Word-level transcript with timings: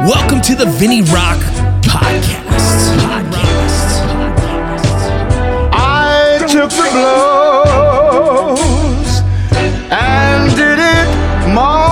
Welcome 0.00 0.40
to 0.42 0.54
the 0.54 0.64
Vinny 0.66 1.02
Rock 1.02 1.38
Podcast. 1.82 2.96
Podcast. 3.02 3.98
I 5.72 6.38
took 6.48 6.70
the 6.70 6.88
blows 7.82 9.22
and 9.90 10.50
did 10.54 10.78
it 10.78 11.08
my 11.52 11.88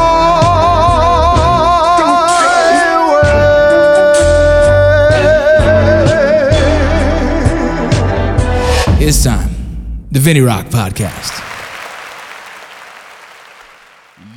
way. 8.98 9.06
It's 9.08 9.24
time. 9.24 9.50
The 10.12 10.20
Vinny 10.20 10.40
Rock 10.40 10.66
Podcast. 10.66 11.45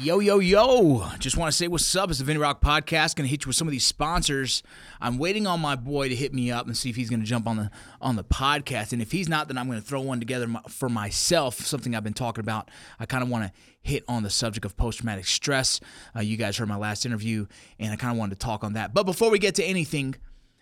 Yo, 0.09 0.17
yo, 0.17 0.39
yo. 0.39 1.07
Just 1.19 1.37
want 1.37 1.51
to 1.51 1.55
say 1.55 1.67
what's 1.67 1.95
up. 1.95 2.09
It's 2.09 2.17
the 2.17 2.25
Vinny 2.25 2.39
Rock 2.39 2.61
Podcast. 2.61 3.15
Gonna 3.15 3.29
hit 3.29 3.45
you 3.45 3.49
with 3.49 3.55
some 3.55 3.67
of 3.67 3.71
these 3.71 3.86
sponsors. 3.86 4.63
I'm 5.00 5.19
waiting 5.19 5.45
on 5.45 5.59
my 5.59 5.75
boy 5.75 6.09
to 6.09 6.15
hit 6.15 6.33
me 6.33 6.50
up 6.50 6.65
and 6.65 6.75
see 6.75 6.89
if 6.89 6.95
he's 6.95 7.11
gonna 7.11 7.25
jump 7.25 7.45
on 7.45 7.57
the 7.57 7.69
on 8.01 8.15
the 8.15 8.23
podcast. 8.23 8.91
And 8.91 9.03
if 9.03 9.11
he's 9.11 9.29
not, 9.29 9.50
then 9.50 9.55
I'm 9.59 9.67
gonna 9.67 9.81
throw 9.81 10.01
one 10.01 10.19
together 10.19 10.47
for 10.67 10.89
myself, 10.89 11.59
something 11.59 11.93
I've 11.93 12.03
been 12.03 12.14
talking 12.15 12.43
about. 12.43 12.71
I 13.00 13.05
kind 13.05 13.21
of 13.21 13.29
want 13.29 13.43
to 13.43 13.51
hit 13.83 14.03
on 14.07 14.23
the 14.23 14.31
subject 14.31 14.65
of 14.65 14.75
post 14.75 14.97
traumatic 14.97 15.27
stress. 15.27 15.79
Uh, 16.15 16.21
you 16.21 16.37
guys 16.37 16.57
heard 16.57 16.69
my 16.69 16.75
last 16.75 17.05
interview, 17.05 17.45
and 17.78 17.93
I 17.93 17.95
kind 17.95 18.11
of 18.11 18.17
wanted 18.17 18.39
to 18.39 18.43
talk 18.43 18.64
on 18.64 18.73
that. 18.73 18.95
But 18.95 19.03
before 19.03 19.29
we 19.29 19.37
get 19.37 19.53
to 19.55 19.64
anything, 19.64 20.15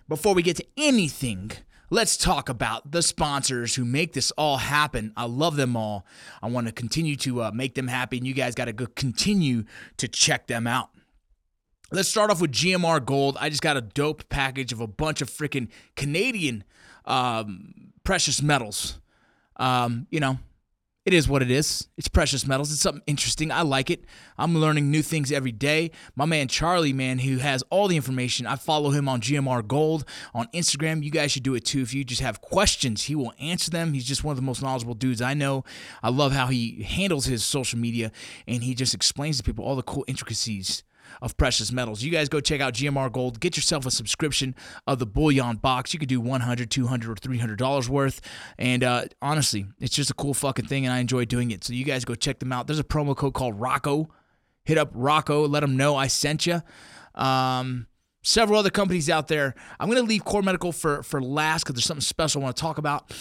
before 0.09 0.33
we 0.35 0.41
get 0.41 0.57
to 0.57 0.65
anything, 0.75 1.53
let's 1.89 2.17
talk 2.17 2.49
about 2.49 2.91
the 2.91 3.01
sponsors 3.01 3.75
who 3.75 3.85
make 3.85 4.13
this 4.13 4.31
all 4.31 4.57
happen. 4.57 5.13
I 5.15 5.25
love 5.25 5.55
them 5.55 5.75
all. 5.75 6.05
I 6.41 6.47
want 6.47 6.67
to 6.67 6.73
continue 6.73 7.15
to 7.17 7.43
uh, 7.43 7.51
make 7.53 7.75
them 7.75 7.87
happy, 7.87 8.17
and 8.17 8.27
you 8.27 8.33
guys 8.33 8.55
got 8.55 8.65
to 8.65 8.73
continue 8.73 9.63
to 9.97 10.07
check 10.07 10.47
them 10.47 10.67
out. 10.67 10.89
Let's 11.91 12.09
start 12.09 12.29
off 12.31 12.41
with 12.41 12.51
GMR 12.51 13.03
Gold. 13.05 13.37
I 13.39 13.49
just 13.49 13.61
got 13.61 13.77
a 13.77 13.81
dope 13.81 14.27
package 14.29 14.73
of 14.73 14.81
a 14.81 14.87
bunch 14.87 15.21
of 15.21 15.29
freaking 15.29 15.69
Canadian 15.95 16.65
um, 17.05 17.93
precious 18.03 18.41
metals. 18.41 18.99
Um, 19.55 20.05
you 20.11 20.19
know, 20.19 20.37
it 21.07 21.13
is 21.13 21.29
what 21.29 21.41
it 21.41 21.49
is. 21.49 21.87
It's 21.95 22.09
precious 22.09 22.45
metals. 22.45 22.69
It's 22.69 22.81
something 22.81 23.01
interesting. 23.07 23.49
I 23.49 23.61
like 23.61 23.89
it. 23.89 24.03
I'm 24.37 24.57
learning 24.57 24.91
new 24.91 25.01
things 25.01 25.31
every 25.31 25.53
day. 25.53 25.91
My 26.17 26.25
man 26.25 26.49
Charlie, 26.49 26.91
man, 26.91 27.19
who 27.19 27.37
has 27.37 27.63
all 27.69 27.87
the 27.87 27.95
information. 27.95 28.45
I 28.45 28.57
follow 28.57 28.89
him 28.89 29.07
on 29.07 29.21
GMR 29.21 29.65
Gold 29.65 30.03
on 30.33 30.47
Instagram. 30.53 31.01
You 31.01 31.09
guys 31.09 31.31
should 31.31 31.43
do 31.43 31.55
it 31.55 31.63
too. 31.63 31.81
If 31.81 31.93
you 31.93 32.03
just 32.03 32.19
have 32.19 32.41
questions, 32.41 33.03
he 33.03 33.15
will 33.15 33.31
answer 33.39 33.71
them. 33.71 33.93
He's 33.93 34.03
just 34.03 34.25
one 34.25 34.33
of 34.33 34.35
the 34.35 34.41
most 34.41 34.61
knowledgeable 34.61 34.95
dudes 34.95 35.21
I 35.21 35.33
know. 35.33 35.63
I 36.03 36.09
love 36.09 36.33
how 36.33 36.47
he 36.47 36.83
handles 36.83 37.23
his 37.23 37.41
social 37.41 37.79
media 37.79 38.11
and 38.45 38.61
he 38.61 38.75
just 38.75 38.93
explains 38.93 39.37
to 39.37 39.43
people 39.43 39.63
all 39.63 39.77
the 39.77 39.83
cool 39.83 40.03
intricacies 40.09 40.83
of 41.21 41.37
precious 41.37 41.71
metals. 41.71 42.03
You 42.03 42.11
guys 42.11 42.29
go 42.29 42.39
check 42.39 42.61
out 42.61 42.73
GMR 42.73 43.11
Gold. 43.11 43.39
Get 43.39 43.57
yourself 43.57 43.85
a 43.85 43.91
subscription 43.91 44.55
of 44.85 44.99
the 44.99 45.05
bullion 45.05 45.57
box. 45.57 45.93
You 45.93 45.99
could 45.99 46.09
do 46.09 46.19
100, 46.19 46.69
200, 46.69 47.11
or 47.11 47.15
300 47.15 47.57
dollars 47.57 47.89
worth. 47.89 48.21
And 48.57 48.83
uh, 48.83 49.05
honestly, 49.21 49.67
it's 49.79 49.95
just 49.95 50.09
a 50.09 50.13
cool 50.13 50.33
fucking 50.33 50.65
thing, 50.65 50.85
and 50.85 50.93
I 50.93 50.99
enjoy 50.99 51.25
doing 51.25 51.51
it. 51.51 51.63
So 51.63 51.73
you 51.73 51.85
guys 51.85 52.05
go 52.05 52.15
check 52.15 52.39
them 52.39 52.51
out. 52.51 52.67
There's 52.67 52.79
a 52.79 52.83
promo 52.83 53.15
code 53.15 53.33
called 53.33 53.59
Rocco. 53.59 54.09
Hit 54.63 54.77
up 54.77 54.91
Rocco. 54.93 55.47
Let 55.47 55.61
them 55.61 55.77
know 55.77 55.95
I 55.95 56.07
sent 56.07 56.45
you. 56.45 56.61
Um, 57.15 57.87
several 58.21 58.59
other 58.59 58.69
companies 58.69 59.09
out 59.09 59.27
there. 59.27 59.55
I'm 59.79 59.89
gonna 59.89 60.01
leave 60.01 60.25
Core 60.25 60.41
Medical 60.41 60.71
for 60.71 61.03
for 61.03 61.21
last 61.21 61.63
because 61.63 61.75
there's 61.75 61.85
something 61.85 62.01
special 62.01 62.41
I 62.41 62.45
want 62.45 62.57
to 62.57 62.61
talk 62.61 62.77
about. 62.77 63.13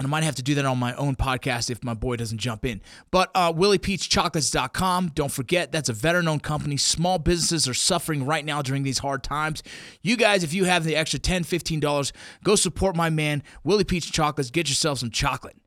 And 0.00 0.06
I 0.06 0.08
might 0.08 0.24
have 0.24 0.36
to 0.36 0.42
do 0.42 0.54
that 0.54 0.64
on 0.64 0.78
my 0.78 0.94
own 0.94 1.14
podcast 1.14 1.68
if 1.68 1.84
my 1.84 1.92
boy 1.92 2.16
doesn't 2.16 2.38
jump 2.38 2.64
in. 2.64 2.80
But 3.10 3.30
uh, 3.34 3.52
WilliePeachChocolates.com. 3.52 5.12
Don't 5.14 5.30
forget, 5.30 5.72
that's 5.72 5.90
a 5.90 5.92
veteran 5.92 6.26
owned 6.26 6.42
company. 6.42 6.78
Small 6.78 7.18
businesses 7.18 7.68
are 7.68 7.74
suffering 7.74 8.24
right 8.24 8.42
now 8.42 8.62
during 8.62 8.82
these 8.82 9.00
hard 9.00 9.22
times. 9.22 9.62
You 10.00 10.16
guys, 10.16 10.42
if 10.42 10.54
you 10.54 10.64
have 10.64 10.84
the 10.84 10.96
extra 10.96 11.20
$10, 11.20 11.40
$15, 11.40 12.12
go 12.42 12.56
support 12.56 12.96
my 12.96 13.10
man, 13.10 13.42
Willie 13.62 13.84
Peach 13.84 14.10
Chocolates. 14.10 14.50
Get 14.50 14.70
yourself 14.70 15.00
some 15.00 15.10
chocolate. 15.10 15.58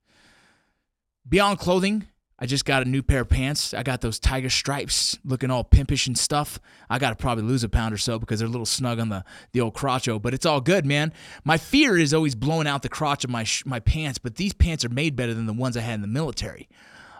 Beyond 1.30 1.60
Clothing, 1.60 2.08
I 2.44 2.46
just 2.46 2.66
got 2.66 2.86
a 2.86 2.86
new 2.86 3.02
pair 3.02 3.22
of 3.22 3.30
pants. 3.30 3.74
I 3.74 3.84
got 3.84 4.02
those 4.02 4.20
tiger 4.20 4.50
stripes 4.50 5.18
looking 5.24 5.50
all 5.50 5.64
pimpish 5.64 6.08
and 6.08 6.18
stuff. 6.18 6.60
I 6.90 7.00
got 7.00 7.12
to 7.12 7.16
probably 7.16 7.46
lose 7.46 7.64
a 7.64 7.70
pound 7.70 7.94
or 7.94 7.98
so 7.98 8.20
because 8.20 8.40
they're 8.40 8.50
a 8.50 8.52
little 8.52 8.66
snug 8.66 9.00
on 9.00 9.08
the, 9.08 9.24
the 9.54 9.62
old 9.62 9.76
crotcho, 9.76 10.22
but 10.22 10.34
it's 10.34 10.46
all 10.46 10.60
good, 10.60 10.86
man. 10.86 11.14
My 11.46 11.56
fear 11.56 11.98
is 11.98 12.14
always 12.14 12.36
blowing 12.36 12.68
out 12.68 12.82
the 12.82 12.90
crotch 12.90 13.24
of 13.24 13.30
my, 13.30 13.46
sh- 13.46 13.66
my 13.66 13.80
pants, 13.80 14.18
but 14.18 14.36
these 14.36 14.52
pants 14.52 14.84
are 14.84 14.90
made 14.90 15.16
better 15.16 15.34
than 15.34 15.46
the 15.46 15.54
ones 15.54 15.78
I 15.78 15.80
had 15.80 15.94
in 15.94 16.02
the 16.02 16.08
military. 16.08 16.68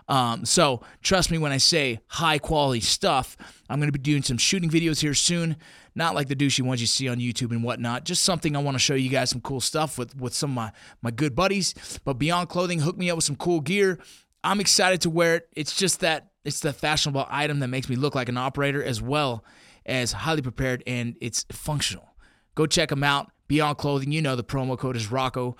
Um, 0.08 0.44
so 0.44 0.82
trust 1.02 1.30
me 1.30 1.38
when 1.38 1.52
I 1.52 1.56
say 1.56 2.00
high 2.08 2.38
quality 2.38 2.80
stuff. 2.80 3.38
I'm 3.70 3.78
going 3.78 3.88
to 3.88 3.98
be 3.98 4.02
doing 4.02 4.22
some 4.22 4.36
shooting 4.36 4.68
videos 4.68 5.00
here 5.00 5.14
soon. 5.14 5.56
Not 5.94 6.14
like 6.14 6.28
the 6.28 6.36
douchey 6.36 6.60
ones 6.60 6.82
you 6.82 6.86
see 6.86 7.08
on 7.08 7.16
YouTube 7.16 7.52
and 7.52 7.64
whatnot. 7.64 8.04
Just 8.04 8.24
something 8.24 8.54
I 8.54 8.58
want 8.58 8.74
to 8.74 8.78
show 8.78 8.94
you 8.94 9.08
guys 9.08 9.30
some 9.30 9.40
cool 9.40 9.60
stuff 9.60 9.96
with 9.96 10.14
with 10.16 10.34
some 10.34 10.50
of 10.50 10.56
my 10.56 10.72
my 11.00 11.10
good 11.10 11.34
buddies. 11.34 11.74
But 12.04 12.14
Beyond 12.14 12.48
Clothing 12.48 12.80
hooked 12.80 12.98
me 12.98 13.08
up 13.10 13.16
with 13.16 13.24
some 13.24 13.36
cool 13.36 13.60
gear. 13.60 13.98
I'm 14.44 14.60
excited 14.60 15.00
to 15.00 15.10
wear 15.10 15.36
it. 15.36 15.48
It's 15.56 15.74
just 15.74 16.00
that 16.00 16.30
it's 16.44 16.60
the 16.60 16.72
fashionable 16.72 17.26
item 17.28 17.60
that 17.60 17.68
makes 17.68 17.88
me 17.88 17.96
look 17.96 18.14
like 18.14 18.28
an 18.28 18.36
operator 18.36 18.84
as 18.84 19.00
well 19.00 19.44
as 19.86 20.12
highly 20.12 20.42
prepared 20.42 20.82
and 20.86 21.16
it's 21.20 21.46
functional. 21.50 22.14
Go 22.54 22.66
check 22.66 22.90
them 22.90 23.02
out. 23.02 23.32
Beyond 23.48 23.78
Clothing, 23.78 24.12
you 24.12 24.22
know 24.22 24.36
the 24.36 24.44
promo 24.44 24.78
code 24.78 24.96
is 24.96 25.10
Rocco. 25.10 25.56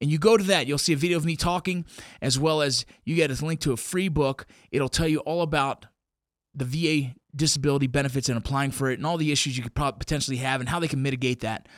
And 0.00 0.10
you 0.10 0.18
go 0.18 0.36
to 0.36 0.42
that, 0.44 0.66
you'll 0.66 0.78
see 0.78 0.94
a 0.94 0.96
video 0.96 1.16
of 1.16 1.24
me 1.24 1.36
talking, 1.36 1.84
as 2.20 2.36
well 2.36 2.60
as 2.60 2.84
you 3.04 3.14
get 3.14 3.30
a 3.30 3.44
link 3.44 3.60
to 3.60 3.72
a 3.72 3.76
free 3.76 4.08
book. 4.08 4.46
It'll 4.72 4.88
tell 4.88 5.06
you 5.06 5.20
all 5.20 5.42
about 5.42 5.86
the 6.54 6.64
VA 6.64 7.14
disability 7.34 7.86
benefits 7.86 8.28
and 8.28 8.36
applying 8.36 8.72
for 8.72 8.90
it 8.90 8.98
and 8.98 9.06
all 9.06 9.16
the 9.16 9.30
issues 9.30 9.56
you 9.56 9.62
could 9.62 9.74
potentially 9.74 10.38
have 10.38 10.60
and 10.60 10.68
how 10.68 10.80
they 10.80 10.88
can 10.88 11.02
mitigate 11.02 11.40
that. 11.40 11.68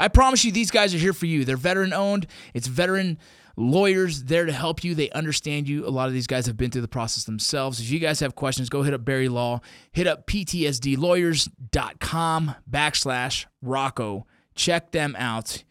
I 0.00 0.08
promise 0.08 0.44
you, 0.44 0.50
these 0.50 0.70
guys 0.70 0.94
are 0.94 0.98
here 0.98 1.12
for 1.12 1.26
you. 1.26 1.44
They're 1.44 1.56
veteran 1.56 1.92
owned. 1.92 2.26
It's 2.54 2.66
veteran 2.66 3.18
lawyers 3.56 4.24
there 4.24 4.44
to 4.46 4.52
help 4.52 4.82
you. 4.84 4.94
They 4.94 5.10
understand 5.10 5.68
you. 5.68 5.86
A 5.86 5.90
lot 5.90 6.08
of 6.08 6.14
these 6.14 6.26
guys 6.26 6.46
have 6.46 6.56
been 6.56 6.70
through 6.70 6.80
the 6.82 6.88
process 6.88 7.24
themselves. 7.24 7.80
If 7.80 7.90
you 7.90 7.98
guys 7.98 8.20
have 8.20 8.34
questions, 8.34 8.68
go 8.68 8.82
hit 8.82 8.92
up 8.94 9.04
Berry 9.04 9.28
Law. 9.28 9.60
Hit 9.92 10.06
up 10.06 10.26
ptsdlawyers.com 10.26 12.54
backslash 12.70 13.46
Rocco. 13.62 14.26
Check 14.54 14.92
them 14.92 15.16
out. 15.18 15.64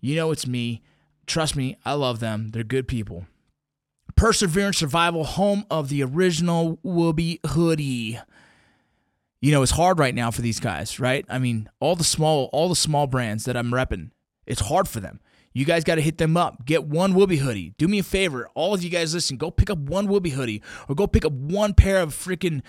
You 0.00 0.16
know 0.16 0.30
it's 0.30 0.46
me. 0.46 0.82
Trust 1.26 1.56
me, 1.56 1.76
I 1.84 1.92
love 1.94 2.20
them. 2.20 2.50
They're 2.50 2.64
good 2.64 2.86
people. 2.86 3.26
Perseverance 4.14 4.78
Survival, 4.78 5.24
home 5.24 5.64
of 5.70 5.88
the 5.88 6.02
original 6.02 6.78
Woobie 6.84 7.44
hoodie 7.46 8.20
you 9.40 9.52
know, 9.52 9.62
it's 9.62 9.72
hard 9.72 9.98
right 9.98 10.14
now 10.14 10.30
for 10.30 10.42
these 10.42 10.60
guys, 10.60 10.98
right? 10.98 11.24
I 11.28 11.38
mean, 11.38 11.68
all 11.78 11.94
the 11.94 12.04
small, 12.04 12.48
all 12.52 12.68
the 12.68 12.76
small 12.76 13.06
brands 13.06 13.44
that 13.44 13.56
I'm 13.56 13.70
repping, 13.70 14.10
it's 14.46 14.62
hard 14.62 14.88
for 14.88 15.00
them. 15.00 15.20
You 15.56 15.64
guys 15.64 15.84
got 15.84 15.94
to 15.94 16.02
hit 16.02 16.18
them 16.18 16.36
up. 16.36 16.66
Get 16.66 16.84
one 16.84 17.14
Woobie 17.14 17.38
hoodie. 17.38 17.72
Do 17.78 17.88
me 17.88 17.98
a 17.98 18.02
favor, 18.02 18.46
all 18.54 18.74
of 18.74 18.84
you 18.84 18.90
guys 18.90 19.14
listen. 19.14 19.38
Go 19.38 19.50
pick 19.50 19.70
up 19.70 19.78
one 19.78 20.06
Woobie 20.06 20.32
hoodie, 20.32 20.62
or 20.86 20.94
go 20.94 21.06
pick 21.06 21.24
up 21.24 21.32
one 21.32 21.72
pair 21.72 22.02
of 22.02 22.10
freaking, 22.10 22.60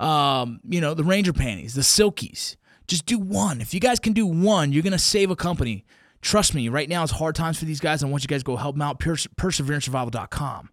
um, 0.00 0.58
you 0.68 0.80
know, 0.80 0.92
the 0.92 1.04
Ranger 1.04 1.32
panties, 1.32 1.74
the 1.74 1.82
Silkies. 1.82 2.56
Just 2.88 3.06
do 3.06 3.16
one. 3.16 3.60
If 3.60 3.72
you 3.72 3.78
guys 3.78 4.00
can 4.00 4.12
do 4.12 4.26
one, 4.26 4.72
you're 4.72 4.82
gonna 4.82 4.98
save 4.98 5.30
a 5.30 5.36
company. 5.36 5.84
Trust 6.20 6.52
me. 6.52 6.68
Right 6.68 6.88
now, 6.88 7.04
it's 7.04 7.12
hard 7.12 7.36
times 7.36 7.60
for 7.60 7.64
these 7.64 7.78
guys. 7.78 8.02
I 8.02 8.08
want 8.08 8.24
you 8.24 8.28
guys 8.28 8.40
to 8.40 8.44
go 8.44 8.56
help 8.56 8.74
them 8.74 8.82
out. 8.82 8.98
Perse- 8.98 9.28
PerseveranceSurvival.com. 9.36 10.68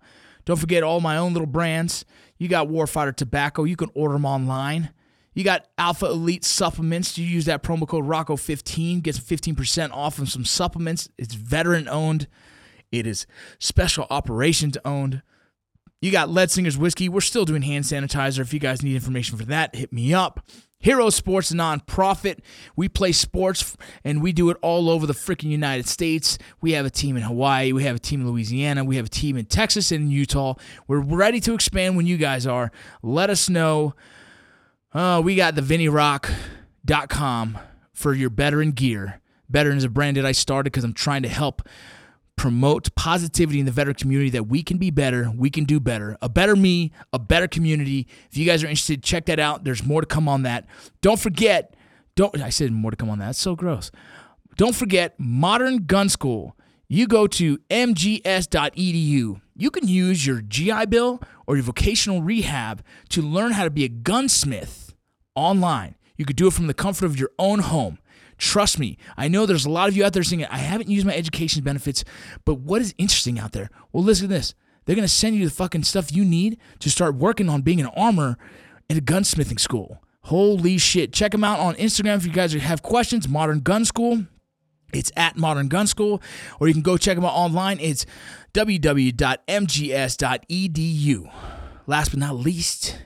Don't 0.46 0.58
forget 0.58 0.82
all 0.82 1.02
my 1.02 1.18
own 1.18 1.34
little 1.34 1.46
brands. 1.46 2.04
You 2.40 2.48
got 2.48 2.68
Warfighter 2.68 3.16
Tobacco. 3.16 3.64
You 3.66 3.76
can 3.76 3.92
order 3.94 4.14
them 4.14 4.26
online. 4.26 4.90
You 5.40 5.46
got 5.46 5.68
Alpha 5.78 6.06
Elite 6.06 6.44
supplements. 6.44 7.18
You 7.18 7.26
use 7.26 7.46
that 7.46 7.64
promo 7.64 7.88
code 7.88 8.04
Rocco15, 8.04 9.02
gets 9.02 9.18
15% 9.18 9.90
off 9.94 10.20
of 10.20 10.28
some 10.28 10.44
supplements. 10.44 11.08
It's 11.18 11.34
veteran 11.34 11.88
owned. 11.88 12.28
It 12.92 13.08
is 13.08 13.26
special 13.58 14.06
operations 14.10 14.78
owned. 14.84 15.22
You 16.02 16.12
got 16.12 16.28
Lead 16.28 16.52
Slingers 16.52 16.78
whiskey. 16.78 17.08
We're 17.08 17.22
still 17.22 17.46
doing 17.46 17.62
hand 17.62 17.86
sanitizer. 17.86 18.40
If 18.40 18.54
you 18.54 18.60
guys 18.60 18.84
need 18.84 18.96
information 18.96 19.38
for 19.38 19.46
that, 19.46 19.78
hit 19.78 19.94
me 19.94 20.14
up. 20.14 20.42
Hero 20.78 21.10
Sports 21.10 21.54
nonprofit. 21.54 22.40
We 22.76 22.90
play 22.90 23.14
sports 23.14 23.78
and 24.04 24.22
we 24.22 24.34
do 24.34 24.50
it 24.50 24.58
all 24.62 24.90
over 24.90 25.08
the 25.08 25.14
freaking 25.14 25.52
United 25.52 25.88
States. 25.88 26.38
We 26.60 26.74
have 26.74 26.86
a 26.86 26.90
team 26.90 27.16
in 27.16 27.24
Hawaii, 27.24 27.72
we 27.72 27.86
have 27.86 27.96
a 27.96 28.00
team 28.00 28.20
in 28.20 28.30
Louisiana, 28.30 28.84
we 28.84 28.98
have 28.98 29.06
a 29.06 29.10
team 29.10 29.38
in 29.38 29.46
Texas 29.46 29.94
and 29.94 30.12
Utah. 30.12 30.56
We're 30.86 31.00
ready 31.00 31.40
to 31.40 31.54
expand 31.54 31.96
when 31.96 32.08
you 32.08 32.18
guys 32.18 32.46
are. 32.46 32.74
Let 33.02 33.30
us 33.30 33.48
know. 33.50 33.94
Uh, 34.92 35.22
we 35.24 35.36
got 35.36 35.56
the 35.56 35.62
VinnyRock.com 35.62 37.58
for 37.94 38.14
your 38.14 38.30
veteran 38.30 38.72
gear. 38.72 39.22
Veteran 39.50 39.78
is 39.78 39.84
a 39.84 39.90
brand 39.90 40.18
that 40.18 40.26
I 40.26 40.32
started 40.32 40.72
because 40.72 40.84
I'm 40.84 40.94
trying 40.94 41.24
to 41.24 41.30
help 41.30 41.62
promote 42.36 42.96
positivity 42.96 43.60
in 43.60 43.66
the 43.66 43.72
veteran 43.72 43.96
community 43.96 44.30
that 44.30 44.46
we 44.46 44.64
can 44.64 44.78
be 44.78 44.90
better, 44.90 45.30
we 45.36 45.50
can 45.50 45.66
do 45.66 45.80
better, 45.80 46.18
a 46.22 46.30
better 46.30 46.56
me, 46.56 46.92
a 47.12 47.20
better 47.20 47.48
community. 47.48 48.08
If 48.32 48.38
you 48.38 48.46
guys 48.46 48.64
are 48.64 48.68
interested, 48.68 49.04
check 49.04 49.26
that 49.26 49.40
out. 49.40 49.66
There's 49.66 49.84
more 49.84 50.02
to 50.02 50.08
come 50.08 50.30
on 50.30 50.44
that. 50.44 50.66
Don't 51.02 51.20
forget, 51.20 51.76
don't 52.16 52.42
I 52.42 52.50
said 52.50 52.72
more 52.72 52.92
to 52.92 52.98
come 52.98 53.10
on 53.10 53.20
that. 53.20 53.26
That's 53.26 53.40
so 53.40 53.56
gross. 53.56 53.92
Don't 54.56 54.76
forget 54.76 55.20
Modern 55.20 55.86
Gun 55.86 56.10
School. 56.10 56.56
You 56.88 57.08
go 57.08 57.28
to 57.28 57.58
mgs.edu. 57.70 59.42
You 59.56 59.72
can 59.72 59.88
use 59.88 60.26
your 60.26 60.42
GI 60.42 60.86
Bill 60.88 61.22
or 61.50 61.56
your 61.56 61.64
vocational 61.64 62.22
rehab 62.22 62.84
to 63.10 63.24
learn 63.24 63.54
how 63.54 63.64
to 63.64 63.72
be 63.72 63.84
a 63.84 63.90
gunsmith 63.90 64.94
online. 65.34 65.96
You 66.16 66.24
could 66.24 66.36
do 66.36 66.46
it 66.46 66.54
from 66.54 66.68
the 66.68 66.76
comfort 66.76 67.08
of 67.08 67.20
your 67.20 67.32
own 67.40 67.58
home. 67.58 67.98
Trust 68.38 68.78
me, 68.78 69.00
I 69.18 69.30
know 69.30 69.48
there's 69.48 69.66
a 69.66 69.70
lot 69.70 69.90
of 69.90 69.98
you 69.98 70.06
out 70.06 70.14
there 70.14 70.22
saying, 70.22 70.46
I 70.46 70.60
haven't 70.60 70.90
used 70.90 71.08
my 71.08 71.16
education 71.16 71.64
benefits, 71.64 72.04
but 72.46 72.60
what 72.60 72.84
is 72.84 72.94
interesting 73.00 73.40
out 73.40 73.54
there? 73.54 73.72
Well, 73.92 74.04
listen 74.04 74.28
to 74.28 74.34
this. 74.34 74.54
They're 74.86 74.96
going 74.96 75.08
to 75.08 75.14
send 75.14 75.38
you 75.38 75.46
the 75.46 75.52
fucking 75.52 75.86
stuff 75.86 76.12
you 76.12 76.24
need 76.24 76.60
to 76.82 76.90
start 76.92 77.16
working 77.16 77.50
on 77.50 77.64
being 77.64 77.82
an 77.82 77.88
armor 77.98 78.38
in 78.88 79.00
a 79.00 79.02
gunsmithing 79.02 79.60
school. 79.60 80.04
Holy 80.26 80.78
shit. 80.78 81.12
Check 81.12 81.32
them 81.32 81.44
out 81.44 81.60
on 81.60 81.74
Instagram 81.76 82.18
if 82.18 82.28
you 82.28 82.32
guys 82.32 82.54
have 82.54 82.84
questions. 82.84 83.28
Modern 83.28 83.62
Gun 83.62 83.86
School. 83.86 84.28
It's 84.94 85.12
at 85.16 85.38
Modern 85.38 85.68
Gun 85.68 85.88
School, 85.88 86.22
or 86.60 86.68
you 86.68 86.74
can 86.74 86.84
go 86.84 86.98
check 86.98 87.16
them 87.16 87.26
out 87.26 87.34
online. 87.34 87.80
It's 87.80 88.06
www.mgs.edu. 88.54 89.14
Last 91.88 92.10
but 92.10 92.20
not 92.20 92.36
least, 92.36 93.00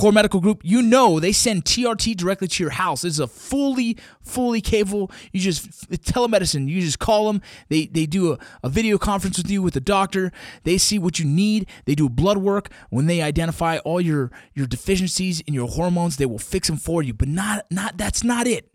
Core 0.00 0.12
Medical 0.12 0.40
Group, 0.40 0.62
you 0.64 0.80
know 0.80 1.20
they 1.20 1.30
send 1.30 1.66
TRT 1.66 2.16
directly 2.16 2.48
to 2.48 2.62
your 2.62 2.70
house. 2.70 3.04
It's 3.04 3.18
a 3.18 3.26
fully, 3.26 3.98
fully 4.22 4.62
capable. 4.62 5.10
You 5.30 5.40
just 5.40 5.90
telemedicine. 5.90 6.68
You 6.68 6.80
just 6.80 6.98
call 6.98 7.26
them. 7.30 7.42
They 7.68 7.84
they 7.84 8.06
do 8.06 8.32
a, 8.32 8.38
a 8.62 8.70
video 8.70 8.96
conference 8.96 9.36
with 9.36 9.50
you 9.50 9.60
with 9.60 9.74
the 9.74 9.80
doctor. 9.80 10.32
They 10.62 10.78
see 10.78 10.98
what 10.98 11.18
you 11.18 11.26
need. 11.26 11.68
They 11.84 11.94
do 11.94 12.08
blood 12.08 12.38
work. 12.38 12.70
When 12.88 13.08
they 13.08 13.20
identify 13.20 13.76
all 13.78 14.00
your 14.00 14.30
your 14.54 14.66
deficiencies 14.66 15.40
in 15.40 15.52
your 15.52 15.68
hormones, 15.68 16.16
they 16.16 16.26
will 16.26 16.38
fix 16.38 16.68
them 16.68 16.78
for 16.78 17.02
you. 17.02 17.12
But 17.12 17.28
not 17.28 17.66
not 17.70 17.98
that's 17.98 18.24
not 18.24 18.46
it. 18.46 18.70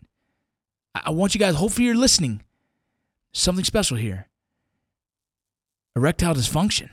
I, 0.94 1.02
I 1.06 1.10
want 1.10 1.34
you 1.34 1.40
guys. 1.40 1.56
Hopefully, 1.56 1.86
you're 1.86 1.96
listening. 1.96 2.42
Something 3.38 3.66
special 3.66 3.98
here. 3.98 4.28
Erectile 5.94 6.34
dysfunction. 6.34 6.88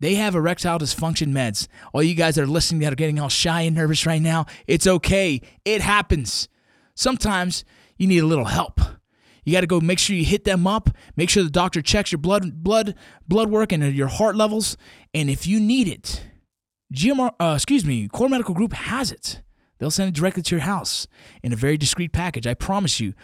They 0.00 0.16
have 0.16 0.34
erectile 0.34 0.80
dysfunction 0.80 1.28
meds. 1.28 1.68
All 1.92 2.02
you 2.02 2.16
guys 2.16 2.34
that 2.34 2.42
are 2.42 2.48
listening 2.48 2.80
that 2.80 2.92
are 2.92 2.96
getting 2.96 3.20
all 3.20 3.28
shy 3.28 3.60
and 3.62 3.76
nervous 3.76 4.04
right 4.04 4.20
now, 4.20 4.46
it's 4.66 4.88
okay. 4.88 5.40
It 5.64 5.80
happens. 5.80 6.48
Sometimes 6.96 7.64
you 7.98 8.08
need 8.08 8.18
a 8.18 8.26
little 8.26 8.46
help. 8.46 8.80
You 9.44 9.52
got 9.52 9.60
to 9.60 9.68
go 9.68 9.78
make 9.80 10.00
sure 10.00 10.16
you 10.16 10.24
hit 10.24 10.42
them 10.42 10.66
up. 10.66 10.90
Make 11.14 11.30
sure 11.30 11.44
the 11.44 11.50
doctor 11.50 11.80
checks 11.80 12.10
your 12.10 12.18
blood 12.18 12.64
blood 12.64 12.96
blood 13.28 13.48
work 13.50 13.70
and 13.70 13.94
your 13.94 14.08
heart 14.08 14.34
levels. 14.34 14.76
And 15.14 15.30
if 15.30 15.46
you 15.46 15.60
need 15.60 15.86
it, 15.86 16.26
GMR, 16.92 17.30
uh, 17.38 17.52
excuse 17.54 17.84
me, 17.84 18.08
Core 18.08 18.28
Medical 18.28 18.54
Group 18.54 18.72
has 18.72 19.12
it. 19.12 19.40
They'll 19.78 19.92
send 19.92 20.08
it 20.08 20.18
directly 20.18 20.42
to 20.42 20.56
your 20.56 20.64
house 20.64 21.06
in 21.44 21.52
a 21.52 21.56
very 21.56 21.76
discreet 21.76 22.12
package. 22.12 22.44
I 22.44 22.54
promise 22.54 22.98
you. 22.98 23.14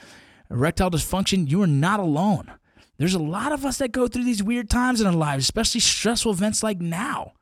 Erectile 0.53 0.91
dysfunction, 0.91 1.51
you 1.51 1.63
are 1.63 1.67
not 1.67 1.99
alone. 1.99 2.53
There's 2.99 3.15
a 3.15 3.19
lot 3.19 3.53
of 3.53 3.65
us 3.65 3.79
that 3.79 3.91
go 3.91 4.07
through 4.07 4.25
these 4.25 4.43
weird 4.43 4.69
times 4.69 5.01
in 5.01 5.07
our 5.07 5.13
lives, 5.13 5.45
especially 5.45 5.81
stressful 5.81 6.33
events 6.33 6.63
like 6.63 6.81
now. 6.81 7.33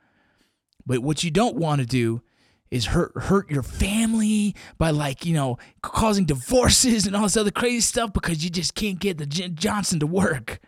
But 0.86 1.00
what 1.00 1.22
you 1.24 1.30
don't 1.30 1.56
want 1.56 1.80
to 1.80 1.86
do 1.86 2.22
is 2.70 2.86
hurt 2.86 3.12
hurt 3.16 3.50
your 3.50 3.64
family 3.64 4.54
by 4.78 4.90
like 4.90 5.26
you 5.26 5.34
know 5.34 5.58
causing 5.82 6.24
divorces 6.24 7.06
and 7.06 7.16
all 7.16 7.24
this 7.24 7.36
other 7.36 7.50
crazy 7.50 7.80
stuff 7.80 8.12
because 8.12 8.44
you 8.44 8.50
just 8.50 8.74
can't 8.74 9.00
get 9.00 9.18
the 9.18 9.26
J- 9.26 9.48
Johnson 9.48 9.98
to 10.00 10.06
work. 10.06 10.60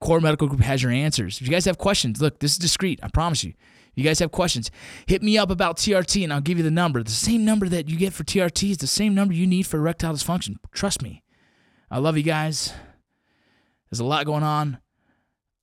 Core 0.00 0.20
Medical 0.20 0.46
Group 0.46 0.60
has 0.60 0.82
your 0.82 0.92
answers. 0.92 1.40
If 1.40 1.46
you 1.46 1.52
guys 1.52 1.64
have 1.64 1.78
questions, 1.78 2.20
look, 2.20 2.38
this 2.38 2.52
is 2.52 2.58
discreet. 2.58 3.00
I 3.02 3.08
promise 3.08 3.42
you. 3.42 3.54
If 3.96 4.02
you 4.02 4.04
guys 4.04 4.18
have 4.18 4.30
questions, 4.30 4.70
hit 5.06 5.22
me 5.22 5.38
up 5.38 5.50
about 5.50 5.78
TRT 5.78 6.22
and 6.22 6.32
I'll 6.32 6.42
give 6.42 6.58
you 6.58 6.64
the 6.64 6.70
number. 6.70 7.02
The 7.02 7.10
same 7.10 7.46
number 7.46 7.66
that 7.70 7.88
you 7.88 7.96
get 7.96 8.12
for 8.12 8.24
TRT 8.24 8.72
is 8.72 8.76
the 8.76 8.86
same 8.86 9.14
number 9.14 9.32
you 9.32 9.46
need 9.46 9.66
for 9.66 9.78
erectile 9.78 10.12
dysfunction. 10.12 10.56
Trust 10.72 11.02
me. 11.02 11.22
I 11.90 11.98
love 11.98 12.16
you 12.16 12.22
guys. 12.24 12.72
There's 13.90 14.00
a 14.00 14.04
lot 14.04 14.26
going 14.26 14.42
on. 14.42 14.78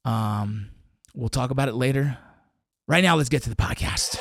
Um, 0.06 0.70
we'll 1.14 1.30
talk 1.30 1.52
about 1.52 1.68
it 1.68 1.76
later. 1.76 2.18
Right 2.88 3.04
now, 3.04 3.16
let's 3.16 3.30
get 3.30 3.44
to 3.44 3.50
the 3.50 3.56
podcast. 3.56 4.18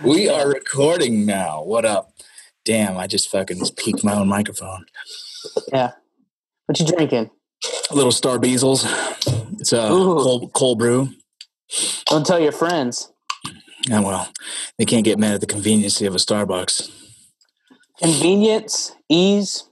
we 0.04 0.28
are 0.28 0.48
recording 0.48 1.24
now. 1.24 1.62
What 1.62 1.84
up? 1.84 2.12
Damn, 2.64 2.98
I 2.98 3.06
just 3.06 3.30
fucking 3.30 3.60
peaked 3.76 4.04
my 4.04 4.14
own 4.14 4.28
microphone. 4.28 4.84
Yeah. 5.72 5.92
What 6.66 6.78
you 6.78 6.86
drinking? 6.86 7.30
A 7.90 7.94
little 7.94 8.12
Star 8.12 8.38
Beazles. 8.38 8.84
It's 9.58 9.72
a 9.72 9.86
Ooh. 9.86 10.20
cold, 10.22 10.52
cold 10.52 10.78
brew. 10.78 11.10
Don't 12.06 12.26
tell 12.26 12.38
your 12.38 12.52
friends. 12.52 13.10
And 13.90 14.04
well, 14.04 14.30
they 14.76 14.84
can't 14.84 15.04
get 15.04 15.18
mad 15.18 15.34
at 15.34 15.40
the 15.40 15.46
convenience 15.46 16.00
of 16.02 16.14
a 16.14 16.18
Starbucks. 16.18 16.90
Convenience, 18.00 18.92
ease. 19.08 19.67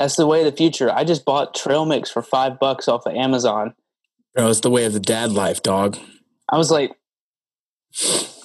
That's 0.00 0.16
the 0.16 0.26
way 0.26 0.38
of 0.40 0.46
the 0.50 0.56
future. 0.56 0.90
I 0.90 1.04
just 1.04 1.26
bought 1.26 1.54
trail 1.54 1.84
mix 1.84 2.10
for 2.10 2.22
five 2.22 2.58
bucks 2.58 2.88
off 2.88 3.04
of 3.04 3.14
Amazon. 3.14 3.74
Bro, 4.34 4.48
it's 4.48 4.60
the 4.60 4.70
way 4.70 4.86
of 4.86 4.94
the 4.94 4.98
dad 5.00 5.30
life, 5.30 5.62
dog. 5.62 5.98
I 6.48 6.56
was 6.56 6.70
like, 6.70 6.96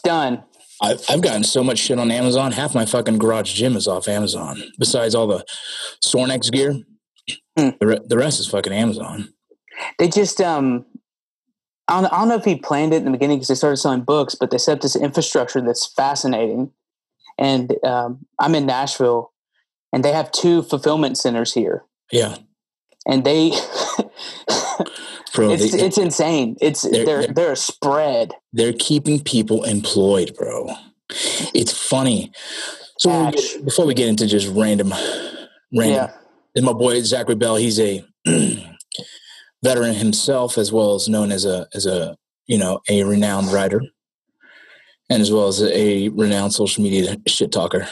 done. 0.03 0.43
I've, 0.81 1.01
I've 1.07 1.21
gotten 1.21 1.45
so 1.45 1.63
much 1.63 1.77
shit 1.77 1.97
on 1.97 2.11
Amazon. 2.11 2.51
Half 2.51 2.75
my 2.75 2.85
fucking 2.85 3.19
garage 3.19 3.53
gym 3.53 3.77
is 3.77 3.87
off 3.87 4.09
Amazon. 4.09 4.63
Besides 4.77 5.15
all 5.15 5.27
the 5.27 5.45
Sornex 6.05 6.51
gear, 6.51 6.81
Hmm. 7.57 7.69
the, 7.79 7.87
re- 7.87 7.99
the 8.05 8.17
rest 8.17 8.41
is 8.41 8.47
fucking 8.49 8.73
Amazon. 8.73 9.29
They 9.97 10.09
just 10.09 10.41
um 10.41 10.85
I 11.87 12.01
don't, 12.01 12.11
I 12.11 12.17
don't 12.19 12.27
know 12.27 12.35
if 12.35 12.43
he 12.43 12.57
planned 12.57 12.93
it 12.93 12.97
in 12.97 13.05
the 13.05 13.11
beginning 13.11 13.37
because 13.37 13.47
they 13.47 13.55
started 13.55 13.77
selling 13.77 14.01
books, 14.01 14.35
but 14.35 14.51
they 14.51 14.57
set 14.57 14.73
up 14.73 14.81
this 14.81 14.97
infrastructure 14.97 15.61
that's 15.61 15.87
fascinating. 15.95 16.71
And 17.37 17.73
um, 17.85 18.25
I'm 18.39 18.55
in 18.55 18.65
Nashville, 18.65 19.31
and 19.95 20.03
they 20.03 20.12
have 20.12 20.30
two 20.31 20.62
fulfillment 20.62 21.18
centers 21.18 21.53
here, 21.53 21.86
Yeah, 22.12 22.36
and 23.08 23.24
they 23.24 23.50
bro. 25.34 25.51
it's 25.51 25.72
they, 25.72 25.79
it's 25.86 25.98
insane. 25.98 26.58
It's 26.62 26.81
They're- 26.81 27.05
they're 27.05 27.27
they're- 27.27 27.51
a 27.53 27.55
spread. 27.55 28.34
they're 28.53 28.74
keeping 28.74 29.24
people 29.24 29.63
employed, 29.63 30.36
bro. 30.38 30.69
It's 31.53 31.72
funny. 31.72 32.31
So 33.00 33.25
we 33.25 33.31
get- 33.31 33.65
before 33.65 33.86
we 33.86 33.93
get 33.93 34.08
into 34.10 34.27
just 34.27 34.48
random, 34.50 34.91
random, 35.74 36.10
Yeah, 36.10 36.12
is 36.55 36.63
my 36.63 36.74
boy 36.74 37.01
Zachary 37.03 37.36
Bell. 37.36 37.55
He's 37.55 37.79
a 37.79 38.03
veteran 39.63 39.93
himself, 39.96 40.58
as 40.58 40.72
well 40.72 40.96
as 40.96 41.08
known 41.08 41.31
as 41.31 41.46
a 41.46 41.67
as 41.74 41.86
a 41.86 42.17
you 42.48 42.58
know 42.58 42.81
a 42.89 43.03
renowned 43.03 43.48
writer, 43.53 43.81
and 45.10 45.22
as 45.22 45.31
well 45.31 45.48
as 45.48 45.62
a 45.63 46.10
renowned 46.10 46.53
social 46.53 46.84
media 46.84 47.17
shit 47.27 47.51
talker. 47.51 47.88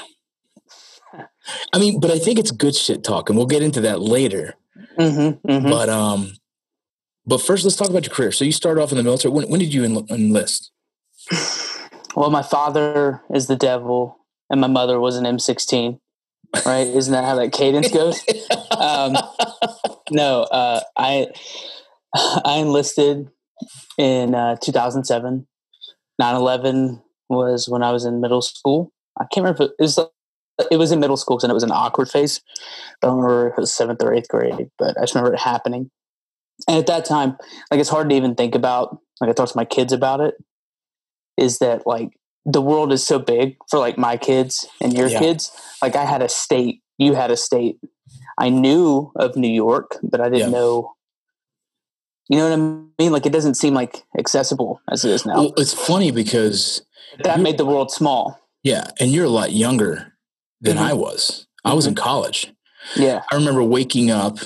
I 1.74 1.80
mean, 1.80 2.00
but 2.00 2.12
I 2.12 2.20
think 2.20 2.40
it's 2.40 2.52
good 2.52 2.76
shit 2.76 3.04
talk, 3.04 3.30
and 3.30 3.38
we'll 3.38 3.48
get 3.48 3.64
into 3.64 3.82
that 3.82 4.02
later. 4.02 4.56
mm-hmm, 4.98 5.48
mm-hmm. 5.48 5.70
But 5.70 5.90
um, 5.90 6.34
but 7.26 7.42
first, 7.42 7.64
let's 7.64 7.76
talk 7.76 7.90
about 7.90 8.06
your 8.06 8.14
career. 8.14 8.32
So 8.32 8.46
you 8.46 8.52
started 8.52 8.82
off 8.82 8.92
in 8.92 8.98
the 8.98 9.04
military. 9.04 9.34
When, 9.34 9.50
when 9.50 9.60
did 9.60 9.74
you 9.74 9.84
enl- 9.84 10.10
enlist? 10.10 10.72
Well, 12.16 12.30
my 12.30 12.44
father 12.44 13.24
is 13.34 13.48
the 13.48 13.56
devil, 13.56 14.20
and 14.48 14.62
my 14.62 14.68
mother 14.68 15.00
was 15.00 15.18
an 15.18 15.26
M16. 15.26 16.00
Right? 16.64 16.86
Isn't 16.86 17.12
that 17.12 17.26
how 17.26 17.34
that 17.36 17.52
cadence 17.52 17.90
goes? 17.90 18.24
Um, 18.70 19.18
no, 20.12 20.44
uh, 20.44 20.82
I 20.96 21.28
I 22.14 22.58
enlisted 22.58 23.32
in 23.98 24.36
uh, 24.36 24.58
2007. 24.62 25.48
9/11 26.22 27.02
was 27.30 27.68
when 27.68 27.82
I 27.82 27.92
was 27.92 28.06
in 28.06 28.22
middle 28.22 28.44
school. 28.44 28.94
I 29.20 29.26
can't 29.34 29.44
remember 29.44 29.64
it 29.64 29.82
was. 29.82 30.00
It 30.72 30.77
was 30.77 30.91
in 30.91 31.00
middle 31.00 31.17
school 31.17 31.39
and 31.41 31.50
it 31.50 31.53
was 31.53 31.63
an 31.63 31.72
awkward 31.72 32.10
phase. 32.10 32.41
I 33.01 33.07
don't 33.07 33.17
remember 33.17 33.48
if 33.50 33.53
it 33.57 33.62
was 33.62 33.74
seventh 33.74 34.03
or 34.03 34.13
eighth 34.13 34.27
grade, 34.29 34.69
but 34.77 34.98
I 34.98 35.01
just 35.01 35.15
remember 35.15 35.33
it 35.33 35.39
happening. 35.39 35.89
And 36.67 36.77
at 36.77 36.88
that 36.88 37.05
time, 37.05 37.38
like 37.72 37.79
it's 37.79 37.89
hard 37.89 38.10
to 38.10 38.15
even 38.15 38.36
think 38.36 38.53
about. 38.55 38.98
Like 39.19 39.29
I 39.29 39.33
talk 39.33 39.50
to 39.50 39.57
my 39.57 39.65
kids 39.65 39.91
about 39.93 40.19
it. 40.22 40.36
Is 41.38 41.57
that 41.60 41.88
like 41.88 42.12
the 42.45 42.62
world 42.62 42.91
is 42.93 43.05
so 43.05 43.17
big 43.19 43.55
for 43.69 43.79
like 43.79 43.98
my 43.98 44.17
kids 44.17 44.67
and 44.81 44.93
your 44.93 45.10
Yeah. 45.10 45.19
kids? 45.19 45.51
Like 45.81 45.95
I 45.95 46.05
had 46.05 46.22
a 46.22 46.29
state, 46.29 46.81
you 46.98 47.15
had 47.15 47.31
a 47.31 47.38
state. 47.38 47.79
I 48.38 48.50
knew 48.50 49.12
of 49.15 49.36
New 49.36 49.51
York, 49.51 49.98
but 50.03 50.22
I 50.22 50.25
didn't 50.25 50.51
Yeah. 50.51 50.57
know. 50.60 50.95
You 52.29 52.38
know 52.38 52.50
what 52.50 52.60
I 53.00 53.03
mean? 53.03 53.12
Like 53.12 53.25
it 53.25 53.33
doesn't 53.33 53.55
seem 53.55 53.74
like 53.74 54.03
accessible 54.17 54.79
as 54.89 55.03
it 55.03 55.12
is 55.12 55.25
now. 55.25 55.36
Well, 55.36 55.53
it's 55.57 55.74
funny 55.74 56.12
because 56.12 56.81
that 57.24 57.39
made 57.39 57.57
the 57.57 57.65
world 57.65 57.91
small. 57.91 58.39
yeah, 58.63 58.91
and 59.00 59.12
you're 59.12 59.25
a 59.25 59.29
lot 59.29 59.51
younger 59.51 60.12
than 60.63 60.77
Mhm. 60.77 60.82
I 60.82 60.93
was. 60.93 61.46
I 61.63 61.74
was 61.74 61.86
in 61.86 61.96
college. 61.96 62.51
Yeah. 62.96 63.22
I 63.32 63.36
remember 63.36 63.63
waking 63.63 64.10
up, 64.12 64.38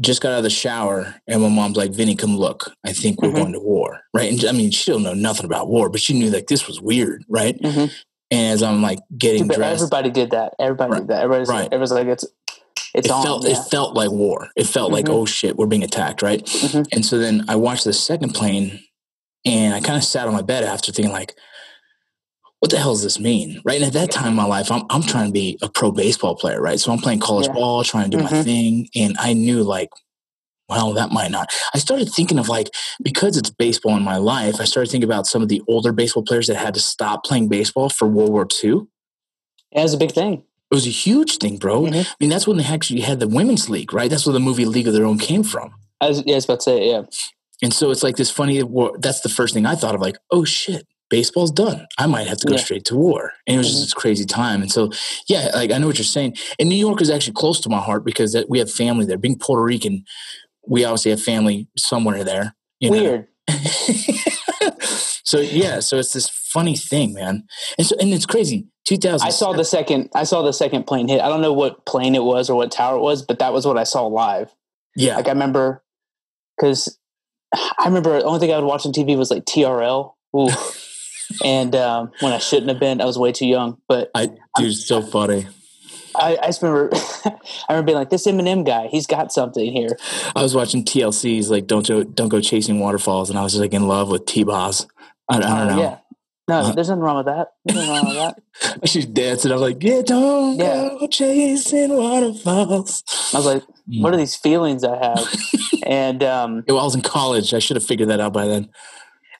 just 0.00 0.20
got 0.22 0.32
out 0.32 0.38
of 0.38 0.44
the 0.44 0.50
shower, 0.50 1.16
and 1.26 1.42
my 1.42 1.48
mom's 1.48 1.76
like, 1.76 1.90
Vinny, 1.90 2.14
come 2.14 2.36
look. 2.36 2.72
I 2.86 2.92
think 2.92 3.20
we're 3.20 3.30
Mhm. 3.30 3.34
going 3.36 3.52
to 3.54 3.60
war. 3.60 4.00
Right. 4.14 4.30
And 4.30 4.44
I 4.48 4.52
mean, 4.52 4.70
she 4.70 4.90
don't 4.92 5.02
know 5.02 5.14
nothing 5.14 5.44
about 5.44 5.68
war, 5.68 5.88
but 5.90 6.00
she 6.00 6.12
knew 6.16 6.30
like 6.30 6.46
this 6.46 6.66
was 6.68 6.80
weird. 6.80 7.24
Right. 7.28 7.60
Mhm. 7.60 7.90
And 8.30 8.52
as 8.52 8.62
I'm 8.62 8.80
like 8.82 9.00
getting 9.16 9.48
But 9.48 9.56
dressed, 9.56 9.82
everybody 9.82 10.10
did 10.10 10.30
that. 10.30 10.54
Everybody 10.60 10.92
Right. 10.92 10.98
did 11.00 11.08
that. 11.08 11.22
Everybody's 11.22 11.48
Right. 11.48 11.62
like, 11.62 11.72
everybody's 11.72 11.92
like, 11.92 12.06
it's 12.06 12.24
it's 12.94 13.06
it 13.08 13.10
on. 13.10 13.22
felt 13.22 13.44
yeah. 13.44 13.52
it 13.58 13.64
felt 13.70 13.94
like 13.94 14.10
war. 14.10 14.48
It 14.56 14.66
felt 14.66 14.92
like 14.92 15.06
Mhm. 15.06 15.12
oh 15.14 15.24
shit, 15.26 15.56
we're 15.56 15.66
being 15.66 15.82
attacked, 15.84 16.22
right? 16.22 16.40
And 16.92 17.04
so 17.04 17.18
then 17.18 17.44
I 17.48 17.56
watched 17.56 17.84
the 17.84 17.92
second 17.92 18.34
plane, 18.34 18.80
and 19.44 19.74
I 19.74 19.80
kind 19.80 19.96
of 19.98 20.04
sat 20.04 20.26
on 20.28 20.32
my 20.32 20.42
bed 20.42 20.62
after 20.64 20.92
thinking 20.92 21.12
like, 21.12 21.34
what 22.60 22.70
the 22.70 22.78
hell 22.78 22.92
does 22.92 23.02
this 23.02 23.20
mean, 23.20 23.60
right? 23.64 23.76
And 23.76 23.84
at 23.84 23.92
that 23.92 24.10
time 24.10 24.28
in 24.28 24.34
my 24.34 24.44
life, 24.44 24.70
I'm 24.70 24.82
I'm 24.90 25.02
trying 25.02 25.26
to 25.26 25.32
be 25.32 25.58
a 25.62 25.68
pro 25.68 25.90
baseball 25.92 26.34
player, 26.36 26.60
right? 26.60 26.78
So 26.80 26.92
I'm 26.92 26.98
playing 26.98 27.20
college 27.20 27.46
Yeah. 27.46 27.52
ball, 27.54 27.84
trying 27.84 28.10
to 28.10 28.16
do 28.16 28.22
my 28.22 28.30
Mhm. 28.30 28.44
thing, 28.44 28.88
and 28.94 29.16
I 29.18 29.32
knew 29.32 29.62
like. 29.62 29.90
Well, 30.70 30.92
that 30.92 31.10
might 31.12 31.30
not. 31.30 31.50
I 31.74 31.78
started 31.78 32.10
thinking 32.10 32.38
of 32.38 32.50
like 32.50 32.68
because 33.02 33.38
it's 33.38 33.48
baseball 33.48 33.96
in 33.96 34.02
my 34.02 34.18
life. 34.18 34.56
I 34.60 34.64
started 34.64 34.90
thinking 34.90 35.08
about 35.08 35.26
some 35.26 35.40
of 35.40 35.48
the 35.48 35.62
older 35.66 35.92
baseball 35.92 36.22
players 36.22 36.46
that 36.48 36.56
had 36.56 36.74
to 36.74 36.80
stop 36.80 37.24
playing 37.24 37.48
baseball 37.48 37.88
for 37.88 38.06
World 38.06 38.28
War 38.32 38.46
II. 38.62 38.82
Yeah, 39.72 39.80
it 39.80 39.82
was 39.84 39.94
a 39.94 39.96
big 39.96 40.12
thing. 40.12 40.34
It 40.70 40.74
was 40.74 40.86
a 40.86 40.90
huge 40.90 41.38
thing, 41.38 41.56
bro. 41.56 41.84
Mhm. 41.84 42.04
I 42.04 42.14
mean, 42.20 42.28
that's 42.28 42.46
when 42.46 42.58
they 42.58 42.64
actually 42.64 43.00
had 43.00 43.18
the 43.18 43.26
women's 43.28 43.70
league, 43.70 43.94
right? 43.94 44.10
That's 44.10 44.26
where 44.26 44.34
the 44.34 44.40
movie 44.40 44.66
League 44.66 44.86
of 44.86 44.92
Their 44.92 45.06
Own 45.06 45.16
came 45.18 45.42
from. 45.42 45.70
I 46.02 46.08
was, 46.10 46.22
yeah, 46.26 46.34
I 46.34 46.36
was 46.36 46.44
about 46.44 46.60
to 46.60 46.64
say, 46.64 46.90
yeah. 46.90 47.02
And 47.62 47.72
so 47.72 47.90
it's 47.90 48.02
like 48.02 48.16
this 48.16 48.30
funny. 48.30 48.62
That's 48.98 49.22
the 49.22 49.30
first 49.30 49.54
thing 49.54 49.64
I 49.64 49.74
thought 49.74 49.94
of, 49.94 50.02
like, 50.02 50.18
oh 50.30 50.44
shit, 50.44 50.86
baseball's 51.10 51.50
done. 51.50 51.86
I 51.98 52.06
might 52.06 52.26
have 52.26 52.38
to 52.38 52.46
go 52.46 52.54
Yeah. 52.54 52.60
straight 52.60 52.84
to 52.86 52.96
war. 52.96 53.32
And 53.46 53.54
it 53.56 53.58
was 53.58 53.66
Mhm. 53.68 53.70
just 53.70 53.82
this 53.84 53.94
crazy 53.94 54.24
time. 54.24 54.62
And 54.62 54.70
so, 54.70 54.90
yeah, 55.28 55.50
like 55.54 55.72
I 55.72 55.78
know 55.78 55.86
what 55.86 55.98
you're 55.98 56.04
saying. 56.04 56.36
And 56.58 56.68
New 56.68 56.74
York 56.76 57.00
is 57.00 57.10
actually 57.10 57.32
close 57.34 57.60
to 57.60 57.68
my 57.68 57.78
heart 57.80 58.04
because 58.04 58.32
that, 58.32 58.48
we 58.50 58.58
have 58.58 58.70
family 58.70 59.04
there. 59.06 59.18
Being 59.18 59.38
Puerto 59.38 59.62
Rican, 59.62 60.04
we 60.66 60.84
obviously 60.84 61.10
have 61.10 61.22
family 61.22 61.68
somewhere 61.76 62.24
there. 62.24 62.54
you 62.80 62.90
know? 62.90 63.02
Weird. 63.02 63.26
so 65.24 65.40
yeah, 65.40 65.80
so 65.80 65.98
it's 65.98 66.12
this 66.12 66.28
funny 66.28 66.76
thing, 66.76 67.12
man. 67.12 67.44
And 67.78 67.86
so, 67.86 67.96
and 68.00 68.12
it's 68.12 68.26
crazy. 68.26 68.66
2000. 68.84 69.26
I 69.26 69.30
saw 69.30 69.52
the 69.52 69.64
second. 69.64 70.10
I 70.14 70.24
saw 70.24 70.42
the 70.42 70.52
second 70.52 70.84
plane 70.86 71.08
hit. 71.08 71.20
I 71.20 71.28
don't 71.28 71.42
know 71.42 71.52
what 71.52 71.84
plane 71.84 72.14
it 72.14 72.22
was 72.24 72.48
or 72.48 72.56
what 72.56 72.70
tower 72.70 72.96
it 72.96 73.00
was, 73.00 73.22
but 73.22 73.38
that 73.40 73.52
was 73.52 73.66
what 73.66 73.76
I 73.76 73.84
saw 73.84 74.06
live. 74.06 74.54
Yeah, 74.96 75.16
Like 75.16 75.26
I 75.26 75.32
remember, 75.32 75.82
because 76.56 76.98
I 77.54 77.84
remember 77.86 78.18
the 78.18 78.24
only 78.24 78.40
thing 78.40 78.52
I 78.52 78.58
would 78.58 78.66
watch 78.66 78.86
on 78.86 78.92
TV 78.92 79.16
was 79.16 79.30
like 79.30 79.44
TRL. 79.44 80.14
Ooh. 80.36 80.48
And 81.44 81.74
um, 81.76 82.10
when 82.20 82.32
I 82.32 82.38
shouldn't 82.38 82.68
have 82.68 82.80
been, 82.80 83.00
I 83.00 83.04
was 83.04 83.18
way 83.18 83.32
too 83.32 83.46
young. 83.46 83.78
But 83.88 84.10
I 84.14 84.26
dude, 84.56 84.70
it's 84.72 84.86
so 84.86 85.02
funny. 85.02 85.46
I, 86.14 86.36
I 86.42 86.46
just 86.46 86.62
remember, 86.62 86.90
I 87.24 87.32
remember 87.70 87.86
being 87.86 87.98
like, 87.98 88.10
this 88.10 88.26
Eminem 88.26 88.66
guy, 88.66 88.88
he's 88.88 89.06
got 89.06 89.30
something 89.32 89.70
here. 89.72 89.96
I 90.34 90.42
was 90.42 90.54
watching 90.54 90.84
TLC's 90.84 91.50
like 91.50 91.66
don't 91.66 91.86
go, 91.86 92.02
don't 92.02 92.28
go 92.28 92.40
chasing 92.40 92.80
waterfalls, 92.80 93.30
and 93.30 93.38
I 93.38 93.42
was 93.42 93.52
just 93.52 93.60
like 93.60 93.72
in 93.74 93.86
love 93.86 94.08
with 94.10 94.26
T 94.26 94.42
Boz. 94.42 94.86
I, 95.28 95.36
I 95.36 95.40
don't 95.40 95.50
Uh, 95.50 95.64
know. 95.76 95.80
Yeah. 95.82 95.98
No, 96.48 96.60
Uh, 96.60 96.72
there's 96.72 96.88
nothing 96.88 97.02
wrong 97.02 97.16
with 97.18 97.26
that. 97.26 97.48
There's 97.66 97.76
nothing 97.78 97.90
wrong 97.92 98.06
with 98.06 98.70
that. 98.80 98.88
She's 98.88 99.04
dancing. 99.04 99.52
I'm 99.52 99.58
like, 99.58 99.82
yeah, 99.82 100.00
don't 100.02 100.56
Yeah. 100.56 100.88
go 100.98 101.06
chasing 101.06 101.90
waterfalls. 101.94 103.04
I 103.34 103.36
was 103.36 103.46
like, 103.46 103.62
what 104.00 104.14
are 104.14 104.16
these 104.16 104.34
feelings 104.34 104.82
I 104.82 104.96
have? 104.96 105.28
and 105.86 106.22
um, 106.24 106.64
Yeah, 106.66 106.72
well, 106.74 106.80
I 106.80 106.84
was 106.84 106.94
in 106.94 107.02
college. 107.02 107.52
I 107.52 107.58
should 107.58 107.76
have 107.76 107.84
figured 107.84 108.08
that 108.08 108.18
out 108.20 108.32
by 108.32 108.46
then. 108.46 108.70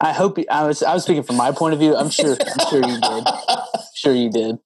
I 0.01 0.13
hope 0.13 0.39
you, 0.39 0.45
I 0.51 0.65
was 0.67 0.83
I 0.83 0.95
was 0.95 1.03
speaking 1.05 1.23
from 1.25 1.37
my 1.37 1.51
point 1.53 1.75
of 1.75 1.81
view. 1.81 1.97
I'm 1.97 2.11
sure 2.11 2.37
I'm 2.41 2.69
sure 2.71 2.87
you 2.87 3.01
did. 3.01 3.27
Sure 3.95 4.15
you 4.15 4.31
did. 4.31 4.59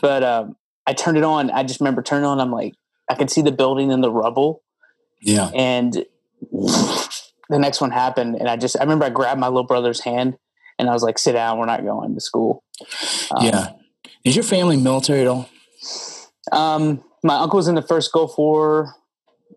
But 0.00 0.22
um, 0.22 0.54
I 0.86 0.92
turned 0.92 1.18
it 1.18 1.24
on. 1.24 1.50
I 1.50 1.64
just 1.64 1.80
remember 1.80 2.00
turning 2.00 2.24
on. 2.26 2.38
I'm 2.40 2.52
like, 2.52 2.74
I 3.10 3.16
could 3.16 3.28
see 3.28 3.42
the 3.42 3.50
building 3.50 3.90
in 3.90 4.02
the 4.02 4.10
rubble, 4.10 4.62
Yeah. 5.20 5.50
and 5.52 6.06
the 6.52 7.58
next 7.58 7.80
one 7.80 7.90
happened. 7.90 8.36
And 8.36 8.48
I 8.48 8.56
just 8.56 8.76
I 8.78 8.82
remember 8.84 9.04
I 9.04 9.10
grabbed 9.10 9.40
my 9.40 9.48
little 9.48 9.64
brother's 9.66 10.00
hand, 10.04 10.38
and 10.78 10.88
I 10.88 10.92
was 10.92 11.02
like, 11.02 11.18
"Sit 11.18 11.32
down. 11.32 11.58
We're 11.58 11.66
not 11.66 11.82
going 11.82 12.14
to 12.14 12.20
school." 12.20 12.62
Um, 13.36 13.44
yeah. 13.46 13.72
Is 14.24 14.36
your 14.36 14.44
family 14.44 14.76
military 14.76 15.22
at 15.22 15.26
all? 15.26 15.48
Um, 16.52 17.02
my 17.24 17.34
uncle 17.36 17.56
was 17.56 17.66
in 17.68 17.74
the 17.74 17.82
first 17.82 18.12
Gulf 18.12 18.38
War. 18.38 18.94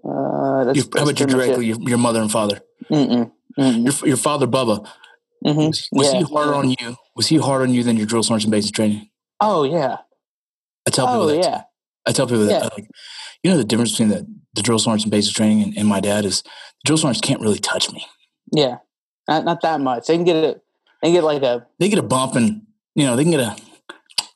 Uh, 0.04 0.64
that's, 0.66 0.78
Your, 0.78 0.86
how 0.96 1.04
about 1.04 1.20
you 1.20 1.26
directly, 1.28 1.68
your, 1.68 1.78
your 1.82 1.98
mother 2.00 2.22
and 2.22 2.32
father? 2.32 2.62
Mm-mm, 2.90 3.32
mm-mm, 3.58 3.84
Your, 4.02 4.08
your 4.10 4.18
father, 4.18 4.48
Bubba, 4.48 4.88
mhm. 5.46 5.68
was, 5.92 6.14
Yeah, 6.14 6.20
he 6.20 6.24
harder 6.24 6.52
yeah. 6.52 6.58
on 6.58 6.70
you? 6.70 6.96
Was 7.16 7.28
he 7.28 7.38
harder 7.38 7.64
on 7.64 7.74
you 7.74 7.84
than 7.84 7.98
your 7.98 8.06
drill 8.06 8.24
sergeant 8.24 8.52
basic 8.52 8.74
training? 8.76 9.10
Oh 9.40 9.64
yeah. 9.64 9.98
I 10.88 10.92
tell 10.92 11.08
people 11.08 11.22
Oh 11.22 11.28
that. 11.28 11.38
yeah. 11.44 11.62
I 12.08 12.12
tell 12.12 12.26
people 12.28 12.46
that. 12.46 12.52
Yeah. 12.64 12.70
Like, 12.76 12.88
you 13.44 13.52
know, 13.52 13.58
the 13.58 13.64
difference 13.64 13.92
between 13.92 14.10
the, 14.10 14.26
the 14.56 14.62
drill 14.62 14.80
sergeant 14.80 15.06
and 15.06 15.12
basic 15.12 15.34
training 15.36 15.64
and, 15.64 15.78
and 15.78 15.88
my 15.88 16.00
dad 16.00 16.26
is 16.26 16.42
the 16.44 16.50
drill 16.86 16.98
sergeants 16.98 17.22
can't 17.22 17.42
really 17.42 17.60
touch 17.60 17.92
me. 17.92 18.06
Yeah. 18.52 18.78
Not 19.28 19.46
not 19.46 19.62
that 19.62 19.80
much. 19.82 20.08
They 20.08 20.16
can 20.16 20.26
get 20.26 20.36
it. 20.36 20.62
They 21.02 21.08
can 21.10 21.14
get 21.16 21.24
like 21.24 21.42
a 21.44 21.66
They 21.80 21.90
get 21.90 22.00
a 22.00 22.04
bump 22.04 22.36
and, 22.36 22.64
you 22.96 23.06
know, 23.06 23.16
they 23.16 23.24
can 23.24 23.32
get 23.32 23.40
a, 23.40 23.56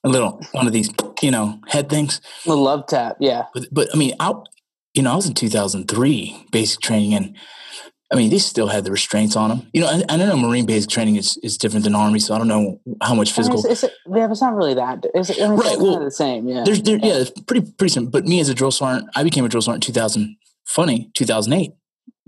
a 0.03 0.09
little, 0.09 0.39
one 0.51 0.67
of 0.67 0.74
these, 0.74 0.89
you 1.21 1.31
know, 1.31 1.59
head 1.67 1.89
things. 1.89 2.21
little 2.45 2.63
love 2.63 2.85
tap. 2.88 3.17
Yeah. 3.19 3.45
But, 3.53 3.67
but 3.71 3.89
I 3.93 3.97
mean, 3.97 4.13
I, 4.19 4.33
you 4.93 5.01
know, 5.03 5.12
I 5.12 5.15
was 5.15 5.27
in 5.27 5.33
2003 5.33 6.47
basic 6.51 6.79
training, 6.79 7.13
and 7.15 7.35
I 8.15 8.19
mean, 8.19 8.29
they 8.29 8.38
still 8.39 8.67
had 8.67 8.84
the 8.86 8.91
restraints 8.91 9.36
on 9.36 9.50
them. 9.50 9.67
You 9.74 9.81
know, 9.81 9.88
I, 9.88 10.01
I 10.10 10.17
don't 10.17 10.27
know 10.29 10.38
Marine 10.38 10.65
basic 10.65 10.89
training 10.89 11.17
is, 11.17 11.38
is 11.43 11.57
different 11.57 11.84
than 11.84 11.93
Army, 11.95 12.19
so 12.19 12.34
I 12.34 12.38
don't 12.38 12.48
know 12.48 12.79
how 13.01 13.13
much 13.13 13.29
I 13.38 13.41
mean, 13.41 13.51
physical. 13.51 13.72
It's, 13.72 13.84
it's, 13.84 13.93
yeah, 14.07 14.25
but 14.27 14.31
it's 14.31 14.41
not 14.41 14.55
really 14.55 14.74
that. 14.75 15.05
It's, 15.13 15.29
I 15.39 15.48
mean, 15.50 15.60
Right, 15.60 15.74
It's 15.74 15.77
well, 15.81 15.91
kind 15.93 16.03
of 16.03 16.07
the 16.07 16.12
same. 16.12 16.48
Yeah. 16.48 16.63
There's, 16.65 16.81
there, 16.81 16.98
yeah, 16.98 17.15
it's 17.15 17.31
pretty 17.41 17.69
pretty 17.77 17.91
simple. 17.93 18.12
But 18.12 18.25
me 18.25 18.39
as 18.39 18.48
a 18.50 18.53
drill 18.53 18.72
sergeant, 18.72 19.10
I 19.15 19.24
became 19.24 19.43
a 19.45 19.50
drill 19.50 19.62
sergeant 19.62 19.88
in 19.88 19.93
2000. 19.93 20.38
Funny, 20.67 21.12
2008, 21.13 21.74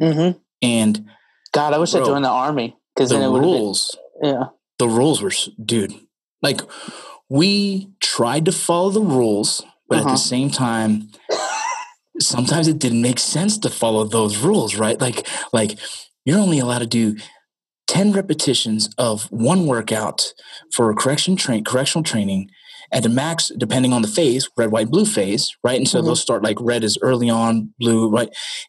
Mm-hmm. 0.01 0.37
and 0.61 1.05
God, 1.53 1.73
I 1.73 1.77
wish 1.79 1.95
I 1.95 1.99
Bro, 1.99 2.07
joined 2.07 2.25
the 2.25 2.29
army 2.29 2.77
because 2.95 3.09
the 3.09 3.15
then 3.15 3.29
it 3.29 3.31
would 3.31 3.41
been. 3.41 3.49
rules, 3.49 3.97
Yeah. 4.21 4.43
the 4.77 4.87
rules 4.87 5.21
were, 5.23 5.31
dude, 5.63 5.93
like 6.43 6.61
we 7.29 7.89
tried 7.99 8.45
to 8.45 8.51
follow 8.51 8.89
the 8.91 9.01
rules, 9.01 9.63
but 9.89 9.97
at 9.99 10.01
Uh-huh. 10.03 10.11
the 10.13 10.17
same 10.17 10.49
time, 10.51 11.09
sometimes 12.19 12.67
it 12.67 12.79
didn't 12.79 13.01
make 13.01 13.19
sense 13.19 13.57
to 13.59 13.69
follow 13.69 14.03
those 14.03 14.37
rules, 14.37 14.75
right? 14.75 14.99
Like, 14.99 15.27
like 15.53 15.77
you're 16.25 16.39
only 16.39 16.59
allowed 16.59 16.79
to 16.79 16.87
do 16.87 17.15
10 17.87 18.11
repetitions 18.13 18.89
of 18.97 19.23
one 19.31 19.65
workout 19.65 20.33
for 20.73 20.89
a 20.91 20.95
correction 20.95 21.35
train 21.37 21.63
correctional 21.63 22.03
training 22.03 22.49
at 22.91 23.01
the 23.03 23.09
max 23.09 23.49
depending 23.57 23.93
on 23.93 24.01
the 24.01 24.07
phase 24.09 24.49
red 24.57 24.71
white 24.71 24.89
blue 24.89 25.05
phase 25.05 25.55
right 25.63 25.77
and 25.77 25.87
so 25.87 26.01
Mhm. 26.01 26.05
they'll 26.05 26.15
start 26.17 26.43
like 26.43 26.57
red 26.59 26.83
is 26.83 26.97
early 27.01 27.29
on 27.29 27.73
blue 27.79 28.09
right 28.09 28.27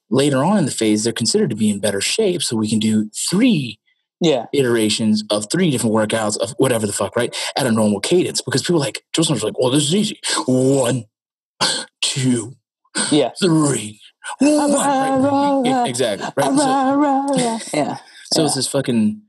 later 0.08 0.44
on 0.44 0.58
in 0.58 0.64
the 0.66 0.70
phase 0.70 1.02
they're 1.02 1.12
considered 1.12 1.50
to 1.50 1.56
be 1.56 1.68
in 1.68 1.80
better 1.80 2.00
shape 2.00 2.42
so 2.44 2.56
we 2.56 2.68
can 2.68 2.78
do 2.78 3.10
three 3.28 3.80
Yeah. 4.20 4.46
iterations 4.52 5.24
of 5.30 5.46
three 5.50 5.70
different 5.70 5.94
workouts 5.96 6.36
of 6.38 6.54
whatever 6.58 6.86
the 6.86 6.92
fuck 6.92 7.16
right 7.16 7.34
at 7.56 7.66
a 7.66 7.72
normal 7.72 7.98
cadence 8.00 8.40
because 8.40 8.62
people 8.62 8.78
like 8.80 9.02
Joseph's 9.12 9.42
like 9.42 9.58
well 9.58 9.70
this 9.72 9.82
is 9.82 9.94
easy 9.96 10.20
one 10.46 11.06
two 12.00 12.54
Yeah. 13.10 13.30
three 13.42 14.00
one 14.40 14.72
right? 14.72 15.62
Yeah, 15.64 15.86
exactly 15.86 16.28
right 16.36 16.58
so, 16.58 17.36
yeah. 17.76 17.96
so 18.32 18.44
it's 18.44 18.54
Yeah. 18.54 18.58
this 18.58 18.66
fucking 18.68 19.22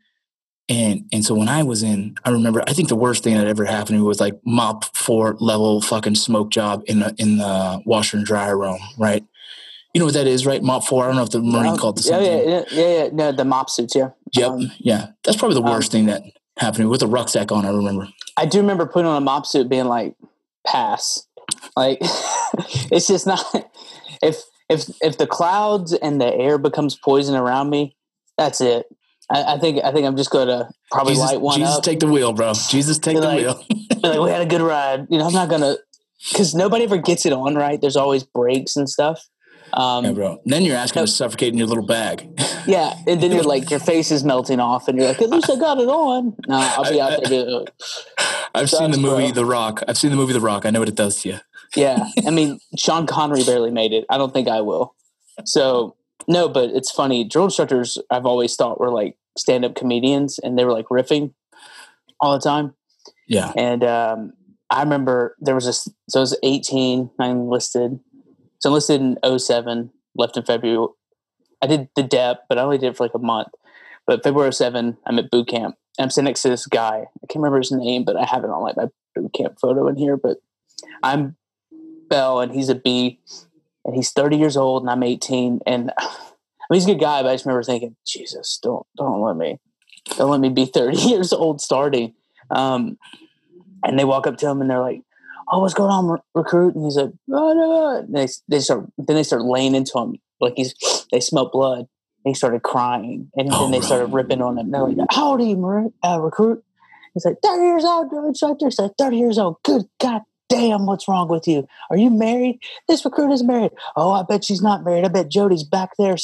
and 0.67 1.05
and 1.11 1.25
so 1.25 1.33
when 1.33 1.49
I 1.49 1.63
was 1.63 1.81
in, 1.81 2.15
I 2.23 2.29
remember 2.29 2.61
I 2.67 2.73
think 2.73 2.89
the 2.89 2.95
worst 2.95 3.23
thing 3.23 3.35
that 3.37 3.47
ever 3.47 3.65
happened 3.65 3.87
to 3.87 3.93
me 3.95 4.01
was 4.01 4.19
like 4.19 4.35
MOPP 4.45 4.95
four 4.95 5.35
level 5.39 5.81
fucking 5.81 6.13
smoke 6.15 6.51
job 6.51 6.83
in 6.85 6.99
the 6.99 7.15
in 7.17 7.37
the 7.37 7.81
washer 7.85 8.17
and 8.17 8.25
dryer 8.25 8.55
room, 8.57 8.77
right? 8.97 9.25
You 9.95 9.99
know 9.99 10.05
what 10.05 10.13
that 10.13 10.27
is, 10.27 10.45
right? 10.45 10.61
MOPP 10.61 10.83
four. 10.85 11.03
I 11.05 11.07
don't 11.07 11.15
know 11.15 11.23
if 11.23 11.31
the 11.31 11.41
Marine 11.41 11.75
called 11.77 11.97
the 11.97 12.03
same 12.03 12.21
yeah, 12.21 12.37
thing. 12.37 12.49
yeah, 12.49 12.63
yeah, 12.71 13.03
yeah. 13.05 13.09
No, 13.11 13.31
the 13.31 13.45
mop 13.45 13.71
suits. 13.71 13.95
Yeah. 13.95 14.09
Yep, 14.33 14.49
Um, 14.51 14.71
yeah. 14.77 15.07
That's 15.23 15.37
probably 15.37 15.55
the 15.59 15.65
um, 15.65 15.71
worst 15.73 15.91
thing 15.91 16.05
that 16.05 16.21
happened 16.57 16.75
to 16.75 16.81
me 16.83 16.87
with 16.89 17.01
a 17.01 17.07
rucksack 17.07 17.51
on. 17.51 17.65
I 17.65 17.69
remember. 17.71 18.07
I 18.37 18.45
do 18.45 18.59
remember 18.59 18.85
putting 18.85 19.07
on 19.07 19.17
a 19.17 19.21
mop 19.25 19.47
suit, 19.47 19.69
being 19.69 19.85
like, 19.85 20.15
"Pass." 20.67 21.25
Like, 21.75 21.99
it's 22.91 23.07
just 23.07 23.27
not. 23.27 23.43
If 24.21 24.43
if 24.67 24.89
if 24.99 25.17
the 25.17 25.25
clouds 25.25 25.93
and 25.93 26.19
the 26.19 26.27
air 26.27 26.57
becomes 26.57 26.97
poison 26.97 27.35
around 27.35 27.69
me, 27.69 27.95
that's 28.37 28.59
it. 28.59 28.85
I, 29.31 29.55
I 29.55 29.57
think 29.57 29.81
I 29.81 29.93
think 29.93 30.05
I'm 30.05 30.17
just 30.17 30.29
going 30.29 30.49
to 30.49 30.69
probably 30.91 31.13
Jesus, 31.13 31.31
light 31.31 31.39
one 31.39 31.57
Jesus 31.57 31.77
up. 31.77 31.83
take 31.83 32.01
the 32.01 32.07
wheel, 32.07 32.33
bro. 32.33 32.51
Jesus, 32.53 32.99
take 32.99 33.15
the 33.15 33.21
like- 33.21 33.37
wheel. 33.37 33.65
like, 34.03 34.19
we 34.19 34.29
had 34.29 34.41
a 34.41 34.45
good 34.45 34.59
ride. 34.59 35.07
You 35.09 35.19
know, 35.19 35.27
I'm 35.27 35.31
not 35.31 35.49
gonna 35.49 35.77
because 36.29 36.53
nobody 36.53 36.83
ever 36.83 36.97
gets 36.97 37.25
it 37.25 37.31
on 37.31 37.55
right. 37.55 37.79
There's 37.79 37.95
always 37.95 38.23
breaks 38.23 38.75
and 38.75 38.89
stuff. 38.89 39.25
Um, 39.73 40.05
yeah, 40.05 40.11
bro. 40.11 40.31
And 40.43 40.53
then 40.53 40.63
you're 40.63 40.75
asking 40.75 41.03
to 41.03 41.07
suffocate 41.07 41.53
in 41.53 41.57
your 41.57 41.67
little 41.67 41.85
bag. 41.85 42.27
yeah, 42.65 42.93
and 43.07 43.21
then 43.21 43.31
you're 43.31 43.43
like 43.55 43.69
your 43.69 43.79
face 43.79 44.11
is 44.11 44.23
melting 44.23 44.59
off, 44.59 44.87
and 44.87 44.97
you're 44.97 45.07
like, 45.07 45.21
at 45.21 45.29
least 45.29 45.49
I 45.49 45.55
got 45.55 45.79
it 45.79 45.87
on. 45.87 46.35
No, 46.47 46.57
I'll 46.57 46.89
be 46.89 46.99
out 46.99 47.23
there. 47.25 47.65
I've 48.55 48.69
seen 48.69 48.91
the 48.91 48.97
movie 48.97 49.31
bro. 49.31 49.31
The 49.31 49.45
Rock. 49.45 49.83
I've 49.87 49.97
seen 49.97 50.11
the 50.11 50.17
movie 50.17 50.33
The 50.33 50.41
Rock. 50.41 50.65
I 50.65 50.69
know 50.71 50.79
what 50.79 50.89
it 50.89 50.95
does 50.95 51.21
to 51.21 51.29
you. 51.29 51.39
yeah, 51.75 52.07
I 52.25 52.29
mean, 52.31 52.59
Sean 52.77 53.05
Connery 53.05 53.43
barely 53.43 53.71
made 53.71 53.93
it. 53.93 54.05
I 54.09 54.17
don't 54.17 54.33
think 54.33 54.47
I 54.47 54.61
will. 54.61 54.95
So 55.45 55.95
no, 56.27 56.49
but 56.49 56.69
it's 56.71 56.91
funny. 56.91 57.23
Drill 57.23 57.45
instructors, 57.45 57.97
I've 58.11 58.25
always 58.25 58.55
thought 58.55 58.79
were 58.79 58.91
like 58.91 59.15
stand-up 59.37 59.75
comedians, 59.75 60.39
and 60.39 60.57
they 60.57 60.65
were 60.65 60.73
like 60.73 60.87
riffing 60.87 61.33
all 62.19 62.33
the 62.33 62.43
time. 62.43 62.73
Yeah. 63.27 63.51
And 63.55 63.83
um, 63.83 64.33
I 64.69 64.81
remember 64.83 65.35
there 65.39 65.55
was 65.55 65.65
this. 65.65 65.87
So 66.09 66.19
I 66.19 66.21
was 66.21 66.37
18. 66.43 67.09
I 67.19 67.27
enlisted. 67.27 67.99
So 68.59 68.69
enlisted 68.69 69.01
in 69.01 69.39
07, 69.39 69.91
left 70.15 70.37
in 70.37 70.43
February. 70.43 70.87
I 71.61 71.67
did 71.67 71.89
the 71.95 72.03
DEP, 72.03 72.43
but 72.47 72.57
I 72.57 72.61
only 72.61 72.77
did 72.77 72.87
it 72.87 72.97
for 72.97 73.03
like 73.03 73.15
a 73.15 73.19
month. 73.19 73.49
But 74.05 74.23
February 74.23 74.51
07, 74.51 74.97
I'm 75.05 75.19
at 75.19 75.31
boot 75.31 75.47
camp. 75.47 75.75
I'm 75.99 76.09
sitting 76.09 76.25
next 76.25 76.41
to 76.43 76.49
this 76.49 76.65
guy. 76.65 77.05
I 77.23 77.27
can't 77.27 77.37
remember 77.37 77.57
his 77.57 77.71
name, 77.71 78.05
but 78.05 78.15
I 78.15 78.25
have 78.25 78.43
it 78.43 78.49
on 78.49 78.63
like 78.63 78.77
my 78.77 78.87
boot 79.15 79.33
camp 79.33 79.57
photo 79.61 79.87
in 79.87 79.95
here. 79.95 80.17
But 80.17 80.37
I'm 81.03 81.35
Bell, 82.09 82.39
and 82.39 82.51
he's 82.51 82.69
a 82.69 82.75
B, 82.75 83.19
and 83.85 83.95
he's 83.95 84.11
30 84.11 84.37
years 84.37 84.57
old, 84.57 84.83
and 84.83 84.89
I'm 84.89 85.03
18. 85.03 85.59
And 85.65 85.91
I 85.99 86.05
mean, 86.69 86.79
he's 86.79 86.85
a 86.85 86.93
good 86.93 87.01
guy, 87.01 87.21
but 87.21 87.29
I 87.29 87.33
just 87.33 87.45
remember 87.45 87.63
thinking, 87.63 87.95
Jesus, 88.05 88.59
don't 88.61 88.85
don't 88.97 89.21
let 89.21 89.35
me, 89.35 89.59
don't 90.17 90.31
let 90.31 90.39
me 90.39 90.49
be 90.49 90.65
30 90.65 90.97
years 91.09 91.33
old 91.33 91.61
starting. 91.61 92.13
Um, 92.49 92.97
and 93.83 93.97
they 93.97 94.05
walk 94.05 94.27
up 94.27 94.37
to 94.37 94.47
him 94.47 94.61
and 94.61 94.69
they're 94.69 94.81
like, 94.81 95.03
"Oh, 95.51 95.59
what's 95.59 95.73
going 95.73 95.91
on, 95.91 96.19
recruit?" 96.35 96.75
And 96.75 96.85
he's 96.85 96.95
like, 96.97 97.11
"Oh 97.31 97.53
no!" 97.53 97.99
And 97.99 98.15
they 98.15 98.27
they 98.47 98.59
start 98.59 98.85
then 98.97 99.15
they 99.15 99.23
start 99.23 99.43
laying 99.43 99.75
into 99.75 99.97
him 99.99 100.15
like 100.41 100.53
he's 100.55 100.73
they 101.11 101.19
smell 101.19 101.49
blood. 101.49 101.85
He 102.25 102.33
started 102.33 102.63
crying, 102.63 103.31
and 103.35 103.49
Oh, 103.51 103.61
then 103.61 103.71
they 103.71 103.81
started 103.81 104.07
ripping 104.07 104.41
on 104.41 104.57
him. 104.57 104.71
They're 104.71 104.81
like, 104.87 104.97
"How 105.09 105.31
old 105.31 105.41
are 105.41 105.43
you, 105.45 105.93
uh, 106.03 106.19
recruit?" 106.21 106.63
He's 107.13 107.25
like, 107.25 107.37
30 107.43 107.63
years 107.63 107.83
old, 107.85 108.11
instructor. 108.27 108.67
He's 108.67 108.77
like, 108.77 108.91
30 108.99 109.17
years 109.17 109.37
old. 109.39 109.57
Good 109.63 109.83
God 109.99 110.21
damn, 110.47 110.85
what's 110.85 111.07
wrong 111.07 111.27
with 111.27 111.47
you? 111.47 111.67
Are 111.89 111.97
you 111.97 112.09
married? 112.11 112.59
This 112.87 113.03
recruit 113.05 113.31
is 113.31 113.43
married. 113.43 113.71
Oh, 113.95 114.11
I 114.11 114.23
bet 114.23 114.43
she's 114.43 114.61
not 114.61 114.83
married. 114.83 115.05
I 115.05 115.07
bet 115.07 115.29
Jody's 115.29 115.63
back 115.63 115.91
there 115.97 116.15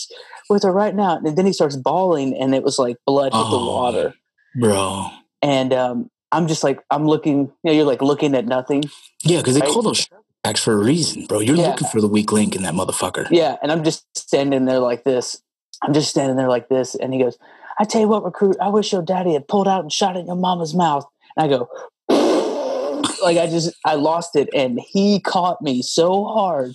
with 0.49 0.63
her 0.63 0.71
right 0.71 0.93
now. 0.95 1.17
And 1.17 1.35
then 1.37 1.45
he 1.45 1.53
starts 1.53 1.75
bawling, 1.75 2.35
and 2.35 2.53
it 2.53 2.61
was 2.63 2.77
like 2.77 2.97
blood 3.05 3.33
hit 3.33 3.39
the 3.39 3.57
Oh. 3.57 3.67
water. 3.75 4.13
bro. 4.55 5.07
And 5.41 5.73
um, 5.73 6.09
I'm 6.35 6.47
just 6.47 6.63
like, 6.63 6.83
I'm 6.91 7.05
looking, 7.07 7.37
you 7.45 7.51
know, 7.63 7.71
you're 7.71 7.85
like 7.85 8.01
looking 8.01 8.35
at 8.35 8.45
nothing. 8.45 8.83
Yeah, 9.23 9.37
because 9.39 9.53
they 9.55 9.61
Right. 9.61 9.69
call 9.69 9.81
those 9.81 10.07
acts 10.43 10.61
for 10.61 10.73
a 10.73 10.77
reason, 10.77 11.25
bro. 11.25 11.39
You're 11.39 11.55
Yeah. 11.55 11.69
looking 11.69 11.87
for 11.87 12.01
the 12.01 12.07
weak 12.07 12.31
link 12.31 12.55
in 12.55 12.63
that 12.63 12.73
motherfucker. 12.73 13.27
Yeah. 13.31 13.55
And 13.63 13.71
I'm 13.71 13.83
just 13.83 14.03
standing 14.17 14.65
there 14.65 14.79
like 14.79 15.03
this. 15.03 15.41
I'm 15.83 15.93
just 15.93 16.09
standing 16.09 16.35
there 16.35 16.49
like 16.49 16.67
this. 16.69 16.93
And 16.95 17.13
he 17.13 17.19
goes, 17.21 17.37
I 17.79 17.83
tell 17.85 18.01
you 18.01 18.07
what, 18.07 18.23
recruit, 18.23 18.57
I 18.61 18.69
wish 18.69 18.91
your 18.93 19.01
daddy 19.01 19.33
had 19.33 19.47
pulled 19.47 19.67
out 19.67 19.81
and 19.81 19.91
shot 19.91 20.17
at 20.17 20.25
your 20.25 20.35
mama's 20.35 20.73
mouth. 20.75 21.05
And 21.37 21.45
I 21.45 21.57
go, 21.57 21.69
like 23.23 23.37
I 23.37 23.47
just 23.47 23.73
I 23.85 23.95
lost 23.95 24.35
it. 24.35 24.49
And 24.53 24.79
he 24.79 25.19
caught 25.19 25.61
me 25.61 25.81
so 25.81 26.25
hard, 26.25 26.73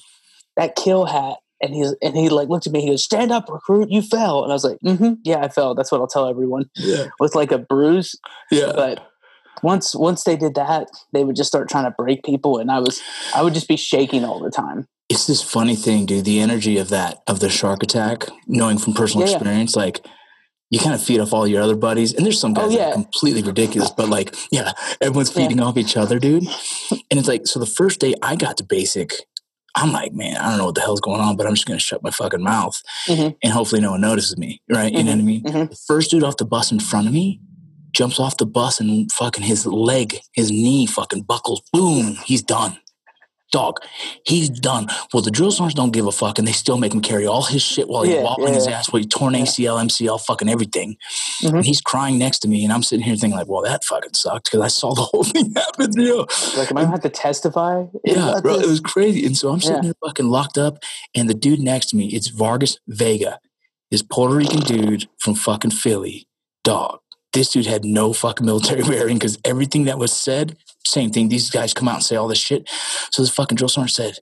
that 0.57 0.77
kill 0.77 1.05
hat. 1.07 1.37
And 1.63 1.75
he's 1.75 1.95
and 2.03 2.17
he 2.17 2.31
like 2.31 2.49
looked 2.49 2.67
at 2.67 2.73
me, 2.73 2.81
he 2.81 2.89
goes, 2.89 3.05
Stand 3.05 3.31
up, 3.33 3.49
recruit, 3.51 3.91
you 3.91 4.01
fell. 4.01 4.43
And 4.43 4.51
I 4.51 4.55
was 4.55 4.65
like, 4.65 4.79
mm-hmm, 4.85 5.15
yeah, 5.25 5.41
I 5.41 5.49
fell. 5.49 5.75
That's 5.75 5.93
what 5.93 6.01
I'll 6.01 6.07
tell 6.07 6.27
everyone. 6.27 6.71
Yeah, 6.77 7.09
With 7.21 7.35
like 7.35 7.53
a 7.53 7.59
bruise. 7.59 8.15
yeah. 8.51 8.73
But 8.75 9.07
once 9.63 9.95
once 9.95 10.25
they 10.25 10.37
did 10.37 10.55
that, 10.55 10.89
they 11.13 11.25
would 11.25 11.37
just 11.37 11.49
start 11.49 11.69
trying 11.69 11.85
to 11.85 11.91
break 11.91 12.23
people 12.25 12.59
and 12.59 12.71
I 12.71 12.79
was 12.81 13.01
I 13.35 13.43
would 13.43 13.55
just 13.55 13.69
be 13.69 13.77
shaking 13.77 14.25
all 14.25 14.41
the 14.41 14.51
time. 14.51 14.87
it's 15.09 15.27
this 15.27 15.43
funny 15.43 15.77
thing, 15.77 16.07
dude. 16.07 16.25
The 16.25 16.41
energy 16.41 16.79
of 16.79 16.89
that 16.91 17.19
of 17.27 17.41
the 17.41 17.51
shark 17.51 17.83
attack, 17.83 18.27
knowing 18.47 18.79
from 18.79 18.95
personal 18.95 19.27
Yeah, 19.27 19.33
yeah. 19.33 19.37
experience, 19.39 19.77
like 19.77 20.07
you 20.71 20.79
kind 20.79 20.95
of 20.95 21.03
feed 21.03 21.19
off 21.21 21.33
all 21.33 21.49
your 21.49 21.63
other 21.63 21.75
buddies, 21.75 22.15
and 22.15 22.25
there's 22.25 22.39
some 22.41 22.53
Oh, 22.53 22.63
guys 22.63 22.71
that 22.71 22.79
yeah. 22.79 22.89
are 22.91 22.93
completely 22.93 23.43
ridiculous, 23.43 23.91
but 23.91 24.09
like, 24.09 24.37
yeah, 24.53 24.71
everyone's 25.01 25.35
Yeah. 25.35 25.43
feeding 25.43 25.61
off 25.61 25.77
each 25.77 25.97
other, 25.97 26.19
dude. 26.21 26.45
And 27.11 27.19
it's 27.19 27.27
like, 27.29 27.47
so 27.49 27.59
the 27.59 27.67
first 27.67 27.99
day 27.99 28.15
I 28.23 28.37
got 28.37 28.57
to 28.59 28.65
basic, 28.65 29.13
I'm 29.75 29.91
like, 29.91 30.13
man, 30.13 30.37
I 30.37 30.49
don't 30.49 30.59
know 30.59 30.67
what 30.67 30.77
the 30.77 30.81
hell's 30.81 31.01
going 31.01 31.21
on, 31.21 31.37
but 31.37 31.45
I'm 31.49 31.55
just 31.55 31.67
gonna 31.67 31.81
shut 31.81 32.05
my 32.05 32.11
fucking 32.13 32.43
mouth, 32.43 32.81
Mhm. 33.09 33.35
and 33.43 33.53
hopefully 33.53 33.81
no 33.81 33.91
one 33.93 34.01
notices 34.01 34.37
me, 34.39 34.63
right? 34.71 34.93
You 34.93 35.03
know 35.03 35.11
what 35.11 35.19
I 35.19 35.23
mean? 35.23 35.43
mhm. 35.43 35.71
The 35.71 35.77
first 35.89 36.11
dude 36.13 36.23
off 36.23 36.37
the 36.37 36.45
bus 36.45 36.71
in 36.71 36.79
front 36.79 37.09
of 37.09 37.13
me 37.13 37.41
jumps 37.93 38.19
off 38.21 38.37
the 38.37 38.47
bus 38.47 38.81
and 38.81 39.11
fucking 39.13 39.45
his 39.45 39.67
leg, 39.67 40.19
his 40.33 40.51
knee 40.51 40.87
fucking 40.87 41.23
buckles. 41.23 41.63
Boom, 41.73 42.17
he's 42.25 42.43
done. 42.43 42.79
Dog, 43.53 43.81
he's 44.25 44.49
done. 44.49 44.87
Well, 45.13 45.25
the 45.25 45.31
drill 45.33 45.51
sergeants 45.51 45.75
don't 45.75 45.91
give 45.91 46.07
a 46.07 46.13
fuck, 46.13 46.39
and 46.39 46.47
they 46.47 46.53
still 46.53 46.79
make 46.79 46.95
him 46.95 47.01
carry 47.01 47.27
all 47.27 47.43
his 47.43 47.61
shit 47.63 47.89
while 47.89 48.05
he's 48.05 48.15
Yeah, 48.15 48.23
wobbling 48.23 48.55
his 48.55 48.69
yeah. 48.69 48.79
ass, 48.79 48.93
while 48.93 49.03
he 49.03 49.09
torn. 49.09 49.35
ACL, 49.35 49.77
MCL, 49.77 50.19
fucking 50.19 50.49
everything. 50.49 50.95
Mhm. 51.43 51.57
And 51.57 51.67
he's 51.67 51.81
crying 51.81 52.17
next 52.17 52.39
to 52.41 52.49
me, 52.49 52.63
and 52.63 52.73
I'm 52.73 52.85
sitting 52.85 53.05
here 53.05 53.17
thinking 53.17 53.37
like, 53.37 53.49
well, 53.49 53.63
that 53.65 53.83
fucking 53.83 54.15
sucked 54.15 54.45
because 54.45 54.61
I 54.61 54.69
saw 54.69 54.95
the 54.95 55.03
whole 55.11 55.25
thing 55.25 55.53
happen. 55.57 55.91
You 56.01 56.09
know? 56.19 56.27
Like 56.57 56.71
am 56.71 56.77
I 56.79 56.83
gonna 56.83 56.93
have 56.93 57.01
to 57.01 57.09
testify? 57.09 57.87
Yeah, 58.05 58.39
bro, 58.41 58.55
it 58.61 58.69
was 58.69 58.79
crazy. 58.79 59.27
And 59.27 59.37
so 59.37 59.49
I'm 59.51 59.61
sitting 59.61 59.83
there 59.83 59.95
fucking 60.07 60.29
locked 60.29 60.57
up, 60.57 60.79
and 61.17 61.29
the 61.29 61.35
dude 61.35 61.59
next 61.59 61.87
to 61.87 61.97
me, 61.97 62.07
it's 62.07 62.29
Vargas 62.29 62.79
Vega, 62.87 63.41
this 63.91 64.03
Puerto 64.03 64.33
Rican 64.37 64.61
dude 64.61 65.09
from 65.19 65.35
fucking 65.35 65.73
Philly. 65.73 66.29
Dog, 66.63 67.01
this 67.33 67.51
dude 67.51 67.67
had 67.67 67.85
no 67.85 68.13
fucking 68.13 68.45
military 68.47 68.83
bearing 68.89 69.17
because 69.19 69.39
everything 69.45 69.85
that 69.85 69.99
was 69.99 70.13
said, 70.13 70.57
same 70.85 71.11
thing. 71.11 71.29
These 71.29 71.51
guys 71.51 71.73
come 71.75 71.89
out 71.89 71.97
and 71.97 72.05
say 72.05 72.17
all 72.17 72.29
this 72.29 72.39
shit. 72.39 72.69
So 73.11 73.23
this 73.23 73.31
fucking 73.31 73.57
drill 73.57 73.69
sergeant 73.69 73.91
said, 73.93 74.19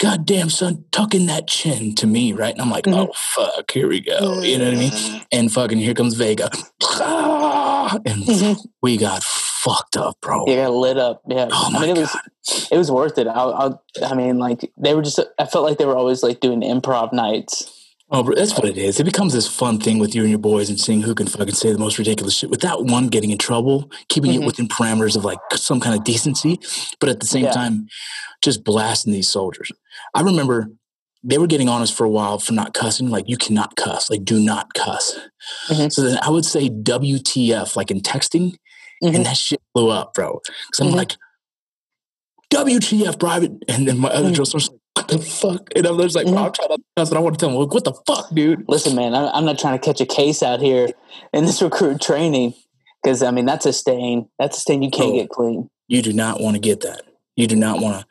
God 0.00 0.26
damn, 0.26 0.50
son, 0.50 0.84
tuck 0.90 1.14
in 1.14 1.26
that 1.26 1.46
chin 1.46 1.94
to 1.96 2.06
me, 2.06 2.32
right? 2.32 2.52
And 2.52 2.60
I'm 2.60 2.70
like, 2.70 2.84
Mhm. 2.86 2.96
oh, 3.08 3.12
fuck, 3.14 3.70
here 3.70 3.86
we 3.88 4.00
go. 4.00 4.42
You 4.42 4.58
know 4.58 4.64
what 4.64 4.74
I 4.74 4.76
mean? 4.76 5.22
And 5.30 5.52
fucking 5.52 5.78
here 5.78 5.94
comes 5.94 6.14
Vega. 6.14 6.50
And 8.06 8.24
Mhm. 8.24 8.56
we 8.82 8.96
got 8.96 9.22
fucked 9.22 9.96
up, 9.96 10.18
bro. 10.20 10.46
You 10.46 10.56
got 10.56 10.72
lit 10.72 10.98
up. 10.98 11.22
Yeah. 11.28 11.48
Oh 11.52 11.70
my 11.70 11.78
I 11.78 11.82
mean, 11.82 11.90
it 11.90 11.94
God. 11.96 12.00
was 12.46 12.68
it 12.72 12.78
was 12.78 12.90
worth 12.90 13.18
it. 13.18 13.26
I, 13.28 13.32
I, 13.32 13.70
I 14.02 14.14
mean, 14.14 14.38
like 14.38 14.70
they 14.76 14.94
were 14.94 15.02
just. 15.02 15.20
I 15.38 15.44
felt 15.46 15.64
like 15.64 15.78
they 15.78 15.84
were 15.84 15.96
always 15.96 16.22
like 16.22 16.40
doing 16.40 16.62
improv 16.62 17.12
nights. 17.12 17.70
Oh, 18.16 18.22
that's 18.22 18.52
what 18.52 18.64
it 18.64 18.78
is. 18.78 19.00
It 19.00 19.04
becomes 19.04 19.32
this 19.32 19.48
fun 19.48 19.80
thing 19.80 19.98
with 19.98 20.14
you 20.14 20.20
and 20.20 20.30
your 20.30 20.38
boys 20.38 20.70
and 20.70 20.78
seeing 20.78 21.02
who 21.02 21.16
can 21.16 21.26
fucking 21.26 21.54
say 21.54 21.72
the 21.72 21.78
most 21.78 21.98
ridiculous 21.98 22.34
shit 22.34 22.48
without 22.48 22.84
one 22.84 23.08
getting 23.08 23.30
in 23.30 23.38
trouble, 23.38 23.90
keeping 24.08 24.30
Mhm. 24.30 24.42
it 24.42 24.46
within 24.46 24.68
parameters 24.68 25.16
of 25.16 25.24
like 25.24 25.40
some 25.56 25.80
kind 25.80 25.96
of 25.98 26.04
decency, 26.04 26.60
but 27.00 27.08
at 27.08 27.18
the 27.18 27.26
same 27.26 27.46
Yeah. 27.46 27.50
time, 27.50 27.88
just 28.40 28.62
blasting 28.62 29.12
these 29.12 29.28
soldiers. 29.28 29.68
I 30.14 30.20
remember 30.20 30.68
they 31.24 31.38
were 31.38 31.48
getting 31.48 31.68
on 31.68 31.82
us 31.82 31.90
for 31.90 32.04
a 32.04 32.08
while 32.08 32.38
for 32.38 32.52
not 32.52 32.72
cussing. 32.72 33.10
Like, 33.10 33.24
you 33.28 33.36
cannot 33.36 33.74
cuss. 33.74 34.10
Like, 34.10 34.24
do 34.24 34.38
not 34.38 34.74
cuss. 34.74 35.16
Mhm. 35.68 35.90
So 35.92 36.02
then 36.02 36.18
I 36.22 36.30
would 36.30 36.44
say 36.44 36.68
WTF, 36.68 37.76
like 37.76 37.90
in 37.90 38.00
texting, 38.00 38.56
Mhm. 39.02 39.14
and 39.16 39.26
that 39.26 39.36
shit 39.36 39.60
blew 39.74 39.90
up, 39.90 40.14
bro. 40.14 40.40
Because 40.70 40.86
I'm 40.86 40.92
Mhm. 40.92 40.96
like, 40.96 41.16
WTF, 42.50 43.18
private. 43.18 43.52
And 43.66 43.88
then 43.88 43.98
my 43.98 44.10
other 44.10 44.30
Mhm. 44.30 44.34
drill 44.34 44.46
sergeant's 44.46 44.70
like, 44.70 44.80
what 44.94 45.08
the 45.08 45.18
fuck? 45.18 45.68
And 45.76 45.86
I'm 45.86 45.98
just 45.98 46.14
like, 46.16 46.26
Mhm. 46.26 46.32
bro, 46.32 46.44
I'm 46.44 46.52
trying 46.52 46.68
to 46.68 46.78
cuss, 46.96 47.08
and 47.10 47.18
I 47.18 47.20
want 47.20 47.34
to 47.36 47.40
tell 47.40 47.50
him, 47.50 47.56
like, 47.56 47.72
what 47.74 47.84
the 47.84 47.94
fuck, 48.06 48.30
dude? 48.32 48.64
Listen, 48.68 48.94
man, 48.94 49.14
I'm 49.14 49.44
not 49.44 49.58
trying 49.58 49.78
to 49.78 49.84
catch 49.84 50.00
a 50.00 50.06
case 50.06 50.42
out 50.42 50.60
here 50.60 50.88
in 51.32 51.44
this 51.46 51.60
recruit 51.62 52.00
training 52.00 52.54
because 53.02 53.22
I 53.22 53.30
mean 53.30 53.44
that's 53.46 53.66
a 53.66 53.72
stain. 53.72 54.28
That's 54.38 54.56
a 54.56 54.60
stain 54.60 54.82
you 54.82 54.90
can't 54.90 55.10
Oh. 55.10 55.14
get 55.14 55.28
clean. 55.30 55.68
You 55.88 56.00
do 56.02 56.12
not 56.12 56.40
want 56.40 56.54
to 56.54 56.60
get 56.60 56.80
that. 56.82 57.02
You 57.36 57.46
do 57.46 57.56
not 57.56 57.80
want 57.80 58.00
to. 58.00 58.06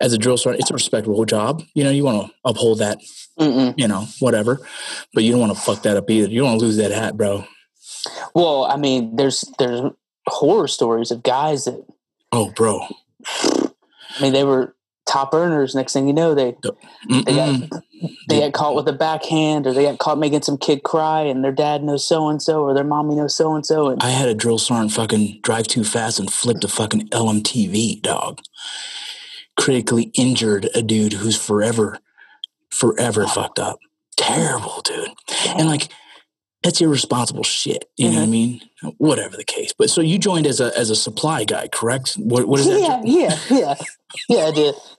As 0.00 0.12
a 0.12 0.18
drill 0.18 0.36
sergeant, 0.36 0.62
it's 0.62 0.70
a 0.70 0.74
respectable 0.74 1.24
job. 1.24 1.62
You 1.74 1.84
know, 1.84 1.90
you 1.90 2.04
want 2.04 2.26
to 2.26 2.34
uphold 2.44 2.78
that. 2.78 2.98
Mm-mm. 3.38 3.74
You 3.76 3.86
know, 3.88 4.06
whatever. 4.20 4.60
But 5.14 5.24
you 5.24 5.32
don't 5.32 5.40
want 5.40 5.54
to 5.54 5.60
fuck 5.60 5.82
that 5.82 5.96
up 5.96 6.10
either. 6.10 6.28
You 6.28 6.40
don't 6.40 6.50
want 6.50 6.60
to 6.60 6.66
lose 6.66 6.76
that 6.78 6.90
hat, 6.90 7.16
bro. 7.16 7.44
Well, 8.34 8.64
I 8.64 8.76
mean, 8.76 9.16
there's 9.16 9.44
there's 9.58 9.80
horror 10.28 10.68
stories 10.68 11.10
of 11.10 11.22
guys 11.22 11.64
that 11.66 11.84
Oh, 12.32 12.50
bro. 12.56 12.80
I 13.26 14.22
mean 14.22 14.32
they 14.32 14.44
were 14.44 14.74
top 15.12 15.34
earners. 15.34 15.74
Next 15.74 15.92
thing 15.92 16.06
you 16.06 16.12
know, 16.14 16.34
they 16.34 16.56
they 16.62 17.34
got 17.34 17.48
Mm-mm. 17.54 17.82
they 18.28 18.40
got 18.40 18.52
caught 18.52 18.74
with 18.74 18.88
a 18.88 18.92
backhand, 18.92 19.66
or 19.66 19.72
they 19.72 19.84
got 19.84 19.98
caught 19.98 20.18
making 20.18 20.42
some 20.42 20.56
kid 20.56 20.82
cry, 20.82 21.22
and 21.22 21.44
their 21.44 21.52
dad 21.52 21.84
knows 21.84 22.06
so 22.06 22.28
and 22.28 22.40
so, 22.40 22.62
or 22.62 22.72
their 22.74 22.84
mommy 22.84 23.14
knows 23.14 23.36
so 23.36 23.54
and 23.54 23.64
so, 23.66 23.88
and 23.88 24.02
I 24.02 24.10
had 24.10 24.28
a 24.28 24.34
drill 24.34 24.58
sergeant 24.58 24.92
fucking 24.92 25.40
drive 25.42 25.66
too 25.68 25.84
fast 25.84 26.18
and 26.18 26.32
flipped 26.32 26.64
a 26.64 26.68
fucking 26.68 27.08
LMTV, 27.10 28.00
dog. 28.02 28.40
Critically 29.58 30.10
injured 30.14 30.70
a 30.74 30.80
dude 30.80 31.12
who's 31.12 31.36
forever, 31.36 31.98
forever 32.70 33.26
fucked 33.26 33.58
up. 33.58 33.78
Terrible, 34.16 34.80
dude. 34.82 35.10
And 35.58 35.68
like, 35.68 35.88
that's 36.62 36.80
irresponsible 36.80 37.44
shit. 37.44 37.84
You 37.98 38.08
know 38.08 38.16
what 38.16 38.22
I 38.22 38.26
Mhm. 38.26 38.30
mean? 38.30 38.60
Whatever 38.96 39.36
the 39.36 39.44
case. 39.44 39.72
But 39.76 39.90
so 39.90 40.00
you 40.00 40.18
joined 40.18 40.46
as 40.46 40.58
a 40.60 40.76
as 40.78 40.88
a 40.90 40.96
supply 40.96 41.44
guy, 41.44 41.68
correct? 41.68 42.14
What 42.14 42.46
what 42.48 42.60
is 42.60 42.66
that? 42.66 43.02
yeah, 43.04 43.36
yeah, 43.50 43.74
yeah, 44.28 44.44
I 44.46 44.50
did. 44.50 44.74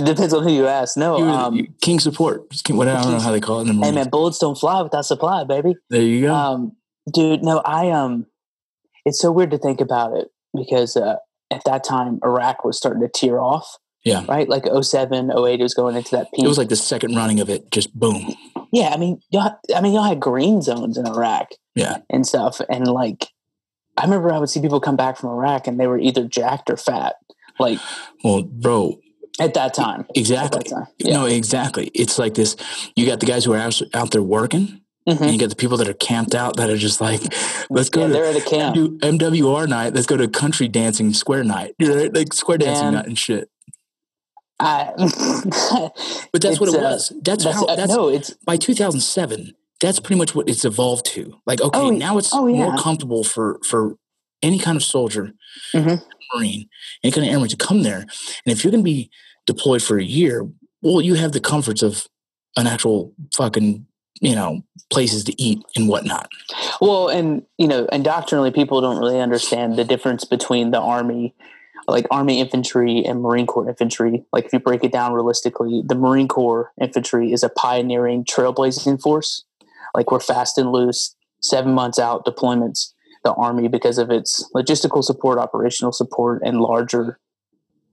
it 0.00 0.04
depends 0.04 0.34
on 0.34 0.42
who 0.42 0.52
you 0.52 0.66
ask. 0.66 0.96
No, 0.96 1.18
You 1.18 1.24
were 1.24 1.30
um, 1.30 1.74
King 1.80 2.00
support. 2.00 2.48
King, 2.64 2.76
what, 2.76 2.88
I 2.88 3.02
don't 3.02 3.12
know 3.12 3.20
how 3.20 3.32
they 3.32 3.40
call 3.40 3.60
it 3.60 3.68
in 3.68 3.78
the 3.78 3.86
hey 3.86 3.92
man, 3.92 4.08
bullets 4.10 4.38
don't 4.38 4.56
fly 4.56 4.82
without 4.82 5.04
supply, 5.04 5.44
baby. 5.44 5.74
There 5.90 6.02
you 6.02 6.22
go. 6.22 6.34
Um, 6.34 6.76
dude, 7.12 7.42
no, 7.42 7.58
I 7.58 7.90
um, 7.90 8.26
it's 9.04 9.20
so 9.20 9.30
weird 9.32 9.50
to 9.52 9.58
think 9.58 9.80
about 9.80 10.16
it 10.16 10.28
because 10.54 10.96
uh, 10.96 11.16
at 11.50 11.64
that 11.64 11.84
time 11.84 12.18
Iraq 12.24 12.64
was 12.64 12.76
starting 12.76 13.02
to 13.02 13.08
tear 13.08 13.40
off. 13.40 13.76
Yeah. 14.04 14.24
Right, 14.28 14.46
like 14.46 14.64
07, 14.66 15.30
08, 15.30 15.60
it 15.60 15.62
was 15.62 15.72
going 15.72 15.96
into 15.96 16.10
that 16.10 16.30
peak. 16.34 16.44
it 16.44 16.48
was 16.48 16.58
like 16.58 16.68
the 16.68 16.76
second 16.76 17.16
running 17.16 17.40
of 17.40 17.48
it, 17.48 17.70
just 17.70 17.98
boom. 17.98 18.34
yeah, 18.70 18.90
I 18.90 18.98
mean, 18.98 19.18
y'all, 19.30 19.58
I 19.74 19.80
mean, 19.80 19.94
y'all 19.94 20.02
had 20.02 20.20
green 20.20 20.60
zones 20.60 20.98
in 20.98 21.06
Iraq. 21.06 21.48
Yeah. 21.74 21.98
and 22.10 22.26
stuff, 22.26 22.60
and 22.68 22.86
like, 22.86 23.28
I 23.96 24.04
remember 24.04 24.32
I 24.32 24.38
would 24.38 24.48
see 24.48 24.60
people 24.60 24.80
come 24.80 24.96
back 24.96 25.16
from 25.16 25.30
Iraq 25.30 25.66
and 25.66 25.78
they 25.78 25.86
were 25.86 25.98
either 25.98 26.24
jacked 26.24 26.68
or 26.70 26.76
fat, 26.76 27.16
like 27.58 27.78
Well, 28.24 28.42
bro, 28.42 28.98
at 29.40 29.54
that 29.54 29.74
time. 29.74 30.06
exactly. 30.14 30.60
That 30.64 30.70
time. 30.70 30.86
Yeah. 30.98 31.12
No, 31.14 31.26
exactly. 31.26 31.90
It's 31.94 32.18
like 32.18 32.34
this. 32.34 32.56
You 32.96 33.06
got 33.06 33.20
the 33.20 33.26
guys 33.26 33.44
who 33.44 33.52
are 33.52 33.58
out, 33.58 33.80
out 33.94 34.10
there 34.10 34.22
working, 34.22 34.80
And 35.06 35.18
Mhm. 35.18 35.32
you 35.32 35.38
get 35.38 35.50
the 35.50 35.56
people 35.56 35.76
that 35.76 35.86
are 35.88 35.92
camped 35.94 36.34
out 36.34 36.56
that 36.56 36.70
are 36.70 36.78
just 36.78 36.98
like, 37.00 37.20
let's 37.68 37.90
go 37.90 38.00
Yeah, 38.00 38.06
to 38.06 38.12
they're 38.14 38.24
at 38.24 38.36
a 38.36 38.40
camp. 38.40 38.74
do 38.74 38.98
MWR 39.02 39.66
night. 39.68 39.92
Let's 39.94 40.06
go 40.06 40.16
to 40.16 40.26
country 40.28 40.66
dancing 40.66 41.12
square 41.12 41.44
night. 41.44 41.74
You 41.78 41.88
know, 41.88 42.10
like 42.14 42.32
square 42.32 42.56
dancing 42.58 42.86
Man. 42.86 42.94
night 42.94 43.06
and 43.06 43.18
shit. 43.18 43.50
I, 44.58 44.92
But 46.32 46.40
that's 46.40 46.58
what 46.58 46.68
it 46.70 46.76
uh, 46.76 46.78
was. 46.90 47.12
That's, 47.22 47.44
that's, 47.44 47.56
how. 47.56 47.66
uh, 47.66 47.86
no, 47.86 48.08
it's 48.08 48.30
by 48.46 48.56
2007. 48.56 49.52
That's 49.80 50.00
pretty 50.00 50.18
much 50.18 50.34
what 50.34 50.48
it's 50.48 50.64
evolved 50.64 51.06
to. 51.06 51.34
Like, 51.46 51.60
okay, 51.60 51.78
Oh, 51.78 51.90
now 51.90 52.16
it's 52.18 52.30
oh, 52.34 52.46
yeah. 52.46 52.56
more 52.64 52.76
comfortable 52.76 53.24
for 53.24 53.58
for 53.66 53.96
any 54.42 54.58
kind 54.58 54.76
of 54.76 54.82
soldier, 54.82 55.32
Mhm. 55.74 56.02
marine, 56.34 56.68
any 57.02 57.10
kind 57.12 57.26
of 57.26 57.32
airman 57.32 57.48
to 57.48 57.56
come 57.56 57.82
there. 57.82 58.00
And 58.00 58.52
if 58.52 58.62
you're 58.62 58.70
going 58.70 58.82
to 58.84 58.90
be 58.90 59.10
deployed 59.46 59.82
for 59.82 59.98
a 59.98 60.04
year, 60.04 60.46
well, 60.82 61.00
you 61.00 61.14
have 61.14 61.32
the 61.32 61.40
comforts 61.40 61.82
of 61.82 62.06
an 62.56 62.66
actual 62.66 63.12
fucking 63.34 63.86
you 64.20 64.34
know 64.34 64.62
places 64.90 65.24
to 65.24 65.42
eat 65.42 65.60
and 65.76 65.88
whatnot. 65.88 66.28
Well, 66.80 67.08
and 67.08 67.42
you 67.58 67.66
know, 67.66 67.86
and 67.90 68.04
doctrinally, 68.04 68.52
people 68.52 68.80
don't 68.80 68.98
really 68.98 69.20
understand 69.20 69.76
the 69.76 69.84
difference 69.84 70.24
between 70.24 70.70
the 70.70 70.80
army, 70.80 71.34
like 71.88 72.06
Army 72.12 72.38
infantry 72.40 73.04
and 73.04 73.20
Marine 73.22 73.46
Corps 73.46 73.68
infantry. 73.68 74.24
Like, 74.32 74.44
if 74.46 74.52
you 74.52 74.60
break 74.60 74.84
it 74.84 74.92
down 74.92 75.12
realistically, 75.12 75.82
the 75.84 75.96
Marine 75.96 76.28
Corps 76.28 76.72
infantry 76.80 77.32
is 77.32 77.42
a 77.42 77.48
pioneering, 77.48 78.24
trailblazing 78.24 79.02
force. 79.02 79.44
Like, 79.94 80.10
we're 80.10 80.20
fast 80.20 80.58
and 80.58 80.72
loose, 80.72 81.14
seven 81.40 81.72
months 81.72 81.98
out 81.98 82.24
deployments. 82.26 82.90
The 83.24 83.32
Army, 83.32 83.68
because 83.68 83.96
of 83.96 84.10
its 84.10 84.46
logistical 84.54 85.02
support, 85.02 85.38
operational 85.38 85.92
support, 85.92 86.42
and 86.44 86.60
larger 86.60 87.18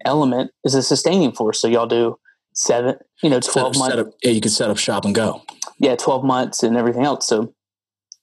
element, 0.03 0.51
is 0.65 0.75
a 0.75 0.83
sustaining 0.83 1.31
force. 1.31 1.61
So 1.61 1.67
y'all 1.69 1.87
do 1.87 2.17
seven, 2.53 2.95
you 3.23 3.29
know, 3.29 3.39
twelve 3.39 3.77
months 3.77 3.95
yeah, 4.23 4.31
you 4.31 4.41
can 4.41 4.51
set 4.51 4.69
up 4.69 4.77
shop 4.77 5.05
and 5.05 5.15
go. 5.15 5.41
yeah, 5.79 5.95
12 5.95 6.23
months 6.25 6.63
and 6.63 6.75
everything 6.75 7.03
else. 7.05 7.27
So 7.27 7.53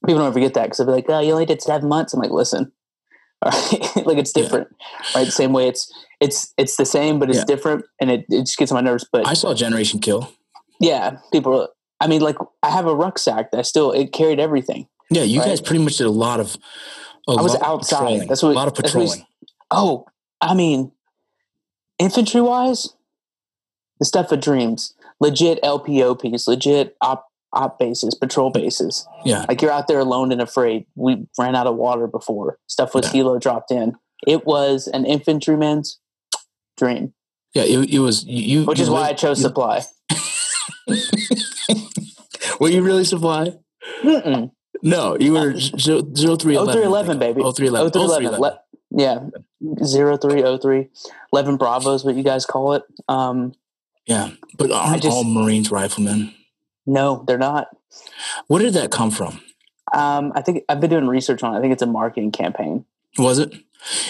people 0.07 0.21
don't 0.23 0.35
forget 0.35 0.53
that 0.55 0.65
because 0.65 0.79
they'll 0.79 0.87
be 0.89 0.93
like, 0.93 1.07
oh, 1.09 1.21
you 1.21 1.33
only 1.33 1.47
did 1.47 1.63
seven 1.63 1.89
months. 1.89 2.13
I'm 2.13 2.21
like, 2.21 2.31
listen, 2.31 2.73
all 3.43 3.53
right, 3.53 3.97
like 4.07 4.19
it's 4.19 4.33
Yeah. 4.37 4.43
different, 4.43 4.69
right? 5.15 5.29
Same 5.29 5.53
way 5.55 5.69
it's, 5.69 5.91
it's, 6.21 6.53
it's 6.59 6.77
the 6.77 6.85
same, 6.85 7.19
but 7.19 7.31
it's 7.31 7.39
Yeah. 7.39 7.45
different 7.47 7.85
and 8.01 8.11
it, 8.11 8.27
it 8.29 8.41
just 8.41 8.59
gets 8.59 8.71
on 8.71 8.77
my 8.77 8.83
nerves. 8.91 9.07
But 9.11 9.27
I 9.27 9.33
saw 9.33 9.55
Generation 9.55 10.01
Kill. 10.01 10.31
yeah, 10.79 11.17
people, 11.33 11.63
are- 11.63 11.69
I 12.01 12.07
mean, 12.07 12.21
like 12.21 12.37
I 12.63 12.71
have 12.71 12.87
a 12.87 12.95
rucksack 12.95 13.51
that 13.53 13.67
still, 13.67 13.93
it 13.93 14.13
carried 14.13 14.39
everything. 14.41 14.87
Yeah, 15.11 15.23
you 15.23 15.41
Right. 15.41 15.49
guys 15.49 15.61
pretty 15.61 15.83
much 15.83 15.97
did 15.97 16.07
a 16.07 16.11
lot 16.11 16.39
of. 16.41 16.57
A 17.29 17.33
I 17.33 17.43
was 17.43 17.57
outside. 17.57 18.29
That's 18.29 18.43
what- 18.43 18.51
a 18.53 18.55
lot 18.55 18.69
of 18.69 18.75
patrolling. 18.75 19.27
Oh, 19.71 20.07
I 20.41 20.55
mean, 20.55 20.93
infantry 21.99 22.41
wise, 22.41 22.95
the 23.99 24.05
stuff 24.05 24.31
of 24.33 24.41
dreams, 24.41 24.95
legit 25.21 25.61
LPOPs, 25.63 26.47
legit 26.47 26.97
op, 27.01 27.27
op 27.53 27.79
bases, 27.79 28.15
patrol 28.15 28.51
bases. 28.51 29.07
Yeah, 29.25 29.45
Like 29.49 29.61
you're 29.63 29.71
out 29.73 29.89
there 29.89 29.99
alone 29.99 30.31
and 30.33 30.41
afraid. 30.41 30.87
We 30.95 31.27
ran 31.39 31.55
out 31.57 31.67
of 31.67 31.77
water 31.77 32.07
before. 32.07 32.59
Stuff 32.67 32.95
was 32.95 33.13
Yeah. 33.13 33.37
dropped 33.41 33.71
in. 33.71 33.97
It 34.27 34.47
was 34.47 34.87
an 34.89 35.05
infantryman's 35.07 35.99
dream, 36.77 37.15
yeah. 37.55 37.63
It, 37.65 37.91
it 37.95 37.99
was 37.99 38.25
you. 38.25 38.65
which 38.65 38.79
you 38.79 38.85
is 38.85 38.91
why 38.91 39.09
I 39.09 39.13
chose 39.13 39.39
you- 39.39 39.43
supply. 39.49 39.85
Were 42.61 42.69
you 42.69 42.83
really 42.83 43.05
supply? 43.05 43.53
Mm-mm. 44.03 44.51
No, 44.83 45.17
you 45.19 45.33
were 45.33 45.57
zero, 45.59 46.03
zero 46.15 46.37
three 46.37 46.55
eleven. 46.57 46.75
three 46.75 46.85
eleven, 46.85 47.19
baby. 47.19 47.41
Oh 47.43 47.53
three 47.53 47.69
eleven. 47.69 47.87
Oh 47.89 47.91
three 48.17 48.27
eleven. 48.27 48.41
Le- 48.41 48.61
yeah, 48.91 49.19
zero 49.85 50.17
three 50.17 50.43
oh 50.43 50.57
three. 50.57 50.89
Eleven 51.33 51.57
Bravo 51.57 51.95
is 51.95 52.05
what 52.05 52.15
you 52.15 52.23
guys 52.23 52.47
call 52.47 52.75
it. 52.75 52.83
Um, 53.09 53.55
Yeah, 54.07 54.31
but 54.57 54.71
aren't 54.71 55.03
just- 55.03 55.15
all 55.15 55.25
Marines 55.25 55.71
riflemen? 55.71 56.35
no, 56.87 57.25
they're 57.27 57.39
not. 57.39 57.69
Where 58.47 58.63
did 58.63 58.75
that 58.75 58.91
come 58.91 59.11
from? 59.11 59.41
Um, 59.93 60.33
I 60.35 60.43
think 60.43 60.65
I've 60.69 60.81
been 60.81 60.91
doing 60.91 61.07
research 61.09 61.43
on. 61.43 61.55
it. 61.55 61.59
I 61.59 61.61
think 61.61 61.73
it's 61.73 61.83
a 61.83 61.87
marketing 61.87 62.31
campaign. 62.31 62.85
Was 63.19 63.39
it? 63.39 63.55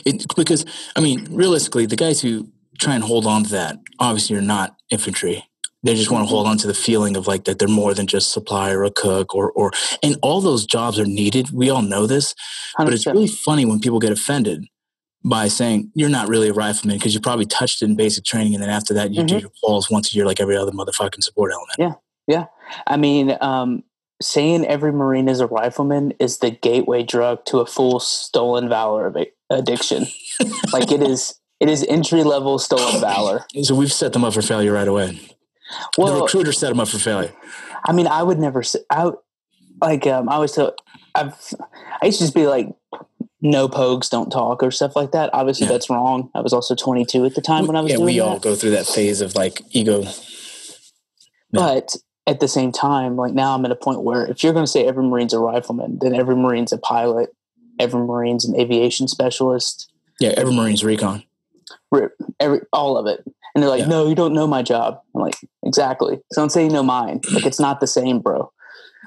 It 0.04 0.26
because 0.36 0.64
I 0.96 1.00
mean, 1.00 1.26
realistically, 1.30 1.86
the 1.86 1.96
guys 1.96 2.20
who 2.20 2.48
try 2.78 2.94
and 2.94 3.04
hold 3.04 3.26
on 3.26 3.44
to 3.44 3.50
that 3.50 3.78
obviously 3.98 4.36
are 4.36 4.42
not 4.42 4.76
infantry. 4.90 5.44
They 5.84 5.94
just 5.94 6.10
want 6.10 6.24
to 6.24 6.28
hold 6.28 6.46
on 6.48 6.58
to 6.58 6.66
the 6.66 6.74
feeling 6.74 7.16
of 7.16 7.26
like 7.28 7.44
that 7.44 7.58
they're 7.58 7.68
more 7.68 7.94
than 7.94 8.06
just 8.08 8.32
supply 8.32 8.72
or 8.72 8.82
a 8.84 8.90
cook 8.90 9.34
or 9.34 9.52
or 9.52 9.70
and 10.02 10.16
all 10.22 10.40
those 10.40 10.66
jobs 10.66 10.98
are 10.98 11.06
needed. 11.06 11.50
We 11.52 11.70
all 11.70 11.82
know 11.82 12.06
this, 12.06 12.34
but 12.76 12.92
it's 12.92 13.06
really 13.06 13.28
funny 13.28 13.64
when 13.64 13.78
people 13.78 14.00
get 14.00 14.10
offended 14.12 14.64
by 15.24 15.48
saying 15.48 15.90
you're 15.94 16.08
not 16.08 16.28
really 16.28 16.48
a 16.48 16.52
rifleman 16.52 16.96
because 16.96 17.14
you 17.14 17.20
probably 17.20 17.44
touched 17.46 17.82
it 17.82 17.84
in 17.86 17.94
basic 17.96 18.24
training 18.24 18.54
and 18.54 18.62
then 18.62 18.70
after 18.70 18.94
that 18.94 19.12
you 19.12 19.22
do 19.24 19.34
Mhm. 19.36 19.40
your 19.42 19.50
calls 19.64 19.90
once 19.90 20.12
a 20.12 20.16
year 20.16 20.24
like 20.26 20.40
every 20.40 20.56
other 20.56 20.70
motherfucking 20.72 21.22
support 21.22 21.52
element. 21.52 21.76
Yeah. 21.78 21.94
Yeah. 22.26 22.46
I 22.86 22.96
mean, 22.96 23.36
um, 23.40 23.82
saying 24.20 24.64
every 24.66 24.92
Marine 24.92 25.28
is 25.28 25.40
a 25.40 25.46
rifleman 25.46 26.12
is 26.18 26.38
the 26.38 26.50
gateway 26.50 27.02
drug 27.04 27.44
to 27.46 27.58
a 27.58 27.66
full 27.66 28.00
stolen 28.00 28.68
valor 28.68 29.06
of 29.06 29.16
addiction. 29.50 30.06
like 30.72 30.90
it 30.92 31.02
is, 31.02 31.34
it 31.60 31.68
is 31.68 31.84
entry 31.88 32.22
level 32.24 32.58
stolen 32.58 33.00
valor. 33.00 33.44
So 33.62 33.74
we've 33.74 33.92
set 33.92 34.12
them 34.12 34.24
up 34.24 34.34
for 34.34 34.42
failure 34.42 34.72
right 34.72 34.88
away. 34.88 35.20
The 35.96 36.02
Well, 36.02 36.22
recruiter 36.22 36.52
set 36.52 36.68
them 36.68 36.80
up 36.80 36.88
for 36.88 36.98
failure. 36.98 37.32
I 37.84 37.92
mean, 37.92 38.06
I 38.06 38.22
would 38.22 38.38
never. 38.38 38.62
I 38.90 39.06
would- 39.06 39.16
like. 39.80 40.06
Um, 40.06 40.28
I 40.28 40.34
always 40.34 40.52
tell. 40.52 40.74
I've. 41.14 41.34
I 42.02 42.06
used 42.06 42.18
to 42.18 42.24
just 42.24 42.34
be 42.34 42.46
like, 42.46 42.68
no 43.40 43.68
pogues, 43.68 44.10
don't 44.10 44.30
talk, 44.30 44.62
or 44.62 44.70
stuff 44.70 44.96
like 44.96 45.12
that. 45.12 45.30
Obviously, 45.32 45.66
Yeah. 45.66 45.72
that's 45.72 45.88
wrong. 45.90 46.30
I 46.34 46.40
was 46.40 46.52
also 46.52 46.74
22 46.74 47.24
at 47.26 47.34
the 47.34 47.40
time 47.40 47.66
when 47.66 47.76
I 47.76 47.80
was 47.80 47.92
yeah, 47.92 47.98
we 47.98 48.16
that. 48.18 48.24
all 48.24 48.38
go 48.40 48.54
through 48.56 48.70
that 48.70 48.86
phase 48.86 49.20
of 49.20 49.34
like 49.36 49.62
ego. 49.70 50.04
But 51.52 51.96
at 52.26 52.40
the 52.40 52.48
same 52.48 52.72
time, 52.72 53.16
like 53.16 53.32
now 53.34 53.54
I'm 53.54 53.64
at 53.64 53.70
a 53.70 53.76
point 53.76 54.02
where 54.02 54.26
if 54.26 54.42
you're 54.44 54.52
going 54.52 54.64
to 54.66 54.70
say 54.70 54.84
every 54.86 55.04
Marine's 55.04 55.32
a 55.32 55.38
rifleman, 55.38 55.98
then 56.00 56.14
every 56.14 56.36
Marine's 56.36 56.72
a 56.72 56.78
pilot, 56.78 57.30
every 57.78 58.00
Marine's 58.04 58.44
an 58.44 58.58
aviation 58.60 59.08
specialist, 59.08 59.90
Yeah, 60.20 60.34
every 60.36 60.54
Marine's 60.54 60.84
recon. 60.84 61.22
re- 61.90 62.08
every 62.40 62.60
all 62.72 62.96
of 62.98 63.06
it. 63.06 63.24
And 63.58 63.62
they're 63.64 63.70
like, 63.70 63.80
Yeah. 63.80 63.86
no, 63.88 64.08
you 64.08 64.14
don't 64.14 64.34
know 64.34 64.46
my 64.46 64.62
job. 64.62 65.00
I'm 65.16 65.22
like, 65.22 65.34
exactly. 65.64 66.20
So 66.32 66.42
don't 66.42 66.50
say 66.50 66.62
you 66.62 66.70
know 66.70 66.84
mine. 66.84 67.20
Like 67.32 67.44
it's 67.44 67.58
not 67.58 67.80
the 67.80 67.88
same, 67.88 68.20
bro. 68.20 68.52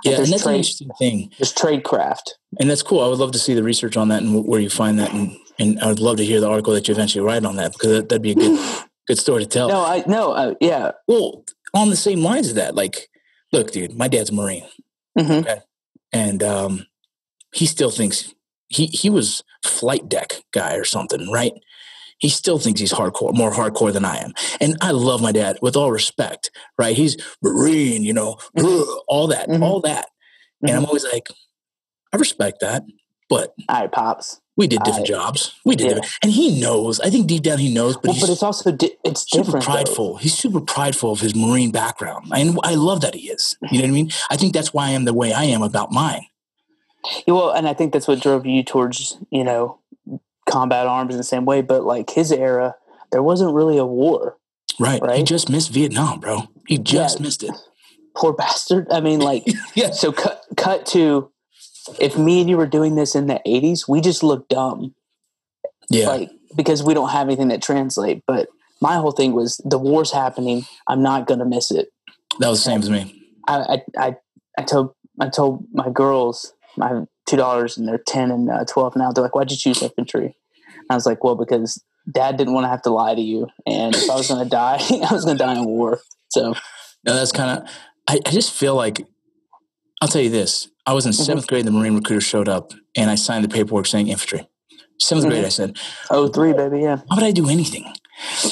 Yeah, 0.04 0.18
there's 0.18 0.28
and 0.30 0.34
that's 0.34 0.42
an 0.44 0.48
trade- 0.50 0.58
interesting 0.58 0.90
thing, 1.00 1.32
There's 1.40 1.54
tradecraft. 1.54 2.32
and 2.60 2.70
that's 2.70 2.82
cool. 2.84 3.02
I 3.02 3.08
would 3.08 3.20
love 3.20 3.32
to 3.32 3.40
see 3.40 3.54
the 3.54 3.64
research 3.64 3.96
on 3.96 4.10
that 4.10 4.24
and 4.24 4.46
where 4.46 4.60
you 4.60 4.70
find 4.70 5.00
that, 5.00 5.14
and, 5.14 5.38
and 5.60 5.80
I 5.80 5.88
would 5.88 6.00
love 6.00 6.18
to 6.18 6.26
hear 6.26 6.40
the 6.42 6.50
article 6.50 6.74
that 6.74 6.88
you 6.88 6.94
eventually 6.94 7.24
write 7.24 7.46
on 7.46 7.56
that 7.58 7.72
because 7.74 7.92
that, 7.92 8.10
that'd 8.10 8.22
be 8.22 8.32
a 8.32 8.36
good 8.36 8.60
good 9.08 9.20
story 9.20 9.44
to 9.44 9.50
tell. 9.50 9.70
No, 9.70 9.86
I 9.86 10.04
no, 10.08 10.32
uh, 10.34 10.54
yeah. 10.60 10.92
Well, 11.08 11.46
on 11.74 11.90
the 11.90 11.96
same 11.96 12.22
lines 12.22 12.50
of 12.50 12.56
that, 12.56 12.76
like, 12.76 13.10
look, 13.54 13.72
dude, 13.72 13.96
my 13.96 14.08
dad's 14.10 14.32
a 14.32 14.34
Marine, 14.34 14.66
hmm 15.18 15.42
and 16.12 16.44
um, 16.44 16.88
he 17.54 17.66
still 17.66 17.92
thinks 17.92 18.34
he 18.70 18.88
he 18.88 19.10
was 19.10 19.44
flight 19.66 20.10
deck 20.10 20.42
guy 20.52 20.76
or 20.76 20.84
something, 20.84 21.30
right? 21.32 21.54
He 22.22 22.30
still 22.30 22.60
thinks 22.60 22.80
he's 22.80 22.94
hardcore, 22.94 23.34
more 23.36 23.52
hardcore 23.52 23.92
than 23.92 24.06
I 24.06 24.18
am, 24.18 24.34
and 24.62 24.78
I 24.80 24.92
love 24.92 25.22
my 25.22 25.32
dad 25.32 25.58
with 25.62 25.76
all 25.76 25.92
respect, 25.92 26.52
right? 26.78 26.96
He's 26.96 27.18
Marine, 27.42 28.04
you 28.04 28.14
know, 28.14 28.38
all 29.08 29.28
that, 29.28 29.50
Mhm. 29.50 29.62
all 29.64 29.82
that, 29.82 30.08
and 30.62 30.72
I'm 30.72 30.86
always 30.86 31.04
like, 31.04 31.30
I 32.14 32.18
respect 32.18 32.60
that, 32.62 32.84
but 33.28 33.54
All 33.68 33.80
right, 33.82 33.92
pops. 33.92 34.40
we 34.56 34.68
did 34.68 34.84
different 34.84 35.08
I- 35.08 35.14
jobs. 35.14 35.54
We 35.66 35.76
did, 35.76 35.84
yeah. 35.88 35.94
different, 35.96 36.14
and 36.22 36.32
he 36.32 36.60
knows. 36.62 37.00
I 37.00 37.10
think 37.10 37.26
deep 37.26 37.42
down 37.42 37.58
he 37.58 37.74
knows, 37.74 37.96
but 37.96 38.06
Well, 38.06 38.14
he's 38.14 38.22
but 38.24 38.30
it's 38.30 38.44
also 38.44 38.72
di- 38.72 38.92
it's 39.04 39.26
super 39.30 39.46
different. 39.46 39.66
though. 39.66 39.72
prideful. 39.72 40.18
He's 40.18 40.38
super 40.38 40.62
prideful 40.62 41.12
of 41.14 41.22
his 41.22 41.34
Marine 41.34 41.72
background, 41.72 42.28
and 42.36 42.60
I 42.64 42.76
love 42.76 43.02
that 43.02 43.16
he 43.16 43.30
is. 43.32 43.56
You 43.72 43.80
know 43.80 43.86
what 43.86 43.90
I 43.90 43.94
mean? 43.94 44.12
I 44.30 44.38
think 44.38 44.54
that's 44.54 44.74
why 44.74 44.88
I 44.88 44.92
am 44.92 45.06
the 45.06 45.14
way 45.14 45.34
I 45.34 45.46
am 45.46 45.64
about 45.64 45.92
mine. 45.92 46.28
Yeah, 47.26 47.34
Well, 47.34 47.50
and 47.50 47.68
I 47.68 47.74
think 47.74 47.94
that's 47.94 48.08
what 48.08 48.20
drove 48.20 48.46
you 48.46 48.62
towards 48.64 49.18
you 49.32 49.44
know 49.44 49.80
combat 50.52 50.88
arms 50.88 51.14
in 51.14 51.18
the 51.18 51.24
same 51.24 51.46
way. 51.46 51.62
But 51.62 51.84
like 51.84 52.10
his 52.12 52.32
era, 52.32 52.76
there 53.12 53.24
wasn't 53.24 53.54
really 53.54 53.78
a 53.78 53.86
war. 53.86 54.38
Right? 54.80 55.02
Right. 55.02 55.18
He 55.18 55.24
just 55.24 55.50
missed 55.50 55.72
Vietnam, 55.72 56.20
bro. 56.20 56.44
He 56.68 56.78
just 56.78 57.20
Yeah. 57.20 57.24
missed 57.24 57.44
it. 57.44 57.52
Poor 58.16 58.34
bastard. 58.34 58.88
I 58.92 59.00
mean, 59.02 59.20
like 59.20 59.44
Yes. 59.76 60.00
so. 60.00 60.12
Cut 60.12 60.42
cut 60.58 60.86
to 60.88 61.32
if 62.00 62.18
me 62.18 62.42
and 62.42 62.50
you 62.50 62.58
were 62.58 62.68
doing 62.68 62.96
this 62.96 63.16
in 63.16 63.28
the 63.28 63.42
'80s, 63.46 63.88
we 63.88 64.02
just 64.02 64.22
look 64.24 64.48
dumb, 64.50 64.94
Yeah. 65.90 66.08
like 66.08 66.30
because 66.56 66.84
we 66.84 66.94
don't 66.94 67.10
have 67.10 67.28
anything 67.28 67.48
that 67.50 67.62
translate. 67.62 68.24
But 68.28 68.50
my 68.82 68.96
whole 68.96 69.12
thing 69.12 69.34
was 69.34 69.60
the 69.66 69.78
war's 69.80 70.12
happening. 70.12 70.66
I'm 70.88 71.02
not 71.02 71.28
gonna 71.28 71.46
miss 71.46 71.72
it. 71.72 71.90
that 72.40 72.50
was 72.50 72.60
the 72.60 72.66
same 72.72 72.82
as 72.82 72.90
me. 72.90 73.24
I 73.48 73.56
I 73.58 73.82
I, 74.08 74.16
I 74.58 74.64
told 74.64 74.94
I 75.20 75.30
told 75.30 75.66
my 75.74 75.90
girls 75.90 76.54
my 76.78 77.04
two 77.28 77.38
daughters 77.38 77.78
and 77.78 77.88
they're 77.88 77.98
ten 78.06 78.32
and 78.32 78.50
uh, 78.50 78.66
twelve 78.68 78.96
now. 78.96 79.12
They're 79.12 79.24
like, 79.24 79.36
"Why'd 79.36 79.52
you 79.52 79.58
choose 79.58 79.82
infantry?" 79.82 80.36
I 80.92 80.96
was 80.96 81.06
like, 81.06 81.24
"Well, 81.24 81.36
because 81.36 81.82
Dad 82.12 82.38
didn't 82.38 82.54
want 82.54 82.66
to 82.66 82.70
have 82.70 82.82
to 82.84 82.90
lie 82.92 83.16
to 83.16 83.22
you, 83.22 83.48
and 83.66 83.96
if 83.96 84.10
I 84.10 84.16
was 84.16 84.28
going 84.28 84.44
to 84.44 84.50
die, 84.50 84.78
I 85.10 85.14
was 85.14 85.26
going 85.26 85.38
to 85.38 85.44
die 85.44 85.56
in 85.56 85.66
war." 85.66 86.00
So 86.30 86.54
Now 87.06 87.14
that's 87.14 87.32
kind 87.32 87.60
of. 87.60 87.70
I, 88.08 88.20
I 88.26 88.32
just 88.32 88.52
feel 88.54 88.76
like. 88.76 89.06
I'll 90.02 90.08
tell 90.08 90.22
you 90.22 90.30
this. 90.32 90.68
I 90.88 90.94
was 90.94 91.06
in 91.06 91.12
Mm-hmm. 91.12 91.38
7th 91.38 91.48
grade. 91.48 91.66
The 91.66 91.72
Marine 91.72 91.94
recruiter 91.96 92.22
showed 92.22 92.50
up, 92.50 92.72
and 92.96 93.10
I 93.12 93.16
signed 93.16 93.44
the 93.44 93.50
paperwork 93.50 93.86
saying 93.86 94.08
infantry. 94.08 94.48
7th 95.02 95.28
grade. 95.28 95.44
Mhm. 95.44 95.46
I 95.46 95.50
said, 95.50 95.78
oh 96.10 96.28
three, 96.28 96.54
baby, 96.54 96.80
yeah. 96.82 96.98
"Why 97.08 97.16
would 97.18 97.24
I 97.26 97.32
do 97.32 97.48
anything?" 97.50 97.86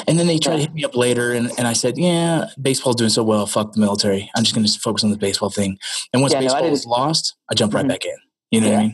And 0.07 0.17
then 0.17 0.25
they 0.27 0.37
tried 0.39 0.55
to 0.55 0.61
hit 0.61 0.73
me 0.73 0.83
up 0.83 0.95
later, 0.95 1.31
and, 1.33 1.51
and 1.59 1.67
I 1.67 1.73
said, 1.73 1.95
yeah, 1.97 2.45
baseball's 2.59 2.95
doing 2.95 3.11
so 3.11 3.23
well. 3.23 3.45
Fuck 3.45 3.73
the 3.73 3.79
military. 3.79 4.27
I'm 4.35 4.43
just 4.43 4.55
going 4.55 4.65
to 4.65 4.79
focus 4.79 5.03
on 5.03 5.11
the 5.11 5.17
baseball 5.17 5.51
thing. 5.51 5.77
And 6.11 6.23
once 6.23 6.33
Yeah, 6.33 6.39
baseball 6.39 6.61
didn't- 6.61 6.71
was 6.71 6.85
lost, 6.87 7.35
I 7.51 7.53
jumped 7.53 7.75
right 7.75 7.85
Mhm. 7.85 7.89
back 7.89 8.03
in. 8.05 8.15
You 8.49 8.61
know 8.61 8.69
what 8.71 8.79
I 8.79 8.81
Yeah. 8.83 8.89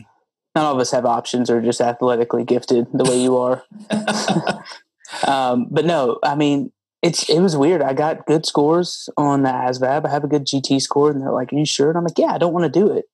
None 0.56 0.64
of 0.64 0.78
us 0.78 0.90
have 0.90 1.04
options 1.04 1.50
or 1.50 1.60
just 1.60 1.82
athletically 1.82 2.42
gifted 2.42 2.86
the 2.94 3.04
way 3.04 3.20
you 3.20 3.36
are. 3.36 3.62
um, 5.26 5.66
but 5.70 5.84
no, 5.84 6.18
I 6.22 6.34
mean, 6.34 6.72
it's 7.02 7.28
it 7.28 7.40
was 7.40 7.54
weird. 7.56 7.82
I 7.82 7.92
got 7.92 8.24
good 8.24 8.46
scores 8.46 9.10
on 9.18 9.42
the 9.42 9.50
ASVAB. 9.50 10.06
I 10.06 10.10
have 10.10 10.24
a 10.24 10.28
good 10.28 10.46
GT 10.46 10.80
score, 10.80 11.10
and 11.10 11.20
they're 11.20 11.30
like, 11.30 11.52
"Are 11.52 11.56
you 11.56 11.66
sure?" 11.66 11.90
And 11.90 11.98
I'm 11.98 12.04
like, 12.04 12.18
"Yeah, 12.18 12.32
I 12.32 12.38
don't 12.38 12.54
want 12.54 12.64
to 12.72 12.80
do 12.80 12.90
it." 12.90 13.04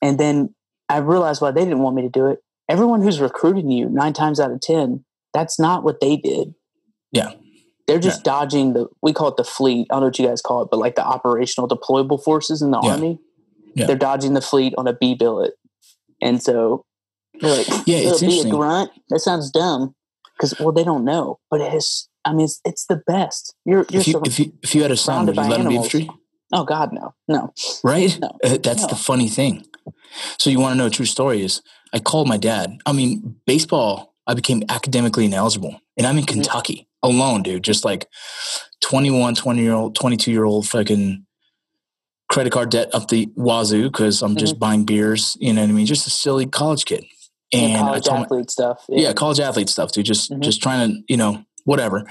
And 0.00 0.18
then 0.20 0.54
I 0.88 0.98
realized 0.98 1.42
why 1.42 1.50
they 1.50 1.64
didn't 1.64 1.80
want 1.80 1.96
me 1.96 2.02
to 2.02 2.08
do 2.08 2.28
it. 2.28 2.38
Everyone 2.68 3.02
who's 3.02 3.20
recruiting 3.20 3.68
you, 3.72 3.88
nine 3.88 4.12
times 4.12 4.38
out 4.38 4.52
of 4.52 4.60
ten, 4.60 5.04
that's 5.34 5.58
not 5.58 5.82
what 5.82 6.00
they 6.00 6.16
did. 6.16 6.54
Yeah. 7.10 7.32
They're 7.88 7.98
just 7.98 8.22
dodging 8.22 8.74
the 8.74 8.86
we 9.02 9.12
call 9.12 9.26
it 9.26 9.36
the 9.36 9.42
fleet. 9.42 9.88
I 9.90 9.94
don't 9.94 10.02
know 10.02 10.06
what 10.06 10.18
you 10.20 10.28
guys 10.28 10.40
call 10.40 10.62
it, 10.62 10.68
but 10.70 10.78
like 10.78 10.94
the 10.94 11.04
operational 11.04 11.68
deployable 11.68 12.22
forces 12.22 12.62
in 12.62 12.70
the 12.70 12.80
Yeah. 12.80 12.90
army. 12.92 13.18
Yeah. 13.74 13.86
They're 13.86 13.96
dodging 13.96 14.34
the 14.34 14.40
fleet 14.40 14.72
on 14.78 14.86
a 14.86 14.92
B 14.92 15.16
billet. 15.16 15.54
And 16.20 16.42
so 16.42 16.84
they're 17.40 17.56
like, 17.56 17.66
Yeah, 17.86 17.98
"It'll 17.98 18.12
it's 18.12 18.20
be 18.20 18.40
a 18.40 18.50
grunt. 18.50 18.90
That 19.08 19.20
sounds 19.20 19.50
dumb. 19.50 19.94
Because 20.36 20.58
well, 20.58 20.72
they 20.72 20.84
don't 20.84 21.04
know, 21.04 21.38
but 21.50 21.60
it 21.60 21.74
is. 21.74 22.08
I 22.24 22.32
mean, 22.32 22.44
it's, 22.44 22.60
it's 22.64 22.86
the 22.86 22.96
best. 23.06 23.54
You're 23.64 23.86
you're 23.90 24.00
If 24.00 24.06
you, 24.06 24.12
so, 24.14 24.22
if 24.24 24.38
you 24.38 24.52
if 24.62 24.74
you 24.74 24.82
had 24.82 24.90
a 24.90 24.96
son, 24.96 25.26
would 25.26 25.36
you 25.36 25.42
let 25.42 25.52
him 25.60 25.68
be 25.68 25.74
animals. 25.74 25.94
infantry? 25.94 26.10
oh 26.52 26.64
God, 26.64 26.92
no, 26.92 27.14
no. 27.28 27.52
Right? 27.84 28.18
No. 28.20 28.28
Uh, 28.44 28.58
that's 28.62 28.82
No. 28.82 28.88
the 28.88 28.96
funny 28.96 29.28
thing. 29.28 29.64
So 30.38 30.50
you 30.50 30.58
want 30.60 30.72
to 30.72 30.78
know 30.78 30.86
a 30.86 30.90
true 30.90 31.06
story 31.06 31.42
is 31.44 31.62
I 31.94 31.98
called 32.00 32.26
my 32.28 32.36
dad. 32.36 32.78
I 32.86 32.92
mean, 32.92 33.36
baseball, 33.46 34.14
I 34.26 34.34
became 34.34 34.62
academically 34.68 35.26
ineligible. 35.26 35.80
And 35.96 36.06
I'm 36.06 36.18
in 36.18 36.24
Mm-hmm. 36.24 36.40
Kentucky 36.42 36.88
alone, 37.02 37.42
dude. 37.42 37.62
Just 37.64 37.84
like 37.84 38.06
21, 38.80 39.34
20 39.34 39.62
year 39.62 39.72
old, 39.74 39.94
22 39.94 40.30
year 40.32 40.44
old 40.44 40.66
fucking 40.66 41.24
credit 42.30 42.50
card 42.52 42.70
debt 42.70 42.88
up 42.94 43.08
the 43.08 43.28
wazoo 43.36 43.84
because 43.90 44.22
I'm 44.22 44.36
just 44.36 44.58
buying 44.58 44.84
beers. 44.84 45.36
You 45.40 45.52
know 45.52 45.62
what 45.62 45.70
I 45.70 45.72
mean? 45.72 45.86
Just 45.86 46.06
a 46.06 46.10
silly 46.10 46.46
college 46.46 46.84
kid. 46.84 47.04
Yeah, 47.52 47.60
And 47.60 47.76
I 47.76 47.80
college 47.80 48.04
told 48.04 48.18
my, 48.20 48.24
athlete 48.24 48.50
stuff. 48.50 48.84
yeah, 48.88 49.12
college 49.12 49.40
athlete 49.40 49.68
stuff, 49.68 49.90
dude. 49.92 50.06
Just 50.06 50.30
Mhm. 50.30 50.40
just 50.40 50.62
trying 50.62 50.88
to, 50.88 51.02
you 51.08 51.16
know, 51.16 51.42
whatever. 51.64 52.04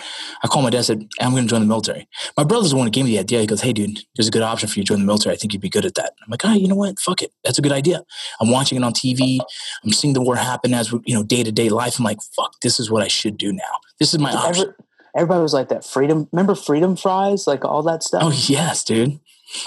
I 0.43 0.47
called 0.47 0.65
my 0.65 0.69
dad, 0.69 0.84
said, 0.84 1.08
I'm 1.21 1.34
gonna 1.34 1.47
join 1.47 1.62
the 1.62 1.67
military. 1.67 2.08
My 2.38 2.43
brother's 2.43 2.71
the 2.71 2.75
one 2.75 2.86
who 2.88 2.91
gave 2.91 3.05
me 3.05 3.12
the 3.12 3.19
idea. 3.19 3.39
He 3.39 3.47
goes, 3.47 3.62
Hey 3.62 3.71
dude, 3.71 3.99
there's 4.15 4.27
a 4.27 4.32
good 4.32 4.41
option 4.41 4.67
for 4.67 4.77
you 4.77 4.84
to 4.84 4.89
join 4.89 4.99
the 4.99 5.05
military. 5.05 5.34
I 5.34 5.38
think 5.38 5.53
you'd 5.53 5.62
be 5.62 5.69
good 5.69 5.86
at 5.86 5.95
that. 5.95 6.13
I'm 6.21 6.29
like, 6.29 6.43
ah, 6.45 6.53
you 6.53 6.67
know 6.67 6.75
what? 6.75 6.99
Fuck 6.99 7.21
it. 7.21 7.32
That's 7.45 7.58
a 7.58 7.62
good 7.62 7.71
idea. 7.71 8.03
I'm 8.41 8.51
watching 8.51 8.77
it 8.77 8.84
on 8.84 8.91
TV. 8.93 9.39
I'm 9.86 9.91
seeing 9.93 10.13
the 10.13 10.21
war 10.21 10.36
happen 10.36 10.73
as 10.73 10.91
you 10.91 11.15
know, 11.15 11.23
day 11.23 11.43
to 11.43 11.51
day 11.53 11.69
life. 11.69 11.97
I'm 11.97 12.03
like, 12.05 12.19
fuck, 12.36 12.51
this 12.62 12.77
is 12.79 12.91
what 12.91 13.01
I 13.01 13.08
should 13.08 13.38
do 13.38 13.53
now. 13.53 13.73
This 13.99 14.13
is 14.13 14.19
my 14.19 14.34
option. 14.34 14.63
Every, 14.65 14.73
everybody 15.15 15.41
was 15.41 15.53
like 15.53 15.69
that. 15.69 15.86
Freedom. 15.86 16.27
Remember 16.34 16.53
freedom 16.55 16.95
fries? 16.97 17.47
Like 17.47 17.63
all 17.63 17.82
that 17.84 18.03
stuff. 18.03 18.21
Oh 18.25 18.32
yes, 18.32 18.84
dude. 18.84 19.19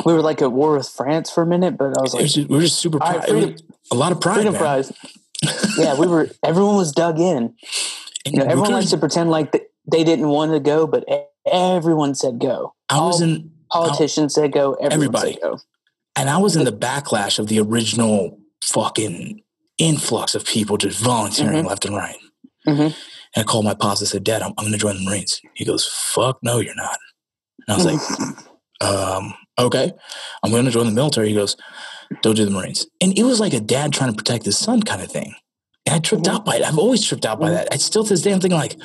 We 0.05 0.13
were 0.13 0.23
like 0.23 0.41
at 0.43 0.53
war 0.53 0.77
with 0.77 0.89
France 0.89 1.31
for 1.31 1.43
a 1.43 1.47
minute, 1.47 1.77
but 1.77 1.97
I 1.99 2.03
was 2.03 2.15
like, 2.15 2.23
was 2.23 2.35
just- 2.35 2.49
we 2.49 2.57
we're 2.57 2.63
just 2.63 2.79
super 2.79 2.99
proud. 2.99 3.17
right, 3.17 3.29
freedom, 3.29 3.57
a 3.91 3.95
lot 3.97 4.13
of 4.13 4.21
pride. 4.21 4.35
freedom 4.43 4.53
man. 4.55 4.85
yeah, 5.77 5.99
we 5.99 6.07
were. 6.07 6.29
Everyone 6.45 6.77
was 6.77 6.93
dug 6.93 7.19
in. 7.19 7.55
You 8.25 8.39
know, 8.39 8.45
everyone 8.45 8.71
likes 8.73 8.91
to 8.91 8.99
pretend 8.99 9.31
like 9.31 9.51
they 9.91 10.05
didn't 10.05 10.29
want 10.29 10.53
to 10.53 10.61
go, 10.61 10.87
but 10.87 11.05
everyone 11.51 12.15
said 12.15 12.39
go. 12.39 12.75
I 12.89 12.99
was 13.01 13.21
all 13.21 13.29
in 13.29 13.51
Politicians 13.73 14.35
said 14.35 14.53
go. 14.53 14.75
Everyone 14.75 14.93
Everybody. 14.93 15.33
said 15.33 15.43
go. 15.43 15.59
and 16.15 16.31
I 16.31 16.37
was 16.39 16.55
in 16.57 16.65
the 16.65 16.73
backlash 16.73 17.39
of 17.39 17.49
the 17.49 17.59
original 17.59 18.39
fucking 18.65 19.43
influx 19.79 20.35
of 20.37 20.45
people 20.45 20.77
just 20.77 20.99
volunteering 21.01 21.65
Mhm. 21.65 21.69
left 21.69 21.85
and 21.87 21.97
right. 21.97 22.19
Mhm. 22.69 22.95
And 22.95 22.95
I 23.35 23.43
called 23.43 23.65
my 23.65 23.75
pops 23.75 24.01
and 24.01 24.09
said, 24.09 24.23
Dad, 24.25 24.43
I'm, 24.43 24.53
I'm 24.59 24.65
going 24.65 24.73
to 24.73 24.79
join 24.79 24.95
the 24.97 25.03
Marines. 25.05 25.41
He 25.55 25.65
goes, 25.65 25.87
Fuck, 25.87 26.39
no, 26.43 26.59
you're 26.61 26.75
not. 26.77 26.99
And 27.67 27.75
I 27.75 27.77
was 27.77 27.87
like, 27.87 28.39
um, 28.83 29.35
Okay, 29.59 29.93
I'm 30.43 30.51
going 30.51 30.65
to 30.65 30.71
join 30.71 30.87
the 30.87 30.93
military. 30.93 31.29
He 31.29 31.35
goes, 31.35 31.57
Don't 32.23 32.35
do 32.37 32.45
the 32.45 32.51
Marines. 32.51 32.87
And 33.01 33.17
it 33.19 33.23
was 33.25 33.41
like 33.41 33.53
a 33.55 33.61
dad 33.61 33.93
trying 33.93 34.11
to 34.11 34.17
protect 34.17 34.45
his 34.45 34.59
son 34.59 34.83
kind 34.83 35.03
of 35.03 35.11
thing. 35.11 35.35
And 35.87 35.95
I 35.97 35.99
tripped 35.99 36.25
Mhm. 36.25 36.35
out 36.35 36.45
by 36.45 36.57
it. 36.57 36.63
I've 36.63 36.79
always 36.79 37.05
tripped 37.05 37.25
out 37.27 37.41
by 37.41 37.49
Mhm. 37.49 37.55
that. 37.55 37.69
I 37.73 37.77
still 37.77 38.03
to 38.05 38.09
this 38.11 38.23
day, 38.23 38.33
I'm 38.33 38.41
thinking 38.41 38.59
like, 38.59 38.77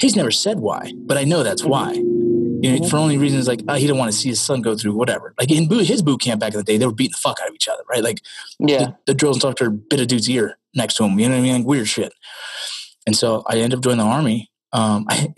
he's 0.00 0.16
never 0.16 0.30
said 0.30 0.60
why, 0.60 0.92
but 0.96 1.16
I 1.16 1.24
know 1.24 1.42
that's 1.42 1.62
Mhm. 1.62 1.68
why. 1.68 1.92
You 1.92 2.72
know, 2.72 2.78
Mhm. 2.80 2.90
for 2.90 2.96
only 2.98 3.18
reasons 3.18 3.46
like 3.48 3.60
oh, 3.68 3.74
he 3.74 3.82
didn't 3.86 3.98
want 3.98 4.10
to 4.12 4.16
see 4.18 4.28
his 4.30 4.40
son 4.40 4.62
go 4.62 4.76
through 4.76 4.94
whatever. 4.96 5.34
Like 5.38 5.50
in 5.50 5.68
boot, 5.68 5.86
his 5.86 6.02
boot 6.02 6.20
camp 6.20 6.40
back 6.40 6.52
in 6.54 6.58
the 6.58 6.64
day, 6.64 6.76
they 6.78 6.86
were 6.86 6.92
beating 6.92 7.12
the 7.12 7.18
fuck 7.18 7.38
out 7.42 7.48
of 7.48 7.54
each 7.54 7.68
other, 7.68 7.82
right? 7.90 8.02
Like 8.02 8.20
yeah. 8.58 8.78
the, 8.78 8.96
the 9.06 9.14
drill 9.14 9.32
instructor 9.32 9.70
bit 9.70 10.00
a 10.00 10.06
dude's 10.06 10.28
ear 10.30 10.58
next 10.74 10.94
to 10.94 11.04
him. 11.04 11.18
You 11.18 11.28
know 11.28 11.34
what 11.34 11.40
I 11.40 11.42
mean? 11.42 11.56
Like 11.58 11.66
weird 11.66 11.88
shit. 11.88 12.12
And 13.06 13.16
so 13.16 13.42
I 13.46 13.56
ended 13.58 13.74
up 13.78 13.84
joining 13.84 13.98
the 13.98 14.04
army. 14.04 14.50
Um, 14.76 15.06
I, 15.08 15.32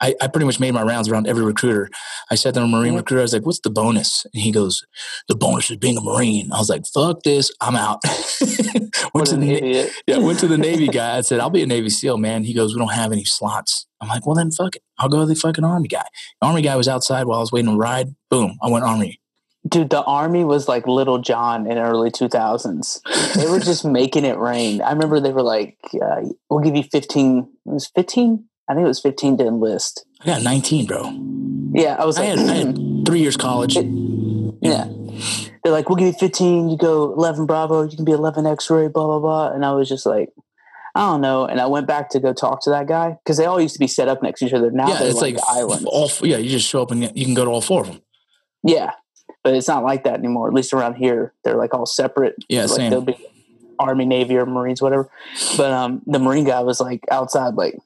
I, 0.00 0.14
I 0.20 0.26
pretty 0.26 0.44
much 0.44 0.60
made 0.60 0.74
my 0.74 0.82
rounds 0.82 1.08
around 1.08 1.26
every 1.26 1.42
recruiter. 1.42 1.88
I 2.30 2.34
said 2.34 2.52
to 2.54 2.62
a 2.62 2.66
Marine 2.66 2.92
Mhm. 2.92 2.98
recruiter, 2.98 3.20
I 3.20 3.22
was 3.22 3.32
like, 3.32 3.46
what's 3.46 3.60
the 3.60 3.70
bonus? 3.70 4.26
And 4.34 4.42
he 4.42 4.52
goes, 4.52 4.84
the 5.26 5.34
bonus 5.34 5.70
is 5.70 5.78
being 5.78 5.96
a 5.96 6.02
Marine. 6.02 6.52
I 6.52 6.58
was 6.58 6.68
like, 6.68 6.84
fuck 6.92 7.22
this. 7.22 7.50
I'm 7.62 7.76
out. 7.76 8.00
went, 9.14 9.28
to 9.28 9.36
the, 9.36 9.90
yeah, 10.06 10.18
went 10.18 10.38
to 10.40 10.48
the 10.48 10.58
Navy 10.68 10.88
guy. 10.88 11.16
I 11.16 11.20
said, 11.22 11.40
I'll 11.40 11.48
be 11.48 11.62
a 11.62 11.66
Navy 11.66 11.88
SEAL, 11.88 12.18
man. 12.18 12.44
He 12.44 12.52
goes, 12.52 12.74
we 12.74 12.78
don't 12.78 12.92
have 12.92 13.10
any 13.12 13.24
slots. 13.24 13.86
I'm 14.02 14.08
like, 14.08 14.26
well, 14.26 14.34
then 14.34 14.50
fuck 14.50 14.76
it. 14.76 14.82
I'll 14.98 15.08
go 15.08 15.20
to 15.20 15.26
the 15.26 15.34
fucking 15.34 15.64
Army 15.64 15.88
guy. 15.88 16.04
The 16.42 16.46
Army 16.48 16.60
guy 16.60 16.76
was 16.76 16.88
outside 16.88 17.24
while 17.26 17.38
I 17.38 17.40
was 17.40 17.52
waiting 17.52 17.70
to 17.70 17.76
ride. 17.78 18.14
Boom. 18.30 18.58
I 18.62 18.68
went 18.68 18.84
Army. 18.84 19.20
Dude, 19.66 19.88
the 19.88 20.02
army 20.02 20.44
was 20.44 20.68
like 20.68 20.86
Little 20.86 21.16
John 21.22 21.66
in 21.66 21.78
early 21.78 22.10
2000s. 22.10 23.00
They 23.34 23.46
were 23.46 23.58
just 23.60 23.82
making 24.00 24.26
it 24.26 24.36
rain. 24.36 24.82
I 24.82 24.92
remember 24.92 25.20
they 25.20 25.32
were 25.32 25.40
like, 25.42 25.78
uh, 25.94 26.20
"We'll 26.50 26.60
give 26.60 26.76
you 26.76 26.82
15." 26.82 27.38
It 27.38 27.72
was 27.72 27.90
15. 27.96 28.44
I 28.68 28.74
think 28.74 28.84
it 28.84 28.88
was 28.88 29.00
15 29.00 29.38
to 29.38 29.46
enlist. 29.46 30.06
I 30.20 30.26
got 30.26 30.42
19, 30.42 30.86
bro. 30.86 31.12
Yeah, 31.72 31.96
I 31.98 32.04
was 32.04 32.16
I 32.18 32.28
like, 32.28 32.38
had, 32.38 32.48
I 32.48 32.54
had 32.54 32.78
three 33.06 33.20
years 33.20 33.36
college. 33.36 33.76
It- 33.76 33.86
yeah. 34.62 34.88
They're 35.62 35.72
like, 35.72 35.88
"We'll 35.88 35.96
give 35.96 36.06
you 36.08 36.12
15. 36.12 36.68
You 36.70 36.76
go 36.76 37.12
11 37.12 37.46
Bravo. 37.46 37.82
You 37.82 37.96
can 37.96 38.04
be 38.04 38.12
11 38.12 38.46
X-ray." 38.46 38.88
Blah 38.88 39.06
blah 39.06 39.18
blah. 39.18 39.52
And 39.52 39.64
I 39.64 39.72
was 39.72 39.88
just 39.88 40.06
like, 40.06 40.32
I 40.94 41.00
don't 41.00 41.20
know. 41.20 41.44
And 41.44 41.60
I 41.60 41.66
went 41.66 41.86
back 41.86 42.08
to 42.10 42.20
go 42.20 42.32
talk 42.32 42.62
to 42.64 42.70
that 42.70 42.86
guy 42.86 43.18
because 43.24 43.36
they 43.36 43.44
all 43.46 43.60
used 43.60 43.74
to 43.74 43.78
be 43.80 43.86
set 43.86 44.08
up 44.08 44.22
next 44.22 44.40
to 44.40 44.46
each 44.46 44.52
other. 44.52 44.70
Now 44.70 44.88
yeah, 44.88 44.98
they're 45.00 45.10
it's 45.10 45.20
like, 45.20 45.34
like 45.36 45.44
islands. 45.48 45.84
all. 45.86 46.10
Yeah, 46.22 46.38
you 46.38 46.50
just 46.50 46.68
show 46.68 46.82
up 46.82 46.90
and 46.90 47.02
you 47.16 47.24
can 47.24 47.34
go 47.34 47.44
to 47.44 47.50
all 47.50 47.60
four 47.60 47.82
of 47.82 47.86
them. 47.88 48.00
Yeah, 48.62 48.92
but 49.42 49.54
it's 49.54 49.68
not 49.68 49.84
like 49.84 50.04
that 50.04 50.14
anymore. 50.18 50.48
At 50.48 50.54
least 50.54 50.72
around 50.72 50.94
here, 50.94 51.32
they're 51.44 51.56
like 51.56 51.74
all 51.74 51.86
separate. 51.86 52.36
Yeah, 52.48 52.62
like 52.62 52.70
same. 52.70 52.90
they'll 52.90 53.00
be 53.02 53.16
Army, 53.78 54.06
Navy, 54.06 54.36
or 54.36 54.46
Marines, 54.46 54.80
whatever. 54.80 55.10
But 55.56 55.70
um, 55.72 56.02
the 56.06 56.18
Marine 56.18 56.44
guy 56.44 56.60
was 56.60 56.80
like 56.80 57.00
outside, 57.10 57.54
like, 57.54 57.76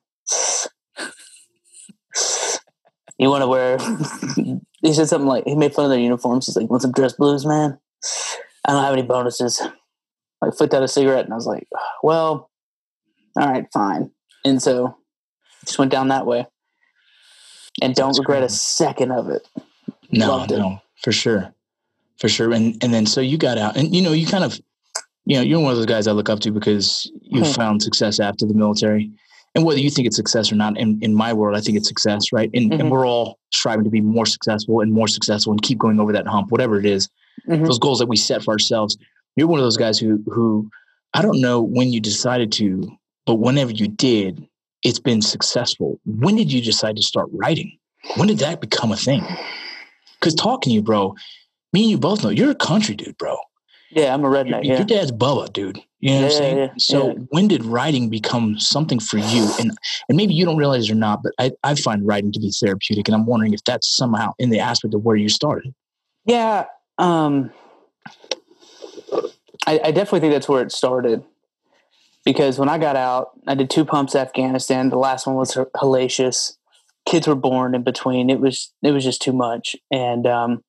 you 3.18 3.28
want 3.30 3.42
to 3.42 3.48
wear? 3.48 3.78
he 4.82 4.92
said 4.94 5.08
something 5.08 5.28
like 5.28 5.44
he 5.44 5.54
made 5.54 5.74
fun 5.74 5.84
of 5.86 5.90
their 5.90 5.98
uniforms. 5.98 6.46
He's 6.46 6.56
like, 6.56 6.70
"Want 6.70 6.82
some 6.82 6.92
dress 6.92 7.12
blues, 7.14 7.44
man? 7.44 7.78
I 8.64 8.72
don't 8.72 8.82
have 8.84 8.92
any 8.92 9.02
bonuses." 9.02 9.60
i 10.40 10.50
flicked 10.52 10.72
out 10.72 10.84
a 10.84 10.88
cigarette, 10.88 11.24
and 11.24 11.32
I 11.32 11.36
was 11.36 11.46
like, 11.46 11.66
"Well, 12.02 12.48
all 13.36 13.48
right, 13.48 13.66
fine." 13.72 14.10
And 14.44 14.62
so 14.62 14.96
just 15.66 15.78
went 15.78 15.90
down 15.90 16.08
that 16.08 16.26
way, 16.26 16.46
and 17.82 17.94
don't 17.94 18.08
That's 18.10 18.20
regret 18.20 18.42
a 18.44 18.48
second 18.48 19.10
of 19.12 19.28
it. 19.28 19.46
No, 20.12 20.28
Loved 20.36 20.52
it. 20.52 20.58
no, 20.58 20.80
for 21.02 21.10
sure, 21.12 21.52
for 22.18 22.28
sure. 22.28 22.52
And 22.52 22.82
and 22.84 22.94
then 22.94 23.04
so 23.04 23.20
you 23.20 23.36
got 23.36 23.58
out, 23.58 23.76
and 23.76 23.94
you 23.94 24.00
know, 24.00 24.12
you 24.12 24.26
kind 24.26 24.44
of, 24.44 24.58
you 25.24 25.36
know, 25.36 25.42
you're 25.42 25.58
one 25.60 25.72
of 25.72 25.76
those 25.76 25.86
guys 25.86 26.06
I 26.06 26.12
look 26.12 26.28
up 26.28 26.38
to 26.40 26.52
because 26.52 27.10
you 27.20 27.44
Hmm. 27.44 27.52
found 27.52 27.82
success 27.82 28.20
after 28.20 28.46
the 28.46 28.54
military. 28.54 29.10
And 29.58 29.66
whether 29.66 29.80
you 29.80 29.90
think 29.90 30.06
it's 30.06 30.14
success 30.14 30.52
or 30.52 30.54
not, 30.54 30.78
in, 30.78 31.00
in 31.02 31.12
my 31.12 31.32
world, 31.32 31.56
I 31.56 31.60
think 31.60 31.76
it's 31.76 31.88
success, 31.88 32.32
right? 32.32 32.48
And, 32.54 32.72
and 32.72 32.82
Mhm. 32.82 32.90
we're 32.90 33.04
all 33.04 33.40
striving 33.52 33.82
to 33.82 33.90
be 33.90 34.00
more 34.00 34.24
successful 34.24 34.80
and 34.82 34.92
more 34.92 35.08
successful 35.08 35.50
and 35.50 35.60
keep 35.60 35.78
going 35.78 35.98
over 35.98 36.12
that 36.12 36.28
hump, 36.28 36.52
whatever 36.52 36.78
it 36.78 36.86
is. 36.86 37.08
Mhm. 37.48 37.66
those 37.66 37.78
goals 37.80 37.98
that 37.98 38.06
we 38.08 38.16
set 38.16 38.42
for 38.44 38.52
ourselves. 38.52 38.96
You're 39.34 39.48
one 39.48 39.58
of 39.58 39.64
those 39.64 39.76
guys 39.76 39.98
who 39.98 40.22
who 40.26 40.70
I 41.14 41.22
don't 41.22 41.40
know 41.40 41.60
when 41.60 41.92
you 41.92 42.00
decided 42.00 42.52
to, 42.52 42.88
but 43.26 43.36
whenever 43.36 43.72
you 43.72 43.88
did, 43.88 44.46
it's 44.84 44.98
been 45.00 45.22
successful. 45.22 45.98
When 46.04 46.36
did 46.36 46.52
you 46.52 46.60
decide 46.60 46.94
to 46.96 47.02
start 47.02 47.28
writing? 47.32 47.76
When 48.16 48.28
did 48.28 48.38
that 48.38 48.60
become 48.60 48.92
a 48.92 48.96
thing? 48.96 49.24
Because 50.20 50.34
talking 50.34 50.70
to 50.70 50.74
you, 50.74 50.82
bro, 50.82 51.14
me 51.72 51.82
and 51.82 51.90
you 51.90 51.98
both 51.98 52.22
know 52.22 52.30
you're 52.30 52.50
a 52.50 52.54
country 52.54 52.94
dude, 52.94 53.16
bro. 53.18 53.36
Yeah, 53.90 54.14
I'm 54.14 54.24
a 54.24 54.28
redneck. 54.28 54.64
your 54.64 54.76
Yeah. 54.78 54.84
dad's 54.84 55.10
Bubba, 55.12 55.52
dude. 55.52 55.80
You 56.00 56.10
know 56.10 56.22
what 56.22 56.24
I'm 56.24 56.30
saying? 56.30 56.58
yeah, 56.58 56.68
so 56.78 57.08
yeah. 57.08 57.14
when 57.30 57.48
did 57.48 57.64
writing 57.64 58.08
become 58.08 58.58
something 58.58 59.00
for 59.00 59.18
you? 59.18 59.50
And 59.58 59.72
and 60.08 60.16
maybe 60.16 60.32
you 60.32 60.44
don't 60.44 60.56
realize 60.56 60.88
or 60.88 60.94
not, 60.94 61.22
but 61.22 61.32
I, 61.38 61.50
I 61.64 61.74
find 61.74 62.06
writing 62.06 62.30
to 62.32 62.40
be 62.40 62.52
therapeutic. 62.52 63.08
And 63.08 63.16
I'm 63.16 63.26
wondering 63.26 63.52
if 63.52 63.64
that's 63.64 63.88
somehow 63.96 64.32
in 64.38 64.50
the 64.50 64.60
aspect 64.60 64.94
of 64.94 65.02
where 65.02 65.16
you 65.16 65.28
started. 65.28 65.74
Yeah, 66.24 66.66
um, 66.98 67.50
I, 69.66 69.80
I 69.84 69.90
definitely 69.90 70.20
think 70.20 70.32
that's 70.32 70.48
where 70.48 70.62
it 70.62 70.72
started. 70.72 71.24
Because 72.24 72.58
when 72.58 72.68
I 72.68 72.78
got 72.78 72.94
out, 72.94 73.30
I 73.46 73.54
did 73.54 73.70
two 73.70 73.84
pumps 73.84 74.14
Afghanistan. 74.14 74.90
The 74.90 74.98
last 74.98 75.26
one 75.26 75.36
was 75.36 75.54
hellacious. 75.76 76.56
Kids 77.06 77.26
were 77.26 77.34
born 77.34 77.74
in 77.74 77.82
between. 77.82 78.30
It 78.30 78.38
was 78.38 78.72
it 78.82 78.92
was 78.92 79.02
just 79.02 79.22
too 79.22 79.32
much. 79.32 79.74
And 79.90 80.26
um, 80.26 80.62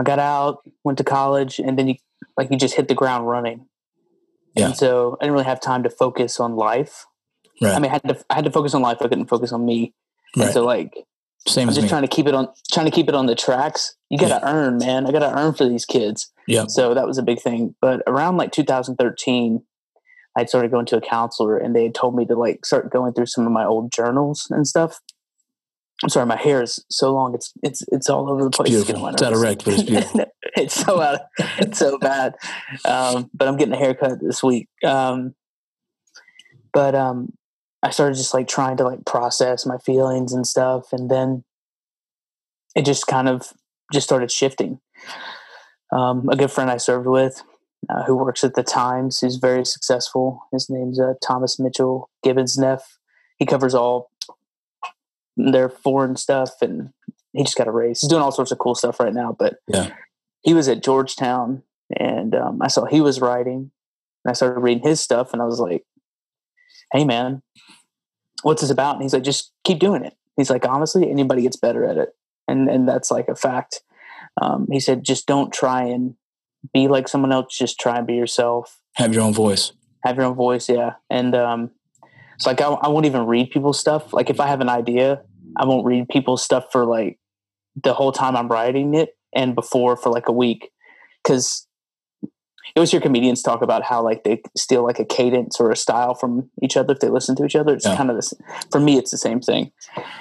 I 0.00 0.02
got 0.02 0.18
out, 0.18 0.62
went 0.82 0.98
to 0.98 1.04
college, 1.04 1.58
and 1.60 1.78
then 1.78 1.88
you 1.88 1.94
like 2.36 2.50
you 2.50 2.56
just 2.56 2.74
hit 2.74 2.88
the 2.88 2.94
ground 2.94 3.28
running. 3.28 3.67
Yeah. 4.54 4.66
And 4.66 4.76
so 4.76 5.16
I 5.20 5.24
didn't 5.24 5.34
really 5.34 5.44
have 5.44 5.60
time 5.60 5.82
to 5.84 5.90
focus 5.90 6.40
on 6.40 6.56
life. 6.56 7.06
Right. 7.60 7.74
I 7.74 7.78
mean, 7.78 7.90
I 7.90 7.94
had 7.94 8.02
to 8.08 8.24
I 8.30 8.34
had 8.34 8.44
to 8.44 8.50
focus 8.50 8.74
on 8.74 8.82
life. 8.82 8.98
I 9.00 9.08
couldn't 9.08 9.26
focus 9.28 9.52
on 9.52 9.64
me. 9.64 9.94
And 10.34 10.44
Right. 10.44 10.52
so 10.52 10.64
like 10.64 10.94
Same 11.46 11.68
I'm 11.68 11.74
just 11.74 11.84
me. 11.84 11.88
trying 11.88 12.02
to 12.02 12.08
keep 12.08 12.26
it 12.26 12.34
on 12.34 12.48
trying 12.72 12.86
to 12.86 12.92
keep 12.92 13.08
it 13.08 13.14
on 13.14 13.26
the 13.26 13.34
tracks. 13.34 13.94
You 14.10 14.18
gotta 14.18 14.40
earn, 14.46 14.78
man. 14.78 15.06
I 15.06 15.12
gotta 15.12 15.32
earn 15.36 15.54
for 15.54 15.68
these 15.68 15.84
kids. 15.84 16.32
Yeah. 16.46 16.66
So 16.68 16.94
that 16.94 17.06
was 17.06 17.18
a 17.18 17.22
big 17.22 17.40
thing. 17.40 17.74
But 17.80 18.02
around 18.06 18.36
like 18.36 18.52
2013, 18.52 19.62
I 20.36 20.44
started 20.44 20.70
going 20.70 20.86
to 20.86 20.96
a 20.96 21.00
counselor 21.00 21.58
and 21.58 21.74
they 21.74 21.84
had 21.84 21.94
told 21.94 22.14
me 22.14 22.24
to 22.26 22.34
like 22.36 22.64
start 22.64 22.90
going 22.92 23.12
through 23.12 23.26
some 23.26 23.44
of 23.46 23.52
my 23.52 23.64
old 23.64 23.90
journals 23.92 24.46
and 24.50 24.66
stuff. 24.66 25.00
I'm 26.02 26.08
sorry, 26.08 26.26
my 26.26 26.36
hair 26.36 26.62
is 26.62 26.84
so 26.90 27.12
long. 27.12 27.34
It's 27.34 27.52
it's 27.62 27.82
it's 27.90 28.08
all 28.08 28.30
over 28.30 28.44
the 28.44 28.50
place. 28.50 28.70
Beautiful. 28.70 29.08
It's 29.08 29.22
out 29.22 29.32
of 29.32 29.40
wreck, 29.40 29.58
but 29.64 29.74
it's 29.74 29.82
beautiful. 29.90 30.26
it's 30.56 30.74
so 30.74 31.00
out. 31.00 31.20
It's 31.58 31.78
so 31.78 31.98
bad. 31.98 32.36
Um, 32.84 33.30
but 33.34 33.48
I'm 33.48 33.56
getting 33.56 33.74
a 33.74 33.78
haircut 33.78 34.20
this 34.20 34.42
week. 34.42 34.68
Um, 34.84 35.34
but 36.72 36.94
um, 36.94 37.32
I 37.82 37.90
started 37.90 38.14
just 38.14 38.32
like 38.32 38.46
trying 38.46 38.76
to 38.76 38.84
like 38.84 39.04
process 39.06 39.66
my 39.66 39.78
feelings 39.78 40.32
and 40.32 40.46
stuff, 40.46 40.92
and 40.92 41.10
then 41.10 41.42
it 42.76 42.84
just 42.84 43.08
kind 43.08 43.28
of 43.28 43.52
just 43.92 44.06
started 44.06 44.30
shifting. 44.30 44.78
Um, 45.92 46.28
a 46.28 46.36
good 46.36 46.52
friend 46.52 46.70
I 46.70 46.76
served 46.76 47.06
with, 47.06 47.42
uh, 47.88 48.04
who 48.04 48.16
works 48.16 48.44
at 48.44 48.54
the 48.54 48.62
Times, 48.62 49.18
who's 49.18 49.36
very 49.36 49.64
successful. 49.64 50.42
His 50.52 50.68
name's 50.68 51.00
uh, 51.00 51.14
Thomas 51.26 51.58
Mitchell 51.58 52.10
Gibbons 52.22 52.56
Neff. 52.56 52.98
He 53.38 53.46
covers 53.46 53.74
all 53.74 54.10
their 55.38 55.68
foreign 55.68 56.16
stuff, 56.16 56.50
and 56.60 56.90
he 57.32 57.44
just 57.44 57.56
got 57.56 57.68
a 57.68 57.70
raise. 57.70 58.00
He's 58.00 58.10
doing 58.10 58.22
all 58.22 58.32
sorts 58.32 58.52
of 58.52 58.58
cool 58.58 58.74
stuff 58.74 59.00
right 59.00 59.14
now. 59.14 59.34
But 59.38 59.56
Yeah. 59.68 59.94
he 60.42 60.52
was 60.54 60.68
at 60.68 60.82
Georgetown, 60.82 61.62
and 61.98 62.34
um, 62.34 62.60
I 62.60 62.68
saw 62.68 62.84
he 62.84 63.00
was 63.00 63.20
writing, 63.20 63.70
and 64.24 64.30
I 64.30 64.32
started 64.34 64.60
reading 64.60 64.82
his 64.82 65.00
stuff, 65.00 65.32
and 65.32 65.40
I 65.40 65.44
was 65.46 65.60
like, 65.60 65.84
"Hey, 66.92 67.04
man, 67.04 67.42
what's 68.42 68.60
this 68.62 68.70
about?" 68.70 68.94
And 68.96 69.02
he's 69.02 69.14
like, 69.14 69.22
"Just 69.22 69.52
keep 69.64 69.78
doing 69.78 70.04
it." 70.04 70.14
He's 70.36 70.50
like, 70.50 70.66
"Honestly, 70.66 71.10
anybody 71.10 71.42
gets 71.42 71.56
better 71.56 71.84
at 71.84 71.96
it." 71.96 72.10
and 72.48 72.68
and 72.68 72.88
that's 72.88 73.10
like 73.10 73.28
a 73.28 73.36
fact. 73.36 73.82
Um, 74.40 74.66
he 74.70 74.80
said, 74.80 75.04
just 75.04 75.26
don't 75.26 75.52
try 75.52 75.82
and 75.82 76.14
be 76.72 76.88
like 76.88 77.08
someone 77.08 77.32
else. 77.32 77.56
Just 77.56 77.78
try 77.78 77.98
and 77.98 78.06
be 78.06 78.14
yourself. 78.14 78.80
Have 78.94 79.12
your 79.12 79.22
own 79.22 79.34
voice. 79.34 79.72
Have 80.04 80.16
your 80.16 80.24
own 80.26 80.34
voice, 80.34 80.68
yeah. 80.68 80.94
And 81.10 81.34
um, 81.34 81.70
it's 82.36 82.46
like 82.46 82.60
I, 82.60 82.68
I 82.68 82.88
won't 82.88 83.04
even 83.06 83.26
read 83.26 83.50
people's 83.50 83.78
stuff. 83.78 84.12
Like 84.12 84.30
if 84.30 84.40
I 84.40 84.46
have 84.46 84.60
an 84.60 84.68
idea, 84.68 85.22
I 85.56 85.64
won't 85.64 85.84
read 85.86 86.08
people's 86.08 86.42
stuff 86.42 86.66
for 86.72 86.84
like 86.84 87.18
the 87.82 87.94
whole 87.94 88.12
time 88.12 88.36
I'm 88.36 88.48
writing 88.48 88.94
it, 88.94 89.10
and 89.34 89.54
before 89.54 89.96
for 89.96 90.10
like 90.10 90.28
a 90.28 90.32
week, 90.32 90.70
because 91.22 91.66
you 92.22 92.72
always 92.80 92.90
hear 92.90 93.00
comedians 93.00 93.42
talk 93.42 93.62
about 93.62 93.82
how 93.82 94.02
like 94.02 94.24
they 94.24 94.42
steal 94.56 94.84
like 94.84 94.98
a 94.98 95.04
cadence 95.04 95.58
or 95.58 95.70
a 95.70 95.76
style 95.76 96.14
from 96.14 96.50
each 96.62 96.76
other 96.76 96.92
if 96.92 97.00
they 97.00 97.08
listen 97.08 97.34
to 97.36 97.44
each 97.44 97.56
other. 97.56 97.74
It's 97.74 97.86
Yeah. 97.86 97.96
kind 97.96 98.10
of 98.10 98.16
this. 98.16 98.34
For 98.70 98.78
me, 98.78 98.98
it's 98.98 99.10
the 99.10 99.16
same 99.16 99.40
thing. 99.40 99.72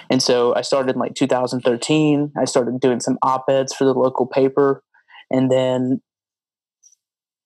And 0.09 0.23
so 0.23 0.55
I 0.55 0.61
started 0.61 0.95
in 0.95 0.99
like 0.99 1.13
2013. 1.15 2.31
I 2.39 2.45
started 2.45 2.79
doing 2.79 2.99
some 3.01 3.17
op 3.21 3.49
eds 3.49 3.73
for 3.73 3.83
the 3.85 3.93
local 3.93 4.25
paper, 4.25 4.83
and 5.29 5.51
then 5.51 6.01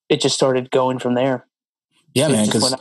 it 0.07 0.21
just 0.21 0.35
started 0.35 0.69
going 0.71 0.99
from 0.99 1.15
there. 1.15 1.47
Yeah, 2.13 2.27
It 2.27 2.31
man. 2.33 2.45
Because 2.45 2.75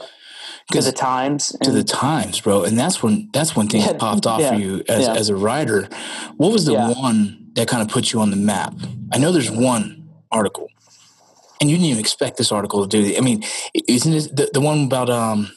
to 0.71 0.83
the 0.83 0.93
times 0.93 1.57
to 1.63 1.71
the 1.71 1.85
times, 1.85 2.41
bro. 2.41 2.65
And 2.65 2.79
that's 2.79 3.03
when 3.03 3.29
that's 3.33 3.55
when 3.57 3.69
things 3.69 3.87
Yeah, 3.87 3.95
popped 3.95 4.27
off 4.27 4.41
yeah, 4.41 4.55
for 4.55 4.61
you 4.61 4.83
as, 4.89 5.07
yeah. 5.07 5.15
as 5.15 5.29
a 5.29 5.37
writer. 5.37 5.89
What 6.37 6.53
was 6.53 6.65
the 6.65 6.75
one 6.75 7.51
that 7.55 7.69
kind 7.69 7.83
of 7.83 7.89
put 7.89 8.13
you 8.13 8.21
on 8.21 8.31
the 8.31 8.37
map? 8.37 8.75
I 9.13 9.19
know 9.19 9.33
there's 9.33 9.51
one 9.51 10.09
article, 10.31 10.69
and 11.61 11.69
you 11.71 11.77
didn't 11.77 11.87
even 11.87 12.01
expect 12.01 12.37
this 12.37 12.53
article 12.53 12.87
to 12.87 12.89
do. 12.89 13.17
I 13.17 13.21
mean, 13.21 13.43
isn't 13.75 14.13
it 14.13 14.37
the, 14.37 14.51
the 14.53 14.61
one 14.61 14.85
about 14.85 15.11
um 15.11 15.51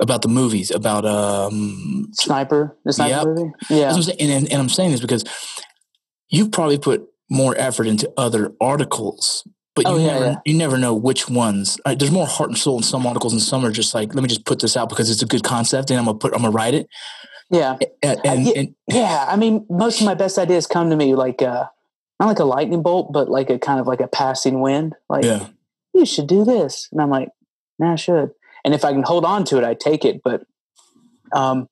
about 0.00 0.22
the 0.22 0.28
movies 0.28 0.70
about 0.70 1.04
um 1.04 2.08
sniper. 2.12 2.76
The 2.84 2.92
sniper 2.92 3.10
Yep. 3.10 3.26
movie. 3.26 3.52
Yeah. 3.68 3.92
I'm 3.92 4.02
saying. 4.02 4.16
And, 4.20 4.30
and, 4.30 4.52
and 4.52 4.62
I'm 4.62 4.68
saying 4.68 4.90
this 4.92 5.00
because 5.00 5.24
you've 6.28 6.50
probably 6.52 6.78
put 6.78 7.06
more 7.30 7.54
effort 7.56 7.86
into 7.86 8.10
other 8.16 8.52
articles, 8.60 9.46
but 9.82 9.90
you 9.90 9.96
Oh, 9.96 9.98
yeah, 9.98 10.12
never 10.12 10.24
yeah. 10.24 10.36
you 10.44 10.54
never 10.54 10.78
know 10.78 10.94
which 10.94 11.28
ones. 11.28 11.78
Uh, 11.84 11.94
there's 11.94 12.10
more 12.10 12.26
heart 12.26 12.50
and 12.50 12.58
soul 12.58 12.76
in 12.76 12.82
some 12.82 13.06
articles, 13.06 13.32
and 13.32 13.40
some 13.40 13.64
are 13.64 13.70
just 13.70 13.94
like, 13.94 14.14
let 14.14 14.22
me 14.22 14.28
just 14.28 14.44
put 14.44 14.60
this 14.60 14.76
out 14.76 14.88
because 14.88 15.10
it's 15.10 15.22
a 15.22 15.26
good 15.26 15.42
concept, 15.42 15.90
and 15.90 15.98
I'm 15.98 16.04
gonna 16.06 16.18
put 16.18 16.34
I'm 16.34 16.42
gonna 16.42 16.50
write 16.50 16.74
it. 16.74 16.88
Yeah. 17.50 17.78
And, 18.02 18.20
and, 18.24 18.46
yeah. 18.46 18.52
and 18.56 18.74
Yeah. 18.88 19.26
I 19.28 19.36
mean, 19.36 19.66
most 19.68 20.00
of 20.00 20.06
my 20.06 20.14
best 20.14 20.38
ideas 20.38 20.66
come 20.66 20.90
to 20.90 20.96
me 20.96 21.14
like 21.14 21.42
uh 21.42 21.66
not 22.18 22.26
like 22.26 22.38
a 22.38 22.44
lightning 22.44 22.82
bolt, 22.82 23.12
but 23.12 23.28
like 23.28 23.50
a 23.50 23.58
kind 23.58 23.80
of 23.80 23.86
like 23.86 24.00
a 24.00 24.06
passing 24.06 24.60
wind. 24.60 24.94
Like 25.08 25.24
yeah, 25.24 25.46
you 25.94 26.06
should 26.06 26.26
do 26.26 26.44
this. 26.44 26.88
And 26.92 27.00
I'm 27.00 27.10
like, 27.10 27.30
nah, 27.78 27.94
I 27.94 27.96
should. 27.96 28.30
And 28.64 28.74
if 28.74 28.84
I 28.84 28.92
can 28.92 29.02
hold 29.02 29.24
on 29.24 29.44
to 29.46 29.58
it, 29.58 29.64
I 29.64 29.74
take 29.74 30.04
it. 30.04 30.20
But 30.22 30.42
um 31.34 31.68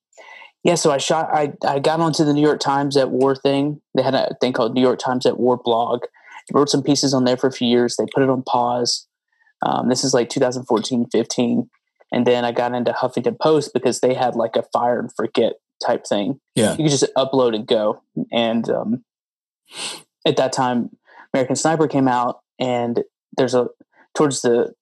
yeah, 0.65 0.75
so 0.75 0.91
I 0.91 0.99
shot 0.99 1.29
I 1.33 1.53
I 1.65 1.79
got 1.79 2.01
onto 2.01 2.25
the 2.25 2.33
New 2.33 2.43
York 2.43 2.61
Times 2.61 2.97
at 2.97 3.11
War 3.11 3.37
thing. 3.37 3.81
They 3.95 4.03
had 4.03 4.15
a 4.15 4.37
thing 4.41 4.53
called 4.53 4.75
New 4.75 4.83
York 4.83 4.99
Times 4.99 5.27
at 5.27 5.39
War 5.39 5.57
blog. 5.57 6.05
Wrote 6.53 6.71
some 6.71 6.83
pieces 6.83 7.13
on 7.15 7.25
there 7.25 7.37
for 7.37 7.47
a 7.47 7.53
few 7.53 7.69
years. 7.69 7.97
They 7.97 8.07
put 8.13 8.23
it 8.23 8.31
on 8.31 8.43
pause. 8.43 9.07
Um, 9.63 9.89
this 9.89 10.05
is 10.05 10.15
like 10.15 10.29
2014, 10.29 11.07
15. 11.11 11.69
And 12.11 12.27
then 12.27 12.45
I 12.45 12.53
got 12.53 12.75
into 12.75 12.93
Huffington 12.93 13.39
Post 13.39 13.73
because 13.75 14.01
they 14.01 14.15
had 14.15 14.35
like 14.35 14.57
a 14.57 14.63
fire 14.73 14.99
and 14.99 15.13
forget 15.15 15.55
type 15.85 16.07
thing. 16.07 16.41
Yeah. 16.55 16.73
You 16.73 16.85
could 16.85 16.91
just 16.91 17.07
upload 17.17 17.55
and 17.55 17.67
go. 17.67 18.03
And 18.33 18.69
um, 18.71 19.05
at 20.27 20.37
that 20.37 20.53
time, 20.53 20.91
American 21.35 21.57
Sniper 21.57 21.89
came 21.89 22.09
out, 22.09 22.41
and 22.59 23.05
there's 23.37 23.55
a 23.55 23.69
towards 24.15 24.41
the 24.41 24.75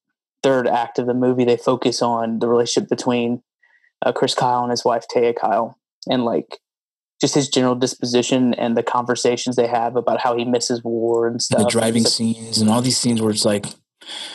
third 0.43 0.69
act 0.69 0.99
of 0.99 1.07
the 1.07 1.15
movie, 1.15 1.45
they 1.45 1.57
focus 1.57 2.01
on 2.01 2.39
the 2.39 2.49
relationship 2.49 2.89
between 2.89 3.43
uh, 4.05 4.13
Chris 4.13 4.35
Kyle 4.35 4.63
and 4.63 4.71
his 4.71 4.85
wife 4.85 5.05
Taya 5.13 5.35
Kyle, 5.35 5.79
and 6.09 6.25
like 6.25 6.61
just 7.21 7.35
his 7.35 7.49
general 7.49 7.75
disposition 7.75 8.53
and 8.55 8.77
the 8.77 8.83
conversations 8.83 9.57
they 9.57 9.67
have 9.67 9.97
about 9.97 10.21
how 10.21 10.37
he 10.37 10.45
misses 10.45 10.83
war 10.85 11.27
and 11.27 11.41
stuff. 11.41 11.61
the 11.61 11.69
driving 11.69 12.03
So- 12.03 12.11
scenes 12.11 12.59
and 12.59 12.69
all 12.71 12.83
these 12.83 12.99
scenes 12.99 13.23
where 13.23 13.31
it's 13.31 13.45
like, 13.45 13.67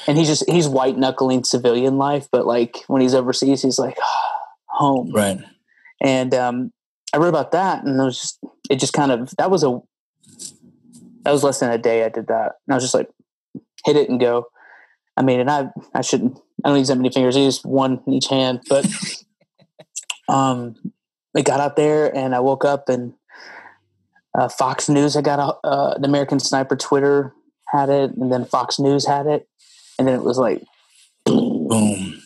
and 0.08 0.18
he's 0.18 0.28
just 0.28 0.50
he's 0.50 0.68
white 0.68 0.98
knuckling 0.98 1.44
civilian 1.44 1.98
life, 1.98 2.28
but 2.32 2.46
like 2.46 2.80
when 2.88 3.02
he's 3.02 3.14
overseas, 3.14 3.62
he's 3.62 3.80
like 3.80 3.98
home. 4.68 5.12
right, 5.14 5.40
And 6.02 6.34
um, 6.34 6.72
I 7.14 7.18
wrote 7.18 7.30
about 7.30 7.52
that, 7.52 7.84
and 7.84 8.00
it 8.00 8.04
was 8.04 8.20
just 8.20 8.40
it 8.70 8.80
just 8.80 8.94
kind 8.94 9.12
of 9.12 9.32
that 9.38 9.50
was 9.52 9.64
a 9.64 9.80
that 11.24 11.32
was 11.32 11.44
less 11.44 11.60
than 11.60 11.70
a 11.72 11.78
day 11.78 12.04
I 12.04 12.10
did 12.10 12.28
that, 12.28 12.54
and 12.66 12.74
I 12.74 12.76
was 12.76 12.84
just 12.84 12.94
like 12.96 13.10
hit 13.86 13.96
it 13.96 14.10
and 14.10 14.20
go. 14.20 14.46
I 15.16 15.22
mean, 15.22 15.40
and 15.40 15.50
I 15.52 15.70
I 15.94 16.02
shouldn't 16.02 16.40
I 16.66 16.70
don't 16.70 16.80
use 16.80 16.88
that 16.88 16.96
many 16.98 17.10
fingers. 17.12 17.38
I 17.38 17.42
used 17.42 17.64
one 17.64 18.02
in 18.08 18.14
each 18.14 18.28
hand, 18.28 18.62
but 18.68 18.88
um, 20.28 20.76
I 21.36 21.42
got 21.42 21.60
out 21.60 21.76
there 21.76 22.16
and 22.16 22.36
I 22.36 22.40
woke 22.40 22.66
up 22.66 22.90
and 22.90 23.14
uh, 24.38 24.50
Fox 24.50 24.90
News. 24.90 25.16
I 25.16 25.22
got 25.22 25.40
a, 25.40 25.68
uh, 25.68 25.98
the 25.98 26.08
American 26.08 26.40
Sniper 26.40 26.76
Twitter 26.76 27.34
had 27.68 27.90
it, 27.90 28.12
and 28.12 28.32
then 28.32 28.46
Fox 28.46 28.80
News 28.80 29.06
had 29.08 29.28
it, 29.28 29.48
and 29.98 30.08
then 30.08 30.16
it 30.16 30.24
was 30.24 30.38
like 30.38 30.64
boom. 31.26 31.70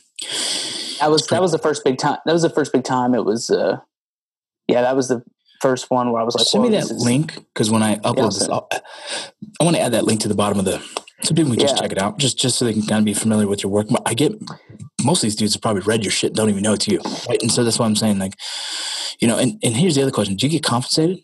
that 1.00 1.10
was 1.10 1.28
that 1.28 1.42
was 1.42 1.52
the 1.52 1.60
first 1.60 1.84
big 1.84 1.98
time. 1.98 2.18
That 2.26 2.34
was 2.34 2.42
the 2.42 2.50
first 2.50 2.74
big 2.74 2.84
time. 2.84 3.14
It 3.14 3.26
was, 3.26 3.50
uh, 3.50 3.78
yeah, 4.68 4.82
that 4.82 4.96
was 4.96 5.08
the 5.08 5.24
first 5.62 5.90
one 5.90 6.12
where 6.12 6.22
I 6.22 6.26
was 6.26 6.36
like, 6.36 6.46
Send 6.46 6.64
me 6.64 6.70
"Whoa, 6.70 6.82
that 6.82 6.96
link 6.96 7.36
because 7.36 7.72
when 7.72 7.84
I 7.84 7.96
upload 7.98 8.20
I'll 8.20 8.30
this, 8.30 8.50
I'll, 8.50 8.68
I 9.60 9.64
want 9.64 9.76
to 9.76 9.82
add 9.82 9.94
that 9.94 10.06
link 10.06 10.22
to 10.22 10.28
the 10.28 10.36
bottom 10.36 10.60
of 10.60 10.66
the 10.66 10.80
so 11.24 11.34
people 11.34 11.52
can 11.52 11.60
just 11.60 11.76
Yeah. 11.76 11.82
check 11.82 11.92
it 11.92 11.98
out, 11.98 12.18
just 12.18 12.38
just 12.38 12.58
so 12.58 12.66
they 12.66 12.74
can 12.74 12.84
kind 12.84 13.00
of 13.00 13.06
be 13.06 13.14
familiar 13.14 13.48
with 13.48 13.64
your 13.64 13.72
work. 13.72 13.88
I 14.06 14.14
get 14.14 14.34
most 15.04 15.20
of 15.20 15.24
these 15.24 15.36
dudes 15.36 15.54
have 15.54 15.62
probably 15.62 15.82
read 15.84 16.04
your 16.04 16.12
shit, 16.12 16.34
don't 16.34 16.50
even 16.50 16.64
know 16.64 16.74
it's 16.74 16.88
you, 16.88 17.00
right? 17.30 17.42
And 17.42 17.52
so 17.52 17.64
that's 17.64 17.78
why 17.80 17.86
I'm 17.86 17.96
saying, 17.96 18.20
like, 18.20 18.34
you 19.20 19.28
know. 19.28 19.38
And 19.38 19.60
and 19.64 19.76
here's 19.76 19.96
the 19.96 20.02
other 20.02 20.12
question: 20.12 20.36
Do 20.36 20.46
you 20.46 20.52
get 20.52 20.64
compensated? 20.64 21.20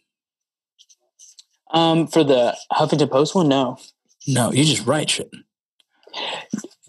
Um, 1.73 2.07
for 2.07 2.23
the 2.23 2.57
Huffington 2.71 3.09
Post 3.09 3.33
one, 3.33 3.47
no. 3.47 3.77
No, 4.27 4.51
you 4.51 4.63
just 4.65 4.85
write 4.85 5.09
shit. 5.09 5.29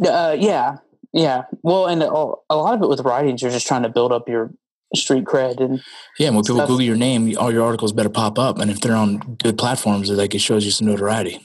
Uh, 0.04 0.36
yeah, 0.38 0.78
yeah. 1.12 1.44
Well, 1.62 1.86
and 1.86 2.02
a, 2.02 2.10
a 2.10 2.56
lot 2.56 2.74
of 2.74 2.82
it 2.82 2.88
with 2.88 3.00
writings, 3.00 3.42
you're 3.42 3.50
just 3.50 3.66
trying 3.66 3.84
to 3.84 3.88
build 3.88 4.12
up 4.12 4.28
your 4.28 4.50
street 4.94 5.24
cred, 5.24 5.60
and 5.60 5.82
Yeah, 6.18 6.28
and 6.28 6.36
when 6.36 6.44
people 6.44 6.60
Google 6.62 6.82
your 6.82 6.96
name, 6.96 7.32
all 7.38 7.52
your 7.52 7.62
articles 7.62 7.92
better 7.92 8.08
pop 8.08 8.38
up. 8.38 8.58
And 8.58 8.70
if 8.70 8.80
they're 8.80 8.96
on 8.96 9.36
good 9.42 9.56
platforms, 9.56 10.10
like 10.10 10.34
it 10.34 10.40
shows 10.40 10.64
you 10.64 10.70
some 10.70 10.88
notoriety. 10.88 11.40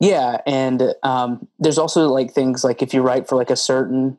yeah, 0.00 0.38
and 0.46 0.94
um, 1.02 1.48
there's 1.58 1.78
also 1.78 2.08
like 2.08 2.32
things 2.32 2.64
like 2.64 2.82
if 2.82 2.92
you 2.94 3.02
write 3.02 3.28
for 3.28 3.36
like 3.36 3.50
a 3.50 3.56
certain 3.56 4.18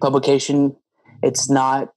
publication, 0.00 0.76
it's 1.22 1.50
not. 1.50 1.92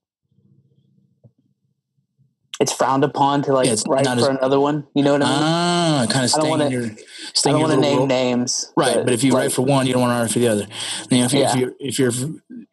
It's 2.59 2.73
frowned 2.73 3.05
upon 3.05 3.41
to 3.43 3.53
like 3.53 3.67
Yeah, 3.67 3.75
write 3.87 4.05
for 4.05 4.11
as- 4.11 4.27
another 4.27 4.59
one. 4.59 4.85
You 4.93 5.01
know 5.03 5.13
what 5.13 5.23
I 5.23 5.25
mean? 5.29 5.39
Ah, 5.41 6.05
kind 6.09 6.09
of 6.09 6.15
I 6.15 6.19
don't 6.19 6.29
staying 6.29 6.49
wanna- 6.49 6.65
in 6.65 6.71
your 6.71 6.83
I 6.83 7.51
don't 7.51 7.59
want 7.61 7.71
to 7.71 7.77
your 7.77 7.99
name 7.99 8.07
names, 8.07 8.73
Right, 8.75 8.95
but 9.05 9.13
if 9.13 9.23
you 9.23 9.31
like, 9.31 9.43
write 9.43 9.51
for 9.53 9.61
one, 9.61 9.85
you 9.87 9.93
don't 9.93 10.01
want 10.01 10.17
to 10.17 10.21
write 10.21 10.31
for 10.31 10.39
the 10.39 10.47
other. 10.49 10.67
You 11.09 11.19
know, 11.19 11.25
if, 11.25 11.33
you, 11.33 11.39
Yeah. 11.39 11.51
if 11.53 11.55
you're 11.59 11.73
if 11.79 11.99
you're 11.99 12.11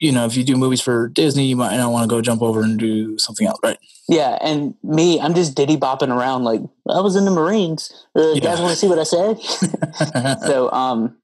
you 0.01 0.11
know 0.13 0.25
if 0.27 0.37
you 0.37 0.43
do 0.43 0.57
movies 0.57 0.81
for 0.81 1.09
Disney, 1.09 1.45
you 1.47 1.55
might 1.57 1.77
not 1.77 1.93
want 1.93 2.03
to 2.03 2.09
go 2.09 2.21
jump 2.21 2.43
over 2.43 2.63
and 2.63 2.79
do 2.79 3.17
something 3.19 3.47
else, 3.47 3.59
right? 3.63 3.79
Yeah, 4.09 4.39
and 4.41 4.75
me, 4.83 5.21
I'm 5.21 5.35
just 5.35 5.55
diddy 5.55 5.77
bopping 5.77 6.09
around 6.09 6.43
like 6.45 6.63
I 6.91 7.01
was 7.01 7.15
in 7.15 7.25
the 7.25 7.31
Marines. 7.31 7.93
Uh, 8.19 8.23
You 8.23 8.35
Yeah. 8.37 8.41
guys 8.41 8.61
want 8.61 8.71
to 8.73 8.77
see 8.77 8.89
what 8.89 8.99
I 8.99 9.05
said? 9.05 9.41
so, 10.47 10.71
um, 10.73 11.17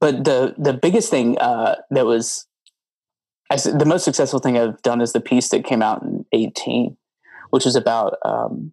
but 0.00 0.24
the 0.24 0.54
the 0.58 0.72
biggest 0.74 1.10
thing 1.10 1.36
uh, 1.38 1.76
that 1.90 2.06
was 2.06 2.44
I, 3.50 3.56
the 3.56 3.86
most 3.86 4.04
successful 4.04 4.40
thing 4.40 4.58
I've 4.58 4.80
done 4.82 5.00
is 5.00 5.14
the 5.14 5.20
piece 5.22 5.48
that 5.48 5.64
came 5.64 5.80
out 5.80 6.02
in 6.02 6.26
18, 6.32 6.97
which 7.50 7.64
was 7.64 7.76
about 7.76 8.16
um, 8.24 8.72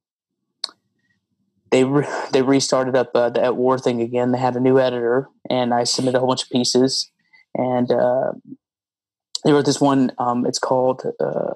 they 1.72 1.84
re- 1.84 2.08
they 2.32 2.42
restarted 2.42 2.96
up 2.96 3.12
uh, 3.16 3.30
the 3.30 3.44
at 3.44 3.56
war 3.56 3.78
thing 3.78 4.02
again. 4.02 4.32
They 4.32 4.40
had 4.40 4.56
a 4.56 4.60
new 4.60 4.80
editor, 4.80 5.30
and 5.50 5.74
I 5.74 5.84
submitted 5.84 6.18
a 6.18 6.20
whole 6.20 6.30
bunch 6.30 6.44
of 6.44 6.50
pieces, 6.50 7.10
and 7.56 7.92
uh, 7.92 8.32
they 9.44 9.52
wrote 9.52 9.66
this 9.66 9.82
one. 9.82 10.12
Um, 10.18 10.46
it's 10.46 10.60
called 10.60 11.04
uh, 11.20 11.54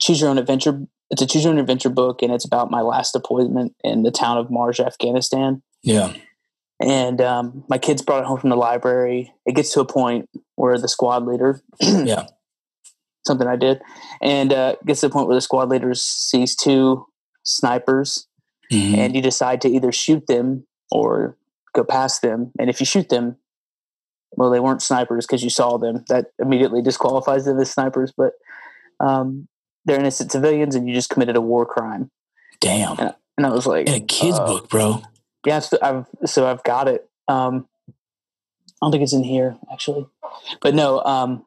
Choose 0.00 0.20
Your 0.20 0.30
Own 0.30 0.38
Adventure. 0.38 0.86
It's 1.10 1.22
a 1.22 1.26
Choose 1.26 1.44
Your 1.44 1.52
Own 1.52 1.58
Adventure 1.58 1.88
book, 1.90 2.22
and 2.22 2.32
it's 2.32 2.44
about 2.44 2.70
my 2.70 2.80
last 2.82 3.12
deployment 3.12 3.74
in 3.82 4.02
the 4.02 4.10
town 4.10 4.36
of 4.38 4.50
Marj, 4.50 4.78
Afghanistan 4.78 5.62
Yeah. 5.82 6.12
and 6.80 7.20
um, 7.22 7.64
my 7.68 7.78
kids 7.78 8.02
brought 8.02 8.20
it 8.20 8.26
home 8.26 8.38
from 8.38 8.50
the 8.50 8.56
library. 8.56 9.32
It 9.46 9.54
gets 9.56 9.72
to 9.72 9.80
a 9.80 9.86
point 9.86 10.28
where 10.56 10.78
the 10.78 10.88
squad 10.88 11.24
leader, 11.26 11.62
Yeah. 11.80 12.26
something 13.28 13.46
I 13.46 13.54
did, 13.56 13.80
and 14.20 14.52
uh, 14.52 14.74
gets 14.84 15.00
to 15.00 15.08
the 15.08 15.12
point 15.12 15.28
where 15.28 15.36
the 15.36 15.40
squad 15.40 15.68
leader 15.68 15.94
sees 15.94 16.56
two 16.56 17.06
snipers, 17.44 18.26
Mhm. 18.72 18.96
and 18.98 19.14
you 19.14 19.22
decide 19.22 19.60
to 19.62 19.68
either 19.68 19.92
shoot 19.92 20.26
them 20.26 20.66
or 20.90 21.36
go 21.74 21.84
past 21.84 22.20
them. 22.22 22.50
And 22.58 22.68
if 22.68 22.80
you 22.80 22.86
shoot 22.86 23.08
them, 23.08 23.36
well, 24.36 24.50
they 24.50 24.60
weren't 24.60 24.82
snipers 24.82 25.26
because 25.26 25.42
you 25.44 25.50
saw 25.50 25.78
them. 25.78 26.04
That 26.08 26.32
immediately 26.38 26.82
disqualifies 26.82 27.44
them 27.44 27.58
as 27.60 27.70
snipers, 27.70 28.12
but 28.16 28.32
um, 29.00 29.48
they're 29.84 29.98
innocent 30.00 30.32
civilians, 30.32 30.74
and 30.74 30.88
you 30.88 30.94
just 30.94 31.08
committed 31.10 31.36
a 31.36 31.40
war 31.40 31.64
crime. 31.64 32.10
Damn. 32.60 32.98
And 32.98 33.46
I 33.46 33.50
was 33.50 33.66
like, 33.66 33.86
In 33.88 33.94
a 33.94 34.00
kid's 34.00 34.38
uh, 34.38 34.44
book, 34.46 34.68
bro. 34.68 35.02
Yeah, 35.46 35.60
so 35.60 35.78
I've 35.80 36.06
so 36.26 36.46
I've 36.46 36.62
got 36.64 36.88
it. 36.88 37.08
Um, 37.28 37.68
I 37.88 37.92
don't 38.82 38.90
think 38.92 39.02
it's 39.02 39.12
in 39.12 39.24
here 39.24 39.56
actually, 39.72 40.06
but 40.60 40.74
no. 40.74 41.00
Um, 41.04 41.46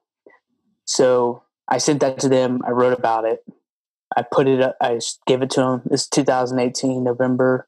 so 0.86 1.44
I 1.68 1.78
sent 1.78 2.00
that 2.02 2.20
to 2.20 2.30
them. 2.30 2.62
I 2.66 2.72
wrote 2.72 2.98
about 2.98 3.26
it. 3.26 3.44
I 4.16 4.24
put 4.30 4.48
it. 4.48 4.62
up- 4.62 4.76
I 4.82 5.00
gave 5.26 5.42
it 5.42 5.50
to 5.52 5.62
them. 5.62 5.82
It's 5.92 6.08
2018 6.08 7.04
November. 7.04 7.68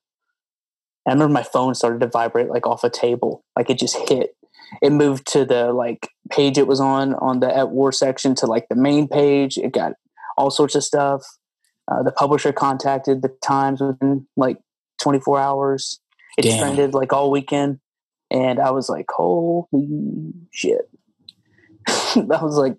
And 1.05 1.11
I 1.11 1.15
remember 1.15 1.33
my 1.33 1.43
phone 1.43 1.75
started 1.75 1.99
to 2.01 2.07
vibrate 2.07 2.49
like 2.49 2.65
off 2.67 2.83
a 2.83 2.89
table, 2.89 3.43
like 3.55 3.69
it 3.69 3.77
just 3.77 3.95
hit. 4.09 4.35
It 4.81 4.91
moved 4.91 5.27
to 5.33 5.45
the 5.45 5.71
like 5.71 6.09
page 6.29 6.57
it 6.57 6.67
was 6.67 6.79
on 6.79 7.13
on 7.15 7.39
the 7.41 7.55
at 7.55 7.69
war 7.69 7.91
section 7.91 8.35
to 8.35 8.45
like 8.47 8.67
the 8.69 8.75
main 8.75 9.07
page. 9.07 9.57
It 9.57 9.71
got 9.73 9.93
all 10.37 10.49
sorts 10.49 10.75
of 10.75 10.83
stuff. 10.83 11.23
Uh, 11.91 12.01
the 12.03 12.11
publisher 12.11 12.53
contacted 12.53 13.21
the 13.21 13.29
Times 13.41 13.81
within 13.81 14.25
like 14.37 14.57
24 15.01 15.39
hours. 15.39 15.99
It 16.37 16.43
Damn. 16.43 16.59
trended 16.59 16.93
like 16.93 17.11
all 17.13 17.29
weekend, 17.29 17.79
and 18.31 18.59
I 18.59 18.71
was 18.71 18.89
like, 18.89 19.05
"Holy 19.11 20.33
shit!" 20.51 20.89
I 21.87 22.23
was 22.41 22.55
like, 22.57 22.77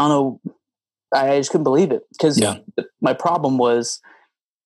I 0.00 0.08
don't 0.08 0.10
know, 0.10 0.40
I 1.14 1.38
just 1.38 1.50
couldn't 1.50 1.64
believe 1.64 1.92
it 1.92 2.02
because 2.12 2.38
Yeah. 2.40 2.56
my 3.00 3.12
problem 3.14 3.58
was 3.58 4.00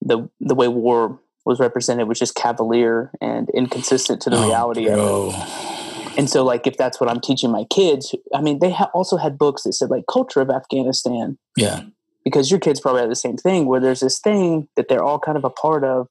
the 0.01 0.29
the 0.41 0.55
way 0.55 0.69
war 0.69 1.19
was 1.47 1.59
represented 1.61 2.09
was 2.09 2.19
just 2.19 2.35
cavalier 2.35 3.11
and 3.21 3.51
inconsistent 3.51 4.23
to 4.23 4.31
the 4.31 4.37
Oh, 4.39 4.47
reality 4.47 4.87
of 4.89 4.99
it. 4.99 6.19
And 6.19 6.31
so, 6.31 6.45
like, 6.45 6.67
if 6.67 6.77
that's 6.77 7.01
what 7.01 7.11
I'm 7.11 7.21
teaching 7.21 7.51
my 7.51 7.65
kids, 7.65 8.15
I 8.33 8.41
mean, 8.41 8.61
they 8.61 8.71
ha- 8.71 8.91
also 8.95 9.17
had 9.17 9.37
books 9.37 9.65
that 9.65 9.73
said 9.73 9.91
like 9.91 10.05
culture 10.11 10.41
of 10.41 10.49
Afghanistan, 10.49 11.37
Yeah. 11.57 11.83
because 12.25 12.51
your 12.53 12.61
kids 12.61 12.81
probably 12.81 13.01
have 13.01 13.11
the 13.11 13.17
same 13.17 13.37
thing 13.37 13.67
where 13.67 13.81
there's 13.81 14.01
this 14.01 14.21
thing 14.21 14.69
that 14.77 14.89
they're 14.89 15.03
all 15.03 15.19
kind 15.19 15.37
of 15.37 15.45
a 15.45 15.51
part 15.51 15.83
of, 15.85 16.07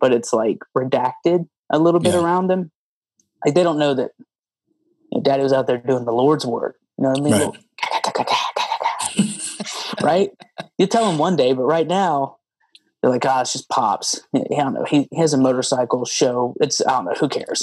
but 0.00 0.12
it's 0.12 0.32
like 0.32 0.58
redacted 0.78 1.48
a 1.68 1.78
little 1.80 2.00
bit 2.00 2.14
Yeah. 2.14 2.22
around 2.22 2.46
them. 2.46 2.70
Like 3.44 3.54
they 3.54 3.62
don't 3.64 3.78
know 3.78 3.92
that 3.94 4.12
you 5.10 5.18
know, 5.18 5.22
daddy 5.22 5.42
was 5.42 5.52
out 5.52 5.66
there 5.66 5.78
doing 5.78 6.04
the 6.04 6.12
Lord's 6.12 6.46
work. 6.46 6.76
You 6.96 7.04
know 7.04 7.10
what 7.10 7.18
I 7.18 7.22
mean? 7.22 7.32
Right. 7.32 7.58
Right? 10.04 10.30
You 10.78 10.86
tell 10.86 11.06
them 11.08 11.18
one 11.18 11.36
day, 11.36 11.52
but 11.52 11.64
right 11.64 11.86
now 11.86 12.38
they're 13.02 13.10
like, 13.10 13.24
ah, 13.24 13.40
it's 13.40 13.52
just 13.52 13.68
pops. 13.68 14.20
I 14.34 14.40
don't 14.50 14.74
know. 14.74 14.84
He, 14.84 15.08
he 15.10 15.18
has 15.18 15.32
a 15.32 15.38
motorcycle 15.38 16.04
show. 16.04 16.54
It's 16.60 16.84
I 16.86 16.92
don't 16.92 17.04
know. 17.06 17.14
Who 17.18 17.28
cares? 17.28 17.62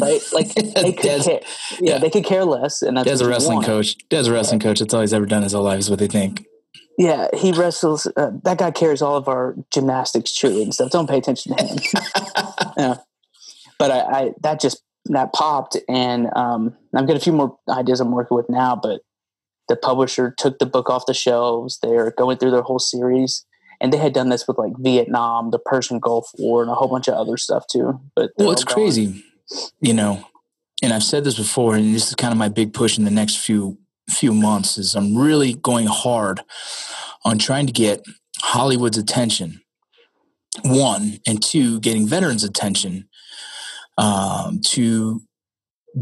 Right? 0.00 0.20
Like 0.32 0.54
they 0.54 0.92
could 0.92 1.02
Dad's- 1.02 1.26
care. 1.26 1.40
Yeah, 1.80 1.92
yeah. 1.92 1.98
they 1.98 2.10
could 2.10 2.24
care 2.24 2.44
less. 2.44 2.82
And 2.82 2.96
that's 2.96 3.08
Dad's 3.08 3.20
a 3.20 3.28
wrestling 3.28 3.62
coach. 3.62 3.96
Dad's 4.08 4.28
a 4.28 4.32
wrestling 4.32 4.60
coach. 4.60 4.78
That's 4.78 4.94
all 4.94 5.00
he's 5.00 5.12
ever 5.12 5.26
done 5.26 5.42
his 5.42 5.52
whole 5.52 5.64
life 5.64 5.78
is 5.78 5.90
what 5.90 5.98
they 5.98 6.06
think. 6.08 6.44
Yeah, 6.98 7.28
he 7.34 7.52
wrestles. 7.52 8.06
Uh, 8.16 8.30
that 8.44 8.58
guy 8.58 8.70
carries 8.70 9.02
all 9.02 9.16
of 9.16 9.28
our 9.28 9.54
gymnastics, 9.70 10.30
cheerleading 10.30 10.72
stuff. 10.72 10.90
Don't 10.90 11.08
pay 11.08 11.18
attention 11.18 11.54
to 11.56 11.64
him. 11.64 11.78
yeah, 12.78 12.94
but 13.78 13.90
I, 13.90 13.98
I 14.00 14.30
that 14.42 14.60
just 14.60 14.82
that 15.06 15.32
popped, 15.34 15.76
and 15.88 16.28
um, 16.34 16.74
I've 16.94 17.06
got 17.06 17.16
a 17.16 17.20
few 17.20 17.32
more 17.32 17.58
ideas 17.68 18.00
I'm 18.00 18.12
working 18.12 18.36
with 18.36 18.48
now. 18.48 18.76
But 18.76 19.02
the 19.68 19.76
publisher 19.76 20.34
took 20.36 20.58
the 20.58 20.66
book 20.66 20.88
off 20.88 21.06
the 21.06 21.14
shelves. 21.14 21.78
They're 21.82 22.12
going 22.12 22.38
through 22.38 22.52
their 22.52 22.62
whole 22.62 22.78
series, 22.78 23.44
and 23.80 23.92
they 23.92 23.98
had 23.98 24.12
done 24.12 24.28
this 24.28 24.46
with 24.46 24.58
like 24.58 24.72
Vietnam, 24.78 25.50
the 25.50 25.58
Persian 25.58 25.98
Gulf 25.98 26.30
War, 26.38 26.62
and 26.62 26.70
a 26.70 26.74
whole 26.74 26.88
bunch 26.88 27.08
of 27.08 27.14
other 27.14 27.36
stuff 27.36 27.66
too. 27.66 28.00
But 28.14 28.30
Well, 28.36 28.52
it's 28.52 28.64
crazy, 28.64 29.24
you 29.80 29.94
know. 29.94 30.26
And 30.82 30.92
I've 30.92 31.02
said 31.02 31.24
this 31.24 31.38
before, 31.38 31.74
and 31.74 31.94
this 31.94 32.08
is 32.08 32.14
kind 32.14 32.32
of 32.32 32.38
my 32.38 32.48
big 32.48 32.74
push 32.74 32.98
in 32.98 33.04
the 33.04 33.10
next 33.10 33.38
few 33.38 33.78
few 34.08 34.32
months. 34.32 34.78
Is 34.78 34.94
I'm 34.94 35.16
really 35.16 35.54
going 35.54 35.86
hard 35.86 36.42
on 37.24 37.38
trying 37.38 37.66
to 37.66 37.72
get 37.72 38.04
Hollywood's 38.40 38.98
attention. 38.98 39.62
One 40.64 41.18
and 41.26 41.42
two, 41.42 41.80
getting 41.80 42.06
veterans' 42.06 42.44
attention 42.44 43.08
um, 43.98 44.60
to 44.66 45.22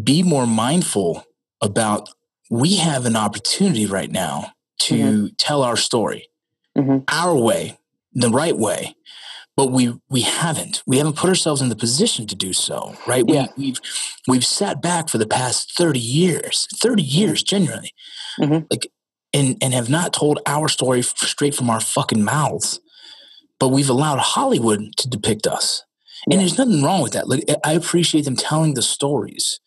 be 0.02 0.22
more 0.22 0.46
mindful 0.46 1.24
about. 1.62 2.08
We 2.62 2.76
have 2.76 3.04
an 3.06 3.16
opportunity 3.16 3.86
right 3.86 4.10
now 4.10 4.52
to 4.86 5.30
tell 5.38 5.62
our 5.62 5.76
story 5.76 6.28
Mhm. 6.76 7.04
our 7.08 7.34
way, 7.36 7.78
the 8.12 8.30
right 8.30 8.56
way 8.56 8.94
but 9.56 9.70
we 9.70 9.84
we 10.10 10.22
haven't 10.22 10.82
we 10.84 10.98
haven't 10.98 11.16
put 11.16 11.28
ourselves 11.28 11.60
in 11.62 11.68
the 11.68 11.76
position 11.86 12.26
to 12.26 12.34
do 12.46 12.52
so 12.52 12.96
right 13.06 13.24
Yeah. 13.28 13.46
we, 13.56 13.66
we've 13.66 13.80
we've 14.28 14.44
sat 14.46 14.82
back 14.82 15.08
for 15.08 15.18
the 15.18 15.26
past 15.28 15.72
30 15.78 16.00
years 16.00 16.66
30 16.82 17.02
years 17.04 17.42
genuinely 17.42 17.92
Mhm. 18.40 18.66
like 18.70 18.84
and 19.32 19.56
and 19.62 19.72
have 19.72 19.88
not 19.88 20.12
told 20.12 20.40
our 20.46 20.68
story 20.68 21.00
f- 21.00 21.14
straight 21.18 21.54
from 21.54 21.70
our 21.70 21.80
fucking 21.80 22.24
mouths 22.24 22.80
but 23.60 23.68
we've 23.68 23.90
allowed 23.90 24.18
hollywood 24.34 24.80
to 24.96 25.08
depict 25.08 25.46
us 25.46 25.84
and 26.26 26.32
Yeah. 26.34 26.38
there's 26.40 26.58
nothing 26.58 26.82
wrong 26.82 27.00
with 27.02 27.12
that 27.12 27.28
like 27.28 27.44
i 27.64 27.72
appreciate 27.80 28.24
them 28.24 28.36
telling 28.36 28.74
the 28.74 28.82
stories 28.82 29.60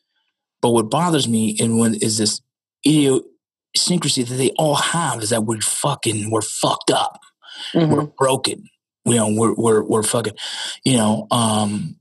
but 0.61 0.71
what 0.71 0.89
bothers 0.89 1.27
me 1.29 1.55
and 1.61 1.79
when 1.79 1.95
is 1.95 2.17
this 2.17 2.41
idiosyncrasy 2.85 4.23
that 4.23 4.35
they 4.35 4.51
all 4.57 4.75
have 4.75 5.21
is 5.21 5.29
that 5.29 5.43
we're 5.45 5.61
fucking 5.61 6.29
we're 6.29 6.41
fucked 6.41 6.91
up 6.91 7.19
Mhm. 7.73 7.89
we're 7.89 8.03
broken. 8.05 8.65
You 9.05 9.15
know, 9.15 9.29
we're 9.33 9.53
we're 9.55 9.83
we're 9.83 10.03
fucking. 10.03 10.33
You 10.83 10.97
know, 10.97 11.27
um, 11.31 11.95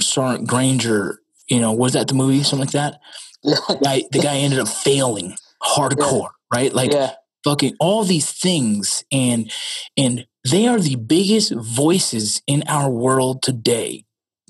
Sergeant 0.00 0.48
Granger. 0.48 1.20
You 1.48 1.60
know, 1.60 1.72
was 1.72 1.92
that 1.92 2.08
the 2.08 2.14
movie? 2.14 2.42
Something 2.42 2.66
like 2.66 2.72
that. 2.72 3.00
The 3.44 3.78
guy, 3.84 4.02
the 4.10 4.18
guy 4.18 4.36
ended 4.38 4.58
up 4.58 4.68
failing 4.68 5.36
hardcore, 5.62 6.30
right? 6.52 6.72
Like 6.74 6.92
yeah, 6.92 7.12
fucking 7.44 7.76
all 7.80 8.02
these 8.04 8.30
things, 8.30 9.04
and 9.12 9.52
and 9.96 10.26
they 10.50 10.66
are 10.66 10.80
the 10.80 10.96
biggest 10.96 11.52
voices 11.52 12.42
in 12.48 12.64
our 12.66 12.90
world 12.90 13.42
today. 13.42 14.04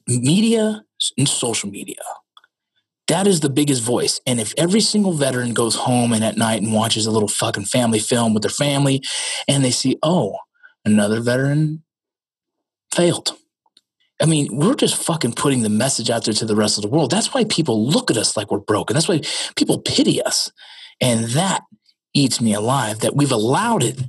Media 0.08 0.84
and 1.18 1.28
social 1.28 1.68
media. 1.68 1.96
That 3.12 3.26
is 3.26 3.40
the 3.40 3.50
biggest 3.50 3.82
voice. 3.82 4.22
And 4.26 4.40
if 4.40 4.54
every 4.56 4.80
single 4.80 5.12
veteran 5.12 5.52
goes 5.52 5.74
home 5.74 6.14
and 6.14 6.24
at 6.24 6.38
night 6.38 6.62
and 6.62 6.72
watches 6.72 7.04
a 7.04 7.10
little 7.10 7.28
fucking 7.28 7.66
family 7.66 7.98
film 7.98 8.32
with 8.32 8.42
their 8.42 8.48
family 8.48 9.02
and 9.46 9.62
they 9.62 9.70
see, 9.70 9.98
oh, 10.02 10.38
another 10.86 11.20
veteran 11.20 11.82
failed. 12.94 13.36
I 14.18 14.24
mean, 14.24 14.48
we're 14.56 14.76
just 14.76 14.96
fucking 14.96 15.34
putting 15.34 15.60
the 15.60 15.68
message 15.68 16.08
out 16.08 16.24
there 16.24 16.32
to 16.32 16.46
the 16.46 16.56
rest 16.56 16.78
of 16.78 16.82
the 16.82 16.88
world. 16.88 17.10
That's 17.10 17.34
why 17.34 17.44
people 17.44 17.86
look 17.86 18.10
at 18.10 18.16
us 18.16 18.34
like 18.34 18.50
we're 18.50 18.60
broken. 18.60 18.94
That's 18.94 19.08
why 19.08 19.20
people 19.56 19.82
pity 19.82 20.22
us. 20.22 20.50
And 20.98 21.24
that 21.32 21.64
eats 22.14 22.40
me 22.40 22.54
alive 22.54 23.00
that 23.00 23.14
we've 23.14 23.30
allowed 23.30 23.82
it 23.82 24.00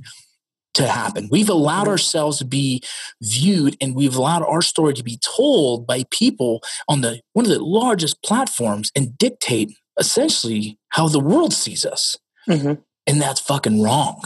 to 0.74 0.86
happen. 0.86 1.28
We've 1.30 1.48
allowed 1.48 1.88
ourselves 1.88 2.38
to 2.38 2.44
be 2.44 2.82
viewed 3.22 3.76
and 3.80 3.94
we've 3.94 4.16
allowed 4.16 4.42
our 4.42 4.62
story 4.62 4.94
to 4.94 5.02
be 5.02 5.18
told 5.18 5.86
by 5.86 6.04
people 6.10 6.60
on 6.88 7.00
the 7.00 7.20
one 7.32 7.44
of 7.46 7.50
the 7.50 7.58
largest 7.62 8.22
platforms 8.22 8.90
and 8.94 9.16
dictate 9.18 9.72
essentially 9.98 10.78
how 10.90 11.08
the 11.08 11.20
world 11.20 11.52
sees 11.52 11.84
us. 11.86 12.16
Mhm. 12.48 12.82
And 13.06 13.20
that's 13.22 13.40
fucking 13.40 13.82
wrong. 13.82 14.22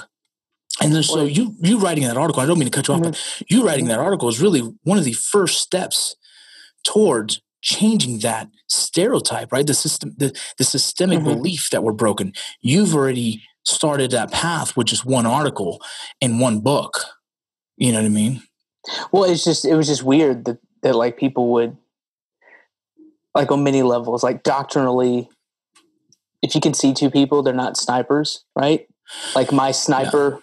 And 0.80 1.05
so 1.05 1.24
you 1.24 1.55
you 1.61 1.78
writing 1.78 2.05
that 2.05 2.16
article, 2.16 2.40
I 2.42 2.46
don't 2.46 2.59
mean 2.59 2.68
to 2.70 2.76
cut 2.76 2.88
you 2.88 2.94
off, 2.94 3.03
but 3.03 3.42
you 3.49 3.64
writing 3.66 3.86
that 3.86 3.99
article 3.99 4.28
is 4.28 4.40
really 4.40 4.61
one 4.84 4.99
of 4.99 5.05
the 5.05 5.12
first 5.12 5.61
steps 5.61 6.14
towards 6.84 7.40
changing 7.61 8.20
that 8.20 8.49
stereotype, 8.68 9.51
right? 9.53 9.66
The 9.66 9.74
system, 9.74 10.14
the, 10.16 10.32
the 10.59 10.64
systemic 10.64 11.18
Mhm. 11.20 11.24
belief 11.24 11.70
that 11.70 11.82
we're 11.82 11.92
broken. 11.92 12.32
You've 12.61 12.94
already 12.94 13.42
started 13.68 14.10
that 14.12 14.32
path 14.32 14.76
with 14.76 14.86
just 14.86 15.04
one 15.04 15.26
article 15.26 15.80
and 16.20 16.40
one 16.40 16.60
book. 16.60 16.92
You 17.76 17.92
know 17.92 17.98
what 17.98 18.06
I 18.06 18.10
mean? 18.10 18.42
Well, 19.12 19.24
it's 19.24 19.44
just 19.44 19.64
it 19.64 19.74
was 19.74 19.86
just 19.86 20.02
weird 20.02 20.44
that 20.46 20.58
that 20.82 20.94
like 20.94 21.16
people 21.16 21.52
would 21.52 21.76
like 23.34 23.50
on 23.50 23.62
many 23.62 23.82
levels, 23.82 24.22
like 24.22 24.42
doctrinally, 24.42 25.28
if 26.42 26.54
you 26.54 26.60
can 26.60 26.74
see 26.74 26.92
two 26.94 27.10
people, 27.10 27.42
they're 27.42 27.54
not 27.54 27.76
snipers, 27.76 28.44
right? 28.56 28.86
Like 29.34 29.52
my 29.52 29.70
sniper, 29.70 30.42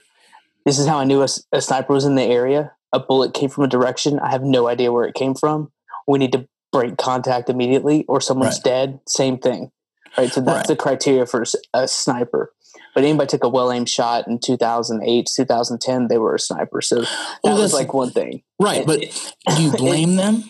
this 0.65 0.80
is 0.80 0.88
how 0.88 0.99
I 0.99 1.03
knew 1.03 1.21
a 1.21 1.61
sniper 1.61 1.93
was 1.93 2.05
in 2.05 2.15
the 2.15 2.23
area. 2.23 2.73
A 2.93 2.99
bullet 2.99 3.34
came 3.34 3.49
from 3.49 3.63
a 3.65 3.67
direction. 3.67 4.19
I 4.19 4.32
have 4.32 4.43
no 4.43 4.67
idea 4.67 4.91
where 4.91 5.05
it 5.05 5.15
came 5.15 5.36
from. 5.36 5.71
We 6.07 6.19
need 6.19 6.32
to 6.34 6.47
break 6.71 6.97
contact 6.97 7.49
immediately, 7.49 8.05
or 8.07 8.21
someone's 8.21 8.57
Right. 8.57 8.63
dead. 8.63 8.99
Same 9.07 9.38
thing, 9.38 9.71
right? 10.17 10.32
So 10.32 10.41
that's 10.41 10.57
Right. 10.57 10.67
the 10.67 10.76
criteria 10.76 11.26
for 11.26 11.43
a 11.73 11.88
sniper. 11.88 12.53
But 12.96 13.04
anybody 13.04 13.28
took 13.28 13.43
a 13.43 13.50
well 13.50 13.72
aimed 13.72 13.89
shot 13.89 14.28
in 14.28 14.39
2008, 14.39 15.30
2010, 15.36 16.08
they 16.08 16.18
were 16.18 16.34
a 16.34 16.39
sniper. 16.39 16.82
So 16.82 17.02
that 17.02 17.38
Well, 17.43 17.62
was 17.62 17.74
like 17.74 17.93
one 17.93 18.10
thing. 18.10 18.41
Right, 18.60 18.86
but 18.86 19.02
do 19.02 19.62
you 19.62 19.72
blame 19.78 20.16
them 20.16 20.43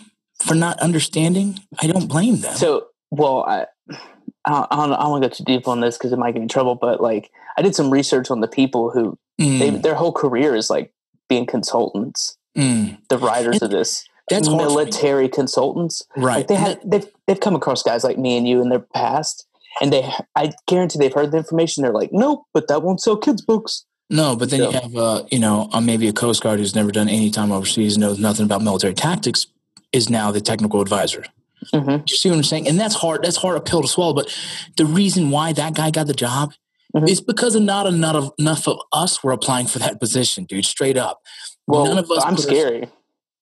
for 0.46 0.56
not 0.56 0.80
understanding? 0.80 1.60
I 1.82 1.88
don't 1.88 2.08
blame 2.08 2.38
them. 2.38 2.56
So, 2.56 2.88
well, 3.12 3.44
I, 3.46 3.66
I 4.46 4.52
don't, 4.52 4.72
I 4.72 4.76
don't, 4.86 5.10
want 5.10 5.24
to 5.24 5.30
go 5.30 5.34
too 5.34 5.44
deep 5.44 5.68
on 5.68 5.82
this 5.82 5.98
because 5.98 6.14
it 6.14 6.20
might 6.20 6.32
get 6.34 6.40
me 6.40 6.44
in 6.44 6.50
trouble. 6.50 6.76
But 6.76 7.02
like, 7.02 7.32
I 7.58 7.64
did 7.64 7.76
some 7.76 7.90
research 7.90 8.30
on 8.30 8.42
the 8.42 8.48
people 8.48 8.92
who 8.92 9.18
Mm, 9.40 9.60
they, 9.60 9.70
their 9.70 9.96
whole 9.96 10.14
career 10.14 10.56
is 10.56 10.70
like 10.70 10.92
being 11.28 11.46
consultants, 11.46 12.38
mm. 12.58 12.98
the 13.10 13.18
writers 13.18 13.62
of 13.62 13.70
this, 13.70 14.08
That's 14.30 14.48
hard 14.48 14.62
for 14.62 14.68
me. 14.68 14.76
military 14.76 15.28
consultants. 15.28 16.04
right. 16.16 16.38
Like 16.38 16.48
they 16.48 16.56
had, 16.56 16.80
they've 16.86 17.08
they've 17.28 17.40
come 17.40 17.56
across 17.56 17.84
guys 17.84 18.04
like 18.04 18.18
me 18.18 18.38
and 18.38 18.48
you 18.48 18.62
in 18.62 18.70
their 18.70 18.80
past, 18.80 19.45
and 19.82 19.92
they, 19.92 20.10
I 20.36 20.54
guarantee 20.68 21.00
they've 21.00 21.14
heard 21.14 21.32
the 21.32 21.38
information. 21.38 21.84
They're 21.84 21.92
like, 21.94 22.12
nope, 22.12 22.44
but 22.54 22.68
that 22.68 22.84
won't 22.84 23.02
sell 23.02 23.18
kids 23.18 23.42
books. 23.42 23.86
No, 24.10 24.36
but 24.36 24.50
then 24.52 24.62
you 24.62 24.72
have, 24.72 24.96
uh, 24.96 25.24
you 25.32 25.40
know, 25.40 25.68
uh, 25.72 25.82
maybe 25.82 26.08
a 26.08 26.14
Coast 26.14 26.44
Guard 26.44 26.60
who's 26.60 26.76
never 26.76 26.92
done 26.92 27.10
any 27.10 27.32
time 27.32 27.52
overseas, 27.52 27.98
knows 27.98 28.20
nothing 28.20 28.46
about 28.46 28.62
military 28.62 28.94
tactics, 28.94 29.48
is 29.92 30.10
now 30.10 30.32
the 30.32 30.42
technical 30.42 30.80
advisor. 30.82 31.24
Mm-hmm. 31.74 32.04
You 32.08 32.16
see 32.16 32.30
what 32.30 32.36
I'm 32.36 32.44
saying? 32.44 32.68
And 32.68 32.80
that's 32.80 32.94
hard. 32.94 33.24
That's 33.24 33.38
hard 33.38 33.58
a 33.58 33.62
pill 33.62 33.82
to 33.82 33.88
swallow. 33.88 34.14
But 34.14 34.32
the 34.78 34.86
reason 34.86 35.32
why 35.32 35.54
that 35.54 35.74
guy 35.74 35.90
got 35.90 36.06
the 36.06 36.14
job 36.14 36.54
Mhm. 36.96 37.10
is 37.10 37.20
because 37.20 37.56
of 37.56 37.64
not 37.64 37.88
enough, 37.88 38.30
enough 38.38 38.68
of 38.68 38.78
us 38.94 39.24
were 39.24 39.32
applying 39.32 39.66
for 39.68 39.80
that 39.80 40.00
position, 40.00 40.46
dude. 40.46 40.66
Straight 40.66 40.98
up. 40.98 41.22
Well, 41.68 41.86
None 41.88 41.98
of 41.98 42.12
us 42.12 42.24
I'm 42.24 42.38
scary. 42.38 42.88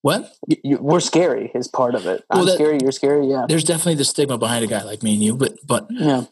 What? 0.03 0.31
You, 0.63 0.77
we're 0.81 0.99
scary 0.99 1.49
is 1.55 1.67
part 1.69 1.95
of 1.95 2.05
it. 2.05 2.23
I'm 2.29 2.45
that- 2.45 2.55
scary. 2.55 2.77
You're 2.81 2.91
scary. 2.91 3.25
Yeah. 3.27 3.45
There's 3.47 3.63
definitely 3.63 3.95
the 3.95 4.03
stigma 4.05 4.37
behind 4.37 4.63
a 4.63 4.67
guy 4.67 4.83
like 4.83 5.01
me 5.01 5.13
and 5.13 5.23
you, 5.23 5.35
but 5.35 5.53
but 5.65 5.87
Yeah. 5.89 6.25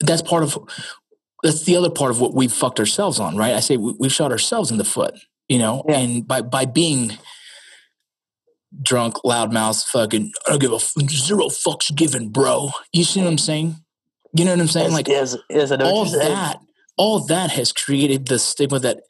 that's 0.00 0.20
part 0.20 0.42
of 0.42 0.58
that's 1.44 1.62
the 1.64 1.76
other 1.76 1.90
part 1.90 2.10
of 2.10 2.20
what 2.20 2.34
we've 2.34 2.52
fucked 2.52 2.80
ourselves 2.80 3.20
on, 3.20 3.36
right? 3.36 3.54
I 3.54 3.60
say 3.60 3.76
we, 3.76 3.94
we've 4.00 4.12
shot 4.12 4.32
ourselves 4.32 4.72
in 4.72 4.78
the 4.78 4.84
foot, 4.84 5.14
you 5.48 5.58
know, 5.58 5.84
Yeah. 5.88 5.98
and 5.98 6.26
by 6.26 6.42
by 6.42 6.64
being 6.66 7.12
drunk, 8.82 9.14
loudmouth, 9.24 9.84
fucking, 9.86 10.32
I 10.46 10.50
don't 10.50 10.60
give 10.60 10.72
a 10.72 10.76
f- 10.76 10.92
zero 11.08 11.46
fucks 11.46 11.94
given, 11.94 12.28
bro. 12.30 12.70
You 12.92 13.04
see 13.04 13.20
what 13.20 13.28
I'm 13.28 13.38
saying? 13.38 13.76
You 14.34 14.44
know 14.44 14.50
what 14.52 14.60
I'm 14.60 14.68
saying? 14.68 14.86
Yes, 14.90 14.94
like 14.94 15.08
yes, 15.08 15.36
yes, 15.48 15.70
I 15.72 15.76
all 15.76 16.04
that, 16.04 16.60
all 16.96 17.20
that 17.26 17.50
has 17.52 17.72
created 17.72 18.26
the 18.26 18.38
stigma 18.40 18.78
that 18.80 19.02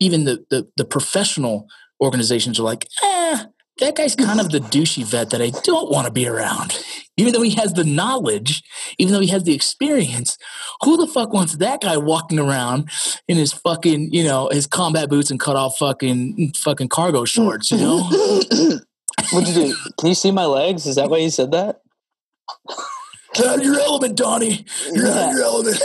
even 0.00 0.24
the 0.24 0.44
the, 0.48 0.68
the 0.76 0.84
professional 0.84 1.66
organizations 2.02 2.58
are 2.58 2.64
like, 2.64 2.86
eh, 3.02 3.44
that 3.78 3.96
guy's 3.96 4.14
kind 4.14 4.40
of 4.40 4.50
the 4.50 4.58
douchey 4.58 5.04
vet 5.04 5.30
that 5.30 5.40
I 5.40 5.50
don't 5.62 5.90
want 5.90 6.06
to 6.06 6.12
be 6.12 6.26
around. 6.26 6.78
Even 7.16 7.32
though 7.32 7.42
he 7.42 7.54
has 7.54 7.72
the 7.72 7.84
knowledge, 7.84 8.62
even 8.98 9.12
though 9.12 9.20
he 9.20 9.28
has 9.28 9.44
the 9.44 9.54
experience, 9.54 10.36
who 10.82 10.96
the 10.96 11.06
fuck 11.06 11.32
wants 11.32 11.56
that 11.56 11.80
guy 11.80 11.96
walking 11.96 12.38
around 12.38 12.90
in 13.28 13.36
his 13.36 13.52
fucking, 13.52 14.12
you 14.12 14.24
know, 14.24 14.48
his 14.50 14.66
combat 14.66 15.08
boots 15.08 15.30
and 15.30 15.40
cut 15.40 15.56
off 15.56 15.76
fucking 15.78 16.52
fucking 16.56 16.88
cargo 16.88 17.24
shorts, 17.24 17.70
you 17.70 17.78
know? 17.78 17.98
What'd 19.32 19.48
you 19.48 19.66
do? 19.66 19.76
Can 19.98 20.08
you 20.08 20.14
see 20.14 20.30
my 20.30 20.44
legs? 20.44 20.86
Is 20.86 20.96
that 20.96 21.08
why 21.08 21.18
you 21.18 21.30
said 21.30 21.52
that? 21.52 21.80
Get 23.34 23.46
out 23.46 23.58
of 23.58 23.64
your 23.64 23.80
element, 23.80 24.16
Donnie. 24.16 24.66
You're 24.92 25.08
out 25.08 25.30
of 25.30 25.34
your 25.34 25.44
element. 25.44 25.82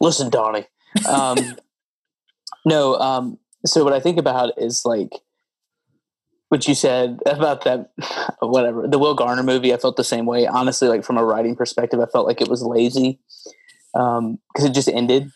Listen, 0.00 0.30
Donnie. 0.30 0.66
Um, 1.08 1.36
no. 2.64 2.94
Um, 2.94 3.38
so 3.66 3.84
what 3.84 3.92
I 3.92 4.00
think 4.00 4.18
about 4.18 4.52
is 4.58 4.82
like 4.84 5.10
what 6.48 6.66
you 6.66 6.74
said 6.74 7.20
about 7.26 7.64
that. 7.64 7.90
Whatever 8.40 8.88
the 8.88 8.98
Will 8.98 9.14
Garner 9.14 9.42
movie, 9.42 9.72
I 9.72 9.76
felt 9.76 9.96
the 9.96 10.04
same 10.04 10.26
way. 10.26 10.46
Honestly, 10.46 10.88
like 10.88 11.04
from 11.04 11.18
a 11.18 11.24
writing 11.24 11.54
perspective, 11.56 12.00
I 12.00 12.06
felt 12.06 12.26
like 12.26 12.40
it 12.40 12.48
was 12.48 12.62
lazy 12.62 13.20
because 13.92 14.64
it 14.64 14.74
just 14.74 14.88
ended. 14.88 15.30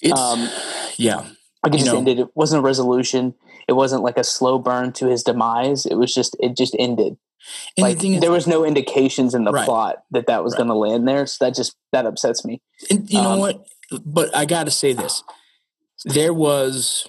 It's, 0.00 0.18
Um, 0.18 0.48
yeah. 0.96 1.26
Like 1.62 1.74
it 1.74 1.78
just 1.78 1.86
know- 1.92 1.98
ended. 1.98 2.18
It 2.18 2.28
wasn't 2.34 2.60
a 2.60 2.66
resolution. 2.66 3.34
It 3.68 3.74
wasn't 3.74 4.02
like 4.02 4.18
a 4.18 4.24
slow 4.24 4.58
burn 4.58 4.92
to 4.94 5.06
his 5.06 5.22
demise. 5.22 5.86
It 5.86 5.94
was 5.94 6.12
just 6.12 6.36
it 6.40 6.56
just 6.56 6.74
ended. 6.78 7.16
And 7.76 7.82
like 7.86 7.98
the 7.98 8.18
there 8.18 8.30
was 8.32 8.46
no 8.48 8.64
indications 8.64 9.34
in 9.34 9.44
the 9.44 9.52
Right. 9.52 9.64
plot 9.64 10.02
that 10.10 10.26
that 10.26 10.42
was 10.42 10.52
Right. 10.54 10.58
going 10.58 10.68
to 10.68 10.74
land 10.74 11.06
there. 11.06 11.26
So 11.26 11.44
that 11.44 11.54
just 11.54 11.76
that 11.92 12.04
upsets 12.06 12.44
me. 12.44 12.60
And 12.90 13.08
you 13.10 13.20
know 13.22 13.32
Um, 13.32 13.38
what? 13.38 13.64
But 14.04 14.34
I 14.34 14.44
got 14.44 14.64
to 14.64 14.70
say 14.72 14.92
this: 14.92 15.22
there 16.04 16.32
was 16.34 17.06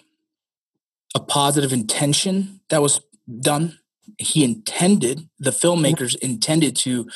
a 1.15 1.19
positive 1.19 1.73
intention 1.73 2.59
that 2.69 2.81
was 2.81 3.01
done. 3.41 3.79
He 4.17 4.43
intended 4.43 5.29
the 5.39 5.51
filmmakers 5.51 6.15
intended 6.17 6.75
to 6.77 7.07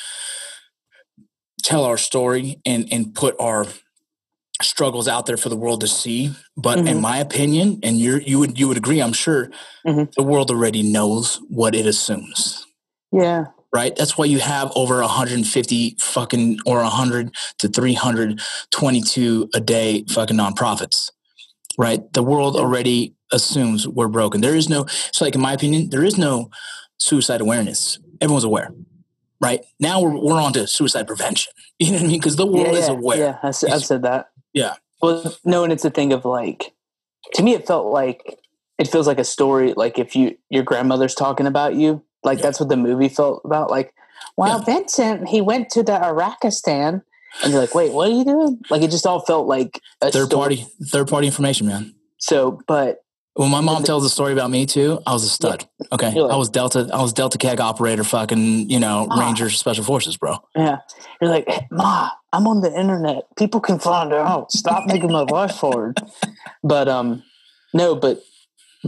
tell 1.62 1.84
our 1.84 1.98
story 1.98 2.60
and 2.64 2.86
and 2.92 3.14
put 3.14 3.34
our 3.38 3.66
struggles 4.62 5.06
out 5.06 5.26
there 5.26 5.36
for 5.36 5.48
the 5.50 5.56
world 5.56 5.80
to 5.82 5.86
see. 5.88 6.32
But 6.56 6.78
in 6.80 6.98
Mhm. 6.98 7.00
my 7.00 7.18
opinion, 7.18 7.78
and 7.82 7.98
you 7.98 8.18
you 8.24 8.38
would 8.40 8.58
you 8.58 8.68
would 8.68 8.76
agree, 8.76 9.00
I'm 9.00 9.12
sure, 9.12 9.50
Mhm. 9.86 10.12
the 10.14 10.22
world 10.22 10.50
already 10.50 10.82
knows 10.82 11.40
what 11.48 11.74
it 11.74 11.86
assumes 11.86 12.64
Yeah. 13.12 13.46
right? 13.72 13.94
That's 13.96 14.16
why 14.16 14.24
you 14.24 14.40
have 14.40 14.72
over 14.74 15.02
150 15.02 15.94
fucking 16.00 16.58
or 16.66 16.82
100 16.82 17.30
to 17.58 17.68
322 17.68 19.50
a 19.54 19.60
day 19.60 20.04
fucking 20.08 20.36
nonprofits, 20.36 21.10
right? 21.76 22.00
The 22.14 22.22
world 22.22 22.56
already 22.56 23.14
assumes 23.32 23.86
we're 23.86 24.08
broken. 24.08 24.40
There 24.40 24.54
is 24.54 24.68
no, 24.68 24.86
so 25.12 25.24
like 25.24 25.34
in 25.34 25.40
my 25.40 25.52
opinion, 25.52 25.90
there 25.90 26.04
is 26.04 26.16
no 26.18 26.50
suicide 26.98 27.40
awareness. 27.40 27.98
Everyone's 28.20 28.44
aware, 28.44 28.72
right? 29.40 29.64
Now 29.80 30.00
we're, 30.00 30.16
we're 30.18 30.40
on 30.40 30.52
to 30.54 30.66
suicide 30.66 31.06
prevention. 31.06 31.52
You 31.80 31.92
know 31.92 31.98
what 31.98 32.02
I 32.02 32.06
mean? 32.08 32.18
Because 32.18 32.34
the 32.34 32.44
world 32.44 32.66
yeah, 32.72 32.72
is 32.72 32.88
yeah, 32.88 32.92
aware. 32.94 33.18
Yeah, 33.18 33.38
I, 33.40 33.46
have 33.46 33.62
It's- 33.62 33.86
said 33.86 34.02
that. 34.02 34.30
Yeah. 34.52 34.74
Well, 35.00 35.36
no, 35.44 35.62
and 35.62 35.72
it's 35.72 35.84
a 35.84 35.90
thing 35.90 36.12
of 36.12 36.24
like, 36.24 36.72
to 37.34 37.42
me, 37.44 37.54
it 37.54 37.68
felt 37.68 37.86
like 37.92 38.36
it 38.78 38.88
feels 38.88 39.06
like 39.06 39.20
a 39.20 39.24
story. 39.24 39.74
Like 39.76 39.96
if 39.96 40.16
you 40.16 40.36
your 40.50 40.64
grandmother's 40.64 41.14
talking 41.14 41.46
about 41.46 41.76
you, 41.76 42.02
like 42.24 42.38
Yeah. 42.38 42.42
that's 42.42 42.58
what 42.58 42.68
the 42.68 42.76
movie 42.76 43.08
felt 43.08 43.42
about. 43.44 43.70
Like, 43.70 43.94
Yeah. 44.36 44.58
Vincent, 44.58 45.28
he 45.28 45.40
went 45.40 45.70
to 45.70 45.84
the 45.84 45.92
Iraqistan, 45.92 47.02
and 47.44 47.52
you're 47.52 47.60
like, 47.60 47.76
wait, 47.76 47.92
what 47.92 48.08
are 48.08 48.12
you 48.12 48.24
doing? 48.24 48.58
Like 48.70 48.82
it 48.82 48.90
just 48.90 49.06
all 49.06 49.20
felt 49.20 49.46
like 49.46 49.80
a 50.00 50.10
Third 50.10 50.26
story. 50.26 50.56
party, 50.56 50.66
third 50.90 51.06
party 51.06 51.28
information, 51.28 51.68
man. 51.68 51.94
So, 52.18 52.60
but 52.66 53.04
When 53.38 53.50
my 53.52 53.60
mom 53.60 53.84
tells 53.84 54.04
a 54.04 54.08
story 54.08 54.32
about 54.32 54.50
me 54.50 54.66
too, 54.66 55.00
I 55.06 55.12
was 55.12 55.22
a 55.22 55.28
stud. 55.28 55.64
Okay, 55.92 56.12
You're 56.12 56.24
like- 56.24 56.32
I 56.34 56.36
was 56.36 56.48
Delta. 56.48 56.90
I 56.92 57.00
was 57.00 57.12
Delta 57.12 57.38
CAG 57.38 57.60
operator, 57.60 58.02
fucking 58.02 58.68
you 58.68 58.80
know 58.80 59.06
Ah. 59.08 59.20
Ranger 59.20 59.48
Special 59.48 59.84
Forces, 59.84 60.16
bro. 60.16 60.38
yeah, 60.56 60.78
you're 61.20 61.30
like, 61.30 61.48
hey, 61.48 61.68
Ma, 61.70 62.10
I'm 62.32 62.48
on 62.48 62.62
the 62.62 62.72
internet. 62.76 63.26
People 63.36 63.60
can 63.60 63.78
find 63.78 64.12
out. 64.12 64.50
Stop 64.50 64.86
making 64.86 65.12
my 65.12 65.24
voice 65.24 65.56
forward. 65.56 66.00
But 66.64 66.88
um, 66.88 67.22
no, 67.72 67.94
but 67.94 68.20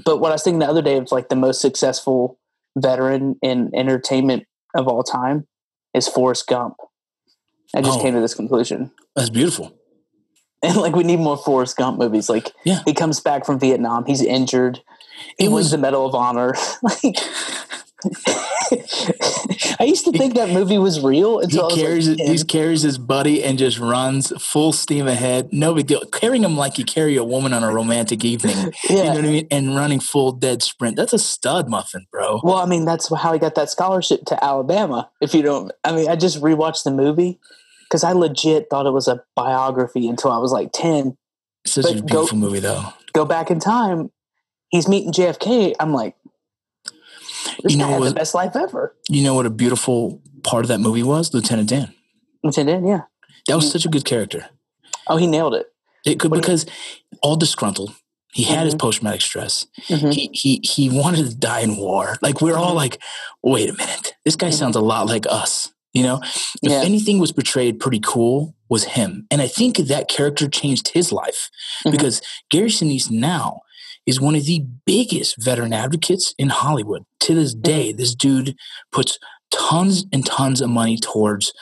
but 0.05 0.19
what 0.19 0.33
I 0.33 0.35
was 0.35 0.43
thinking 0.43 0.59
the 0.59 0.67
other 0.69 0.83
day 0.83 0.97
of 0.97 1.13
like 1.13 1.29
the 1.29 1.37
most 1.37 1.61
successful 1.61 2.37
veteran 2.77 3.37
in 3.43 3.71
entertainment 3.73 4.47
of 4.75 4.89
all 4.89 5.05
time 5.05 5.47
is 5.95 6.09
Forrest 6.09 6.49
Gump. 6.49 6.75
I 7.77 7.83
just 7.83 8.01
Oh. 8.01 8.03
came 8.03 8.15
to 8.15 8.21
this 8.21 8.35
conclusion. 8.35 8.91
That's 9.15 9.31
beautiful. 9.31 9.73
And 10.63 10.77
like 10.77 10.95
we 10.95 11.05
need 11.05 11.21
more 11.21 11.39
Forrest 11.39 11.77
Gump 11.79 11.99
movies. 11.99 12.29
Like 12.29 12.53
Yeah. 12.65 12.81
he 12.85 12.93
comes 12.93 13.19
back 13.21 13.47
from 13.47 13.59
Vietnam, 13.59 14.05
he's 14.05 14.23
injured. 14.23 14.81
He 15.39 15.47
It 15.47 15.49
wins 15.49 15.65
was- 15.67 15.71
the 15.71 15.79
Medal 15.79 16.07
of 16.07 16.15
Honor. 16.15 16.55
like 16.83 17.17
I 19.79 19.85
used 19.85 20.05
to 20.07 20.13
think 20.13 20.35
that 20.35 20.51
movie 20.51 20.79
was 20.79 21.01
real 21.03 21.39
He 21.39 21.45
until 21.45 21.63
I 21.63 21.67
was 21.67 21.75
carries 21.75 22.09
like, 22.09 22.19
he 22.19 22.45
carries 22.45 22.83
his 22.83 22.99
buddy 22.99 23.43
and 23.45 23.59
just 23.59 23.79
runs 23.79 24.33
full 24.43 24.73
steam 24.73 25.07
ahead. 25.07 25.53
No 25.53 25.75
big 25.75 25.87
deal. 25.87 26.01
Carrying 26.07 26.45
him 26.45 26.57
like 26.57 26.79
you 26.79 26.85
carry 26.85 27.17
a 27.17 27.25
woman 27.25 27.53
on 27.53 27.63
a 27.63 27.73
romantic 27.73 28.25
evening. 28.25 28.73
yeah. 28.89 28.97
You 28.97 29.05
know 29.05 29.11
what 29.17 29.19
I 29.25 29.29
mean? 29.29 29.47
And 29.51 29.77
running 29.77 30.01
full 30.01 30.33
dead 30.33 30.63
sprint. 30.63 30.97
That's 30.97 31.13
a 31.13 31.19
stud 31.19 31.69
muffin, 31.69 32.07
bro. 32.11 32.41
Well, 32.43 32.57
I 32.57 32.67
mean, 32.67 32.85
that's 32.85 33.15
how 33.15 33.33
he 33.33 33.39
got 33.39 33.55
that 33.57 33.71
scholarship 33.71 34.25
to 34.27 34.43
Alabama. 34.45 35.11
If 35.21 35.35
you 35.35 35.43
don't, 35.43 35.73
I 35.85 35.93
mean, 35.93 36.09
I 36.09 36.17
just 36.17 36.41
rewatched 36.41 36.85
the 36.85 36.91
movie 36.91 37.39
because 37.91 38.05
I 38.05 38.13
legit 38.13 38.69
thought 38.71 38.87
it 38.87 38.93
was 38.93 39.09
a 39.09 39.23
biography 39.35 40.09
until 40.09 40.31
I 40.31 40.39
was 40.39 40.53
like 40.53 40.71
10. 40.73 41.17
Such 41.67 41.83
but 41.85 41.93
a 41.93 42.01
go- 42.01 42.07
beautiful 42.07 42.39
movie, 42.39 42.61
though. 42.61 42.85
Go 43.13 43.25
back 43.25 43.51
in 43.51 43.59
time, 43.59 44.11
he's 44.71 44.87
meeting 44.89 45.13
JFK. 45.13 45.75
I'm 45.81 45.93
like, 45.93 46.15
this 47.63 47.73
You 47.73 47.79
guy 47.79 47.85
know 47.85 47.89
had 47.89 48.01
what- 48.01 48.09
the 48.11 48.15
best 48.15 48.35
life 48.35 48.55
ever. 48.57 48.95
You 49.09 49.23
know 49.25 49.35
what 49.35 49.47
a 49.47 49.51
beautiful 49.51 50.21
part 50.45 50.65
of 50.65 50.69
that 50.69 50.79
movie 50.81 51.03
was? 51.03 51.35
Lieutenant 51.35 51.69
Dan. 51.69 51.93
Lieutenant, 52.43 52.83
Dan, 52.85 52.89
yeah. 52.89 53.01
That 53.49 53.57
was 53.57 53.71
such 53.71 53.85
a 53.85 53.89
good 53.89 54.05
character. 54.05 54.47
Oh, 55.07 55.17
he 55.17 55.27
nailed 55.27 55.55
it. 55.55 55.67
It 56.07 56.19
could 56.21 56.31
What 56.31 56.41
because 56.41 56.65
all 57.23 57.37
disgruntled. 57.37 57.93
He 58.33 58.45
had 58.45 58.65
his 58.65 58.75
Mhm. 58.75 58.79
post 58.79 58.99
traumatic 58.99 59.21
stress. 59.23 59.67
Mhm. 59.89 60.15
He 60.15 60.31
he 60.33 60.61
he 60.63 60.89
wanted 60.89 61.27
to 61.29 61.35
die 61.35 61.61
in 61.61 61.77
war. 61.77 62.17
Like 62.23 62.41
we're 62.41 62.57
all 62.57 62.73
Mhm. 62.73 62.77
like, 62.77 63.03
wait 63.43 63.69
a 63.69 63.73
minute, 63.75 64.15
this 64.25 64.37
guy 64.37 64.49
Mhm. 64.51 64.55
sounds 64.55 64.77
a 64.77 64.81
lot 64.81 65.07
like 65.09 65.27
us. 65.29 65.73
You 65.93 66.03
know, 66.05 66.21
if 66.23 66.71
Yeah. 66.71 66.83
anything 66.83 67.19
was 67.19 67.33
portrayed 67.33 67.81
pretty 67.81 68.01
cool 68.01 68.55
was 68.69 68.85
him. 68.85 69.27
And 69.31 69.43
I 69.43 69.49
think 69.49 69.77
that 69.77 70.09
character 70.09 70.49
changed 70.49 70.89
his 70.89 71.11
life 71.13 71.51
Mhm. 71.85 71.91
because 71.91 72.21
Gary 72.51 72.71
Sinise 72.71 73.11
now 73.11 73.61
is 74.07 74.21
one 74.21 74.35
of 74.37 74.45
the 74.45 74.65
biggest 74.87 75.37
veteran 75.43 75.73
advocates 75.73 76.33
in 76.39 76.49
Hollywood. 76.51 77.03
To 77.21 77.35
this 77.35 77.53
Mm-hmm. 77.55 77.63
day, 77.63 77.93
this 77.93 78.15
dude 78.15 78.55
puts 78.93 79.19
tons 79.51 80.05
and 80.13 80.25
tons 80.25 80.61
of 80.61 80.71
money 80.71 80.97
towards 80.97 81.53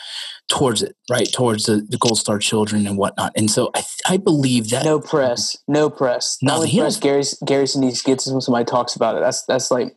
towards 0.51 0.83
it, 0.83 0.95
right? 1.11 1.31
Towards 1.33 1.64
the, 1.64 1.85
the 1.89 1.99
Gold 1.99 2.18
Star 2.18 2.39
children 2.39 2.87
and 2.87 2.97
whatnot. 2.97 3.33
And 3.37 3.51
so 3.51 3.70
I, 3.74 3.85
I 4.07 4.16
believe 4.16 4.70
that 4.70 4.83
No 4.85 4.99
press, 4.99 5.57
no 5.66 5.91
press. 5.91 6.39
No, 6.43 6.61
press 6.66 6.97
Gary 6.99 7.22
Gary 7.45 7.64
Sinise 7.64 8.03
gets 8.05 8.26
when 8.26 8.41
somebody 8.41 8.64
talks 8.64 8.95
about 8.97 9.16
it. 9.16 9.20
That's 9.20 9.43
that's 9.47 9.70
like 9.70 9.97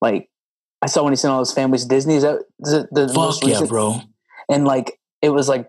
like 0.00 0.27
I 0.82 0.86
saw 0.86 1.02
when 1.02 1.12
he 1.12 1.16
sent 1.16 1.32
all 1.32 1.40
his 1.40 1.52
families 1.52 1.82
to 1.82 1.88
Disney. 1.88 2.14
Is 2.16 2.22
that 2.22 2.44
the, 2.60 2.88
the 2.92 3.12
most 3.12 3.40
fuck 3.40 3.48
yeah, 3.48 3.54
recent? 3.56 3.70
bro. 3.70 4.00
And 4.48 4.64
like 4.64 4.98
it 5.22 5.30
was 5.30 5.48
like 5.48 5.68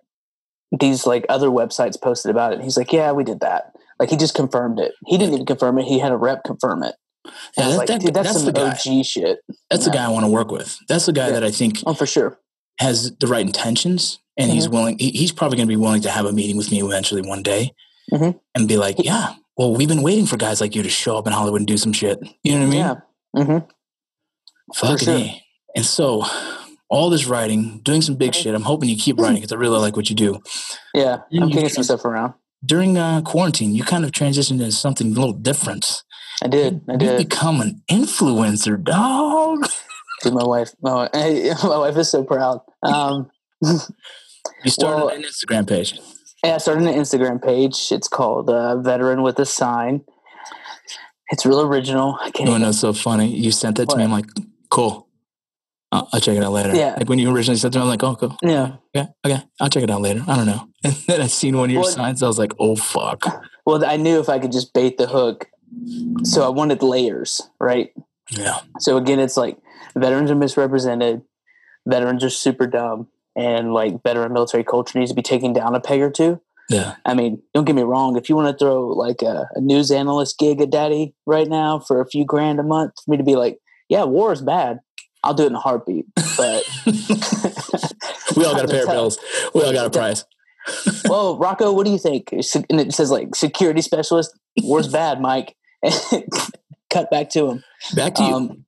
these 0.79 1.05
like 1.07 1.25
other 1.29 1.49
websites 1.49 1.99
posted 1.99 2.29
about 2.31 2.51
it. 2.51 2.55
And 2.55 2.63
he's 2.63 2.77
like, 2.77 2.93
yeah, 2.93 3.11
we 3.11 3.23
did 3.23 3.39
that. 3.39 3.73
Like 3.99 4.09
he 4.09 4.17
just 4.17 4.35
confirmed 4.35 4.79
it. 4.79 4.93
He 5.07 5.17
didn't 5.17 5.33
even 5.33 5.45
confirm 5.45 5.79
it. 5.79 5.85
He 5.85 5.99
had 5.99 6.11
a 6.11 6.17
rep 6.17 6.43
confirm 6.43 6.83
it. 6.83 6.95
And 7.25 7.33
Yeah, 7.57 7.67
that- 7.69 7.77
like, 7.77 7.87
that- 7.87 8.01
dude, 8.01 8.13
that's, 8.13 8.27
that's 8.29 8.37
some 8.43 8.45
the 8.45 8.51
guy. 8.53 8.69
OG 8.71 9.03
shit. 9.05 9.39
That's 9.69 9.85
the 9.85 9.91
Yeah. 9.91 9.97
guy 10.01 10.05
I 10.05 10.09
want 10.09 10.25
to 10.25 10.31
work 10.31 10.51
with. 10.51 10.77
That's 10.87 11.05
the 11.07 11.11
guy 11.13 11.27
Yeah. 11.27 11.33
that 11.33 11.43
I 11.43 11.51
think 11.51 11.79
Oh, 11.85 11.93
for 11.93 12.05
sure. 12.05 12.39
has 12.79 13.11
the 13.19 13.27
right 13.27 13.45
intentions 13.45 14.19
and 14.37 14.49
he's 14.51 14.69
willing 14.69 14.97
he, 14.99 15.09
he's 15.09 15.31
probably 15.33 15.57
going 15.57 15.67
to 15.67 15.71
be 15.71 15.75
willing 15.75 16.01
to 16.03 16.09
have 16.11 16.25
a 16.25 16.31
meeting 16.31 16.55
with 16.55 16.71
me 16.71 16.81
eventually 16.81 17.21
one 17.21 17.43
day 17.43 17.73
Mhm. 18.11 18.39
and 18.55 18.67
be 18.69 18.77
like 18.77 18.95
yeah 19.03 19.33
well 19.57 19.75
we've 19.75 19.89
been 19.89 20.01
waiting 20.01 20.25
for 20.25 20.37
guys 20.37 20.61
like 20.61 20.73
you 20.75 20.81
to 20.83 20.87
show 20.89 21.17
up 21.17 21.27
in 21.27 21.33
hollywood 21.33 21.59
and 21.59 21.67
do 21.67 21.75
some 21.77 21.91
shit 21.91 22.19
you 22.41 22.53
know 22.53 22.59
what 22.59 22.67
i 22.67 22.69
mean 22.69 22.79
Yeah. 22.79 23.43
hmm 23.43 23.57
fucking 24.75 24.97
sure. 24.97 25.15
A. 25.17 25.41
and 25.75 25.85
so 25.85 26.25
all 26.89 27.09
this 27.09 27.25
writing 27.25 27.79
doing 27.83 28.01
some 28.01 28.15
big 28.15 28.33
shit 28.33 28.53
i'm 28.55 28.63
hoping 28.63 28.89
you 28.89 28.95
keep 28.97 29.17
writing 29.19 29.35
because 29.37 29.51
i 29.51 29.55
really 29.55 29.79
like 29.79 29.95
what 29.95 30.09
you 30.09 30.15
do 30.15 30.39
Yeah. 30.93 31.19
You- 31.29 31.43
I'm 31.43 31.49
you 31.49 31.55
kicking 31.55 31.69
some 31.69 31.83
stuff 31.83 32.03
around. 32.05 32.33
during 32.65 32.97
uh, 32.97 33.21
quarantine 33.21 33.73
you 33.75 33.83
kind 33.83 34.03
of 34.05 34.11
transitioned 34.11 34.59
into 34.61 34.71
something 34.71 35.07
a 35.07 35.19
little 35.19 35.33
different 35.33 36.03
I 36.43 36.47
did. 36.47 36.81
I 36.87 36.93
you 36.93 36.97
did. 36.99 37.17
become 37.17 37.59
an 37.61 37.81
influencer 37.91 38.81
dog 38.83 39.67
Dude, 40.23 40.33
my 40.33 40.43
wife, 40.43 40.71
my, 40.81 40.93
wife- 40.93 41.13
my 41.63 41.77
wife 41.77 41.95
is 41.97 42.09
so 42.11 42.23
proud. 42.25 42.59
Um, 42.83 43.29
you 43.61 44.71
started 44.71 44.97
Well- 45.05 45.09
an 45.09 45.23
instagram 45.23 45.67
page 45.67 45.93
Yeah, 46.43 46.55
I 46.55 46.57
started 46.59 46.87
an 46.87 46.93
Instagram 46.95 47.41
page. 47.43 47.87
It's 47.91 48.07
called 48.07 48.49
uh, 48.49 48.79
Veteran 48.81 49.21
with 49.23 49.37
a 49.39 49.45
Sign. 49.45 50.01
It's 51.31 51.45
real 51.45 51.61
original. 51.61 52.17
I 52.19 52.31
can't 52.31 52.47
You 52.47 52.51
want 52.51 52.61
know 52.61 52.67
what's 52.69 52.79
so 52.79 52.93
funny? 52.93 53.27
You 53.27 53.51
sent 53.51 53.75
that 53.77 53.89
to 53.89 53.97
me. 53.97 54.03
I'm 54.05 54.11
like, 54.11 54.25
cool. 54.69 55.07
I'll, 55.91 56.07
I'll 56.13 56.19
check 56.21 56.37
it 56.37 56.43
out 56.43 56.51
later. 56.51 56.75
Yeah. 56.75 56.95
Like 56.97 57.09
when 57.09 57.17
you 57.19 57.31
originally 57.35 57.57
said 57.57 57.73
to 57.73 57.79
me, 57.79 57.83
I'm 57.83 57.89
like, 57.89 58.03
oh, 58.03 58.15
cool. 58.15 58.37
yeah. 58.43 58.75
Okay, 58.95 59.07
okay. 59.25 59.41
I'll 59.59 59.69
check 59.69 59.83
it 59.83 59.89
out 59.89 60.01
later. 60.01 60.23
I 60.27 60.35
don't 60.35 60.45
know. 60.45 60.67
And 60.83 60.93
then 61.07 61.21
I 61.21 61.27
seen 61.27 61.57
one 61.57 61.69
of 61.69 61.73
your 61.73 61.81
Well- 61.81 61.91
signs. 61.91 62.23
I 62.23 62.27
was 62.27 62.39
like, 62.39 62.53
oh 62.59 62.75
fuck. 62.75 63.25
Well, 63.65 63.83
I 63.83 63.97
knew 63.97 64.19
if 64.19 64.29
I 64.29 64.39
could 64.39 64.51
just 64.51 64.73
bait 64.73 64.97
the 64.97 65.07
hook. 65.07 65.47
So 66.23 66.43
I 66.45 66.49
wanted 66.49 66.81
layers, 66.81 67.41
right? 67.59 67.91
Yeah. 68.31 68.59
So 68.79 68.97
again, 68.97 69.19
it's 69.19 69.37
like 69.37 69.57
veterans 69.95 70.31
are 70.31 70.35
misrepresented, 70.35 71.21
veterans 71.87 72.23
are 72.23 72.29
super 72.29 72.65
dumb, 72.65 73.07
and 73.35 73.73
like 73.73 74.01
veteran 74.03 74.33
military 74.33 74.63
culture 74.63 74.97
needs 74.97 75.11
to 75.11 75.15
be 75.15 75.21
taken 75.21 75.53
down 75.53 75.75
a 75.75 75.79
peg 75.79 76.01
or 76.01 76.09
two. 76.09 76.39
Yeah. 76.69 76.95
I 77.05 77.13
mean, 77.13 77.41
don't 77.53 77.65
get 77.65 77.75
me 77.75 77.81
wrong. 77.83 78.15
If 78.17 78.29
you 78.29 78.35
want 78.35 78.47
to 78.57 78.63
throw 78.63 78.87
like 78.87 79.21
a, 79.21 79.47
a 79.55 79.59
news 79.61 79.91
analyst 79.91 80.37
gig 80.39 80.61
at 80.61 80.69
daddy 80.71 81.13
right 81.25 81.47
now 81.47 81.79
for 81.79 81.99
a 82.01 82.07
few 82.07 82.25
grand 82.25 82.59
a 82.59 82.63
month 82.63 82.93
for 83.03 83.11
me 83.11 83.17
to 83.17 83.23
be 83.23 83.35
like, 83.35 83.59
yeah, 83.89 84.03
war 84.05 84.31
is 84.31 84.41
bad, 84.41 84.79
I'll 85.23 85.33
do 85.33 85.43
it 85.43 85.47
in 85.47 85.55
a 85.55 85.59
heartbeat. 85.59 86.05
But 86.37 86.63
We 88.35 88.45
all 88.45 88.55
got 88.55 88.65
a 88.65 88.67
pair 88.69 88.85
That's 88.85 88.87
bills. 88.87 89.19
We 89.53 89.61
all 89.63 89.73
got 89.73 89.87
a 89.87 89.89
price. 89.89 90.23
well, 91.05 91.37
Rocco, 91.37 91.73
what 91.73 91.85
do 91.85 91.91
you 91.91 91.97
think? 91.97 92.31
And 92.31 92.79
it 92.79 92.93
says 92.93 93.11
like 93.11 93.35
security 93.35 93.81
specialist, 93.81 94.37
war's 94.61 94.87
bad, 94.87 95.19
Mike. 95.21 95.55
Cut 96.89 97.09
back 97.11 97.29
to 97.31 97.49
him. 97.49 97.63
Back 97.95 98.15
to 98.15 98.23
you. 98.23 98.33
Um, 98.33 98.65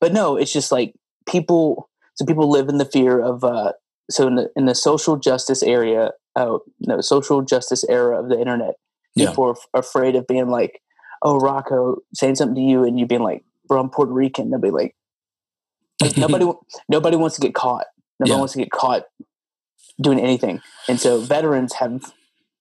but 0.00 0.12
no, 0.12 0.36
it's 0.36 0.52
just 0.52 0.72
like 0.72 0.94
people. 1.28 1.88
So 2.14 2.26
people 2.26 2.50
live 2.50 2.68
in 2.68 2.78
the 2.78 2.84
fear 2.84 3.20
of. 3.20 3.44
Uh, 3.44 3.72
so 4.10 4.26
in 4.26 4.34
the 4.34 4.50
in 4.56 4.66
the 4.66 4.74
social 4.74 5.16
justice 5.16 5.62
area, 5.62 6.10
oh 6.36 6.60
no, 6.80 7.00
social 7.00 7.42
justice 7.42 7.84
era 7.88 8.20
of 8.20 8.28
the 8.28 8.38
internet, 8.38 8.74
Yeah. 9.14 9.28
people 9.30 9.44
are 9.44 9.50
f- 9.52 9.66
afraid 9.74 10.16
of 10.16 10.26
being 10.26 10.48
like, 10.48 10.82
"Oh, 11.22 11.38
Rocco 11.38 11.98
saying 12.14 12.34
something 12.34 12.56
to 12.56 12.60
you," 12.60 12.84
and 12.84 12.98
you 12.98 13.06
being 13.06 13.22
like, 13.22 13.44
"Bro, 13.72 13.80
I'm 13.80 13.90
Puerto 13.90 14.12
Rican." 14.12 14.50
They'll 14.50 14.60
be 14.60 14.70
like, 14.70 14.94
like 16.00 16.16
nobody, 16.24 16.46
nobody 16.88 17.16
wants 17.16 17.36
to 17.36 17.40
get 17.40 17.54
caught. 17.54 17.86
Nobody 18.20 18.32
Yeah. 18.32 18.38
wants 18.38 18.52
to 18.54 18.58
get 18.58 18.70
caught 18.70 19.04
doing 20.00 20.20
anything, 20.20 20.60
and 20.88 21.00
so 21.00 21.20
veterans 21.20 21.74
have, 21.74 22.12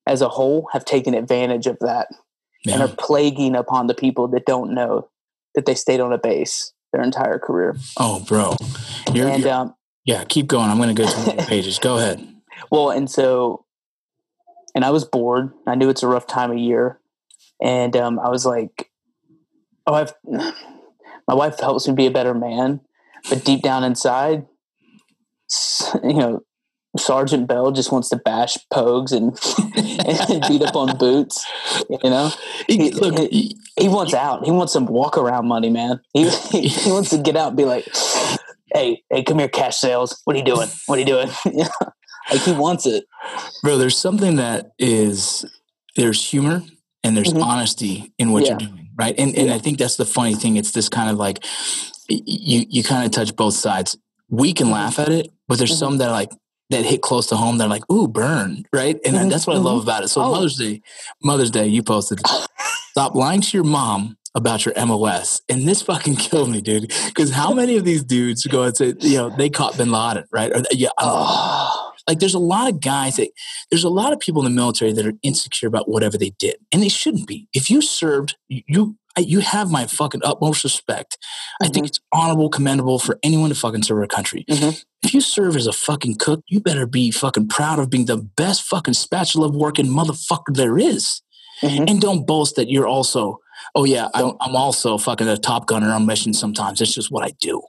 as 0.08 0.22
a 0.22 0.30
whole, 0.30 0.68
have 0.74 0.86
taken 0.86 1.14
advantage 1.14 1.68
of 1.68 1.78
that 1.80 2.08
and 2.68 2.82
are 2.82 2.88
plaguing 2.88 3.56
upon 3.56 3.88
the 3.88 3.94
people 3.96 4.28
that 4.30 4.46
don't 4.46 4.74
know 4.74 5.10
that 5.56 5.66
they 5.66 5.74
stayed 5.76 6.00
on 6.00 6.14
a 6.14 6.18
base 6.18 6.74
their 6.94 7.02
entire 7.02 7.40
career. 7.40 7.76
Oh, 7.98 8.20
bro. 8.28 8.56
You're, 9.14 9.28
and 9.30 9.40
you're- 9.44 9.52
um, 9.52 9.76
yeah, 10.06 10.24
keep 10.26 10.48
going. 10.48 10.70
I'm 10.70 10.78
going 10.78 10.94
to 10.96 11.02
go 11.04 11.10
to 11.10 11.36
your 11.36 11.46
pages. 11.48 11.80
Go 11.80 11.98
ahead. 11.98 12.28
well, 12.72 12.90
and 12.92 13.10
so, 13.10 13.66
and 14.76 14.84
I 14.86 14.90
was 14.92 15.06
bored. 15.06 15.52
I 15.68 15.76
knew 15.76 15.90
it's 15.90 16.04
a 16.04 16.08
rough 16.08 16.28
time 16.28 16.52
of 16.52 16.58
year, 16.58 17.00
and 17.62 17.96
um, 17.96 18.20
I 18.20 18.30
was 18.30 18.46
like, 18.46 18.90
"Oh, 19.88 19.94
I've 19.94 20.14
my 21.32 21.36
wife 21.36 21.60
helps 21.60 21.88
me 21.88 21.94
be 21.94 22.06
a 22.08 22.12
better 22.12 22.34
man," 22.34 22.82
but 23.30 23.44
deep 23.46 23.62
down 23.62 23.84
inside, 23.84 24.46
you 26.04 26.14
know. 26.14 26.42
Sergeant 26.98 27.48
Bell 27.48 27.72
just 27.72 27.90
wants 27.90 28.10
to 28.10 28.18
bash 28.18 28.58
pogues 28.70 29.14
and, 29.14 29.28
and 30.30 30.44
beat 30.50 30.62
up 30.62 30.76
on 30.76 30.98
boots, 30.98 31.42
you 31.90 31.98
know. 32.10 32.30
He- 32.68 32.92
Look, 32.92 33.18
he- 33.18 33.56
he 33.80 33.88
wants 33.88 34.14
out. 34.14 34.44
He 34.44 34.52
wants 34.52 34.74
some 34.74 34.88
walk 34.88 35.18
around 35.18 35.48
money, 35.48 35.70
man. 35.70 36.02
He, 36.14 36.30
he 36.52 36.68
he 36.68 36.92
wants 36.96 37.12
to 37.12 37.18
get 37.20 37.38
out 37.38 37.48
and 37.50 37.56
be 37.58 37.64
like, 37.64 37.88
"Hey, 38.74 39.04
hey, 39.10 39.24
come 39.24 39.40
here, 39.40 39.48
cash 39.48 39.78
sales. 39.78 40.20
What 40.26 40.36
are 40.36 40.40
you 40.40 40.44
doing? 40.46 40.68
What 40.88 40.98
are 40.98 41.00
you 41.00 41.06
doing?" 41.06 41.30
Like 42.30 42.42
he 42.42 42.52
wants 42.52 42.86
it. 42.86 43.06
bro, 43.64 43.78
there's 43.78 43.98
something 43.98 44.36
that 44.36 44.72
is, 44.78 45.46
there's 45.96 46.30
humor 46.30 46.62
and 47.06 47.16
there's 47.16 47.32
Mhm. 47.34 47.42
honesty 47.42 48.14
in 48.20 48.34
what 48.34 48.44
Yeah. 48.44 48.50
you're 48.50 48.58
doing. 48.70 48.81
Right. 48.96 49.16
And, 49.18 49.36
and 49.36 49.52
I 49.52 49.58
think 49.58 49.78
that's 49.80 49.96
the 49.96 50.06
funny 50.06 50.36
thing. 50.36 50.58
It's 50.58 50.72
this 50.72 50.90
kind 50.90 51.10
of 51.10 51.18
like, 51.18 51.44
you, 52.10 52.66
you 52.70 52.84
kind 52.84 53.06
of 53.06 53.12
touch 53.12 53.36
both 53.36 53.54
sides. 53.56 53.98
We 54.30 54.54
can 54.54 54.68
Mhm. 54.68 54.72
laugh 54.74 55.00
at 55.00 55.10
it, 55.10 55.32
but 55.48 55.58
there's 55.58 55.72
Mhm. 55.74 55.80
some 55.80 55.98
that 55.98 56.10
are 56.10 56.12
like, 56.12 56.32
that 56.70 56.86
hit 56.86 57.02
close 57.02 57.28
to 57.28 57.36
home. 57.36 57.58
They're 57.58 57.68
like, 57.68 57.90
ooh, 57.92 58.08
burn. 58.08 58.64
Right. 58.74 58.98
And 59.06 59.16
Mhm. 59.16 59.30
that's 59.30 59.46
what 59.48 59.56
I 59.58 59.60
love 59.60 59.80
Mhm. 59.80 59.84
about 59.84 60.04
it. 60.04 60.08
So 60.10 60.22
Oh. 60.22 60.32
Mother's 60.32 60.56
Day, 60.56 60.82
Mother's 61.24 61.52
Day, 61.52 61.68
you 61.68 61.84
posted, 61.84 62.20
stop 62.92 63.14
lying 63.16 63.42
to 63.42 63.58
your 63.58 63.64
mom 63.66 64.18
about 64.36 64.66
your 64.66 64.74
MOS. 64.78 65.42
And 65.50 65.68
this 65.68 65.82
fucking 65.82 66.16
killed 66.28 66.50
me, 66.50 66.62
dude. 66.62 66.94
Because 67.08 67.32
how 67.32 67.54
many 67.54 67.76
of 67.76 67.84
these 67.84 68.04
dudes 68.04 68.46
go 68.46 68.64
and 68.64 68.76
say, 68.78 68.94
you 69.02 69.18
know, 69.18 69.30
they 69.38 69.50
caught 69.50 69.78
bin 69.78 69.92
Laden, 69.92 70.24
right? 70.32 70.52
Or, 70.56 70.64
yeah, 70.72 70.90
I 70.98 71.04
don't 71.04 71.14
know. 71.14 71.26
Oh, 71.28 71.81
like 72.08 72.20
there's 72.20 72.34
a 72.34 72.40
lot 72.40 72.68
of 72.70 72.80
guys 72.82 73.16
that 73.18 73.30
there's 73.70 73.84
a 73.84 73.90
lot 73.90 74.14
of 74.14 74.20
people 74.20 74.46
in 74.46 74.52
the 74.52 74.56
military 74.62 74.92
that 74.94 75.06
are 75.06 75.14
insecure 75.24 75.68
about 75.68 75.88
whatever 75.90 76.18
they 76.18 76.32
did, 76.40 76.56
and 76.72 76.82
they 76.82 76.90
shouldn't 76.90 77.28
be. 77.28 77.48
If 77.54 77.70
you 77.70 77.82
served, 77.82 78.36
you 78.50 78.96
you 79.18 79.42
have 79.42 79.70
my 79.70 79.86
fucking 79.88 80.22
utmost 80.24 80.64
respect. 80.64 81.18
I 81.62 81.68
think 81.68 81.86
Mhm. 81.86 81.90
it's 81.90 82.00
honorable, 82.14 82.48
commendable 82.50 82.98
for 82.98 83.20
anyone 83.24 83.50
to 83.50 83.56
fucking 83.56 83.84
serve 83.84 84.02
a 84.04 84.08
country. 84.08 84.46
Mhm. 84.50 84.82
If 85.04 85.14
you 85.14 85.20
serve 85.20 85.58
as 85.58 85.68
a 85.68 85.74
fucking 85.74 86.16
cook, 86.16 86.42
you 86.48 86.62
better 86.62 86.88
be 86.88 87.12
fucking 87.12 87.50
proud 87.50 87.78
of 87.80 87.90
being 87.90 88.06
the 88.06 88.16
best 88.18 88.62
fucking 88.64 88.94
spatula 88.94 89.50
working 89.50 89.88
motherfucker 89.88 90.56
there 90.56 90.78
is. 90.78 91.22
Mhm. 91.62 91.90
And 91.90 92.02
don't 92.02 92.26
boast 92.26 92.56
that 92.56 92.70
you're 92.70 92.88
also, 92.88 93.40
oh 93.76 93.84
yeah, 93.84 94.08
I'm, 94.14 94.32
I'm 94.40 94.56
also 94.56 94.98
fucking 94.98 95.28
a 95.28 95.38
top 95.38 95.68
gunner 95.68 95.92
on 95.92 96.06
mission 96.06 96.34
sometimes. 96.34 96.80
It's 96.80 96.94
just 96.96 97.12
what 97.12 97.26
I 97.26 97.34
do. 97.42 97.62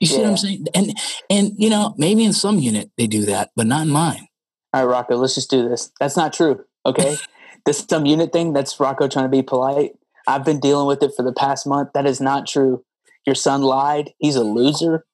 You 0.00 0.06
see 0.06 0.18
what 0.18 0.30
I'm 0.30 0.36
saying? 0.36 0.66
And 0.74 0.96
and 1.28 1.52
you 1.56 1.70
know, 1.70 1.94
maybe 1.98 2.24
in 2.24 2.32
some 2.32 2.58
unit 2.58 2.90
they 2.96 3.06
do 3.06 3.24
that, 3.24 3.50
but 3.56 3.66
not 3.66 3.82
in 3.82 3.90
mine. 3.90 4.28
All 4.72 4.86
right, 4.86 4.92
Rocco, 4.92 5.16
let's 5.16 5.34
just 5.34 5.50
do 5.50 5.68
this. 5.68 5.90
That's 5.98 6.16
not 6.16 6.32
true. 6.32 6.64
Okay, 6.86 7.16
this 7.66 7.84
some 7.88 8.06
unit 8.06 8.32
thing. 8.32 8.52
That's 8.52 8.78
Rocco 8.78 9.08
trying 9.08 9.24
to 9.24 9.30
be 9.30 9.42
polite. 9.42 9.92
I've 10.26 10.44
been 10.44 10.60
dealing 10.60 10.86
with 10.86 11.02
it 11.02 11.12
for 11.16 11.22
the 11.22 11.32
past 11.32 11.66
month. 11.66 11.90
That 11.94 12.06
is 12.06 12.20
not 12.20 12.46
true. 12.46 12.84
Your 13.26 13.34
son 13.34 13.62
lied. 13.62 14.12
He's 14.18 14.36
a 14.36 14.44
loser. 14.44 15.04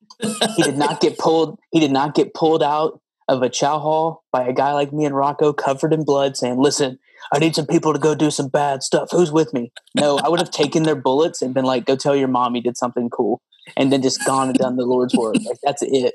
he 0.56 0.62
did 0.62 0.76
not 0.76 1.00
get 1.00 1.18
pulled. 1.18 1.58
He 1.72 1.80
did 1.80 1.92
not 1.92 2.14
get 2.14 2.34
pulled 2.34 2.62
out 2.62 3.00
of 3.28 3.42
a 3.42 3.48
chow 3.48 3.78
hall 3.78 4.22
by 4.32 4.46
a 4.46 4.52
guy 4.52 4.72
like 4.72 4.92
me 4.92 5.06
and 5.06 5.16
Rocco, 5.16 5.52
covered 5.52 5.92
in 5.92 6.04
blood, 6.04 6.36
saying, 6.36 6.58
"Listen, 6.58 6.98
I 7.32 7.38
need 7.38 7.54
some 7.54 7.66
people 7.66 7.92
to 7.92 7.98
go 7.98 8.14
do 8.14 8.30
some 8.30 8.48
bad 8.48 8.82
stuff. 8.82 9.08
Who's 9.12 9.32
with 9.32 9.54
me?" 9.54 9.72
No, 9.94 10.18
I 10.18 10.28
would 10.28 10.40
have 10.40 10.50
taken 10.50 10.82
their 10.82 10.94
bullets 10.94 11.40
and 11.40 11.54
been 11.54 11.64
like, 11.64 11.86
"Go 11.86 11.96
tell 11.96 12.14
your 12.14 12.28
mom 12.28 12.54
you 12.54 12.62
did 12.62 12.76
something 12.76 13.08
cool," 13.08 13.40
and 13.76 13.92
then 13.92 14.02
just 14.02 14.24
gone 14.26 14.48
and 14.48 14.58
done 14.58 14.76
the 14.76 14.84
Lord's 14.86 15.14
work. 15.14 15.36
Like 15.44 15.58
that's 15.62 15.82
it. 15.82 16.14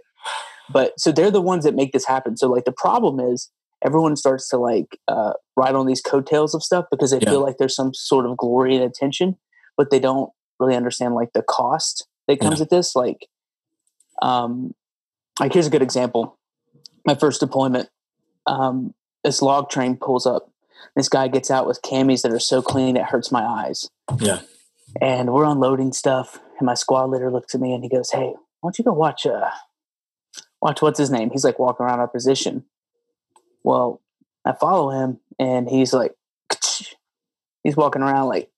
But 0.72 1.00
so 1.00 1.12
they're 1.12 1.32
the 1.32 1.42
ones 1.42 1.64
that 1.64 1.76
make 1.76 1.94
this 1.94 2.06
happen. 2.06 2.38
So 2.38 2.48
like 2.48 2.66
the 2.66 2.72
problem 2.72 3.20
is 3.20 3.50
everyone 3.84 4.16
starts 4.16 4.48
to 4.50 4.58
like 4.58 4.98
uh, 5.08 5.34
ride 5.56 5.74
on 5.76 5.88
these 5.88 6.02
coattails 6.02 6.54
of 6.54 6.62
stuff 6.64 6.86
because 6.92 7.12
they 7.12 7.20
Yeah. 7.20 7.30
feel 7.32 7.42
like 7.42 7.58
there's 7.58 7.76
some 7.76 7.94
sort 7.94 8.26
of 8.26 8.38
glory 8.38 8.76
and 8.76 8.84
attention, 8.84 9.38
but 9.78 9.90
they 9.90 10.00
don't 10.00 10.30
really 10.60 10.76
understand 10.76 11.16
like 11.16 11.30
the 11.34 11.42
cost 11.42 12.06
that 12.28 12.40
comes 12.40 12.60
with 12.60 12.70
this. 12.70 12.96
Like, 12.96 13.28
um, 14.22 14.74
like 15.40 15.54
here's 15.54 15.68
a 15.68 15.70
good 15.70 15.82
example. 15.82 16.38
My 17.06 17.16
first 17.16 17.40
deployment, 17.40 17.90
um, 18.46 18.94
this 19.24 19.42
log 19.42 19.70
train 19.70 19.96
pulls 19.96 20.26
up. 20.26 20.52
This 20.96 21.10
guy 21.10 21.28
gets 21.28 21.50
out 21.50 21.66
with 21.68 21.82
camis 21.82 22.22
that 22.22 22.32
are 22.32 22.40
so 22.40 22.62
clean 22.62 22.96
it 22.98 23.06
hurts 23.06 23.32
my 23.32 23.42
eyes. 23.44 23.90
Yeah. 24.20 24.42
And 25.02 25.32
we're 25.34 25.46
unloading 25.46 25.94
stuff, 25.94 26.40
and 26.60 26.66
my 26.66 26.74
squad 26.76 27.06
leader 27.10 27.32
looks 27.32 27.56
at 27.56 27.62
me 27.62 27.74
and 27.74 27.84
he 27.84 27.90
goes, 27.90 28.12
"Hey, 28.12 28.34
why 28.62 28.68
don't 28.68 28.78
you 28.78 28.84
go 28.84 28.94
watch 28.94 29.26
uh 29.26 29.50
watch 30.62 30.82
what's 30.82 31.00
his 31.00 31.10
name?" 31.10 31.30
He's 31.32 31.44
like 31.46 31.60
walking 31.60 31.86
around 31.86 32.00
our 32.00 32.08
position. 32.08 32.66
Well, 33.64 34.02
I 34.46 34.54
follow 34.54 34.90
him, 34.92 35.20
and 35.38 35.70
he's 35.70 35.94
like, 35.94 36.16
he's 37.64 37.76
walking 37.78 38.02
around 38.02 38.28
like 38.28 38.52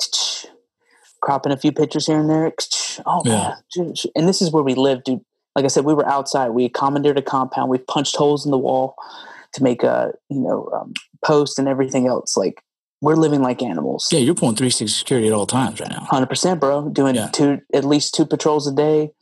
cropping 1.20 1.52
a 1.52 1.56
few 1.56 1.72
pictures 1.72 2.06
here 2.06 2.18
and 2.18 2.30
there. 2.30 2.52
Oh 3.06 3.22
Yeah. 3.24 3.56
man! 3.76 3.94
And 4.14 4.28
this 4.28 4.40
is 4.40 4.52
where 4.52 4.62
we 4.62 4.74
live, 4.76 5.02
dude. 5.02 5.24
Like 5.56 5.64
I 5.64 5.68
said, 5.68 5.84
we 5.84 5.94
were 5.94 6.06
outside. 6.06 6.50
We 6.50 6.68
commandeered 6.68 7.18
a 7.18 7.22
compound. 7.22 7.68
We 7.68 7.78
punched 7.78 8.14
holes 8.14 8.44
in 8.44 8.52
the 8.52 8.58
wall 8.58 8.94
to 9.54 9.62
make 9.64 9.82
a 9.82 10.12
you 10.30 10.38
know 10.40 10.70
um, 10.72 10.92
post 11.24 11.58
and 11.58 11.66
everything 11.66 12.06
else. 12.06 12.36
Like 12.36 12.62
we're 13.00 13.16
living 13.16 13.42
like 13.42 13.62
animals. 13.62 14.08
Yeah, 14.10 14.20
you're 14.20 14.34
pulling 14.34 14.56
360 14.56 14.86
security 14.88 15.26
at 15.28 15.32
all 15.34 15.46
times 15.46 15.80
right 15.80 15.90
now. 15.90 16.00
Hundred 16.10 16.28
percent, 16.28 16.60
bro. 16.60 16.88
Doing 16.88 17.14
Yeah. 17.16 17.28
two, 17.28 17.60
at 17.72 17.84
least 17.84 18.14
two 18.14 18.24
patrols 18.24 18.66
a 18.66 18.72
day. 18.74 19.12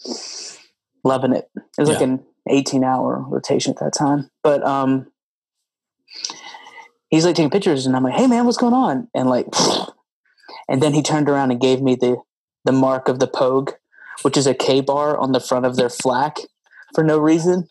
Loving 1.04 1.32
it. 1.32 1.48
It 1.56 1.80
was 1.80 1.88
like 1.88 2.00
an 2.00 2.24
eighteen-hour 2.48 3.24
rotation 3.28 3.72
at 3.72 3.80
that 3.80 3.92
time. 3.92 4.30
But 4.44 4.64
um, 4.64 5.08
he's 7.08 7.24
like 7.24 7.34
taking 7.34 7.50
pictures, 7.50 7.86
and 7.86 7.96
I'm 7.96 8.04
like, 8.04 8.14
"Hey, 8.14 8.26
man, 8.26 8.44
what's 8.44 8.56
going 8.58 8.74
on?" 8.74 9.08
And 9.14 9.28
like, 9.28 9.46
and 10.68 10.80
then 10.82 10.94
he 10.94 11.02
turned 11.02 11.28
around 11.28 11.50
and 11.50 11.60
gave 11.60 11.80
me 11.82 11.94
the 11.96 12.18
the 12.64 12.72
mark 12.72 13.08
of 13.08 13.18
the 13.18 13.26
Pogue, 13.26 13.72
which 14.22 14.36
is 14.36 14.46
a 14.46 14.54
Ka-Bar 14.54 15.18
on 15.18 15.32
the 15.32 15.40
front 15.40 15.66
of 15.66 15.74
their 15.76 15.88
flak 16.02 16.36
for 16.94 17.02
no 17.02 17.18
reason, 17.18 17.66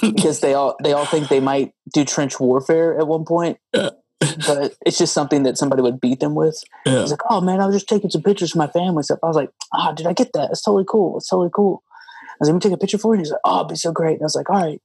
because 0.00 0.38
they 0.40 0.54
all 0.54 0.76
they 0.84 0.92
all 0.92 1.06
think 1.06 1.28
they 1.28 1.40
might 1.40 1.72
do 1.92 2.04
trench 2.04 2.38
warfare 2.38 2.98
at 2.98 3.06
one 3.08 3.24
point. 3.24 3.58
Yeah. 3.74 3.90
But 4.20 4.74
it's 4.84 4.98
just 4.98 5.12
something 5.12 5.42
that 5.42 5.58
somebody 5.58 5.82
would 5.82 6.00
beat 6.00 6.20
them 6.20 6.34
with. 6.34 6.62
Yeah. 6.86 7.00
He's 7.00 7.10
like, 7.10 7.20
"Oh 7.28 7.40
man, 7.40 7.60
I 7.60 7.66
was 7.66 7.76
just 7.76 7.88
taking 7.88 8.10
some 8.10 8.22
pictures 8.22 8.52
for 8.52 8.58
my 8.58 8.66
family 8.68 9.02
stuff." 9.02 9.18
I 9.22 9.26
was 9.26 9.36
like, 9.36 9.50
"Ah, 9.74 9.92
did 9.92 10.06
I 10.06 10.12
get 10.14 10.32
that? 10.32 10.50
It's 10.50 10.62
totally 10.62 10.86
cool. 10.88 11.18
It's 11.18 11.28
totally 11.28 11.50
cool." 11.54 11.82
I 11.88 12.36
was 12.40 12.48
like, 12.48 12.54
"Let 12.54 12.64
me 12.64 12.70
take 12.70 12.76
a 12.76 12.80
picture 12.80 12.98
for 12.98 13.14
you." 13.14 13.20
He's 13.20 13.30
like, 13.30 13.40
"Oh, 13.44 13.58
it'd 13.60 13.68
be 13.68 13.76
so 13.76 13.92
great." 13.92 14.14
And 14.14 14.22
I 14.22 14.24
was 14.24 14.34
like, 14.34 14.48
"All 14.48 14.62
right, 14.62 14.80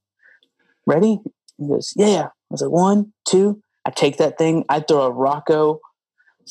ready?" 0.86 1.19
He 1.57 1.67
goes, 1.67 1.93
"Yeah, 1.95 2.07
yeah." 2.07 2.25
I 2.25 2.49
was 2.49 2.61
like, 2.61 2.71
"One, 2.71 3.13
two." 3.25 3.61
I 3.86 3.89
take 3.89 4.17
that 4.17 4.38
thing. 4.38 4.65
I 4.69 4.79
throw 4.82 5.03
a 5.03 5.11
Rocco 5.11 5.79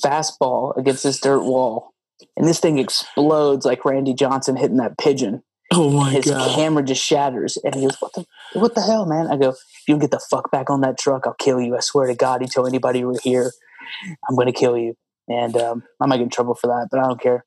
fastball 0.03 0.77
against 0.77 1.03
this 1.03 1.21
dirt 1.21 1.43
wall, 1.43 1.93
and 2.37 2.47
this 2.47 2.61
thing 2.61 2.79
explodes 2.79 3.67
like 3.67 3.85
Randy 3.85 4.15
Johnson 4.15 4.57
hitting 4.57 4.79
that 4.79 4.99
pigeon. 4.99 5.43
Oh 5.73 5.91
my 5.91 6.11
His 6.11 6.25
god. 6.25 6.47
His 6.47 6.57
camera 6.57 6.83
just 6.83 7.05
shatters, 7.05 7.57
and 7.63 7.75
he 7.75 7.83
goes, 7.83 7.97
"What 8.01 8.13
the, 8.15 8.27
what 8.55 8.75
the 8.75 8.83
hell, 8.83 9.07
man?" 9.07 9.29
I 9.29 9.37
go, 9.37 9.51
"If 9.51 9.80
you 9.91 9.95
don't 9.97 10.01
get 10.01 10.11
the 10.13 10.21
fuck 10.31 10.51
back 10.51 10.71
on 10.71 10.81
that 10.83 10.99
truck, 10.99 11.27
I'll 11.27 11.35
kill 11.35 11.61
you. 11.61 11.77
I 11.77 11.81
swear 11.81 12.07
to 12.07 12.15
God, 12.15 12.41
you 12.41 12.47
tell 12.49 12.67
anybody 12.67 13.05
we're 13.05 13.19
here, 13.23 13.53
I'm 14.29 14.37
going 14.37 14.47
to 14.47 14.53
kill 14.53 14.79
you." 14.79 14.95
And 15.29 15.57
um, 15.57 15.83
I 16.01 16.07
might 16.07 16.17
get 16.19 16.25
in 16.25 16.31
trouble 16.31 16.55
for 16.55 16.69
that, 16.69 16.89
but 16.91 17.01
I 17.01 17.05
don't 17.07 17.21
care. 17.21 17.45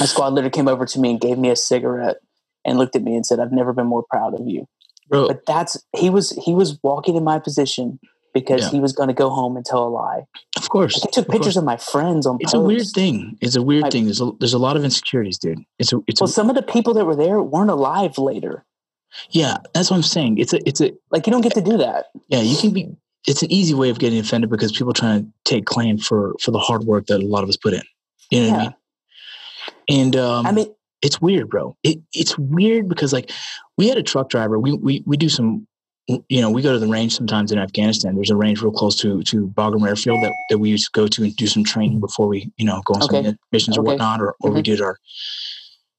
My 0.00 0.06
squad 0.06 0.32
leader 0.32 0.50
came 0.50 0.68
over 0.68 0.86
to 0.86 1.00
me 1.00 1.10
and 1.10 1.20
gave 1.20 1.38
me 1.38 1.50
a 1.50 1.56
cigarette 1.56 2.18
and 2.64 2.78
looked 2.78 2.96
at 2.96 3.02
me 3.02 3.14
and 3.16 3.26
said, 3.26 3.40
"I've 3.40 3.52
never 3.52 3.72
been 3.72 3.86
more 3.86 4.04
proud 4.10 4.34
of 4.38 4.46
you." 4.46 4.66
Bro, 5.08 5.28
But 5.28 5.46
that's 5.46 5.76
he 5.96 6.10
was 6.10 6.30
he 6.44 6.54
was 6.54 6.78
walking 6.82 7.16
in 7.16 7.24
my 7.24 7.38
position 7.38 7.98
because 8.34 8.62
Yeah. 8.64 8.70
he 8.70 8.80
was 8.80 8.92
going 8.92 9.08
to 9.08 9.14
go 9.14 9.30
home 9.30 9.56
and 9.56 9.64
tell 9.64 9.84
a 9.86 9.88
lie. 9.88 10.24
of 10.56 10.68
course. 10.68 10.94
Like, 10.96 11.04
he 11.04 11.10
took 11.12 11.22
of 11.22 11.26
course. 11.28 11.38
pictures 11.38 11.56
of 11.56 11.64
my 11.64 11.76
friends 11.76 12.26
on. 12.26 12.36
It's 12.40 12.52
a 12.54 12.60
weird 12.60 12.86
thing. 12.94 13.38
It's 13.40 13.56
a 13.56 13.62
weird 13.62 13.84
I- 13.84 13.90
thing. 13.90 14.04
There's 14.06 14.20
a, 14.20 14.30
there's 14.40 14.52
a 14.54 14.58
lot 14.58 14.76
of 14.76 14.84
insecurities, 14.84 15.38
dude. 15.38 15.60
It's 15.78 15.92
a 15.92 16.00
it's 16.08 16.20
Well, 16.20 16.28
a, 16.28 16.32
some 16.32 16.50
of 16.50 16.56
the 16.56 16.62
people 16.62 16.92
that 16.94 17.06
were 17.06 17.16
there 17.16 17.40
weren't 17.42 17.70
alive 17.70 18.18
later. 18.18 18.64
Yeah. 19.30 19.56
That's 19.74 19.90
what 19.90 19.96
I'm 19.96 20.02
saying. 20.02 20.38
It's 20.38 20.52
a 20.52 20.66
it's 20.68 20.80
a 20.80 20.92
Like 21.10 21.26
you 21.26 21.30
don't 21.32 21.42
get 21.42 21.54
to 21.54 21.60
do 21.60 21.76
that. 21.78 22.06
yeah. 22.28 22.40
You 22.40 22.56
can 22.56 22.72
be. 22.72 22.88
It's 23.26 23.42
an 23.42 23.50
easy 23.50 23.74
way 23.74 23.90
of 23.90 23.98
getting 23.98 24.20
offended 24.20 24.50
because 24.50 24.70
people 24.70 24.92
trying 24.92 25.24
to 25.24 25.32
take 25.44 25.64
claim 25.66 25.98
for 25.98 26.34
for 26.40 26.52
the 26.52 26.58
hard 26.58 26.84
work 26.84 27.06
that 27.06 27.20
a 27.22 27.26
lot 27.26 27.42
of 27.42 27.48
us 27.48 27.56
put 27.56 27.74
in. 27.74 27.82
You 28.30 28.40
know 28.42 28.48
what 28.50 28.54
I 28.54 28.62
Yeah. 28.62 28.68
mean? 28.68 28.74
And 29.88 30.16
um, 30.16 30.46
I 30.46 30.52
mean, 30.52 30.74
it's 31.02 31.20
weird, 31.20 31.48
bro. 31.50 31.76
It, 31.82 31.98
it's 32.14 32.38
weird 32.38 32.88
because 32.88 33.12
like 33.12 33.30
we 33.76 33.88
had 33.88 33.98
a 33.98 34.02
truck 34.02 34.28
driver. 34.30 34.58
We 34.58 34.72
we 34.74 35.02
we 35.06 35.16
do 35.16 35.28
some, 35.28 35.66
you 36.08 36.40
know, 36.40 36.50
we 36.50 36.62
go 36.62 36.72
to 36.72 36.78
the 36.78 36.86
range 36.86 37.14
sometimes 37.16 37.50
in 37.52 37.58
Afghanistan. 37.58 38.14
There's 38.14 38.30
a 38.30 38.36
range 38.36 38.62
real 38.62 38.72
close 38.72 38.96
to 38.96 39.22
to 39.24 39.48
Bagram 39.48 39.86
Airfield 39.86 40.22
that, 40.22 40.32
that 40.50 40.58
we 40.58 40.70
used 40.70 40.86
to 40.86 40.90
go 40.92 41.06
to 41.08 41.24
and 41.24 41.34
do 41.36 41.46
some 41.46 41.64
training 41.64 42.00
before 42.00 42.28
we 42.28 42.50
you 42.56 42.64
know 42.64 42.80
go 42.84 42.94
on 42.94 43.02
Okay. 43.04 43.24
some 43.24 43.38
missions 43.52 43.76
or 43.76 43.82
whatnot, 43.82 44.20
or 44.20 44.36
or 44.40 44.50
we 44.52 44.62
did 44.62 44.80
our, 44.80 44.98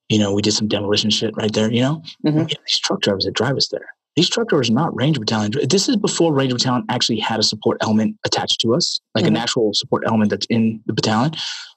you 0.09 0.19
know, 0.19 0.33
we 0.33 0.41
did 0.41 0.53
some 0.53 0.67
demolition 0.67 1.09
shit 1.09 1.35
right 1.35 1.51
there. 1.53 1.71
You 1.71 1.81
know, 1.81 2.01
Mhm. 2.25 2.33
we 2.35 2.41
these 2.45 2.79
truck 2.79 3.01
drivers 3.01 3.25
that 3.25 3.33
drive 3.33 3.55
us 3.57 3.67
there. 3.69 3.85
These 4.15 4.29
truck 4.29 4.47
drivers 4.49 4.69
are 4.69 4.73
not 4.73 4.95
Ranger 4.95 5.19
Battalion. 5.19 5.51
This 5.69 5.87
is 5.89 5.95
before 5.95 6.33
Ranger 6.33 6.55
Battalion 6.55 6.85
actually 6.89 7.19
had 7.19 7.39
a 7.39 7.43
support 7.43 7.77
element 7.81 8.17
attached 8.25 8.59
to 8.61 8.73
us, 8.73 8.99
like 9.13 9.25
an 9.27 9.35
Mhm. 9.35 9.39
actual 9.39 9.73
support 9.73 10.03
element 10.07 10.31
that's 10.31 10.47
in 10.49 10.81
the 10.87 10.93
battalion. 10.93 11.33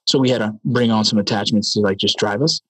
So 0.06 0.18
we 0.18 0.30
had 0.30 0.38
to 0.38 0.54
bring 0.64 0.90
on 0.90 1.04
some 1.04 1.18
attachments 1.18 1.74
to 1.74 1.80
like 1.80 1.98
just 1.98 2.16
drive 2.18 2.42
us. 2.42 2.60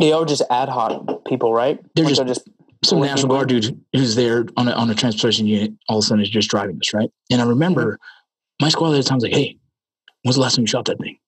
they 0.00 0.12
are 0.12 0.24
just 0.24 0.42
ad 0.48 0.68
hoc 0.68 1.24
people, 1.26 1.52
right? 1.52 1.80
They're 1.96 2.04
Like, 2.04 2.24
just- 2.28 2.48
some 2.84 3.00
Working 3.00 3.10
National 3.16 3.34
Guard 3.34 3.48
dude 3.48 3.80
who's 3.92 4.14
there 4.14 4.46
on 4.56 4.68
a, 4.68 4.70
on 4.70 4.88
a 4.88 4.94
transportation 4.94 5.48
unit 5.48 5.72
all 5.88 5.98
of 5.98 6.04
a 6.04 6.06
sudden 6.06 6.22
is 6.22 6.30
just 6.30 6.48
driving 6.48 6.76
us, 6.76 6.94
right? 6.94 7.10
And 7.32 7.42
I 7.42 7.44
remember 7.44 7.94
Mm-hmm. 7.94 8.64
my 8.66 8.68
squad 8.68 8.92
at 8.92 8.98
the 8.98 9.02
time 9.02 9.16
was 9.16 9.24
like, 9.24 9.34
hey, 9.34 9.58
when's 10.22 10.36
the 10.36 10.42
last 10.42 10.54
time 10.54 10.62
you 10.62 10.68
shot 10.68 10.84
that 10.84 11.00
thing? 11.00 11.18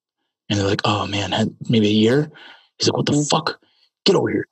And 0.49 0.57
they're 0.61 0.69
like, 0.69 0.83
oh 0.85 1.05
man, 1.09 1.33
had 1.33 1.53
maybe 1.69 1.89
a 1.89 1.93
year. 1.93 2.31
He's 2.79 2.87
like, 2.87 2.97
what 2.97 3.07
the 3.07 3.13
Mhm. 3.13 3.29
fuck? 3.29 3.59
Get 4.07 4.17
over 4.17 4.29
here. 4.31 4.47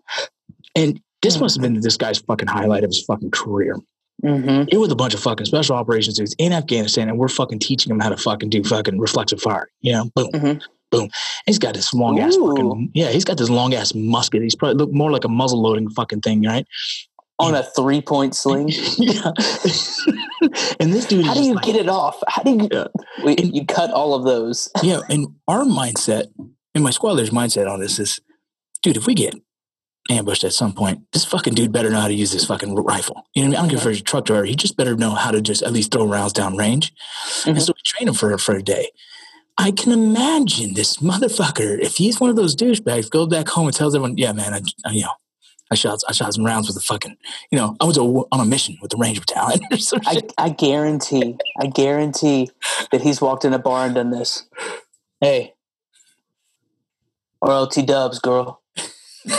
And 0.76 1.00
this 1.22 1.36
Mhm. 1.36 1.40
must 1.40 1.56
have 1.56 1.62
been 1.62 1.80
this 1.80 1.96
guy's 1.96 2.18
fucking 2.18 2.48
highlight 2.48 2.84
of 2.84 2.90
his 2.90 3.02
fucking 3.04 3.30
career. 3.30 3.76
hmm 4.22 4.64
It 4.68 4.78
was 4.78 4.90
a 4.90 4.96
bunch 4.96 5.14
of 5.14 5.20
fucking 5.20 5.46
special 5.46 5.76
operations 5.76 6.16
dudes 6.18 6.34
in 6.38 6.52
Afghanistan, 6.52 7.08
and 7.08 7.18
we're 7.18 7.28
fucking 7.28 7.60
teaching 7.60 7.90
him 7.92 8.00
how 8.00 8.08
to 8.08 8.16
fucking 8.16 8.50
do 8.50 8.62
fucking 8.64 8.98
reflexive 8.98 9.40
fire. 9.40 9.68
You 9.80 9.92
know, 9.92 10.10
boom, 10.16 10.30
Mhm. 10.32 10.60
boom. 10.90 11.08
He's 11.46 11.58
got 11.60 11.74
this 11.74 11.94
long 11.94 12.18
ass 12.18 12.34
fucking 12.36 12.90
yeah. 12.94 13.10
He's 13.10 13.24
got 13.24 13.36
this 13.38 13.48
long 13.50 13.74
ass 13.74 13.94
musket. 13.94 14.42
He's 14.42 14.54
probably 14.56 14.76
look 14.76 14.92
more 14.92 15.10
like 15.12 15.24
a 15.24 15.28
muzzle 15.28 15.62
loading 15.62 15.88
fucking 15.90 16.20
thing, 16.22 16.42
right? 16.42 16.66
On 17.40 17.54
a 17.54 17.62
three 17.62 18.00
point 18.00 18.34
sling. 18.34 18.68
yeah. 18.98 19.30
and 20.80 20.92
this 20.92 21.06
dude, 21.06 21.24
How 21.24 21.34
do 21.34 21.42
you 21.42 21.54
like- 21.54 21.64
get 21.64 21.76
it 21.76 21.88
off? 21.88 22.20
How 22.26 22.42
do 22.42 22.50
you? 22.50 22.68
Yeah. 22.70 22.86
We, 23.24 23.36
And- 23.36 23.54
you 23.54 23.64
cut 23.66 23.90
all 23.92 24.14
of 24.14 24.24
those. 24.24 24.68
Yeah, 24.82 25.00
and 25.08 25.28
our 25.46 25.62
mindset 25.64 26.26
and 26.74 26.82
my 26.84 26.90
squad 26.90 27.12
leader's 27.12 27.30
mindset 27.30 27.70
on 27.70 27.80
this 27.80 27.98
is, 27.98 28.18
dude, 28.82 28.96
if 28.96 29.06
we 29.06 29.14
get 29.14 29.34
ambushed 30.10 30.44
at 30.44 30.52
some 30.52 30.72
point, 30.72 31.00
this 31.12 31.24
fucking 31.24 31.54
dude 31.54 31.72
better 31.72 31.90
know 31.90 32.00
how 32.00 32.08
to 32.08 32.14
use 32.14 32.32
this 32.32 32.46
fucking 32.46 32.74
rifle. 32.74 33.24
You 33.34 33.42
know 33.42 33.48
what 33.50 33.50
I 33.50 33.50
mean? 33.50 33.54
I 33.56 33.60
don't 33.60 33.68
care 33.80 33.88
if 33.90 33.94
he's 33.94 34.00
a 34.00 34.04
truck 34.04 34.24
driver. 34.24 34.44
He 34.44 34.54
just 34.56 34.76
better 34.76 34.96
know 34.96 35.10
how 35.10 35.30
to 35.30 35.40
just 35.40 35.62
at 35.62 35.72
least 35.72 35.92
throw 35.92 36.06
rounds 36.06 36.32
down 36.32 36.56
range. 36.56 36.92
And 37.46 37.56
Mhm. 37.56 37.60
so 37.62 37.72
we 37.76 37.82
train 37.84 38.08
him 38.08 38.14
for 38.14 38.36
for 38.38 38.54
a 38.56 38.62
day. 38.62 38.90
I 39.60 39.70
can 39.72 39.90
imagine 39.92 40.74
this 40.74 40.98
motherfucker 40.98 41.78
if 41.80 41.96
he's 41.96 42.20
one 42.20 42.30
of 42.30 42.36
those 42.36 42.54
douchebags, 42.54 43.10
goes 43.10 43.26
back 43.28 43.48
home 43.48 43.66
and 43.66 43.74
tells 43.76 43.94
everyone, 43.94 44.16
"Yeah, 44.16 44.32
man, 44.32 44.54
I, 44.54 44.60
I 44.86 44.92
you 44.92 45.02
know." 45.02 45.12
I 45.70 45.74
shot, 45.74 45.98
I 46.08 46.12
shot 46.12 46.32
some 46.32 46.46
rounds 46.46 46.66
with 46.66 46.76
the 46.76 46.80
fucking, 46.82 47.14
you 47.52 47.58
know, 47.58 47.76
I 47.78 47.84
was 47.84 47.98
a, 47.98 48.00
on 48.00 48.40
a 48.40 48.44
mission 48.46 48.78
with 48.80 48.90
the 48.90 48.96
Ranger 48.96 49.20
Battalion 49.20 49.60
I. 50.06 50.22
I 50.38 50.48
guarantee, 50.48 51.36
I 51.60 51.66
guarantee 51.66 52.48
that 52.90 53.02
he's 53.02 53.20
walked 53.20 53.44
in 53.44 53.52
a 53.52 53.58
bar 53.58 53.84
and 53.84 53.94
done 53.94 54.08
this. 54.08 54.44
Hey, 55.20 55.52
or 57.42 57.52
LT 57.52 57.84
Dubs, 57.86 58.18
girl. 58.18 58.62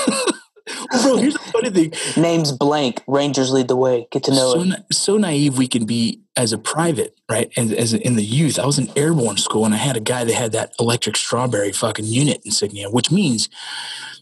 Bro, 1.01 1.17
here's 1.17 1.33
the 1.33 1.39
funny 1.39 1.69
thing. 1.71 1.93
Name's 2.21 2.51
blank. 2.51 3.01
Rangers 3.07 3.51
lead 3.51 3.67
the 3.67 3.75
way. 3.75 4.07
Get 4.11 4.23
to 4.25 4.31
know 4.31 4.53
so, 4.53 4.61
it. 4.61 4.65
na- 4.67 4.75
so 4.91 5.17
naive 5.17 5.57
we 5.57 5.67
can 5.67 5.85
be 5.85 6.21
as 6.37 6.53
a 6.53 6.57
private, 6.59 7.15
right? 7.29 7.51
And 7.57 7.73
as 7.73 7.93
in 7.93 8.15
the 8.15 8.23
youth, 8.23 8.59
I 8.59 8.65
was 8.65 8.77
in 8.77 8.91
airborne 8.95 9.37
school 9.37 9.65
and 9.65 9.73
I 9.73 9.77
had 9.77 9.97
a 9.97 10.01
guy 10.01 10.23
that 10.25 10.33
had 10.33 10.51
that 10.51 10.73
electric 10.79 11.17
strawberry 11.17 11.71
fucking 11.71 12.05
unit 12.05 12.41
insignia, 12.45 12.89
which 12.89 13.09
means 13.11 13.49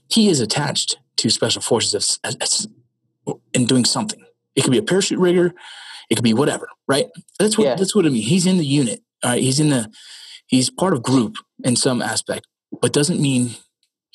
he 0.10 0.30
is 0.30 0.40
attached 0.40 0.98
to 1.18 1.30
special 1.30 1.62
forces 1.62 1.94
as, 1.96 2.20
as, 2.24 2.38
as, 2.42 2.68
and 3.54 3.68
doing 3.68 3.84
something. 3.86 4.24
It 4.56 4.62
could 4.64 4.72
be 4.72 4.78
a 4.78 4.84
parachute 4.84 5.20
rigger, 5.20 5.54
it 6.10 6.16
could 6.16 6.24
be 6.24 6.34
whatever, 6.34 6.70
right? 6.88 7.08
That's 7.40 7.58
what 7.58 7.66
Yeah. 7.66 7.76
that's 7.76 7.94
what 7.94 8.06
I 8.06 8.10
mean. 8.10 8.24
He's 8.24 8.46
in 8.46 8.58
the 8.58 8.66
unit, 8.66 9.02
all 9.24 9.32
right? 9.32 9.42
He's 9.42 9.60
in 9.60 9.70
the 9.70 9.92
he's 10.48 10.70
part 10.70 10.94
of 10.94 11.04
group 11.04 11.36
in 11.64 11.76
some 11.76 12.02
aspect, 12.02 12.48
but 12.82 12.94
doesn't 12.94 13.20
mean 13.20 13.58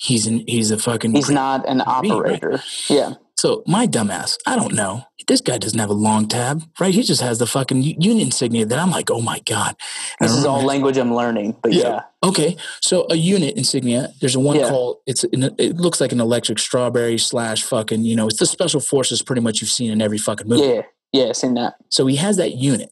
he's 0.02 0.26
in 0.26 0.44
he's 0.46 0.70
a 0.70 0.78
fucking 0.78 1.14
He's 1.14 1.30
not 1.30 1.66
an 1.68 1.78
Green, 1.78 2.12
right? 2.12 2.12
operator. 2.12 2.62
Yeah. 2.88 3.14
so 3.36 3.62
my 3.66 3.86
dumbass, 3.86 4.36
I 4.46 4.56
don't 4.56 4.74
know. 4.74 5.04
This 5.28 5.40
guy 5.40 5.56
doesn't 5.58 5.78
have 5.78 5.88
a 5.90 5.94
long 6.08 6.26
tab, 6.26 6.62
right? 6.80 6.92
He 6.92 7.02
just 7.02 7.20
has 7.22 7.38
the 7.38 7.46
fucking 7.46 7.82
union 7.82 8.18
insignia 8.20 8.66
that 8.66 8.78
I'm 8.78 8.90
like, 8.90 9.08
oh 9.10 9.20
my 9.20 9.38
god. 9.48 9.76
And 10.20 10.28
This 10.28 10.36
is 10.36 10.44
all 10.44 10.62
language 10.64 10.96
I'm 10.98 11.14
learning. 11.14 11.56
But 11.62 11.72
Yeah. 11.72 11.82
yeah. 11.88 12.00
Okay, 12.28 12.56
so 12.80 13.06
a 13.10 13.14
unit 13.16 13.56
insignia. 13.56 14.12
There's 14.20 14.34
a 14.34 14.40
one 14.40 14.56
Yeah. 14.58 14.68
called. 14.68 14.96
It's 15.06 15.22
an, 15.24 15.54
it 15.58 15.76
looks 15.76 16.00
like 16.00 16.10
an 16.12 16.20
electric 16.20 16.58
strawberry 16.58 17.18
slash 17.18 17.62
fucking. 17.62 18.04
You 18.04 18.16
know, 18.16 18.26
it's 18.26 18.38
the 18.40 18.46
special 18.46 18.80
forces. 18.80 19.22
Pretty 19.22 19.42
much 19.42 19.60
you've 19.60 19.70
seen 19.70 19.90
in 19.92 20.02
every 20.02 20.18
fucking 20.18 20.48
movie. 20.48 20.62
Yeah. 20.62 20.82
Yeah. 21.12 21.32
Seen 21.32 21.54
that. 21.54 21.74
So 21.90 22.06
he 22.06 22.16
has 22.16 22.36
that 22.38 22.54
unit, 22.56 22.90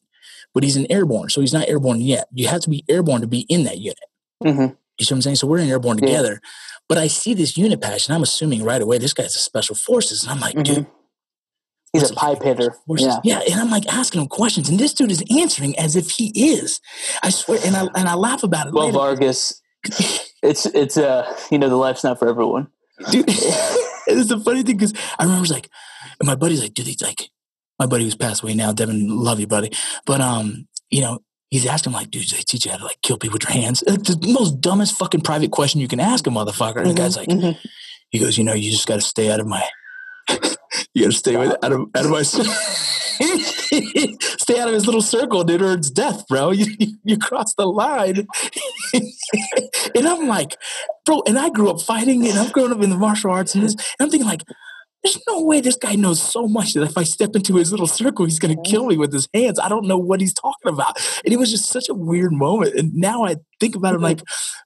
but 0.54 0.62
he's 0.62 0.76
an 0.76 0.86
airborne. 0.90 1.30
So 1.30 1.40
he's 1.40 1.52
not 1.52 1.68
airborne 1.68 2.00
yet. 2.00 2.28
You 2.32 2.46
have 2.48 2.60
to 2.62 2.70
be 2.70 2.84
airborne 2.88 3.20
to 3.22 3.26
be 3.26 3.40
in 3.48 3.64
that 3.64 3.78
unit. 3.78 3.98
hmm 4.42 4.48
You 4.98 5.04
see 5.04 5.12
what 5.14 5.18
I'm 5.18 5.22
saying? 5.22 5.36
So 5.36 5.46
we're 5.48 5.58
in 5.58 5.68
airborne 5.68 5.98
Yeah. 5.98 6.34
But 6.90 6.98
I 6.98 7.06
see 7.06 7.34
this 7.34 7.56
unit 7.56 7.80
patch, 7.80 8.08
and 8.08 8.16
I'm 8.16 8.22
assuming 8.24 8.64
right 8.64 8.82
away 8.82 8.98
this 8.98 9.14
guy's 9.14 9.36
a 9.36 9.38
special 9.38 9.76
forces, 9.76 10.24
and 10.24 10.32
I'm 10.32 10.40
like, 10.40 10.56
Mhm. 10.56 10.64
dude, 10.64 10.86
He's 11.92 12.10
a 12.10 12.14
pipe 12.14 12.42
hitter. 12.42 12.76
Yeah. 12.88 13.20
yeah, 13.24 13.40
and 13.50 13.60
I'm 13.60 13.70
like 13.70 13.86
asking 13.92 14.20
him 14.22 14.26
questions, 14.28 14.68
and 14.68 14.78
this 14.78 14.92
dude 14.92 15.10
is 15.12 15.22
answering 15.38 15.76
as 15.78 15.94
if 15.96 16.10
he 16.10 16.32
is. 16.34 16.80
I 17.22 17.30
swear, 17.30 17.58
and 17.64 17.76
I 17.76 17.86
and 17.94 18.08
I 18.08 18.14
laugh 18.14 18.42
about 18.42 18.66
it. 18.66 18.72
Well, 18.74 18.86
later. 18.86 18.98
Vargas, 18.98 19.60
it's 20.42 20.66
it's 20.66 20.96
uh 20.96 21.32
you 21.50 21.58
know 21.58 21.68
the 21.68 21.76
life's 21.76 22.02
not 22.04 22.18
for 22.18 22.28
everyone. 22.28 22.68
dude. 23.10 23.24
it's 23.28 24.28
the 24.28 24.40
funny 24.44 24.62
thing 24.64 24.76
because 24.76 24.92
I 25.18 25.24
remember 25.24 25.46
like, 25.52 25.68
and 26.20 26.26
my 26.26 26.34
buddy's 26.36 26.60
like, 26.60 26.74
dude, 26.74 26.86
he's 26.86 27.02
like, 27.02 27.30
my 27.78 27.86
buddy 27.86 28.02
who's 28.04 28.14
passed 28.16 28.42
away 28.42 28.54
now, 28.54 28.72
Devin, 28.72 29.08
love 29.08 29.38
you, 29.40 29.46
buddy. 29.46 29.70
But 30.06 30.20
um, 30.20 30.66
you 30.90 31.00
know, 31.02 31.20
he's 31.50 31.66
asking 31.66 31.92
like, 31.92 32.10
dude, 32.10 32.28
they 32.30 32.38
teach 32.38 32.64
you 32.64 32.70
how 32.72 32.78
to 32.78 32.84
like 32.84 33.02
kill 33.02 33.18
people 33.18 33.34
with 33.34 33.42
your 33.44 33.52
hands. 33.52 33.82
Like, 33.86 34.02
the 34.04 34.18
most 34.32 34.60
dumbest 34.60 34.96
fucking 34.96 35.20
private 35.22 35.50
question 35.50 35.80
you 35.80 35.88
can 35.88 36.00
ask 36.00 36.26
a 36.26 36.30
motherfucker. 36.30 36.78
And 36.78 36.90
the 36.90 36.94
guy's 36.94 37.16
like, 37.16 37.28
Mhm. 37.28 37.56
he 38.10 38.18
goes, 38.18 38.38
you 38.38 38.44
know, 38.44 38.54
you 38.54 38.70
just 38.70 38.86
got 38.86 38.96
to 38.96 39.00
stay 39.02 39.30
out 39.30 39.40
of 39.40 39.46
my, 39.46 39.62
you 40.94 41.02
got 41.02 41.12
to 41.12 41.12
stay 41.12 41.36
with, 41.36 41.52
out 41.62 41.72
of 41.72 41.80
out 41.94 42.04
of 42.04 42.10
my. 42.10 42.22
Stay 43.22 44.58
out 44.58 44.66
of 44.68 44.74
his 44.74 44.86
little 44.86 45.02
circle, 45.02 45.44
dude, 45.44 45.62
or 45.62 45.74
it's 45.74 45.90
death, 45.90 46.26
bro. 46.26 46.50
You, 46.60 46.66
you, 46.78 46.94
you 47.04 47.18
cross 47.18 47.54
the 47.54 47.66
line. 47.66 48.26
and 49.94 50.08
I'm 50.08 50.26
like, 50.26 50.56
bro, 51.04 51.22
and 51.26 51.38
I 51.38 51.50
grew 51.50 51.70
up 51.70 51.80
fighting 51.80 52.26
and 52.26 52.38
I've 52.38 52.52
grown 52.52 52.72
up 52.72 52.82
in 52.82 52.90
the 52.90 52.96
martial 52.96 53.30
arts 53.30 53.54
and 53.54 53.62
this, 53.64 53.74
and 53.74 53.84
I'm 54.00 54.10
thinking 54.10 54.26
like, 54.28 54.42
there's 55.02 55.18
no 55.26 55.42
way 55.42 55.60
this 55.60 55.76
guy 55.76 55.94
knows 55.94 56.20
so 56.20 56.46
much 56.46 56.74
that 56.74 56.82
if 56.82 56.98
I 56.98 57.04
step 57.04 57.34
into 57.34 57.56
his 57.56 57.70
little 57.70 57.86
circle, 57.86 58.26
he's 58.26 58.38
gonna 58.38 58.60
kill 58.64 58.86
me 58.86 58.96
with 58.98 59.12
his 59.12 59.28
hands. 59.32 59.58
I 59.58 59.68
don't 59.68 59.86
know 59.86 59.96
what 59.96 60.20
he's 60.20 60.34
talking 60.34 60.72
about. 60.72 60.98
And 61.24 61.32
it 61.32 61.38
was 61.38 61.50
just 61.50 61.66
such 61.66 61.88
a 61.88 61.94
weird 61.94 62.32
moment. 62.32 62.74
And 62.74 62.94
now 62.94 63.24
I 63.24 63.36
think 63.60 63.74
about 63.76 63.94
it, 63.94 63.96
I'm 63.96 64.02
like, 64.02 64.20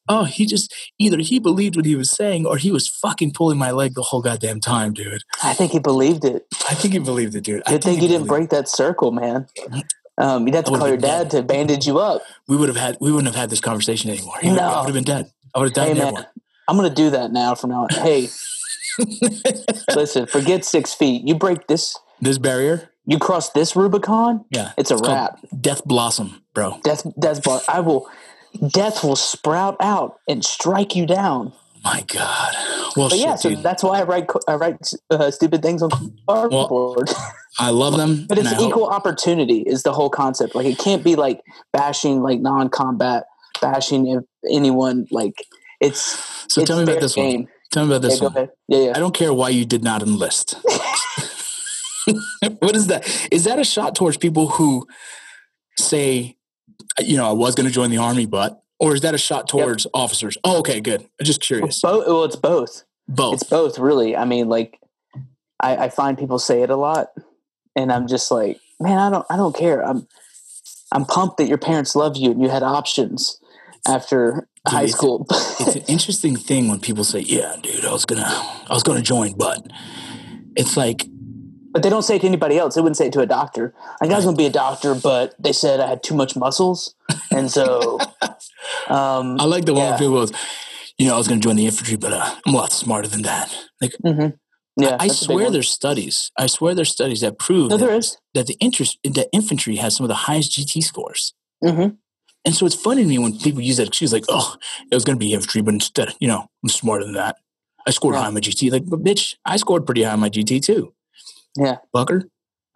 oh, 0.09 0.24
he 0.24 0.47
just 0.47 0.74
either 0.99 1.18
he 1.18 1.39
believed 1.39 1.76
what 1.76 1.85
he 1.85 1.95
was 1.97 2.11
saying 2.11 2.47
or 2.47 2.57
he 2.57 2.72
was 2.72 2.89
fucking 2.89 3.32
pulling 3.32 3.59
my 3.59 3.70
leg 3.70 3.95
the 3.95 4.03
whole 4.03 4.22
goddamn 4.22 4.61
time, 4.61 4.93
dude. 4.93 5.22
I 5.43 5.55
think 5.55 5.72
he 5.72 5.78
believed 5.78 6.24
it. 6.24 6.47
I 6.68 6.74
think 6.74 6.95
he 6.95 7.01
believed 7.01 7.35
it, 7.35 7.43
dude. 7.45 7.62
I 7.66 7.72
Good 7.72 7.85
thing 7.85 7.97
he 7.99 8.03
you 8.03 8.09
didn't 8.09 8.26
break 8.26 8.51
that 8.51 8.68
circle, 8.68 9.12
man. 9.12 9.47
Um, 10.18 10.47
you'd 10.47 10.55
have 10.55 10.64
to 10.64 10.70
call 10.70 10.87
your 10.89 10.97
dad 10.97 11.30
to 11.30 11.43
bandage 11.43 11.87
you 11.87 11.99
up. 11.99 12.22
We 12.47 12.57
would 12.57 12.68
have 12.68 12.76
had 12.76 12.97
we 13.01 13.11
wouldn't 13.11 13.26
have 13.32 13.41
had 13.41 13.51
this 13.51 13.61
conversation 13.61 14.11
anymore. 14.11 14.35
He 14.41 14.49
would- 14.51 14.57
No. 14.57 14.62
I 14.62 14.80
would 14.80 14.87
have 14.87 14.95
been 14.95 15.05
dead. 15.05 15.30
I 15.55 15.59
would 15.59 15.66
have 15.66 15.74
died 15.74 15.97
Hey 15.97 16.03
man. 16.11 16.26
I'm 16.66 16.76
gonna 16.76 16.91
do 16.91 17.11
that 17.11 17.30
now 17.32 17.55
from 17.55 17.70
now 17.70 17.82
on. 17.82 17.89
Hey, 17.91 18.28
listen, 19.95 20.26
forget 20.26 20.64
six 20.64 20.95
feet. 20.95 21.26
You 21.26 21.34
break 21.34 21.66
this, 21.66 21.99
This 22.20 22.38
barrier, 22.38 22.90
you 23.07 23.18
cross 23.18 23.51
this 23.51 23.76
Rubicon, 23.76 24.45
yeah, 24.51 24.72
it's 24.76 24.90
a 24.90 24.97
wrap. 24.97 25.38
Death 25.61 25.84
blossom, 25.84 26.42
bro. 26.55 26.80
Death, 26.82 27.07
death, 27.18 27.42
bar. 27.42 27.61
I 27.68 27.80
will. 27.80 28.09
Death 28.68 29.03
will 29.03 29.16
sprout 29.16 29.76
out 29.80 30.20
and 30.28 30.45
strike 30.45 30.95
you 30.95 31.07
down. 31.07 31.53
My 31.84 32.03
God. 32.07 32.55
Well, 32.97 33.11
shit, 33.11 33.18
yeah, 33.18 33.34
so 33.34 33.51
dude. 33.51 33.62
that's 33.62 33.82
why 33.82 34.01
I 34.01 34.05
write 34.05 34.30
I 34.49 34.55
write 34.55 34.78
uh, 35.11 35.30
stupid 35.30 35.61
things 35.61 35.82
on 35.82 35.90
cardboard. 36.26 37.11
I 37.59 37.70
love 37.70 37.97
them. 37.97 38.26
but 38.28 38.38
it's 38.38 38.49
I 38.49 38.55
hope- 38.55 38.68
equal 38.70 38.86
opportunity 38.86 39.61
is 39.61 39.82
the 39.82 39.92
whole 39.92 40.09
concept. 40.09 40.55
Like 40.55 40.66
it 40.66 40.78
can't 40.78 41.05
be 41.05 41.14
like 41.14 41.42
bashing 41.72 42.22
like 42.22 42.40
non-combat, 42.40 43.24
bashing 43.61 44.07
if 44.07 44.24
anyone. 44.51 45.07
Like 45.11 45.34
it's 45.80 46.01
So 46.49 46.62
it's 46.62 46.68
tell 46.68 46.78
me 46.78 46.84
about 46.84 47.01
this 47.01 47.16
one. 47.16 47.49
Tell 47.75 47.85
me 47.85 47.93
about 47.93 48.05
Yeah, 48.05 48.09
this 48.09 48.20
go 48.20 48.29
one. 48.29 48.49
Yeah, 48.68 48.79
yeah. 48.79 48.93
I 48.95 49.01
don't 49.01 49.14
care 49.14 49.35
why 49.35 49.49
you 49.49 49.64
did 49.64 49.83
not 49.83 50.01
enlist. 50.01 50.55
what 52.61 52.77
is 52.77 52.87
that? 52.87 53.29
Is 53.33 53.43
that 53.45 53.59
a 53.59 53.64
shot 53.64 53.97
towards 53.97 54.16
people 54.16 54.47
who 54.47 54.87
say, 55.77 56.37
you 57.01 57.16
know, 57.16 57.29
I 57.29 57.33
was 57.33 57.57
going 57.57 57.66
to 57.66 57.72
join 57.72 57.91
the 57.91 57.97
army, 57.99 58.27
but, 58.27 58.62
or 58.79 58.95
is 58.95 59.01
that 59.01 59.12
a 59.12 59.18
shot 59.18 59.49
towards 59.49 59.89
officers? 59.93 60.39
Oh, 60.45 60.61
okay, 60.61 60.81
good. 60.81 61.01
I'm 61.01 61.27
just 61.27 61.41
curious. 61.41 61.81
Both. 61.81 62.07
Well, 62.07 62.22
it's 62.22 62.37
both. 62.37 62.85
Both. 63.09 63.35
It's 63.35 63.51
both, 63.51 63.77
really. 63.81 64.14
I 64.14 64.25
mean, 64.25 64.49
like, 64.49 64.79
I, 65.59 65.77
I 65.77 65.89
find 65.89 66.16
people 66.16 66.39
say 66.39 66.62
it 66.62 66.70
a 66.70 66.77
lot, 66.77 67.09
and 67.75 67.91
I'm 67.91 68.07
just 68.07 68.31
like, 68.31 68.61
man, 68.79 69.01
I 69.01 69.11
don't, 69.11 69.27
I 69.29 69.37
don't 69.37 69.57
care. 69.57 69.85
I'm, 69.85 70.07
I'm 70.93 71.07
pumped 71.07 71.39
that 71.39 71.49
your 71.49 71.59
parents 71.59 71.97
love 71.97 72.16
you 72.16 72.31
and 72.31 72.41
you 72.41 72.51
had 72.51 72.62
options 72.62 73.41
after 73.89 74.47
high 74.66 74.84
it's- 74.84 74.92
school. 74.92 75.26
it's 75.30 75.76
an 75.76 75.82
interesting 75.88 76.36
thing 76.36 76.68
when 76.68 76.80
people 76.80 77.04
say, 77.04 77.20
"Yeah, 77.20 77.56
dude, 77.62 77.84
I 77.84 77.92
was 77.92 78.04
gonna, 78.04 78.22
I 78.24 78.68
was 78.70 78.82
gonna 78.82 79.02
join," 79.02 79.34
but 79.36 79.66
it's 80.56 80.76
like, 80.76 81.06
but 81.72 81.82
they 81.82 81.90
don't 81.90 82.02
say 82.02 82.16
it 82.16 82.20
to 82.20 82.26
anybody 82.28 82.56
else. 82.58 82.74
They 82.76 82.80
wouldn't 82.80 82.96
say 82.96 83.06
it 83.08 83.12
to 83.14 83.20
a 83.20 83.26
doctor. 83.26 83.74
Like, 84.00 84.10
I 84.10 84.14
was 84.16 84.24
going 84.24 84.36
to 84.36 84.40
be 84.40 84.46
a 84.46 84.50
doctor, 84.50 84.94
but 84.94 85.34
they 85.40 85.52
said 85.52 85.80
I 85.80 85.88
had 85.88 86.02
too 86.04 86.14
much 86.14 86.36
muscles, 86.36 86.94
and 87.32 87.50
so, 87.50 87.98
um, 88.88 89.40
I 89.40 89.44
like 89.44 89.64
the 89.64 89.74
one 89.74 89.82
Yeah. 89.82 89.90
where 89.90 89.98
people 89.98 90.14
goes, 90.14 90.32
you 90.98 91.08
know, 91.08 91.14
I 91.14 91.18
was 91.18 91.26
gonna 91.28 91.40
join 91.40 91.56
the 91.56 91.66
infantry, 91.66 91.96
but 91.96 92.12
uh, 92.12 92.34
I'm 92.46 92.54
a 92.54 92.56
lot 92.56 92.72
smarter 92.72 93.08
than 93.08 93.22
that. 93.22 93.52
Like, 93.80 93.92
mhm. 94.04 94.38
yeah, 94.76 94.96
I 95.00 95.08
big 95.08 95.16
swear 95.16 95.50
there's 95.50 95.68
studies. 95.68 96.30
I 96.38 96.46
swear 96.46 96.74
there's 96.76 96.92
studies 96.92 97.20
that 97.22 97.38
prove 97.38 97.70
no, 97.70 97.76
that, 97.76 97.84
there 97.86 97.96
is. 97.96 98.16
that 98.34 98.46
the 98.46 98.56
interest 98.60 98.98
that 99.02 99.28
infantry 99.32 99.76
has 99.76 99.96
some 99.96 100.04
of 100.04 100.08
the 100.08 100.14
highest 100.14 100.52
GT 100.52 100.82
scores. 100.84 101.34
hmm 101.60 101.88
And 102.45 102.55
so 102.55 102.66
it's 102.66 102.74
funny 102.74 103.03
to 103.03 103.09
me 103.09 103.18
when 103.18 103.38
people 103.38 103.61
use 103.62 103.78
that 103.78 103.88
excuse, 103.88 104.12
like, 104.12 104.24
"Oh, 104.28 104.57
it 104.90 104.95
was 104.95 105.05
going 105.05 105.16
to 105.16 105.20
be 105.20 105.32
infantry, 105.32 105.62
but 105.62 105.74
instead, 105.74 106.14
you 106.20 106.28
know, 106.28 106.47
I'm 106.62 106.68
smarter 106.68 107.05
than 107.05 107.14
that. 107.14 107.36
I 107.86 107.90
scored 107.90 108.14
Yeah. 108.14 108.20
high 108.22 108.26
on 108.28 108.34
my 108.34 108.40
GT." 108.40 108.70
Like, 108.70 108.84
but 108.86 109.03
bitch, 109.03 109.34
I 109.47 109.57
scored 109.57 109.86
pretty 109.86 110.03
high 110.03 110.12
on 110.12 110.20
my 110.20 110.28
GT 110.30 110.61
too. 110.62 110.92
Yeah. 111.57 111.76
fucker, 111.95 112.24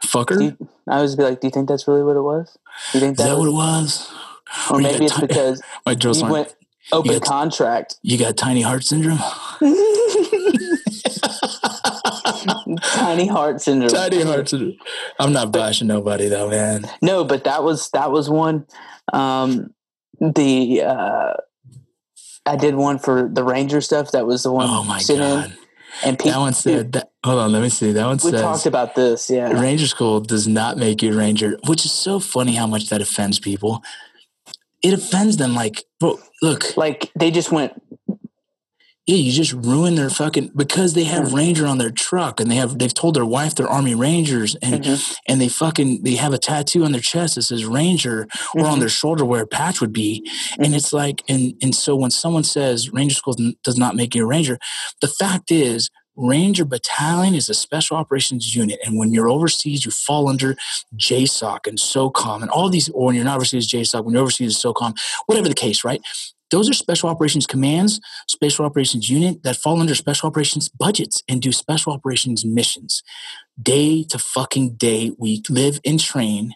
fucker. 0.04 0.42
You, 0.42 0.68
I 0.88 0.96
always 0.96 1.16
be 1.16 1.22
like, 1.24 1.40
do 1.40 1.48
you 1.48 1.50
think 1.50 1.68
that's 1.68 1.86
really 1.88 2.02
what 2.04 2.16
it 2.16 2.22
was? 2.22 2.56
Do 2.92 2.98
you 2.98 3.04
think 3.04 3.18
Is 3.18 3.24
that, 3.24 3.30
that 3.30 3.38
what 3.38 3.48
it 3.48 3.52
was? 3.52 4.08
or 4.70 4.76
Or 4.76 4.80
maybe 4.80 5.04
it's 5.06 5.14
ti- 5.16 5.26
because 5.26 5.60
My 5.86 5.92
you 6.00 6.30
went 6.32 6.54
oh, 6.92 6.98
open 6.98 7.12
got- 7.14 7.22
contract. 7.22 7.96
you 8.02 8.16
got 8.18 8.36
tiny 8.36 8.62
heart 8.62 8.84
syndrome. 8.84 9.18
Tiny 12.82 13.26
heart 13.26 13.60
syndrome. 13.60 13.90
tiny 13.90 14.22
heart 14.22 14.48
syndrome. 14.48 14.76
I'm 15.18 15.32
not 15.32 15.52
bashing 15.52 15.86
nobody 15.88 16.28
though, 16.28 16.48
man. 16.50 16.84
No, 17.02 17.24
but 17.24 17.44
that 17.44 17.64
was 17.64 17.90
that 17.90 18.10
was 18.10 18.28
one. 18.30 18.66
Um, 19.12 19.74
the 20.20 20.82
uh, 20.82 21.34
I 22.48 22.56
did 22.56 22.74
one 22.74 22.98
for 22.98 23.28
the 23.32 23.44
Ranger 23.44 23.80
stuff. 23.80 24.12
That 24.12 24.26
was 24.26 24.42
the 24.42 24.52
one. 24.52 24.66
Oh 24.68 24.82
my 24.84 24.98
sit 24.98 25.16
in, 25.16 25.20
god, 25.20 25.56
And 26.04 26.18
people, 26.18 26.32
that 26.32 26.38
one 26.38 26.54
said. 26.54 26.92
That, 26.92 27.10
hold 27.24 27.38
on, 27.38 27.52
let 27.52 27.62
me 27.62 27.68
see. 27.68 27.92
That 27.92 28.06
one 28.06 28.18
we 28.24 28.30
says. 28.30 28.40
talked 28.40 28.66
about 28.66 28.94
this. 28.94 29.28
Yeah. 29.28 29.60
Ranger 29.60 29.86
school 29.86 30.20
does 30.20 30.48
not 30.48 30.78
make 30.78 31.02
you 31.02 31.12
a 31.12 31.16
ranger, 31.16 31.58
which 31.66 31.84
is 31.84 31.92
so 31.92 32.18
funny 32.20 32.54
how 32.54 32.66
much 32.66 32.88
that 32.88 33.02
offends 33.02 33.38
people. 33.38 33.82
It 34.82 34.94
offends 34.94 35.36
them. 35.36 35.54
Like, 35.54 35.84
bro, 36.00 36.18
look, 36.42 36.76
Like 36.76 37.10
they 37.18 37.30
just 37.30 37.52
went. 37.52 37.80
Yeah, 39.08 39.16
you 39.16 39.32
just 39.32 39.54
ruin 39.54 39.94
their 39.96 40.10
fucking 40.10 40.52
because 40.54 40.92
they 40.94 41.04
have 41.04 41.32
ranger 41.32 41.66
on 41.66 41.78
their 41.78 41.90
truck 41.90 42.40
and 42.40 42.50
they 42.50 42.56
have 42.56 42.78
they've 42.78 42.94
told 42.94 43.16
their 43.16 43.24
wife 43.26 43.54
they're 43.54 43.66
army 43.68 43.94
rangers 43.94 44.54
and 44.62 44.84
Mhm. 44.84 45.16
and 45.26 45.40
they 45.40 45.48
fucking 45.48 46.02
they 46.04 46.16
have 46.16 46.34
a 46.34 46.38
tattoo 46.38 46.84
on 46.84 46.92
their 46.92 47.00
chest 47.00 47.36
that 47.36 47.42
says 47.42 47.64
ranger 47.64 48.28
or 48.54 48.66
on 48.66 48.76
Mhm. 48.76 48.80
their 48.80 48.88
shoulder 48.90 49.24
where 49.24 49.42
a 49.42 49.46
patch 49.46 49.80
would 49.80 49.94
be 49.94 50.28
and 50.58 50.74
it's 50.74 50.92
like 50.92 51.24
and 51.28 51.54
and 51.62 51.74
so 51.74 51.96
when 51.96 52.10
someone 52.12 52.44
says 52.44 52.90
ranger 52.92 53.14
school 53.16 53.34
does 53.64 53.78
not 53.78 53.96
make 53.96 54.14
you 54.14 54.24
a 54.24 54.26
ranger 54.26 54.58
the 55.00 55.08
fact 55.08 55.50
is 55.50 55.90
ranger 56.20 56.64
battalion 56.66 57.34
is 57.34 57.48
a 57.48 57.54
special 57.54 57.96
operations 57.96 58.54
unit 58.56 58.78
and 58.84 58.98
when 58.98 59.12
you're 59.14 59.28
overseas 59.30 59.84
you 59.86 59.90
fall 59.92 60.28
under 60.28 60.56
jsoc 60.96 61.60
and 61.66 61.78
socom 61.78 62.42
and 62.42 62.50
all 62.50 62.68
these 62.68 62.88
or 62.90 63.06
when 63.06 63.14
you're 63.14 63.24
not 63.24 63.36
overseas 63.36 63.68
jsoc 63.70 64.04
when 64.04 64.12
you're 64.14 64.22
overseas 64.22 64.56
is 64.56 64.62
socom 64.62 64.92
whatever 65.26 65.48
the 65.48 65.54
case 65.54 65.84
right 65.84 66.02
those 66.50 66.68
are 66.68 66.74
special 66.74 67.08
operations 67.08 67.46
commands 67.46 68.00
special 68.28 68.64
operations 68.64 69.08
unit 69.08 69.42
that 69.42 69.56
fall 69.56 69.80
under 69.80 69.94
special 69.94 70.28
operations 70.28 70.68
budgets 70.68 71.22
and 71.28 71.42
do 71.42 71.52
special 71.52 71.92
operations 71.92 72.44
missions. 72.44 73.02
Day 73.60 74.04
to 74.04 74.18
fucking 74.18 74.74
day 74.76 75.12
we 75.18 75.42
live 75.48 75.80
and 75.84 76.00
train 76.00 76.54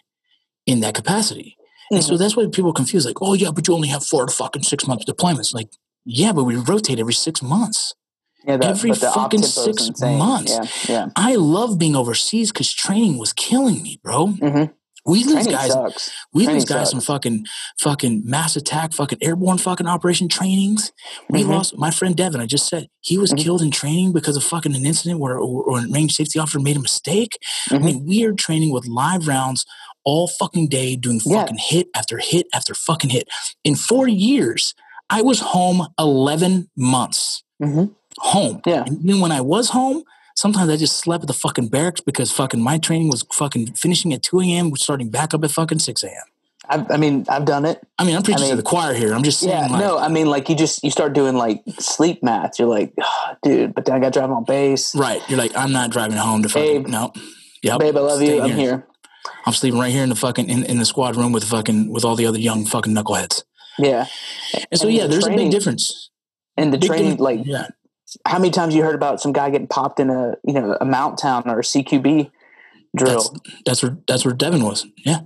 in 0.65 0.79
that 0.81 0.95
capacity. 0.95 1.57
And 1.91 2.03
so 2.03 2.17
that's 2.17 2.35
why 2.35 2.47
people 2.47 2.71
are 2.71 2.73
confused 2.73 3.05
like 3.05 3.21
oh 3.21 3.33
yeah 3.33 3.51
but 3.51 3.67
you 3.67 3.73
only 3.73 3.89
have 3.89 4.03
four 4.03 4.25
to 4.25 4.33
fucking 4.33 4.63
six 4.63 4.87
months 4.87 5.05
deployments. 5.05 5.53
Like 5.53 5.69
yeah 6.05 6.31
but 6.31 6.45
we 6.45 6.55
rotate 6.55 6.99
every 6.99 7.13
six 7.13 7.41
months. 7.41 7.93
Yeah, 8.45 8.57
that, 8.57 8.71
every 8.71 8.89
but 8.89 8.99
the 8.99 9.07
op 9.07 9.15
fucking 9.15 9.43
six 9.43 9.89
months. 10.01 10.51
Yeah, 10.89 10.93
yeah. 10.93 11.07
i 11.15 11.35
love 11.35 11.79
being 11.79 11.95
overseas 11.95 12.51
because 12.51 12.73
training 12.73 13.17
was 13.17 13.31
killing 13.31 13.81
me 13.83 13.99
bro. 14.03 14.27
Hmm 14.27 14.63
we 15.05 15.23
lose 15.23 15.33
Training 15.33 15.51
guys 15.51 15.71
sucks. 15.73 16.11
we 16.33 16.43
Training 16.45 16.61
lose 16.61 16.69
guys 16.69 16.89
sucks. 16.89 16.93
in 16.93 17.01
fucking 17.01 17.45
fucking 17.81 18.21
mass 18.25 18.55
attack, 18.55 18.93
fucking 18.93 19.19
airborne 19.21 19.57
fucking 19.57 19.87
operation 19.87 20.27
trainings. 20.29 20.91
We 21.29 21.43
Mhm. 21.43 21.49
lost 21.49 21.77
my 21.77 21.91
friend 21.91 22.15
Devin. 22.15 22.39
I 22.41 22.45
just 22.45 22.67
said 22.67 22.87
he 23.01 23.17
was 23.17 23.31
Mhm. 23.33 23.43
killed 23.43 23.61
in 23.61 23.71
training 23.71 24.13
because 24.13 24.37
of 24.37 24.43
fucking 24.43 24.75
an 24.75 24.85
incident 24.85 25.19
where 25.19 25.37
or, 25.37 25.61
or 25.63 25.79
a 25.79 25.87
range 25.89 26.15
safety 26.15 26.39
officer 26.39 26.59
made 26.59 26.77
a 26.77 26.81
mistake. 26.81 27.37
I 27.69 27.75
Mhm. 27.75 27.83
mean, 27.83 28.05
we 28.05 28.23
are 28.23 28.33
training 28.33 28.71
with 28.71 28.85
live 28.87 29.27
rounds 29.27 29.65
all 30.05 30.27
fucking 30.27 30.67
day, 30.69 30.95
doing 30.95 31.21
Yeah. 31.25 31.41
fucking 31.41 31.57
hit 31.59 31.87
after 31.95 32.17
hit 32.19 32.47
after 32.53 32.73
fucking 32.73 33.09
hit. 33.09 33.27
In 33.63 33.75
four 33.75 34.07
years, 34.07 34.73
I 35.09 35.21
was 35.21 35.39
home 35.39 35.87
eleven 35.99 36.69
months. 36.77 37.43
Mhm. 37.61 37.91
Home. 38.19 38.61
Yeah. 38.65 38.83
And 38.85 39.21
when 39.21 39.31
I 39.31 39.41
was 39.41 39.69
home, 39.69 40.03
sometimes 40.43 40.69
I 40.69 40.75
just 40.75 40.97
slept 40.97 41.23
at 41.23 41.27
the 41.27 41.33
fucking 41.33 41.69
barracks 41.69 42.01
because 42.01 42.29
fucking 42.29 42.61
my 42.61 42.77
training 42.77 43.09
was 43.09 43.23
fucking 43.31 43.67
finishing 43.75 44.11
at 44.13 44.21
2 44.23 44.41
a.m., 44.41 44.75
starting 44.75 45.09
back 45.09 45.33
up 45.33 45.41
at 45.41 45.51
fucking 45.51 45.79
6 45.79 46.03
a.m. 46.03 46.13
I, 46.67 46.85
I 46.89 46.97
mean, 46.97 47.25
I've 47.29 47.45
done 47.45 47.63
it. 47.65 47.81
I 47.97 48.03
mean, 48.03 48.15
I'm 48.17 48.23
preaching 48.23 48.43
to 48.43 48.49
mean, 48.49 48.57
the 48.57 48.63
choir 48.63 48.93
here. 48.93 49.13
I'm 49.13 49.23
just 49.23 49.39
saying, 49.39 49.51
Yeah, 49.51 49.67
like, 49.67 49.79
no, 49.79 49.97
I 49.97 50.09
mean, 50.09 50.27
like 50.27 50.49
you 50.49 50.55
just 50.55 50.83
you 50.83 50.91
start 50.91 51.13
doing 51.13 51.35
like 51.35 51.63
sleep 51.79 52.21
math. 52.23 52.59
You're 52.59 52.67
like, 52.67 52.93
"Ah, 53.01 53.37
dude, 53.41 53.73
but 53.73 53.85
then 53.85 53.95
I 53.95 53.99
got 53.99 54.13
to 54.13 54.19
drive 54.19 54.31
on 54.31 54.43
base. 54.43 54.93
right? 54.95 55.21
You're 55.29 55.39
like, 55.39 55.55
I'm 55.55 55.71
not 55.71 55.91
driving 55.91 56.17
home 56.17 56.43
to 56.43 56.49
fucking 56.49 56.75
Abe. 56.75 56.87
no. 56.87 57.13
Yep. 57.63 57.79
Babe, 57.79 57.97
I 57.97 57.99
love 57.99 58.21
you. 58.21 58.27
Staying 58.27 58.41
I'm 58.41 58.51
here. 58.51 58.87
I'm 59.45 59.53
sleeping 59.53 59.79
right 59.79 59.91
here 59.91 60.03
in 60.03 60.09
the 60.09 60.15
fucking 60.15 60.49
in, 60.49 60.63
in 60.65 60.77
the 60.77 60.85
squad 60.85 61.15
room 61.15 61.31
with 61.31 61.43
fucking 61.45 61.91
with 61.91 62.03
all 62.05 62.15
the 62.15 62.25
other 62.25 62.39
young 62.39 62.65
fucking 62.65 62.93
knuckleheads. 62.93 63.43
Yeah. 63.79 64.05
And 64.71 64.79
so 64.79 64.87
And 64.87 64.95
yeah, 64.97 65.03
the 65.03 65.09
there's 65.09 65.27
a 65.27 65.35
big 65.35 65.51
difference. 65.51 66.09
And 66.57 66.71
the 66.71 66.77
Big 66.77 66.89
training, 66.89 67.11
thing- 67.11 67.17
like, 67.19 67.39
yeah, 67.45 67.67
how 68.25 68.37
many 68.39 68.51
times 68.51 68.75
you 68.75 68.83
heard 68.83 68.95
about 68.95 69.21
some 69.21 69.33
guy 69.33 69.49
getting 69.49 69.67
popped 69.67 69.99
in 69.99 70.09
a, 70.09 70.35
you 70.45 70.53
know, 70.53 70.77
a 70.79 70.85
MOUT 70.85 71.17
town 71.17 71.43
or 71.47 71.59
a 71.59 71.63
CQB 71.63 72.31
drill? 72.95 73.15
that's 73.15 73.31
that's 73.65 73.83
where 73.83 73.97
that's 74.07 74.25
where 74.25 74.33
Devin 74.33 74.63
was. 74.63 74.85
Yeah, 74.97 75.21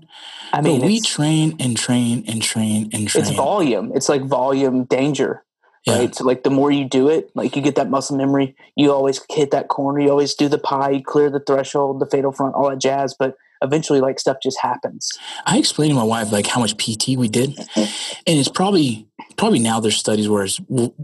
I 0.54 0.62
mean, 0.62 0.80
but 0.82 0.88
we 0.88 1.02
train 1.02 1.56
and 1.60 1.76
train 1.78 2.24
and 2.28 2.42
train 2.42 2.90
and 2.94 3.08
train. 3.08 3.24
it's 3.24 3.32
volume. 3.32 3.92
It's 3.96 4.10
like 4.10 4.24
volume 4.24 4.86
danger. 4.86 5.44
Yeah. 5.86 6.00
right? 6.00 6.16
So 6.16 6.26
like 6.26 6.44
the 6.44 6.50
more 6.50 6.70
you 6.70 6.84
do 6.84 7.08
it, 7.08 7.32
like 7.34 7.56
you 7.56 7.62
get 7.62 7.76
that 7.76 7.90
muscle 7.90 8.18
memory, 8.18 8.56
you 8.76 8.92
always 8.92 9.22
hit 9.30 9.52
that 9.52 9.70
corner, 9.70 10.02
you 10.02 10.10
always 10.10 10.34
do 10.34 10.50
the 10.50 10.58
pie, 10.58 10.90
you 10.90 11.04
clear 11.04 11.30
the 11.30 11.40
threshold, 11.40 12.02
the 12.02 12.06
fatal 12.06 12.34
front, 12.34 12.56
all 12.56 12.70
that 12.70 12.80
jazz. 12.80 13.16
But 13.18 13.36
eventually, 13.62 14.02
like 14.02 14.20
stuff 14.20 14.38
just 14.44 14.60
happens. 14.60 15.18
I 15.46 15.58
explained 15.58 15.92
to 15.92 15.96
my 15.96 16.04
wife 16.04 16.32
like 16.32 16.48
how 16.48 16.60
much 16.60 16.78
PT 16.78 17.18
we 17.18 17.30
did, 17.30 17.58
and 17.76 17.88
it's 18.26 18.50
probably 18.50 19.08
probably 19.38 19.60
now 19.60 19.80
there's 19.80 19.98
studies 19.98 20.28
where 20.28 20.44
it 20.44 20.60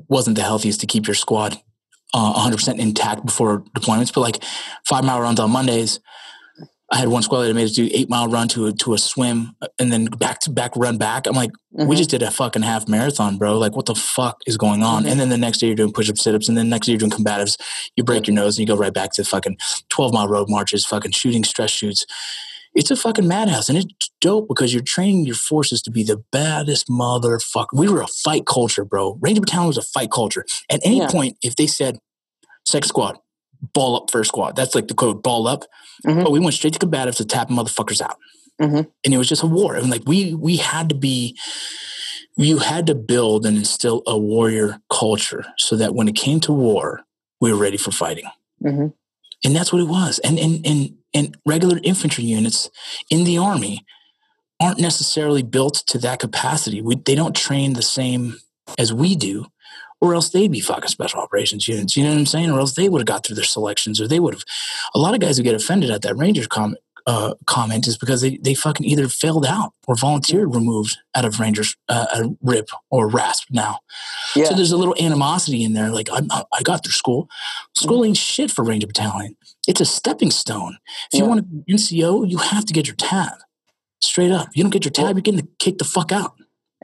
wasn't 0.08 0.36
the 0.36 0.44
healthiest 0.44 0.82
to 0.82 0.88
keep 0.88 1.08
your 1.08 1.16
squad 1.16 1.62
uh, 2.14 2.34
100% 2.50 2.80
intact 2.80 3.26
before 3.26 3.64
deployments, 3.78 4.14
but 4.14 4.22
like 4.22 4.44
five 4.86 5.04
mile 5.04 5.20
runs 5.22 5.40
on 5.40 5.50
Mondays. 5.52 6.00
I 6.92 6.98
had 6.98 7.08
one 7.08 7.24
squad 7.24 7.42
that 7.44 7.54
made 7.56 7.64
us 7.64 7.72
do 7.72 7.90
eight 7.92 8.08
mile 8.08 8.28
run 8.28 8.48
to 8.50 8.68
a, 8.68 8.72
to 8.74 8.94
a 8.94 9.00
swim 9.00 9.56
and 9.80 9.92
then 9.92 10.06
back 10.06 10.40
to 10.42 10.52
back 10.52 10.76
run 10.76 10.98
back. 11.00 11.26
I'm 11.26 11.34
like, 11.34 11.50
we 11.72 11.86
Mhm. 11.86 11.98
just 11.98 12.12
did 12.12 12.22
a 12.22 12.30
fucking 12.30 12.62
half 12.62 12.88
marathon, 12.88 13.38
bro. 13.38 13.58
Like, 13.58 13.76
what 13.76 13.88
the 13.88 13.96
fuck 13.96 14.38
is 14.46 14.58
going 14.58 14.84
on? 14.84 15.04
Mhm. 15.04 15.12
And 15.12 15.20
then 15.20 15.30
the 15.30 15.38
next 15.38 15.58
day 15.58 15.68
you're 15.68 15.76
doing 15.76 15.92
push 15.92 16.08
ups, 16.10 16.22
sit 16.22 16.36
ups, 16.36 16.48
and 16.50 16.56
then 16.58 16.70
next 16.70 16.86
day 16.86 16.92
you're 16.92 17.00
doing 17.00 17.12
combatives. 17.12 17.58
You 17.96 18.04
break 18.04 18.28
your 18.28 18.36
nose 18.36 18.58
and 18.60 18.68
you 18.68 18.76
go 18.76 18.80
right 18.80 18.94
back 18.94 19.12
to 19.14 19.24
fucking 19.24 19.58
12 19.90 20.14
mile 20.14 20.28
road 20.28 20.50
marches, 20.50 20.86
fucking 20.86 21.12
shooting 21.14 21.44
stress 21.44 21.72
shoots. 21.72 22.06
It's 22.76 22.90
a 22.92 22.96
fucking 22.96 23.28
madhouse, 23.28 23.70
and 23.70 23.78
it's 23.78 24.10
dope 24.20 24.48
because 24.48 24.74
you're 24.74 24.82
training 24.84 25.26
your 25.26 25.36
forces 25.36 25.82
to 25.84 25.92
be 25.92 26.04
the 26.04 26.24
baddest 26.32 26.88
motherfucker. 26.88 27.68
We 27.74 27.88
were 27.88 28.02
a 28.02 28.08
fight 28.08 28.46
culture, 28.48 28.84
bro. 28.84 29.18
Ranger 29.22 29.42
Battalion 29.42 29.68
was 29.68 29.78
a 29.78 29.82
fight 29.84 30.12
culture. 30.12 30.46
At 30.70 30.80
any 30.84 31.00
Yeah. 31.00 31.08
point, 31.10 31.38
if 31.44 31.56
they 31.56 31.68
said 31.68 32.00
sex 32.66 32.88
squad, 32.88 33.18
ball 33.74 33.96
up 33.96 34.10
first 34.12 34.30
squad, 34.30 34.56
that's 34.56 34.74
like 34.76 34.88
the 34.88 34.94
code, 34.96 35.22
ball 35.22 35.48
up. 35.48 35.66
Mhm. 36.06 36.24
But 36.24 36.32
we 36.32 36.40
went 36.40 36.56
straight 36.56 36.74
to 36.74 36.80
combatives 36.80 37.18
to 37.18 37.26
tap 37.26 37.50
motherfuckers 37.50 38.02
out, 38.02 38.18
Mhm. 38.62 38.88
and 39.06 39.14
it 39.14 39.18
was 39.18 39.30
just 39.30 39.44
a 39.44 39.48
war. 39.48 39.76
I 39.76 39.80
And 39.80 39.92
like 39.92 40.04
we 40.08 40.34
we 40.34 40.58
had 40.58 40.90
to 40.90 40.96
be, 40.96 41.38
you 42.36 42.58
had 42.58 42.88
to 42.88 42.96
build 42.96 43.46
and 43.46 43.56
instill 43.58 44.02
a 44.08 44.18
warrior 44.18 44.82
culture 44.92 45.46
so 45.60 45.76
that 45.76 45.94
when 45.94 46.08
it 46.08 46.16
came 46.16 46.40
to 46.42 46.52
war, 46.52 47.02
we 47.40 47.52
were 47.52 47.60
ready 47.60 47.78
for 47.78 47.92
fighting 47.92 48.26
Mhm. 48.64 48.94
And 49.44 49.56
that's 49.56 49.72
what 49.72 49.82
it 49.82 49.88
was. 49.88 50.20
And 50.20 50.40
and 50.40 50.66
and 50.66 50.96
and 51.14 51.38
regular 51.46 51.80
infantry 51.84 52.24
units 52.24 52.70
in 53.10 53.24
the 53.24 53.38
army 53.38 53.86
aren't 54.60 54.80
necessarily 54.80 55.44
built 55.44 55.84
to 55.88 55.98
that 56.00 56.20
capacity. 56.20 56.82
We, 56.82 56.96
they 56.96 57.16
don't 57.16 57.36
train 57.36 57.74
the 57.74 57.82
same 57.82 58.38
as 58.80 58.94
we 58.94 59.16
do, 59.16 59.46
or 60.00 60.16
else 60.16 60.30
they'd 60.30 60.52
be 60.52 60.62
fucking 60.62 60.90
special 60.90 61.20
operations 61.20 61.68
units. 61.68 61.98
You 61.98 62.04
know 62.04 62.12
what 62.12 62.20
I'm 62.20 62.26
saying? 62.26 62.52
Or 62.52 62.60
else 62.60 62.76
they 62.76 62.90
would 62.90 63.00
have 63.00 63.08
got 63.08 63.26
through 63.26 63.36
their 63.36 63.44
selections, 63.44 64.00
or 64.00 64.08
they 64.08 64.20
would 64.20 64.34
have. 64.34 64.44
A 64.96 65.00
lot 65.00 65.14
of 65.14 65.20
guys 65.20 65.38
who 65.38 65.44
get 65.44 65.56
offended 65.56 65.92
at 65.92 66.02
that 66.04 66.16
Rangers 66.16 66.48
comment. 66.48 66.80
Uh, 67.06 67.34
comment 67.48 67.86
is 67.86 67.98
because 67.98 68.22
they, 68.22 68.38
they 68.38 68.54
fucking 68.54 68.86
either 68.86 69.10
failed 69.10 69.46
out 69.46 69.74
or 69.88 69.96
volunteered 69.96 70.56
removed 70.56 70.98
out 71.16 71.26
of 71.26 71.38
Rangers 71.40 71.76
uh, 71.90 72.06
a 72.14 72.30
RIP 72.42 72.70
or 72.90 73.10
RASP 73.10 73.50
now. 73.52 73.80
Yeah. 74.38 74.46
So 74.46 74.56
there's 74.56 74.72
a 74.72 74.78
little 74.78 74.96
animosity 74.98 75.64
in 75.66 75.74
there. 75.74 75.90
Like 75.90 76.08
I, 76.12 76.22
I 76.54 76.62
got 76.62 76.84
through 76.86 76.94
school. 76.94 77.28
School 77.76 78.06
ain't 78.06 78.16
shit 78.16 78.52
for 78.52 78.64
Ranger 78.64 78.88
Battalion. 78.88 79.36
It's 79.68 79.82
a 79.82 79.86
stepping 79.86 80.32
stone. 80.32 80.78
If 81.12 81.20
you 81.20 81.26
Yeah. 81.26 81.30
want 81.30 81.40
to 81.40 81.44
be 81.44 81.74
NCO, 81.74 82.30
you 82.30 82.38
have 82.38 82.64
to 82.66 82.74
get 82.74 82.88
your 82.88 82.96
tab. 82.96 83.34
Straight 84.02 84.32
up. 84.32 84.48
You 84.54 84.64
don't 84.64 84.72
get 84.72 84.86
your 84.86 84.92
tab, 84.92 85.16
you're 85.16 85.22
getting 85.22 85.48
kicked 85.60 85.80
the 85.80 85.86
fuck 85.86 86.12
out. 86.14 86.34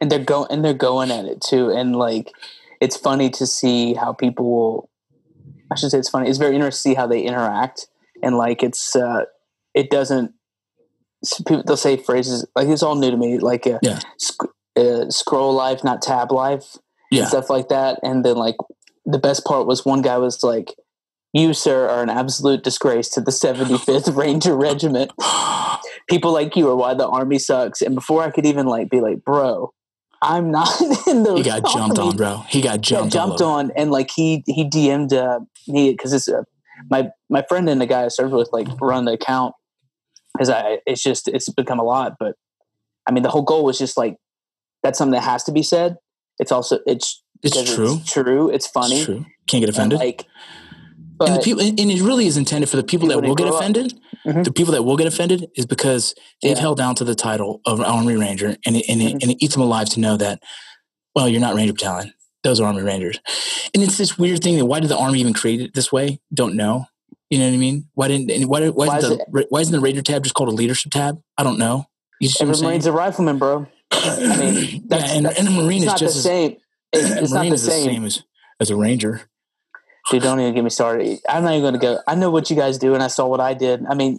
and 0.02 0.10
they're 0.12 0.20
going 0.24 0.48
and 0.52 0.64
they're 0.66 0.74
going 0.74 1.12
at 1.12 1.26
it 1.26 1.40
too 1.42 1.70
and 1.70 1.96
like 1.96 2.32
it's 2.82 2.96
funny 2.98 3.30
to 3.30 3.46
see 3.46 3.94
how 3.94 4.14
people 4.14 4.46
will 4.50 4.90
i 5.72 5.76
should 5.76 5.92
say 5.92 5.98
it's 6.00 6.10
funny 6.10 6.30
it's 6.30 6.38
very 6.38 6.56
interesting 6.56 6.92
to 6.92 6.94
see 6.94 6.96
how 7.00 7.06
they 7.06 7.22
interact 7.22 7.88
and 8.24 8.38
like 8.38 8.64
it's 8.64 8.96
uh 8.96 9.26
it 9.74 9.90
doesn't 9.90 10.32
people 11.48 11.64
they'll 11.66 11.78
say 11.78 11.98
phrases 11.98 12.46
like 12.56 12.68
it's 12.68 12.84
all 12.84 12.96
new 12.96 13.12
to 13.12 13.18
me 13.18 13.38
like 13.40 13.68
uh, 13.68 13.80
Yeah. 13.82 14.00
sc- 14.18 14.46
uh, 14.78 15.10
scroll 15.10 15.54
life 15.54 15.84
not 15.84 16.02
tab 16.02 16.32
life 16.32 16.78
Yeah. 17.12 17.22
and 17.22 17.30
stuff 17.30 17.50
like 17.50 17.68
that 17.70 18.00
and 18.04 18.24
then 18.24 18.36
like 18.38 18.56
the 19.06 19.20
best 19.20 19.44
part 19.46 19.68
was 19.68 19.86
one 19.86 20.02
guy 20.02 20.18
was 20.18 20.44
like 20.44 20.74
you 21.34 21.54
sir 21.54 21.88
are 21.90 22.02
an 22.02 22.10
absolute 22.10 22.64
disgrace 22.64 23.10
to 23.10 23.22
the 23.22 23.32
75th 23.32 24.16
ranger 24.24 24.56
regiment 24.56 25.12
people 26.10 26.32
like 26.32 26.56
you 26.56 26.68
are 26.70 26.76
why 26.76 26.94
the 26.94 27.08
army 27.08 27.38
sucks. 27.38 27.82
And 27.84 27.94
before 27.96 28.24
I 28.24 28.32
could 28.32 28.46
even 28.46 28.66
like 28.66 28.90
be 28.90 29.00
like, 29.00 29.24
bro, 29.24 29.72
I'm 30.24 30.50
not 30.50 30.82
in 31.08 31.22
the 31.24 31.36
He 31.36 31.44
got 31.44 31.66
jumped 31.72 32.00
on, 32.00 32.18
bro. 32.18 32.38
He 32.50 32.62
got 32.62 32.82
jumped, 32.82 33.16
all 33.16 33.28
jumped 33.28 33.42
on, 33.42 33.72
and 33.76 33.92
like 33.92 34.10
he 34.10 34.44
he 34.48 34.68
DM'd 34.68 35.14
uh, 35.14 35.42
me 35.68 35.92
because 35.92 36.12
it's 36.14 36.28
uh, 36.28 36.44
my 36.90 37.10
my 37.30 37.44
friend 37.48 37.70
and 37.70 37.80
the 37.80 37.86
guy 37.86 38.06
I 38.06 38.08
served 38.08 38.34
with 38.34 38.50
like 38.52 38.68
run 38.82 39.06
the 39.06 39.14
account 39.14 39.54
because 40.34 40.50
I 40.50 40.80
it's 40.86 41.02
just 41.04 41.28
it's 41.28 41.50
become 41.50 41.80
a 41.80 41.84
lot. 41.84 42.16
But 42.20 42.36
I 43.08 43.12
mean, 43.12 43.24
the 43.24 43.30
whole 43.30 43.42
goal 43.44 43.64
was 43.64 43.78
just 43.78 43.98
like 43.98 44.18
that's 44.84 44.98
something 44.98 45.14
that 45.14 45.24
has 45.24 45.44
to 45.46 45.52
be 45.52 45.64
said. 45.64 45.98
It's 46.40 46.52
also 46.52 46.80
it's 46.86 47.22
It's 47.44 47.74
true. 47.74 47.96
It's 48.02 48.12
true. 48.12 48.50
It's 48.50 48.68
funny. 48.68 48.96
It's 48.98 49.06
true. 49.06 49.26
Can't 49.48 49.62
get 49.62 49.70
and, 49.70 49.78
offended. 49.78 50.00
like, 50.00 50.26
and 51.22 51.36
the 51.36 51.40
people, 51.42 51.62
and 51.62 51.80
and 51.80 51.92
it 51.92 52.02
really 52.02 52.28
is 52.28 52.38
intended 52.38 52.70
for 52.70 52.78
the 52.78 52.84
people 52.84 53.08
that 53.10 53.22
will 53.22 53.36
get 53.36 53.48
offended. 53.48 54.00
Mhm. 54.26 54.44
The 54.44 54.52
people 54.54 54.74
that 54.74 54.84
will 54.84 54.98
get 54.98 55.08
offended 55.08 55.50
is 55.56 55.66
because 55.66 56.14
they've 56.42 56.56
Yeah. 56.56 56.62
held 56.62 56.78
down 56.78 56.96
to 56.96 57.04
the 57.04 57.16
title 57.16 57.62
of 57.66 57.80
Army 57.82 58.16
Ranger, 58.16 58.58
and 58.66 58.76
it, 58.76 58.86
and, 58.90 59.02
it, 59.02 59.14
Mhm. 59.14 59.20
and 59.24 59.32
it 59.32 59.38
eats 59.40 59.54
them 59.56 59.64
alive 59.64 59.90
to 59.92 60.00
know 60.00 60.18
that, 60.18 60.42
well, 61.16 61.28
you're 61.28 61.42
not 61.42 61.56
Ranger 61.56 61.74
Battalion; 61.74 62.14
those 62.44 62.60
are 62.60 62.68
Army 62.68 62.82
Rangers. 62.84 63.20
And 63.74 63.82
it's 63.84 63.98
this 63.98 64.18
weird 64.18 64.42
thing 64.44 64.58
that 64.58 64.66
why 64.66 64.80
did 64.82 64.90
the 64.90 64.98
Army 64.98 65.20
even 65.20 65.34
create 65.34 65.62
it 65.62 65.74
this 65.74 65.92
way? 65.92 66.20
Don't 66.34 66.56
know. 66.56 66.86
You 67.30 67.40
know 67.40 67.46
what 67.48 67.54
I 67.54 67.58
mean? 67.58 67.88
Why 67.94 68.08
didn't? 68.08 68.32
And 68.32 68.46
why, 68.48 68.68
why, 68.70 68.88
Why 68.88 68.98
is 68.98 69.04
is 69.04 69.18
the, 69.18 69.46
why 69.50 69.60
isn't 69.62 69.72
the 69.72 69.80
Raider 69.80 70.02
tab 70.02 70.24
just 70.24 70.34
called 70.34 70.50
a 70.50 70.54
leadership 70.54 70.92
tab? 70.92 71.22
I 71.38 71.44
don't 71.44 71.60
know. 71.60 71.86
You 72.20 72.28
see 72.28 72.44
every 72.44 72.60
Marine's 72.60 72.86
a 72.86 72.92
rifleman, 72.92 73.38
bro. 73.38 73.68
I 73.92 74.38
mean, 74.40 74.84
yeah, 74.90 74.98
and, 74.98 75.26
that's- 75.26 75.40
and 75.40 75.48
a 75.48 75.52
Marine 75.52 75.80
is 75.84 75.86
not 75.86 76.00
the 76.00 76.06
as, 76.06 76.24
same. 76.24 76.58
It's, 76.92 77.08
it's 77.12 77.32
not 77.32 77.42
Marine 77.42 77.50
the 77.50 77.56
is 77.56 77.66
the 77.66 77.72
same. 77.72 77.86
same 77.86 78.06
as, 78.06 78.24
as 78.60 78.72
a 78.72 78.76
Ranger. 78.76 79.30
Dude, 80.10 80.24
don't 80.24 80.40
even 80.40 80.56
get 80.56 80.64
me 80.64 80.72
started. 80.72 81.20
I'm 81.30 81.44
not 81.44 81.52
even 81.52 81.62
going 81.62 81.74
to 81.74 81.80
go. 81.80 82.00
I 82.08 82.16
know 82.16 82.32
what 82.32 82.50
you 82.50 82.56
guys 82.56 82.80
do, 82.80 82.96
and 82.96 83.04
I 83.04 83.08
saw 83.08 83.28
what 83.28 83.40
I 83.40 83.54
did. 83.54 83.86
I 83.88 83.94
mean, 83.94 84.18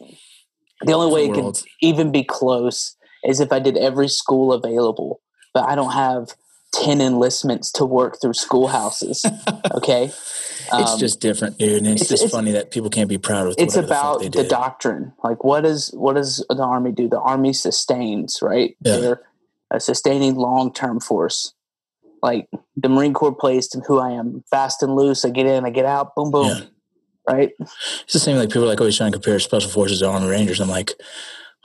the 0.82 0.92
only 0.92 1.12
way 1.12 1.26
it 1.26 1.34
could 1.34 1.60
even 1.82 2.12
be 2.12 2.22
close 2.22 2.96
is 3.24 3.40
if 3.40 3.50
I 3.50 3.58
did 3.58 3.76
every 3.76 4.06
school 4.06 4.52
available, 4.52 5.20
but 5.52 5.68
I 5.68 5.74
don't 5.74 5.92
have 5.92 6.28
10 6.74 7.00
enlistments 7.00 7.72
to 7.72 7.84
work 7.84 8.18
through 8.20 8.34
schoolhouses. 8.34 9.24
Okay. 9.74 10.10
It's 10.72 10.92
Um, 10.92 10.98
just 10.98 11.20
different, 11.20 11.58
dude. 11.58 11.78
And 11.78 11.86
it's, 11.86 12.02
it's- 12.02 12.08
just 12.08 12.22
it's- 12.24 12.30
funny 12.32 12.52
that 12.52 12.70
people 12.70 12.90
can't 12.90 13.08
be 13.08 13.18
proud 13.18 13.46
of 13.48 13.54
it's 13.58 13.74
the 13.74 13.84
about 13.84 14.20
they 14.20 14.28
the 14.28 14.44
doctrine. 14.44 15.12
Like, 15.24 15.42
what 15.44 15.62
does 15.62 15.88
what 15.94 16.14
does 16.16 16.44
the 16.48 16.62
army 16.62 16.92
do? 16.92 17.08
The 17.08 17.20
army 17.20 17.52
sustains, 17.52 18.40
right? 18.42 18.76
Yeah. 18.84 18.96
They're 18.98 19.22
a 19.70 19.80
sustaining 19.80 20.36
long 20.36 20.72
term 20.72 21.00
force. 21.00 21.52
Like 22.22 22.48
the 22.76 22.88
Marine 22.88 23.14
Corps 23.14 23.34
plays 23.34 23.66
to 23.68 23.80
who 23.80 23.98
I 23.98 24.10
am, 24.10 24.44
fast 24.50 24.82
and 24.82 24.94
loose. 24.94 25.24
I 25.24 25.30
get 25.30 25.46
in, 25.46 25.64
I 25.64 25.70
get 25.70 25.86
out, 25.86 26.14
boom, 26.14 26.30
boom. 26.30 26.46
Yeah. 26.48 26.60
Right? 27.28 27.50
It's 27.60 28.12
the 28.12 28.18
same 28.18 28.36
like 28.36 28.48
people 28.48 28.64
are 28.64 28.68
like 28.68 28.80
always 28.80 28.96
trying 28.96 29.12
to 29.12 29.18
compare 29.18 29.38
special 29.38 29.70
forces 29.70 30.00
to 30.00 30.08
army 30.08 30.28
rangers. 30.28 30.60
I'm 30.60 30.68
like, 30.68 30.92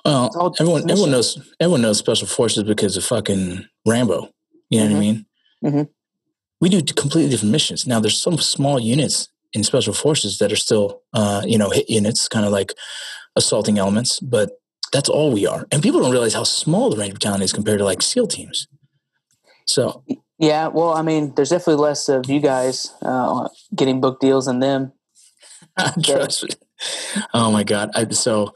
well, 0.06 0.54
everyone 0.60 0.90
everyone 0.90 1.12
knows 1.12 1.38
everyone 1.60 1.82
knows 1.82 1.98
special 1.98 2.28
forces 2.28 2.64
because 2.64 2.96
of 2.98 3.04
fucking 3.04 3.66
Rambo. 3.86 4.30
You 4.70 4.80
know 4.80 4.86
what 4.86 4.92
I 4.92 4.96
Mhm. 4.96 5.00
mean? 5.00 5.26
Mhm. 5.64 5.90
We 6.66 6.70
do 6.70 6.82
completely 6.82 7.30
different 7.30 7.52
missions. 7.52 7.86
Now 7.86 8.00
there's 8.00 8.20
some 8.20 8.40
small 8.40 8.80
units 8.80 9.30
in 9.54 9.64
special 9.64 9.94
forces 9.94 10.40
that 10.40 10.52
are 10.52 10.56
still 10.56 11.04
uh, 11.14 11.44
you 11.46 11.60
know, 11.60 11.70
hit 11.70 11.88
units, 11.88 12.28
kind 12.28 12.44
of 12.44 12.52
like 12.52 12.74
assaulting 13.36 13.78
elements, 13.78 14.20
but 14.20 14.50
that's 14.92 15.08
all 15.08 15.32
we 15.32 15.46
are. 15.46 15.68
And 15.72 15.84
people 15.84 16.00
don't 16.00 16.10
realize 16.10 16.34
how 16.34 16.44
small 16.44 16.90
the 16.90 16.98
Ranger 16.98 17.14
Battalion 17.14 17.44
is 17.44 17.54
compared 17.54 17.78
to 17.78 17.86
like 17.86 18.02
SEAL 18.02 18.26
teams. 18.26 18.68
So 19.68 20.04
Yeah, 20.40 20.70
well, 20.70 20.96
I 20.96 21.04
mean, 21.04 21.36
there's 21.36 21.52
definitely 21.52 21.84
less 21.84 22.10
of 22.10 22.28
you 22.28 22.40
guys 22.40 22.92
uh, 23.04 23.48
getting 23.76 24.02
book 24.02 24.20
deals 24.20 24.48
than 24.48 24.60
them. 24.60 24.92
trust 26.04 26.46
me. 26.46 26.50
Oh 27.32 27.52
my 27.52 27.64
god! 27.64 27.92
I, 27.94 28.10
so 28.10 28.56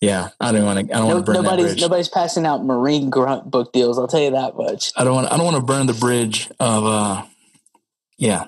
yeah, 0.00 0.30
I 0.40 0.52
don't 0.52 0.64
want 0.64 0.88
to. 0.88 0.94
I 0.94 0.98
don't 0.98 1.08
No, 1.08 1.14
want 1.14 1.26
to 1.26 1.32
burn 1.32 1.36
that 1.36 1.42
nobody's 1.42 1.66
bridge. 1.72 1.80
nobody's 1.82 2.08
passing 2.08 2.46
out 2.46 2.64
Marine 2.64 3.10
grunt 3.10 3.50
book 3.50 3.72
deals. 3.72 3.98
I'll 3.98 4.08
tell 4.08 4.20
you 4.20 4.30
that 4.30 4.56
much. 4.56 4.92
I 4.96 5.04
don't 5.04 5.14
want. 5.14 5.30
I 5.30 5.36
don't 5.36 5.44
want 5.44 5.56
to 5.56 5.62
burn 5.62 5.86
the 5.86 5.94
bridge 5.94 6.48
of. 6.58 6.84
uh 6.86 7.24
Yeah, 8.18 8.44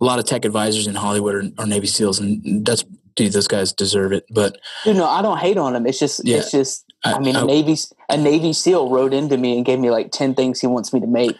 a 0.00 0.04
lot 0.04 0.18
of 0.18 0.24
tech 0.24 0.44
advisors 0.44 0.86
in 0.86 0.94
Hollywood 0.94 1.34
are, 1.34 1.44
are 1.62 1.66
Navy 1.66 1.86
SEAls, 1.86 2.20
and 2.20 2.64
that's 2.66 2.84
dude. 3.14 3.32
Those 3.32 3.48
guys 3.48 3.72
deserve 3.72 4.12
it. 4.12 4.24
But 4.30 4.58
Dude, 4.84 4.96
no, 4.96 5.06
I 5.06 5.22
don't 5.22 5.38
hate 5.38 5.56
on 5.58 5.72
them. 5.74 5.86
It's 5.86 5.98
just, 5.98 6.24
Yeah. 6.24 6.38
it's 6.38 6.50
just. 6.50 6.84
I, 7.04 7.12
I- 7.14 7.18
mean, 7.20 7.36
a 7.36 7.42
I- 7.42 7.46
Navy 7.46 7.76
a 8.08 8.16
Navy 8.16 8.52
SEAL 8.52 8.90
wrote 8.90 9.12
into 9.14 9.36
me 9.36 9.56
and 9.56 9.64
gave 9.64 9.78
me 9.78 9.90
like 9.90 10.10
ten 10.10 10.34
things 10.34 10.60
he 10.60 10.66
wants 10.66 10.92
me 10.92 11.00
to 11.00 11.06
make. 11.06 11.36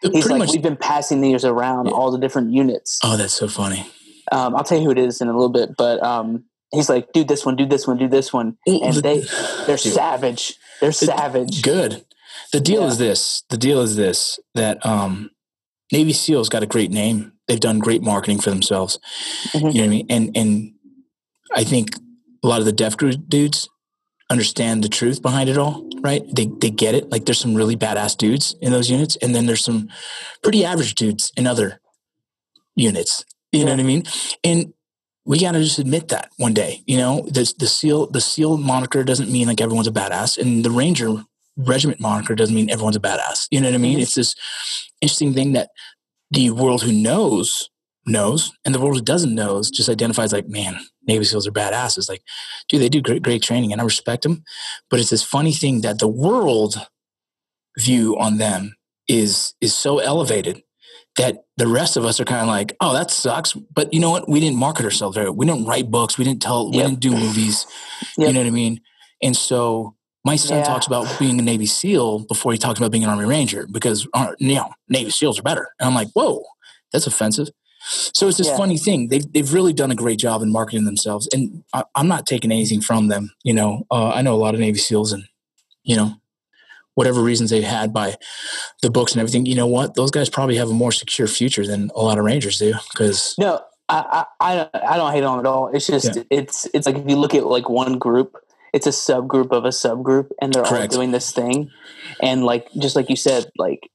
He's 0.00 0.28
like, 0.28 0.40
much. 0.40 0.50
we've 0.50 0.62
been 0.62 0.76
passing 0.76 1.20
these 1.20 1.44
around 1.44 1.86
Yeah. 1.86 1.92
all 1.92 2.10
the 2.10 2.18
different 2.18 2.52
units. 2.52 2.98
Oh, 3.04 3.16
that's 3.16 3.32
so 3.34 3.46
funny. 3.46 3.86
Um, 4.32 4.56
I'll 4.56 4.64
tell 4.64 4.78
you 4.78 4.84
who 4.86 4.90
it 4.90 4.98
is 4.98 5.20
in 5.20 5.28
a 5.28 5.32
little 5.32 5.48
bit, 5.48 5.76
but 5.78 6.02
um, 6.02 6.42
he's 6.72 6.88
like, 6.88 7.12
do 7.12 7.24
this 7.24 7.44
one, 7.44 7.56
do 7.56 7.66
this 7.66 7.86
one, 7.86 7.96
do 7.98 8.08
this 8.08 8.32
one, 8.32 8.56
and 8.66 8.94
they 8.96 9.20
they're 9.66 9.76
savage. 9.78 10.56
They're 10.80 10.92
savage. 10.92 11.62
Good. 11.62 12.04
The 12.52 12.60
deal 12.60 12.82
Yeah. 12.82 12.88
is 12.88 12.98
this. 12.98 13.42
The 13.50 13.56
deal 13.56 13.80
is 13.80 13.96
this 13.96 14.38
that 14.54 14.84
um, 14.84 15.30
Navy 15.92 16.12
SEALs 16.12 16.48
got 16.48 16.62
a 16.62 16.66
great 16.66 16.90
name. 16.90 17.32
They've 17.48 17.60
done 17.60 17.78
great 17.78 18.02
marketing 18.02 18.40
for 18.40 18.50
themselves. 18.50 18.98
Mhm. 19.52 19.54
You 19.54 19.60
know 19.60 19.68
what 19.68 19.84
I 19.84 19.88
mean? 19.88 20.06
And 20.10 20.36
and 20.36 20.72
I 21.54 21.64
think 21.64 21.94
a 22.42 22.48
lot 22.48 22.60
of 22.60 22.64
the 22.66 22.72
deaf 22.72 22.96
dudes 22.96 23.68
understand 24.30 24.82
the 24.82 24.88
truth 24.88 25.20
behind 25.20 25.50
it 25.50 25.58
all, 25.58 25.86
right? 26.00 26.22
They 26.34 26.46
they 26.46 26.70
get 26.70 26.94
it. 26.94 27.10
Like 27.10 27.26
there's 27.26 27.38
some 27.40 27.54
really 27.54 27.76
badass 27.76 28.16
dudes 28.16 28.54
in 28.62 28.72
those 28.72 28.90
units, 28.90 29.16
and 29.16 29.34
then 29.34 29.46
there's 29.46 29.64
some 29.64 29.88
pretty 30.42 30.64
average 30.64 30.94
dudes 30.94 31.30
in 31.36 31.46
other 31.46 31.80
units. 32.74 33.24
You 33.52 33.64
know 33.66 33.72
what 33.72 33.80
I 33.80 33.84
mean? 33.84 34.04
And 34.42 34.72
we 35.24 35.38
gotta 35.40 35.60
just 35.60 35.78
admit 35.78 36.08
that 36.08 36.30
one 36.36 36.54
day. 36.54 36.82
You 36.86 36.96
know, 36.98 37.22
the 37.30 37.52
the 37.58 37.66
seal 37.66 38.06
the 38.06 38.20
seal 38.20 38.56
moniker 38.56 39.04
doesn't 39.04 39.30
mean 39.30 39.48
like 39.48 39.60
everyone's 39.60 39.88
a 39.88 39.92
badass, 39.92 40.38
and 40.38 40.64
the 40.64 40.70
ranger 40.70 41.24
regiment 41.56 42.00
moniker 42.00 42.34
doesn't 42.34 42.54
mean 42.54 42.70
everyone's 42.70 42.96
a 42.96 43.00
badass. 43.00 43.46
You 43.50 43.60
know 43.60 43.68
what 43.68 43.74
I 43.74 43.78
mean? 43.78 43.98
Mhm. 43.98 44.02
It's 44.02 44.14
this 44.14 44.34
interesting 45.00 45.34
thing 45.34 45.52
that 45.52 45.70
the 46.30 46.50
world 46.50 46.82
who 46.82 46.92
knows 46.92 47.68
knows, 48.06 48.52
and 48.64 48.74
the 48.74 48.80
world 48.80 48.96
who 48.96 49.02
doesn't 49.02 49.34
knows 49.34 49.70
just 49.70 49.88
identifies 49.88 50.32
like, 50.32 50.48
man, 50.48 50.80
Navy 51.06 51.24
SEALs 51.24 51.46
are 51.46 51.52
badasses. 51.52 52.08
Like, 52.08 52.22
dude, 52.68 52.82
they 52.82 52.88
do 52.88 53.00
great, 53.00 53.22
great 53.22 53.42
training, 53.42 53.72
and 53.72 53.80
I 53.80 53.84
respect 53.84 54.24
them. 54.24 54.42
But 54.90 55.00
it's 55.00 55.10
this 55.10 55.22
funny 55.22 55.52
thing 55.52 55.82
that 55.82 56.00
the 56.00 56.08
world 56.08 56.86
view 57.78 58.16
on 58.18 58.38
them 58.38 58.74
is 59.08 59.54
is 59.60 59.74
so 59.74 59.98
elevated 59.98 60.62
that 61.16 61.44
the 61.58 61.66
rest 61.66 61.96
of 61.96 62.04
us 62.04 62.20
are 62.20 62.24
kind 62.24 62.40
of 62.42 62.48
like, 62.48 62.74
oh, 62.80 62.92
that 62.94 63.10
sucks. 63.10 63.52
But 63.52 63.92
you 63.92 64.00
know 64.00 64.10
what? 64.10 64.28
We 64.28 64.40
didn't 64.40 64.56
market 64.58 64.84
ourselves 64.84 65.16
very. 65.16 65.30
We 65.30 65.44
didn't 65.46 65.66
write 65.66 65.90
books. 65.90 66.16
We 66.18 66.24
didn't 66.24 66.40
tell. 66.42 66.70
We 66.70 66.78
didn't 66.78 67.00
do 67.00 67.10
movies. 67.12 67.66
You 68.18 68.32
know 68.32 68.40
what 68.40 68.46
I 68.46 68.50
mean? 68.50 68.80
And 69.22 69.36
so 69.36 69.94
my 70.24 70.36
son 70.36 70.58
Yeah. 70.58 70.64
talks 70.64 70.86
about 70.86 71.06
being 71.18 71.38
a 71.38 71.42
Navy 71.42 71.66
SEAL 71.66 72.20
before 72.26 72.52
he 72.52 72.58
talks 72.58 72.78
about 72.78 72.90
being 72.90 73.04
an 73.04 73.10
Army 73.10 73.24
Ranger 73.24 73.66
because 73.70 74.06
uh, 74.12 74.32
you 74.38 74.54
know 74.54 74.70
Navy 74.88 75.10
SEAls 75.10 75.38
are 75.38 75.42
better. 75.42 75.68
And 75.78 75.88
I'm 75.88 75.94
like, 75.94 76.08
whoa, 76.14 76.42
that's 76.92 77.06
offensive. 77.06 77.48
So 77.84 78.28
it's 78.28 78.38
this 78.38 78.48
Yeah. 78.48 78.56
funny 78.56 78.76
thing. 78.76 79.08
They've 79.08 79.30
they've 79.32 79.52
really 79.52 79.72
done 79.72 79.90
a 79.90 79.94
great 79.94 80.18
job 80.18 80.42
in 80.42 80.52
marketing 80.52 80.84
themselves, 80.84 81.28
and 81.32 81.64
I, 81.72 81.84
I'm 81.94 82.06
not 82.08 82.26
taking 82.26 82.52
anything 82.52 82.80
from 82.80 83.08
them. 83.08 83.32
You 83.44 83.54
know, 83.54 83.86
uh, 83.90 84.10
I 84.10 84.22
know 84.22 84.34
a 84.34 84.42
lot 84.44 84.54
of 84.54 84.60
Navy 84.60 84.78
SEAls, 84.78 85.12
and 85.12 85.24
you 85.84 85.96
know, 85.96 86.14
whatever 86.94 87.22
reasons 87.22 87.50
they've 87.50 87.62
had 87.64 87.92
by 87.92 88.16
the 88.82 88.90
books 88.90 89.12
and 89.12 89.20
everything. 89.20 89.46
You 89.46 89.54
know 89.54 89.66
what? 89.66 89.94
Those 89.94 90.10
guys 90.10 90.28
probably 90.28 90.56
have 90.56 90.68
a 90.70 90.74
more 90.74 90.92
secure 90.92 91.26
future 91.28 91.66
than 91.66 91.90
a 91.94 92.00
lot 92.02 92.18
of 92.18 92.24
Rangers 92.24 92.58
do 92.58 92.74
because 92.92 93.34
No, 93.38 93.60
I, 93.88 94.24
I, 94.40 94.52
I 94.62 94.68
I 94.92 94.96
don't 94.96 95.12
hate 95.12 95.24
on 95.24 95.38
it 95.38 95.40
at 95.40 95.46
all. 95.46 95.68
It's 95.68 95.86
just 95.86 96.14
Yeah. 96.16 96.22
it's 96.30 96.68
it's 96.74 96.86
like 96.86 96.96
if 96.96 97.08
you 97.08 97.16
look 97.16 97.34
at 97.34 97.46
like 97.46 97.68
one 97.68 97.98
group, 97.98 98.36
it's 98.72 98.86
a 98.86 98.90
subgroup 98.90 99.50
of 99.52 99.64
a 99.64 99.68
subgroup, 99.68 100.28
and 100.40 100.52
they're 100.52 100.64
Correct. 100.64 100.92
all 100.92 100.98
doing 100.98 101.12
this 101.12 101.32
thing, 101.32 101.70
and 102.22 102.44
like 102.44 102.68
just 102.74 102.96
like 102.96 103.08
you 103.10 103.16
said, 103.16 103.50
like 103.58 103.88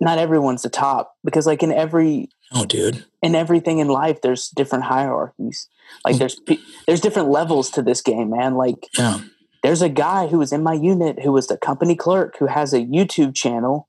not 0.00 0.18
everyone's 0.18 0.62
the 0.62 0.70
top 0.70 1.14
because 1.24 1.46
like 1.46 1.62
in 1.62 1.72
every 1.72 2.28
oh, 2.54 2.64
dude, 2.64 3.04
in 3.22 3.34
everything 3.34 3.78
in 3.78 3.88
life, 3.88 4.20
there's 4.22 4.48
different 4.48 4.84
hierarchies. 4.84 5.68
Like 6.04 6.16
Mm. 6.16 6.18
there's 6.18 6.40
there's 6.86 7.00
different 7.00 7.28
levels 7.30 7.70
to 7.70 7.82
this 7.82 8.00
game, 8.00 8.30
man. 8.30 8.54
Like 8.54 8.86
yeah, 8.96 9.20
there's 9.62 9.82
a 9.82 9.88
guy 9.88 10.26
who 10.26 10.38
was 10.38 10.52
in 10.52 10.62
my 10.62 10.72
unit 10.74 11.20
who 11.22 11.32
was 11.32 11.46
the 11.46 11.56
company 11.56 11.94
clerk 11.96 12.36
who 12.38 12.46
has 12.46 12.72
a 12.72 12.80
YouTube 12.80 13.34
channel 13.34 13.88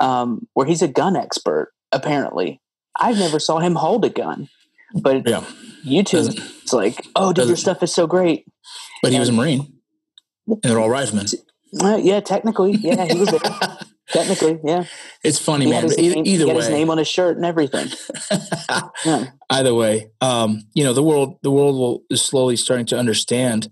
um, 0.00 0.46
where 0.54 0.66
he's 0.66 0.82
a 0.82 0.88
gun 0.88 1.16
expert. 1.16 1.72
Apparently, 1.92 2.60
I've 2.98 3.18
never 3.18 3.38
saw 3.38 3.58
him 3.60 3.74
hold 3.76 4.04
a 4.04 4.10
gun, 4.10 4.48
but 5.00 5.26
yeah. 5.28 5.44
YouTube, 5.84 6.26
Doesn't- 6.26 6.38
it's 6.62 6.72
like, 6.72 7.06
oh, 7.14 7.32
dude, 7.32 7.46
your 7.48 7.56
stuff 7.56 7.82
is 7.82 7.94
so 7.94 8.06
great. 8.06 8.44
But 9.02 9.12
he 9.12 9.18
was 9.20 9.28
a 9.28 9.32
Marine, 9.32 9.72
and 10.48 10.60
they're 10.62 10.80
all 10.80 10.90
riflemen. 10.90 11.26
Uh, 11.80 11.96
yeah, 12.02 12.20
technically, 12.20 12.72
yeah, 12.72 13.04
he 13.04 13.18
was 13.18 13.28
there. 13.28 13.40
technically, 14.08 14.58
yeah. 14.64 14.84
It's 15.22 15.38
funny, 15.38 15.66
He 15.66 15.70
man. 15.70 15.82
had, 15.82 15.90
his 15.90 15.96
But 15.96 16.04
either, 16.04 16.14
name, 16.16 16.24
he 16.24 16.34
either 16.34 16.46
had 16.48 16.56
his 16.56 16.66
way, 16.66 16.72
name 16.72 16.90
on 16.90 16.98
his 16.98 17.08
shirt 17.08 17.36
and 17.36 17.46
everything. 17.46 17.88
Yeah. 19.04 19.26
either 19.50 19.74
way, 19.74 20.10
um, 20.20 20.62
you 20.74 20.82
know, 20.84 20.92
the 20.92 21.02
world 21.02 21.38
the 21.42 21.50
world 21.50 21.76
will 21.76 22.02
is 22.10 22.22
slowly 22.22 22.56
starting 22.56 22.86
to 22.86 22.98
understand 22.98 23.70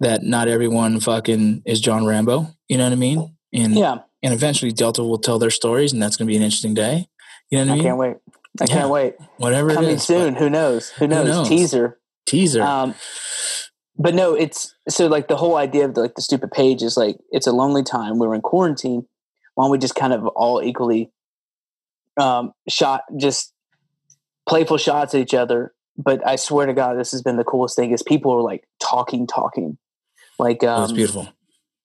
that 0.00 0.22
not 0.22 0.48
everyone 0.48 1.00
fucking 1.00 1.62
is 1.64 1.80
John 1.80 2.04
Rambo. 2.06 2.48
You 2.68 2.78
know 2.78 2.84
what 2.84 2.92
I 2.92 2.96
mean? 2.96 3.36
And 3.52 3.74
yeah, 3.74 3.98
and 4.22 4.34
eventually 4.34 4.72
Delta 4.72 5.02
will 5.02 5.18
tell 5.18 5.38
their 5.38 5.50
stories, 5.50 5.92
and 5.92 6.02
that's 6.02 6.16
going 6.16 6.26
to 6.26 6.30
be 6.32 6.36
an 6.36 6.42
interesting 6.42 6.74
day. 6.74 7.08
You 7.50 7.58
know 7.58 7.64
what 7.66 7.72
I 7.72 7.74
mean? 7.74 7.80
I 7.80 7.84
can't 7.84 7.98
wait. 7.98 8.16
I 8.60 8.64
Yeah. 8.64 8.66
can't 8.66 8.90
wait. 8.90 9.14
Whatever 9.38 9.74
Coming 9.74 9.90
is, 9.90 10.02
soon. 10.02 10.34
Who 10.36 10.48
knows? 10.48 10.90
Who 10.90 11.06
knows? 11.06 11.26
knows? 11.26 11.48
Teaser. 11.48 11.98
Teaser. 12.26 12.62
Um, 12.62 12.94
but 13.96 14.14
no, 14.14 14.34
it's 14.34 14.74
so 14.88 15.06
like 15.06 15.28
the 15.28 15.36
whole 15.36 15.56
idea 15.56 15.84
of 15.84 15.94
the, 15.94 16.00
like 16.00 16.14
the 16.14 16.22
stupid 16.22 16.50
page 16.50 16.82
is 16.82 16.96
like 16.96 17.16
it's 17.30 17.46
a 17.46 17.52
lonely 17.52 17.82
time. 17.82 18.18
We're 18.18 18.34
in 18.34 18.40
quarantine. 18.40 19.06
Why 19.54 19.64
don't 19.64 19.70
we 19.70 19.78
just 19.78 19.94
kind 19.94 20.12
of 20.12 20.26
all 20.28 20.62
equally 20.62 21.12
um, 22.16 22.52
shot 22.68 23.02
just 23.16 23.52
playful 24.48 24.78
shots 24.78 25.14
at 25.14 25.20
each 25.20 25.34
other? 25.34 25.74
But 25.96 26.26
I 26.26 26.36
swear 26.36 26.66
to 26.66 26.72
God, 26.74 26.98
this 26.98 27.12
has 27.12 27.22
been 27.22 27.36
the 27.36 27.44
coolest 27.44 27.76
thing. 27.76 27.92
Is 27.92 28.02
people 28.02 28.32
are 28.32 28.42
like 28.42 28.66
talking, 28.80 29.26
talking, 29.28 29.78
like 30.38 30.62
um, 30.64 30.92
beautiful. 30.94 31.28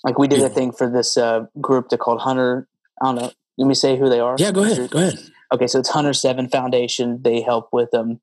like 0.04 0.18
we 0.18 0.28
did 0.28 0.42
a 0.42 0.50
thing 0.50 0.72
for 0.72 0.90
this 0.90 1.18
uh, 1.18 1.46
group. 1.62 1.90
They're 1.90 1.98
called 1.98 2.22
Hunter. 2.22 2.68
I 3.02 3.06
don't 3.06 3.16
know. 3.16 3.32
Let 3.58 3.68
me 3.68 3.74
say 3.76 3.98
who 3.98 4.10
they 4.10 4.20
are. 4.20 4.36
Yeah, 4.40 4.52
go 4.52 4.64
ahead. 4.64 4.90
Go 4.90 5.00
ahead. 5.00 5.20
Okay, 5.54 5.68
so 5.68 5.80
it's 5.80 5.90
Hunter 5.90 6.14
Seven 6.14 6.48
Foundation. 6.50 7.22
They 7.24 7.42
help 7.42 7.70
with 7.72 7.94
um, 7.94 8.20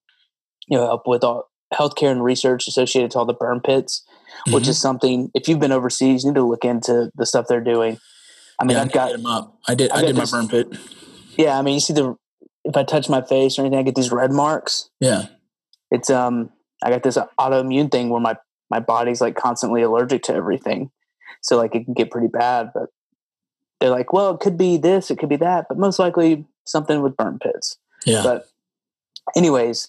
you 0.69 0.77
know, 0.79 0.87
help 0.87 1.07
with 1.07 1.23
all 1.25 1.51
healthcare 1.75 2.11
and 2.13 2.23
research 2.23 2.69
associated 2.69 3.11
to 3.13 3.19
all 3.19 3.25
the 3.27 3.35
burn 3.35 3.61
pits, 3.61 4.05
which 4.53 4.65
Mhm. 4.65 4.69
is 4.69 4.81
something. 4.81 5.31
If 5.35 5.49
you've 5.49 5.59
been 5.59 5.73
overseas, 5.73 6.23
you 6.25 6.31
need 6.31 6.37
to 6.37 6.47
look 6.49 6.65
into 6.65 7.11
the 7.17 7.27
stuff 7.27 7.47
they're 7.49 7.61
doing. 7.61 7.99
I 8.59 8.65
mean, 8.65 8.77
yeah, 8.77 8.83
I've 8.83 8.93
got 8.93 9.09
hit 9.11 9.19
'em 9.19 9.27
up. 9.27 9.57
I 9.69 9.75
did. 9.75 9.91
I've 9.91 9.99
I 10.05 10.07
did 10.07 10.15
my 10.17 10.21
this- 10.23 10.31
burn 10.31 10.49
pit. 10.49 10.69
yeah. 11.37 11.59
I 11.59 11.63
mean, 11.63 11.75
you 11.75 11.81
see 11.81 11.93
the 11.93 12.17
if 12.65 12.77
I 12.77 12.83
touch 12.85 13.09
my 13.09 13.21
face 13.23 13.59
or 13.59 13.63
anything, 13.63 13.79
I 13.79 13.83
get 13.83 13.95
these 13.95 14.11
red 14.11 14.33
marks. 14.33 14.89
Yeah. 15.01 15.27
It's 15.91 16.11
um, 16.11 16.51
I 16.83 16.91
got 16.91 17.03
this 17.03 17.17
autoimmune 17.39 17.91
thing 17.93 18.09
where 18.11 18.21
my 18.21 18.37
my 18.71 18.81
body's 18.81 19.21
like 19.21 19.37
constantly 19.37 19.83
allergic 19.83 20.23
to 20.25 20.35
everything, 20.35 20.91
so 21.43 21.57
like 21.57 21.75
it 21.75 21.85
can 21.85 21.95
get 21.95 22.11
pretty 22.11 22.29
bad. 22.29 22.71
But 22.75 22.91
they're 23.81 23.91
like, 23.91 24.13
well, 24.13 24.35
it 24.35 24.41
could 24.41 24.57
be 24.57 24.77
this, 24.77 25.11
it 25.11 25.19
could 25.19 25.29
be 25.29 25.37
that, 25.37 25.67
but 25.69 25.79
most 25.79 25.99
likely 25.99 26.47
something 26.65 27.03
with 27.03 27.17
burn 27.17 27.39
pits. 27.39 27.79
Yeah. 28.05 28.23
But 28.23 28.49
anyways, 29.37 29.89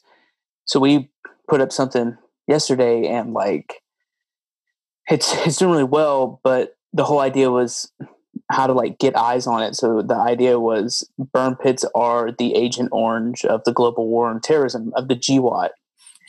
so 0.66 0.80
we 0.80 1.10
put 1.48 1.62
up 1.62 1.72
something 1.72 2.18
yesterday 2.48 3.08
and 3.08 3.34
like 3.34 3.82
it's 5.10 5.34
it's 5.46 5.58
doing 5.58 5.72
really 5.72 5.84
well, 5.84 6.40
but 6.44 6.76
the 6.94 7.04
whole 7.04 7.20
idea 7.20 7.52
was 7.52 7.92
how 8.52 8.68
to 8.68 8.74
like 8.74 8.98
get 9.00 9.18
eyes 9.18 9.46
on 9.48 9.62
it. 9.62 9.76
So 9.76 10.02
the 10.02 10.16
idea 10.16 10.60
was 10.60 11.10
burn 11.34 11.56
pits 11.56 11.86
are 11.94 12.32
the 12.32 12.56
agent 12.56 12.90
orange 12.92 13.44
of 13.46 13.64
the 13.66 13.74
global 13.74 14.08
war 14.08 14.30
on 14.30 14.42
terrorism 14.42 14.94
of 14.96 15.08
the 15.08 15.16
GWOT. 15.16 15.70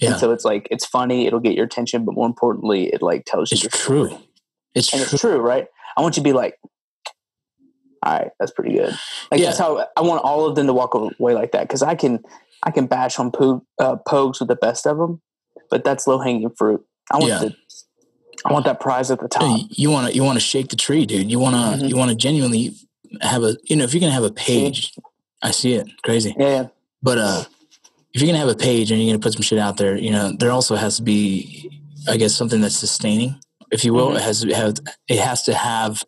Yeah. 0.01 0.11
And 0.13 0.21
so 0.21 0.33
it's 0.33 0.45
like 0.45 0.69
it's 0.71 0.87
funny, 0.87 1.27
it'll 1.27 1.41
get 1.41 1.55
your 1.55 1.65
attention, 1.67 2.05
but 2.05 2.15
more 2.15 2.27
importantly, 2.27 2.87
it 2.93 3.03
like 3.03 3.25
tells 3.27 3.51
you 3.53 3.59
it's 3.63 3.77
true. 3.79 4.09
story. 4.09 4.21
It's 4.75 4.93
And 4.93 5.03
true. 5.03 5.09
it's 5.13 5.21
true, 5.21 5.39
right? 5.39 5.67
I 5.97 6.01
want 6.03 6.17
you 6.17 6.23
to 6.23 6.25
be 6.29 6.33
like, 6.33 6.57
all 8.05 8.13
right, 8.19 8.31
that's 8.39 8.53
pretty 8.53 8.75
good. 8.77 8.97
Like 9.31 9.41
Yeah. 9.41 9.47
that's 9.47 9.59
how 9.59 9.87
I 9.97 10.01
want 10.03 10.23
all 10.23 10.47
of 10.47 10.55
them 10.55 10.67
to 10.67 10.73
walk 10.73 10.95
away 10.95 11.35
like 11.35 11.53
that 11.53 11.63
because 11.63 11.83
I 11.83 11.95
can 11.95 12.21
I 12.63 12.71
can 12.71 12.87
bash 12.87 13.19
on 13.19 13.31
po- 13.31 13.65
uh, 13.79 13.97
pogues 14.07 14.41
with 14.41 14.49
the 14.49 14.57
best 14.57 14.87
of 14.87 14.99
them, 14.99 15.21
but 15.71 15.85
that's 15.85 16.07
low 16.07 16.19
hanging 16.19 16.51
fruit. 16.51 16.85
I 17.11 17.17
want 17.19 17.29
Yeah. 17.29 17.39
the 17.41 17.57
I 18.45 18.53
want 18.53 18.67
that 18.67 18.79
prize 18.79 19.11
at 19.11 19.19
the 19.21 19.27
top. 19.29 19.61
You 19.71 19.91
want 19.91 20.09
to 20.09 20.15
you 20.15 20.23
want 20.23 20.37
to 20.37 20.45
shake 20.45 20.69
the 20.69 20.77
tree, 20.77 21.07
dude. 21.07 21.31
You 21.31 21.39
want 21.41 21.57
to 21.57 21.85
Mhm. 21.85 21.89
you 21.89 21.97
want 21.97 22.11
to 22.11 22.17
genuinely 22.17 22.75
have 23.21 23.43
a 23.43 23.57
you 23.65 23.75
know 23.77 23.85
if 23.85 23.93
you're 23.93 24.01
gonna 24.01 24.13
have 24.13 24.23
a 24.23 24.31
page, 24.31 24.95
I 25.43 25.51
see 25.51 25.73
it 25.75 25.89
crazy. 26.05 26.35
Yeah, 26.39 26.49
yeah. 26.49 26.67
But 27.03 27.19
uh, 27.19 27.45
if 28.15 28.21
you're 28.21 28.27
gonna 28.29 28.39
have 28.39 28.49
a 28.49 28.55
page 28.57 28.91
and 28.91 29.01
you're 29.01 29.11
gonna 29.13 29.23
put 29.23 29.33
some 29.35 29.43
shit 29.43 29.59
out 29.59 29.77
there, 29.77 29.97
you 29.97 30.11
know 30.11 30.33
there 30.39 30.51
also 30.51 30.77
has 30.77 30.97
to 30.97 31.03
be, 31.03 31.71
I 32.09 32.17
guess, 32.17 32.35
something 32.35 32.61
that's 32.61 32.77
sustaining, 32.77 33.39
if 33.71 33.85
you 33.85 33.93
will. 33.95 34.11
Mhm. 34.11 34.17
It 34.17 34.23
has 34.23 34.41
to 34.43 34.55
have 34.55 34.75
it 35.09 35.19
has 35.19 35.43
to 35.45 35.55
have 35.55 36.05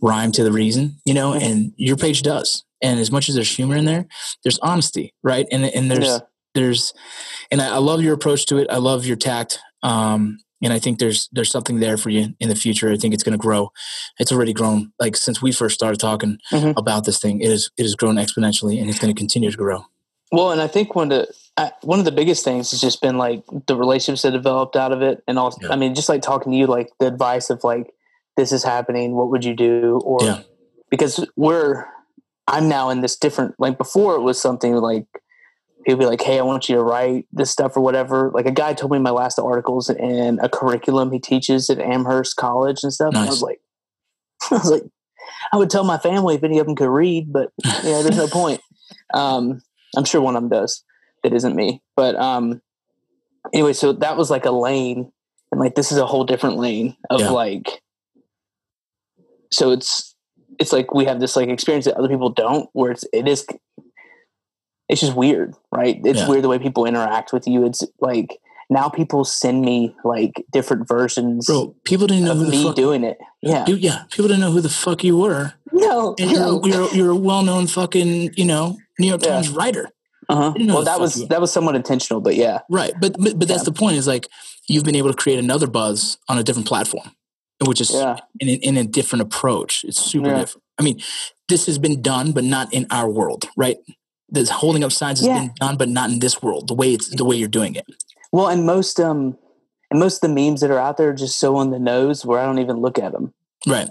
rhyme 0.00 0.32
to 0.32 0.44
the 0.44 0.52
reason, 0.52 0.98
you 1.04 1.14
know, 1.14 1.32
Mhm. 1.32 1.42
and 1.42 1.72
your 1.76 1.96
page 1.96 2.22
does. 2.22 2.64
And 2.82 3.00
as 3.00 3.10
much 3.10 3.28
as 3.28 3.34
there's 3.34 3.54
humor 3.54 3.76
in 3.76 3.84
there, 3.86 4.06
there's 4.44 4.58
honesty, 4.60 5.12
right? 5.22 5.46
And 5.50 5.64
and 5.64 5.90
there's 5.90 6.04
Yeah. 6.06 6.18
there's 6.54 6.92
and 7.50 7.60
I, 7.60 7.74
I 7.74 7.78
love 7.78 8.02
your 8.02 8.14
approach 8.14 8.46
to 8.46 8.58
it. 8.58 8.66
I 8.70 8.76
love 8.78 9.06
your 9.06 9.16
tact. 9.16 9.58
Um, 9.82 10.38
and 10.62 10.72
I 10.72 10.78
think 10.78 10.98
there's 10.98 11.28
there's 11.32 11.50
something 11.50 11.80
there 11.80 11.96
for 11.96 12.10
you 12.10 12.34
in 12.40 12.48
the 12.48 12.54
future. 12.54 12.90
I 12.90 12.96
think 12.96 13.14
it's 13.14 13.22
going 13.22 13.38
to 13.38 13.42
grow. 13.42 13.70
It's 14.18 14.32
already 14.32 14.52
grown. 14.52 14.92
Like 14.98 15.16
since 15.16 15.40
we 15.42 15.52
first 15.52 15.74
started 15.74 16.00
talking 16.00 16.38
Mhm. 16.52 16.74
about 16.76 17.04
this 17.04 17.18
thing, 17.18 17.40
it 17.40 17.48
is 17.50 17.70
it 17.76 17.82
has 17.82 17.94
grown 17.94 18.16
exponentially, 18.16 18.80
and 18.80 18.88
it's 18.90 18.98
going 18.98 19.14
to 19.14 19.18
continue 19.18 19.50
to 19.50 19.56
grow. 19.56 19.84
Well, 20.32 20.50
and 20.50 20.60
I 20.60 20.66
think 20.66 20.94
one 20.94 21.10
of 21.12 21.26
the 21.56 21.72
one 21.82 21.98
of 21.98 22.04
the 22.04 22.12
biggest 22.12 22.44
things 22.44 22.70
has 22.72 22.80
just 22.80 23.00
been 23.00 23.16
like 23.16 23.44
the 23.66 23.76
relationships 23.76 24.22
that 24.22 24.32
developed 24.32 24.76
out 24.76 24.92
of 24.92 25.02
it, 25.02 25.22
and 25.28 25.38
also, 25.38 25.58
Yeah. 25.62 25.72
I 25.72 25.76
mean, 25.76 25.94
just 25.94 26.08
like 26.08 26.22
talking 26.22 26.52
to 26.52 26.58
you, 26.58 26.66
like 26.66 26.90
the 26.98 27.06
advice 27.06 27.48
of 27.50 27.64
like, 27.64 27.92
this 28.36 28.52
is 28.52 28.64
happening, 28.64 29.14
what 29.14 29.30
would 29.30 29.44
you 29.44 29.54
do? 29.54 30.00
Or 30.04 30.18
Yeah. 30.22 30.42
because 30.90 31.24
we're, 31.36 31.84
I'm 32.48 32.68
now 32.68 32.90
in 32.90 33.00
this 33.00 33.16
different. 33.16 33.54
Like 33.58 33.78
before, 33.78 34.14
it 34.16 34.20
was 34.20 34.40
something 34.40 34.74
like, 34.74 35.06
he'll 35.86 35.96
be 35.96 36.06
like, 36.06 36.20
"Hey, 36.20 36.38
I 36.38 36.42
want 36.42 36.68
you 36.68 36.74
to 36.76 36.82
write 36.82 37.26
this 37.32 37.50
stuff 37.50 37.76
or 37.76 37.80
whatever." 37.80 38.30
Like 38.34 38.46
a 38.46 38.50
guy 38.52 38.74
told 38.74 38.92
me 38.92 38.98
my 38.98 39.10
last 39.10 39.38
articles 39.38 39.88
in 39.88 40.38
a 40.42 40.48
curriculum 40.48 41.12
he 41.12 41.18
teaches 41.20 41.70
at 41.70 41.78
Amherst 41.80 42.36
College 42.36 42.80
and 42.82 42.92
stuff. 42.92 43.08
And 43.14 43.18
I 43.18 43.26
was 43.26 43.42
like, 43.42 43.60
I 44.50 44.54
was 44.56 44.70
like, 44.70 44.82
I 45.52 45.56
would 45.56 45.70
tell 45.70 45.84
my 45.84 45.98
family 45.98 46.34
if 46.34 46.42
any 46.44 46.58
of 46.58 46.66
them 46.66 46.74
could 46.76 46.88
read, 46.90 47.32
but 47.32 47.52
yeah, 47.64 48.02
there's 48.02 48.16
no 48.16 48.26
point. 48.42 48.60
Um, 49.14 49.62
I'm 49.96 50.04
sure 50.04 50.20
one 50.20 50.36
of 50.36 50.42
them 50.42 50.50
does. 50.50 50.84
That 51.22 51.32
isn't 51.32 51.56
me, 51.56 51.82
but 51.96 52.14
um, 52.16 52.60
anyway, 53.52 53.72
so 53.72 53.92
that 53.94 54.16
was 54.16 54.30
like 54.30 54.44
a 54.44 54.50
lane, 54.52 55.10
and 55.50 55.60
like 55.60 55.74
this 55.74 55.90
is 55.90 55.98
a 55.98 56.06
whole 56.06 56.24
different 56.24 56.56
lane 56.58 56.96
of 57.10 57.20
Yeah. 57.20 57.30
like. 57.30 57.82
So 59.50 59.70
it's 59.70 60.14
it's 60.58 60.72
like 60.72 60.92
we 60.94 61.04
have 61.06 61.20
this 61.20 61.36
like 61.36 61.48
experience 61.48 61.84
that 61.86 61.96
other 61.96 62.08
people 62.08 62.30
don't, 62.30 62.68
where 62.72 62.90
it's 62.92 63.04
it 63.12 63.26
is 63.28 63.46
it's 64.88 65.00
just 65.00 65.16
weird, 65.16 65.54
right? 65.72 66.00
It's 66.04 66.20
Yeah. 66.20 66.28
weird 66.28 66.44
the 66.44 66.48
way 66.48 66.58
people 66.58 66.84
interact 66.86 67.32
with 67.32 67.46
you. 67.48 67.64
It's 67.66 67.82
like 68.00 68.38
now 68.70 68.88
people 68.88 69.24
send 69.24 69.62
me 69.62 69.94
like 70.04 70.44
different 70.52 70.86
versions 70.88 71.46
Bro, 71.46 71.74
people 71.84 72.06
didn't 72.06 72.24
know 72.24 72.32
of 72.32 72.38
who 72.38 72.48
me 72.50 72.62
fuck. 72.64 72.76
doing 72.76 73.04
it. 73.04 73.18
Yeah. 73.42 73.64
Dude, 73.64 73.80
yeah, 73.80 74.04
people 74.10 74.28
didn't 74.28 74.40
know 74.40 74.50
who 74.52 74.60
the 74.60 74.68
fuck 74.68 75.02
you 75.04 75.16
were, 75.16 75.54
no. 75.72 76.14
and 76.20 76.30
you're 76.30 76.40
no. 76.40 76.64
you're, 76.64 76.94
you're 76.94 77.10
a 77.10 77.16
well-known 77.16 77.66
fucking 77.66 78.34
you 78.36 78.44
know 78.44 78.76
New 78.98 79.08
York 79.08 79.22
Yeah. 79.24 79.32
Times 79.34 79.50
writer, 79.50 79.90
Uh-huh. 80.28 80.52
Well, 80.58 80.82
that 80.84 80.98
was 81.00 81.20
you 81.20 81.26
that 81.28 81.40
was 81.40 81.52
somewhat 81.52 81.76
intentional, 81.76 82.20
but 82.20 82.34
yeah, 82.34 82.60
right? 82.70 82.92
But 83.00 83.16
but, 83.18 83.38
but 83.38 83.48
that's 83.48 83.60
Yeah. 83.60 83.64
the 83.64 83.72
point. 83.72 83.96
Is 83.96 84.06
like 84.06 84.28
you've 84.68 84.84
been 84.84 84.96
able 84.96 85.10
to 85.10 85.16
create 85.16 85.38
another 85.38 85.66
buzz 85.68 86.18
on 86.28 86.36
a 86.38 86.42
different 86.42 86.66
platform, 86.66 87.10
which 87.64 87.80
is 87.80 87.92
yeah, 87.92 88.16
in, 88.40 88.48
a- 88.48 88.52
in 88.68 88.76
a 88.76 88.84
different 88.84 89.22
approach. 89.22 89.84
It's 89.84 90.00
super 90.00 90.28
Yeah. 90.30 90.40
different. 90.40 90.64
I 90.78 90.82
mean, 90.82 91.00
this 91.48 91.66
has 91.66 91.78
been 91.78 92.02
done, 92.02 92.32
but 92.32 92.44
not 92.44 92.72
in 92.74 92.86
our 92.90 93.08
world, 93.08 93.46
right? 93.56 93.76
This 94.28 94.50
holding 94.50 94.82
up 94.82 94.90
signs 94.92 95.20
has 95.20 95.28
been 95.28 95.52
done, 95.60 95.76
but 95.76 95.88
not 95.88 96.10
in 96.10 96.18
this 96.18 96.42
world. 96.42 96.66
The 96.68 96.74
way 96.74 96.92
it's 96.92 97.08
the 97.08 97.24
way 97.24 97.36
you're 97.36 97.48
doing 97.60 97.76
it. 97.76 97.86
Well, 98.32 98.48
and 98.48 98.66
most 98.66 98.98
um, 98.98 99.38
and 99.92 100.00
most 100.00 100.16
of 100.16 100.28
the 100.28 100.34
memes 100.34 100.60
that 100.62 100.70
are 100.72 100.80
out 100.80 100.96
there 100.96 101.10
are 101.10 101.14
just 101.14 101.38
so 101.38 101.54
on 101.56 101.70
the 101.70 101.78
nose 101.78 102.26
where 102.26 102.40
I 102.40 102.44
don't 102.46 102.58
even 102.58 102.78
look 102.78 102.98
at 102.98 103.12
them, 103.12 103.32
Right. 103.68 103.88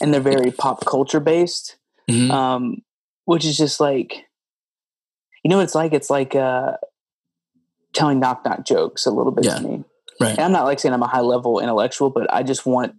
and 0.00 0.12
they're 0.12 0.20
very 0.20 0.50
pop 0.50 0.84
culture 0.84 1.20
based, 1.20 1.76
Mhm. 2.10 2.30
um, 2.32 2.82
which 3.26 3.44
is 3.44 3.56
just 3.56 3.78
like, 3.78 4.25
you 5.46 5.50
know, 5.50 5.58
what 5.58 5.62
it's 5.62 5.76
like 5.76 5.92
it's 5.92 6.10
like 6.10 6.34
uh, 6.34 6.72
telling 7.92 8.18
knock 8.18 8.44
knock 8.44 8.66
jokes 8.66 9.06
a 9.06 9.12
little 9.12 9.30
bit 9.30 9.44
Yeah. 9.44 9.54
to 9.54 9.62
me. 9.62 9.84
Right. 10.20 10.30
And 10.30 10.40
I'm 10.40 10.50
not 10.50 10.64
like 10.64 10.80
saying 10.80 10.92
I'm 10.92 11.04
a 11.04 11.06
high 11.06 11.20
level 11.20 11.60
intellectual, 11.60 12.10
but 12.10 12.26
I 12.34 12.42
just 12.42 12.66
want. 12.66 12.96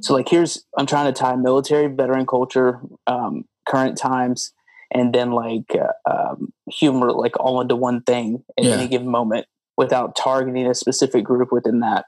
So 0.00 0.12
like, 0.12 0.28
here's 0.28 0.64
I'm 0.76 0.86
trying 0.86 1.06
to 1.06 1.12
tie 1.12 1.36
military, 1.36 1.86
veteran 1.86 2.26
culture, 2.26 2.80
um, 3.06 3.44
current 3.68 3.96
times, 3.96 4.52
and 4.90 5.14
then 5.14 5.30
like 5.30 5.76
uh, 5.76 6.10
um, 6.10 6.52
humor, 6.68 7.12
like 7.12 7.38
all 7.38 7.60
into 7.60 7.76
one 7.76 8.02
thing 8.02 8.42
at 8.58 8.64
Yeah. 8.64 8.72
any 8.72 8.88
given 8.88 9.08
moment, 9.08 9.46
without 9.76 10.16
targeting 10.16 10.66
a 10.66 10.74
specific 10.74 11.22
group 11.24 11.52
within 11.52 11.78
that. 11.80 12.06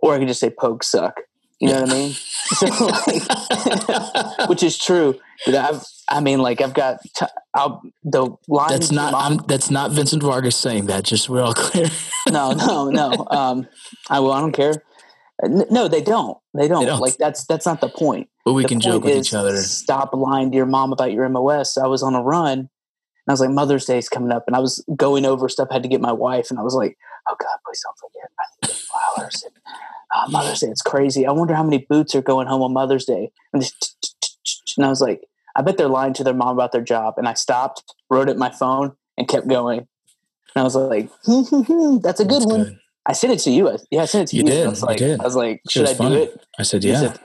Or 0.00 0.14
I 0.14 0.18
can 0.18 0.28
just 0.28 0.40
say 0.40 0.48
poke 0.48 0.82
suck. 0.82 1.20
You 1.62 1.68
know 1.68 1.82
what 1.82 1.90
I 1.90 1.94
mean? 1.94 2.12
So 2.12 2.66
like, 4.38 4.48
which 4.48 4.64
is 4.64 4.76
true. 4.76 5.16
But 5.46 5.54
I've, 5.54 5.84
I 6.08 6.20
mean, 6.20 6.40
like 6.40 6.60
I've 6.60 6.74
got 6.74 6.98
t- 7.16 7.26
I'll, 7.54 7.80
the 8.02 8.36
line. 8.48 8.70
That's 8.70 8.90
not. 8.90 9.14
I'm, 9.14 9.36
that's 9.46 9.70
not 9.70 9.92
Vincent 9.92 10.24
Vargas 10.24 10.56
saying 10.56 10.86
that. 10.86 11.04
Just 11.04 11.26
so 11.26 11.32
we're 11.32 11.42
all 11.42 11.54
clear. 11.56 11.86
no, 12.32 12.50
no, 12.50 12.90
no. 12.90 13.26
Um, 13.30 13.68
I 14.10 14.18
well, 14.18 14.32
I 14.32 14.40
don't 14.40 14.50
care. 14.50 14.82
No, 15.44 15.86
they 15.86 16.02
don't. 16.02 16.36
They 16.52 16.66
don't. 16.66 16.84
don't. 16.84 17.00
Like 17.00 17.16
that's 17.16 17.46
that's 17.46 17.64
not 17.64 17.80
the 17.80 17.88
point. 17.88 18.28
But 18.44 18.54
we 18.54 18.62
the 18.62 18.68
can 18.68 18.80
joke 18.80 19.04
with 19.04 19.16
each 19.16 19.32
other. 19.32 19.56
Stop 19.58 20.12
lying 20.14 20.50
to 20.50 20.56
your 20.56 20.66
mom 20.66 20.92
about 20.92 21.12
your 21.12 21.28
MOS. 21.28 21.78
I 21.78 21.86
was 21.86 22.02
on 22.02 22.16
a 22.16 22.22
run, 22.22 22.58
and 22.58 22.68
I 23.28 23.32
was 23.32 23.40
like, 23.40 23.50
Mother's 23.50 23.84
Day's 23.84 24.08
coming 24.08 24.32
up, 24.32 24.44
and 24.48 24.56
I 24.56 24.58
was 24.58 24.84
going 24.96 25.24
over 25.24 25.48
stuff. 25.48 25.68
I 25.70 25.74
had 25.74 25.84
to 25.84 25.88
get 25.88 26.00
my 26.00 26.12
wife, 26.12 26.50
and 26.50 26.58
I 26.58 26.62
was 26.62 26.74
like, 26.74 26.98
Oh 27.28 27.36
God, 27.38 27.56
please 27.64 27.80
don't 27.84 27.98
forget. 27.98 28.30
I 28.36 28.66
need 28.66 28.76
flowers. 28.76 29.44
Oh, 30.14 30.28
Mother's 30.30 30.60
Day, 30.60 30.66
it's 30.68 30.82
crazy. 30.82 31.26
I 31.26 31.32
wonder 31.32 31.54
how 31.54 31.62
many 31.62 31.86
boots 31.88 32.14
are 32.14 32.22
going 32.22 32.46
home 32.46 32.62
on 32.62 32.72
Mother's 32.72 33.04
Day. 33.06 33.30
And, 33.52 33.62
and 34.76 34.84
I 34.86 34.88
was 34.88 35.00
like, 35.00 35.22
I 35.56 35.62
bet 35.62 35.76
they're 35.78 35.88
lying 35.88 36.12
to 36.14 36.24
their 36.24 36.34
mom 36.34 36.54
about 36.54 36.72
their 36.72 36.82
job. 36.82 37.14
And 37.16 37.26
I 37.28 37.34
stopped, 37.34 37.82
wrote 38.10 38.28
it 38.28 38.32
in 38.32 38.38
my 38.38 38.50
phone, 38.50 38.92
and 39.16 39.26
kept 39.28 39.48
going. 39.48 39.78
And 39.80 40.60
I 40.60 40.62
was 40.62 40.74
like, 40.76 41.08
That's 41.26 42.20
a 42.20 42.24
good 42.24 42.42
That's 42.42 42.46
one. 42.46 42.64
good. 42.64 42.78
I 43.06 43.12
sent 43.14 43.32
it 43.32 43.38
to 43.40 43.50
you. 43.50 43.68
I- 43.70 43.76
Yeah, 43.90 44.02
I 44.02 44.04
sent 44.04 44.28
it 44.28 44.30
to 44.32 44.36
You 44.36 44.42
you. 44.44 44.50
did, 44.50 44.66
I 44.66 44.70
was 44.70 44.82
like, 44.82 44.98
did. 44.98 45.20
I 45.20 45.24
was 45.24 45.34
like, 45.36 45.60
should 45.68 45.82
was 45.82 45.98
I 46.00 46.08
do 46.08 46.14
it? 46.14 46.46
I 46.58 46.62
said, 46.62 46.84
yeah, 46.84 47.00
said- 47.00 47.20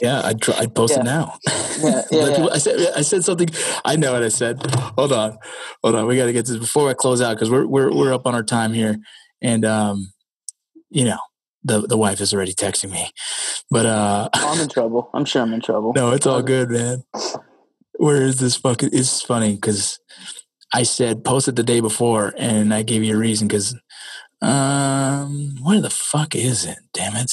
yeah. 0.00 0.22
I'd, 0.24 0.40
try, 0.40 0.54
I'd 0.58 0.74
post 0.74 0.94
Yeah. 0.94 1.00
it 1.00 1.04
now. 1.04 1.38
yeah, 1.82 2.02
yeah, 2.10 2.28
yeah. 2.38 2.46
I 2.50 2.58
said, 2.58 2.92
I 2.96 3.00
said 3.02 3.24
something. 3.24 3.48
I 3.84 3.96
know 3.96 4.12
what 4.12 4.22
I 4.22 4.28
said. 4.28 4.64
Hold 4.96 5.12
on, 5.12 5.36
hold 5.82 5.94
on. 5.96 6.06
We 6.06 6.16
got 6.16 6.26
to 6.26 6.32
get 6.32 6.46
this 6.46 6.56
before 6.56 6.88
I 6.88 6.94
close 6.94 7.20
out 7.20 7.34
because 7.34 7.50
we're 7.50 7.66
we're 7.66 7.92
we're 7.92 8.14
up 8.14 8.26
on 8.26 8.34
our 8.34 8.42
time 8.42 8.72
here, 8.72 8.96
and 9.42 9.64
um, 9.64 10.12
you 10.90 11.04
know, 11.04 11.18
the 11.64 11.80
the 11.80 11.96
wife 11.96 12.20
is 12.20 12.32
already 12.34 12.52
texting 12.52 12.90
me, 12.90 13.10
but 13.70 13.86
uh, 13.86 14.28
Oh, 14.34 14.52
I'm 14.52 14.60
in 14.60 14.68
trouble. 14.68 15.10
I'm 15.14 15.24
sure 15.24 15.42
I'm 15.42 15.52
in 15.52 15.60
trouble. 15.60 15.92
no, 15.96 16.12
it's 16.12 16.26
all 16.26 16.42
good, 16.42 16.70
man. 16.70 17.04
Where 17.98 18.22
is 18.22 18.38
this 18.38 18.56
fucking? 18.56 18.90
It's 18.92 19.22
funny 19.22 19.54
because 19.54 19.98
I 20.72 20.82
said 20.82 21.24
post 21.24 21.48
it 21.48 21.56
the 21.56 21.62
day 21.62 21.80
before, 21.80 22.34
and 22.36 22.74
I 22.74 22.82
gave 22.82 23.02
you 23.02 23.14
a 23.14 23.18
reason 23.18 23.48
because 23.48 23.74
um, 24.42 25.56
where 25.62 25.80
the 25.80 25.90
fuck 25.90 26.34
is 26.34 26.64
it? 26.66 26.78
Damn 26.92 27.16
it! 27.16 27.32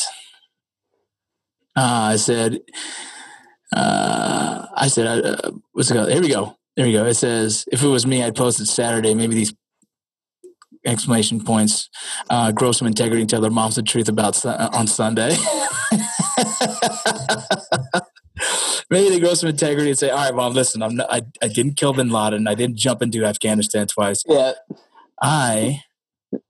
Uh, 1.76 2.12
I 2.14 2.16
said, 2.16 2.60
uh, 3.76 4.66
I 4.76 4.88
said, 4.88 5.26
uh, 5.26 5.52
what's 5.72 5.90
it 5.90 5.96
called? 5.96 6.12
Here 6.12 6.22
we 6.22 6.30
go. 6.30 6.58
There 6.76 6.86
we 6.86 6.94
go. 6.94 7.06
It 7.06 7.16
says, 7.16 7.66
if 7.72 7.84
it 7.84 7.88
was 7.88 8.06
me, 8.06 8.24
I'd 8.24 8.36
post 8.36 8.60
it 8.60 8.68
Saturday. 8.68 9.14
Maybe 9.14 9.36
these 9.36 9.54
exclamation 10.86 11.44
points 11.44 11.90
uh, 12.30 12.52
grow 12.52 12.72
some 12.72 12.88
integrity 12.88 13.22
and 13.22 13.30
tell 13.30 13.42
their 13.42 13.52
moms 13.52 13.76
the 13.76 13.84
truth 13.84 14.10
about 14.10 14.36
Su- 14.36 14.50
on 14.50 14.88
Sunday. 14.88 15.36
Maybe 18.90 19.10
they 19.10 19.20
grow 19.20 19.34
some 19.36 19.50
integrity 19.50 19.90
and 19.90 20.00
say, 20.00 20.10
"All 20.10 20.18
right, 20.18 20.34
mom, 20.36 20.54
listen, 20.54 20.82
I'm 20.82 20.96
not, 20.96 21.12
I, 21.14 21.22
I 21.42 21.48
didn't 21.48 21.76
kill 21.78 21.94
Bin 21.94 22.10
Laden. 22.10 22.48
I 22.48 22.56
didn't 22.56 22.78
jump 22.78 23.02
into 23.02 23.24
Afghanistan 23.26 23.88
twice. 23.88 24.24
Yeah. 24.28 24.54
I, 25.22 25.84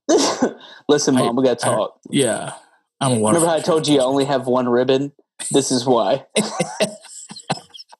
Listen, 0.87 1.17
I- 1.17 1.21
mom, 1.23 1.35
we 1.35 1.43
got 1.43 1.59
to 1.59 1.67
I- 1.67 1.75
talk. 1.75 1.99
yeah, 2.09 2.53
I'm 2.99 3.11
a. 3.13 3.15
Remember 3.15 3.47
how 3.47 3.55
I 3.55 3.59
told 3.59 3.87
you 3.87 3.99
I 3.99 4.03
only 4.03 4.25
have 4.25 4.47
one 4.47 4.69
ribbon? 4.69 5.11
This 5.51 5.71
is 5.71 5.85
why. 5.85 6.25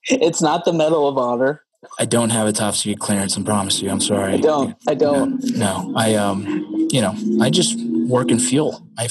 it's 0.06 0.42
not 0.42 0.64
the 0.66 0.74
Medal 0.74 1.08
of 1.08 1.18
Honor. 1.18 1.64
I 2.00 2.06
don't 2.06 2.30
have 2.30 2.48
a 2.48 2.52
top 2.52 2.76
secret 2.76 3.00
clearance. 3.00 3.38
I 3.38 3.44
promise 3.44 3.82
you. 3.82 3.90
I'm 3.90 4.02
sorry. 4.02 4.34
I 4.34 4.38
don't. 4.38 4.76
I 4.88 4.94
don't. 4.94 5.44
No, 5.56 5.94
I 5.96 6.16
um, 6.16 6.88
you 6.92 7.02
know, 7.02 7.16
I 7.42 7.50
just 7.50 7.80
work 8.08 8.30
in 8.30 8.40
fuel. 8.40 8.86
I, 8.98 9.08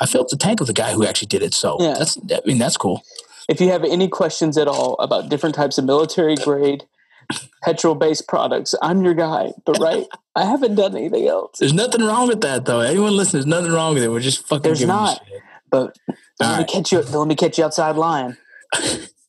I 0.00 0.06
filled 0.06 0.28
the 0.30 0.36
tank 0.36 0.60
with 0.60 0.66
the 0.66 0.74
guy 0.74 0.92
who 0.92 1.06
actually 1.06 1.28
did 1.28 1.42
it. 1.42 1.54
So 1.54 1.76
Yeah. 1.80 1.94
that's, 1.98 2.18
I 2.30 2.40
mean, 2.44 2.58
that's 2.58 2.76
cool. 2.76 3.02
If 3.48 3.60
you 3.60 3.70
have 3.70 3.84
any 3.84 4.08
questions 4.08 4.58
at 4.58 4.68
all 4.68 4.94
about 4.98 5.30
different 5.30 5.54
types 5.54 5.78
of 5.78 5.84
military 5.84 6.34
grade 6.36 6.84
petrol 7.62 7.94
based 7.94 8.28
products, 8.28 8.74
I'm 8.82 9.02
your 9.02 9.14
guy. 9.14 9.52
But 9.64 9.78
right, 9.78 10.06
I 10.36 10.44
haven't 10.44 10.74
done 10.74 10.94
anything 10.96 11.26
else. 11.26 11.58
There's 11.58 11.72
nothing 11.72 12.02
wrong 12.02 12.28
with 12.28 12.42
that, 12.42 12.66
though. 12.66 12.80
Anyone 12.80 13.16
listening, 13.16 13.42
there's 13.42 13.46
nothing 13.46 13.72
wrong 13.72 13.94
with 13.94 14.02
it. 14.02 14.10
We're 14.10 14.20
just 14.20 14.46
fucking. 14.46 14.62
There's 14.62 14.84
not. 14.84 15.22
But 15.70 15.96
let 16.40 16.50
me 16.50 16.56
right. 16.58 16.68
catch 16.68 16.92
you. 16.92 17.00
Let 17.00 17.28
me 17.28 17.34
catch 17.34 17.58
you 17.58 17.64
outside 17.64 17.96
lying. 17.96 18.36
All 18.74 18.86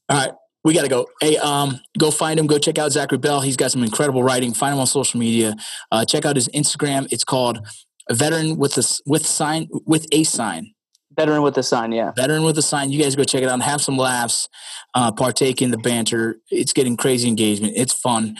right. 0.09 0.31
We 0.63 0.73
got 0.73 0.81
to 0.81 0.89
go. 0.89 1.07
Hey, 1.21 1.37
um, 1.37 1.79
go 1.97 2.11
find 2.11 2.39
him. 2.39 2.47
Go 2.47 2.57
check 2.57 2.77
out 2.77 2.91
Zachary 2.91 3.17
Bell. 3.17 3.41
He's 3.41 3.57
got 3.57 3.71
some 3.71 3.83
incredible 3.83 4.23
writing. 4.23 4.53
Find 4.53 4.73
him 4.73 4.79
on 4.79 4.87
social 4.87 5.19
media. 5.19 5.55
Uh, 5.91 6.03
check 6.05 6.25
out 6.25 6.35
his 6.35 6.49
Instagram. 6.49 7.07
It's 7.11 7.23
called 7.23 7.65
veteran 8.11 8.57
with 8.57 8.77
a 8.77 9.01
with 9.05 9.25
sign 9.25 9.69
with 9.85 10.05
a 10.11 10.23
sign. 10.23 10.73
Veteran 11.15 11.41
with 11.41 11.57
a 11.57 11.63
sign. 11.63 11.91
Yeah. 11.91 12.11
Veteran 12.15 12.43
with 12.43 12.57
a 12.57 12.61
sign. 12.61 12.91
You 12.91 13.01
guys 13.01 13.15
go 13.15 13.23
check 13.23 13.41
it 13.41 13.49
out 13.49 13.53
and 13.53 13.63
have 13.63 13.81
some 13.81 13.97
laughs. 13.97 14.47
Uh, 14.93 15.11
partake 15.11 15.61
in 15.61 15.71
the 15.71 15.77
banter. 15.77 16.39
It's 16.49 16.73
getting 16.73 16.97
crazy 16.97 17.27
engagement. 17.27 17.73
It's 17.75 17.93
fun. 17.93 18.37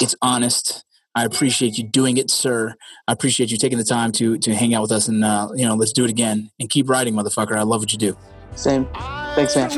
It's 0.00 0.14
honest. 0.22 0.84
I 1.14 1.24
appreciate 1.24 1.76
you 1.76 1.84
doing 1.84 2.16
it, 2.16 2.30
sir. 2.30 2.74
I 3.06 3.12
appreciate 3.12 3.50
you 3.50 3.58
taking 3.58 3.78
the 3.78 3.84
time 3.84 4.12
to 4.12 4.38
to 4.38 4.54
hang 4.54 4.74
out 4.74 4.82
with 4.82 4.92
us 4.92 5.08
and 5.08 5.24
uh, 5.24 5.48
you 5.54 5.66
know 5.66 5.74
let's 5.74 5.92
do 5.92 6.04
it 6.04 6.10
again 6.10 6.50
and 6.58 6.70
keep 6.70 6.88
writing, 6.88 7.14
motherfucker. 7.14 7.56
I 7.56 7.62
love 7.62 7.80
what 7.80 7.92
you 7.92 7.98
do. 7.98 8.16
Same. 8.54 8.86
Thanks, 9.34 9.56
man. 9.56 9.70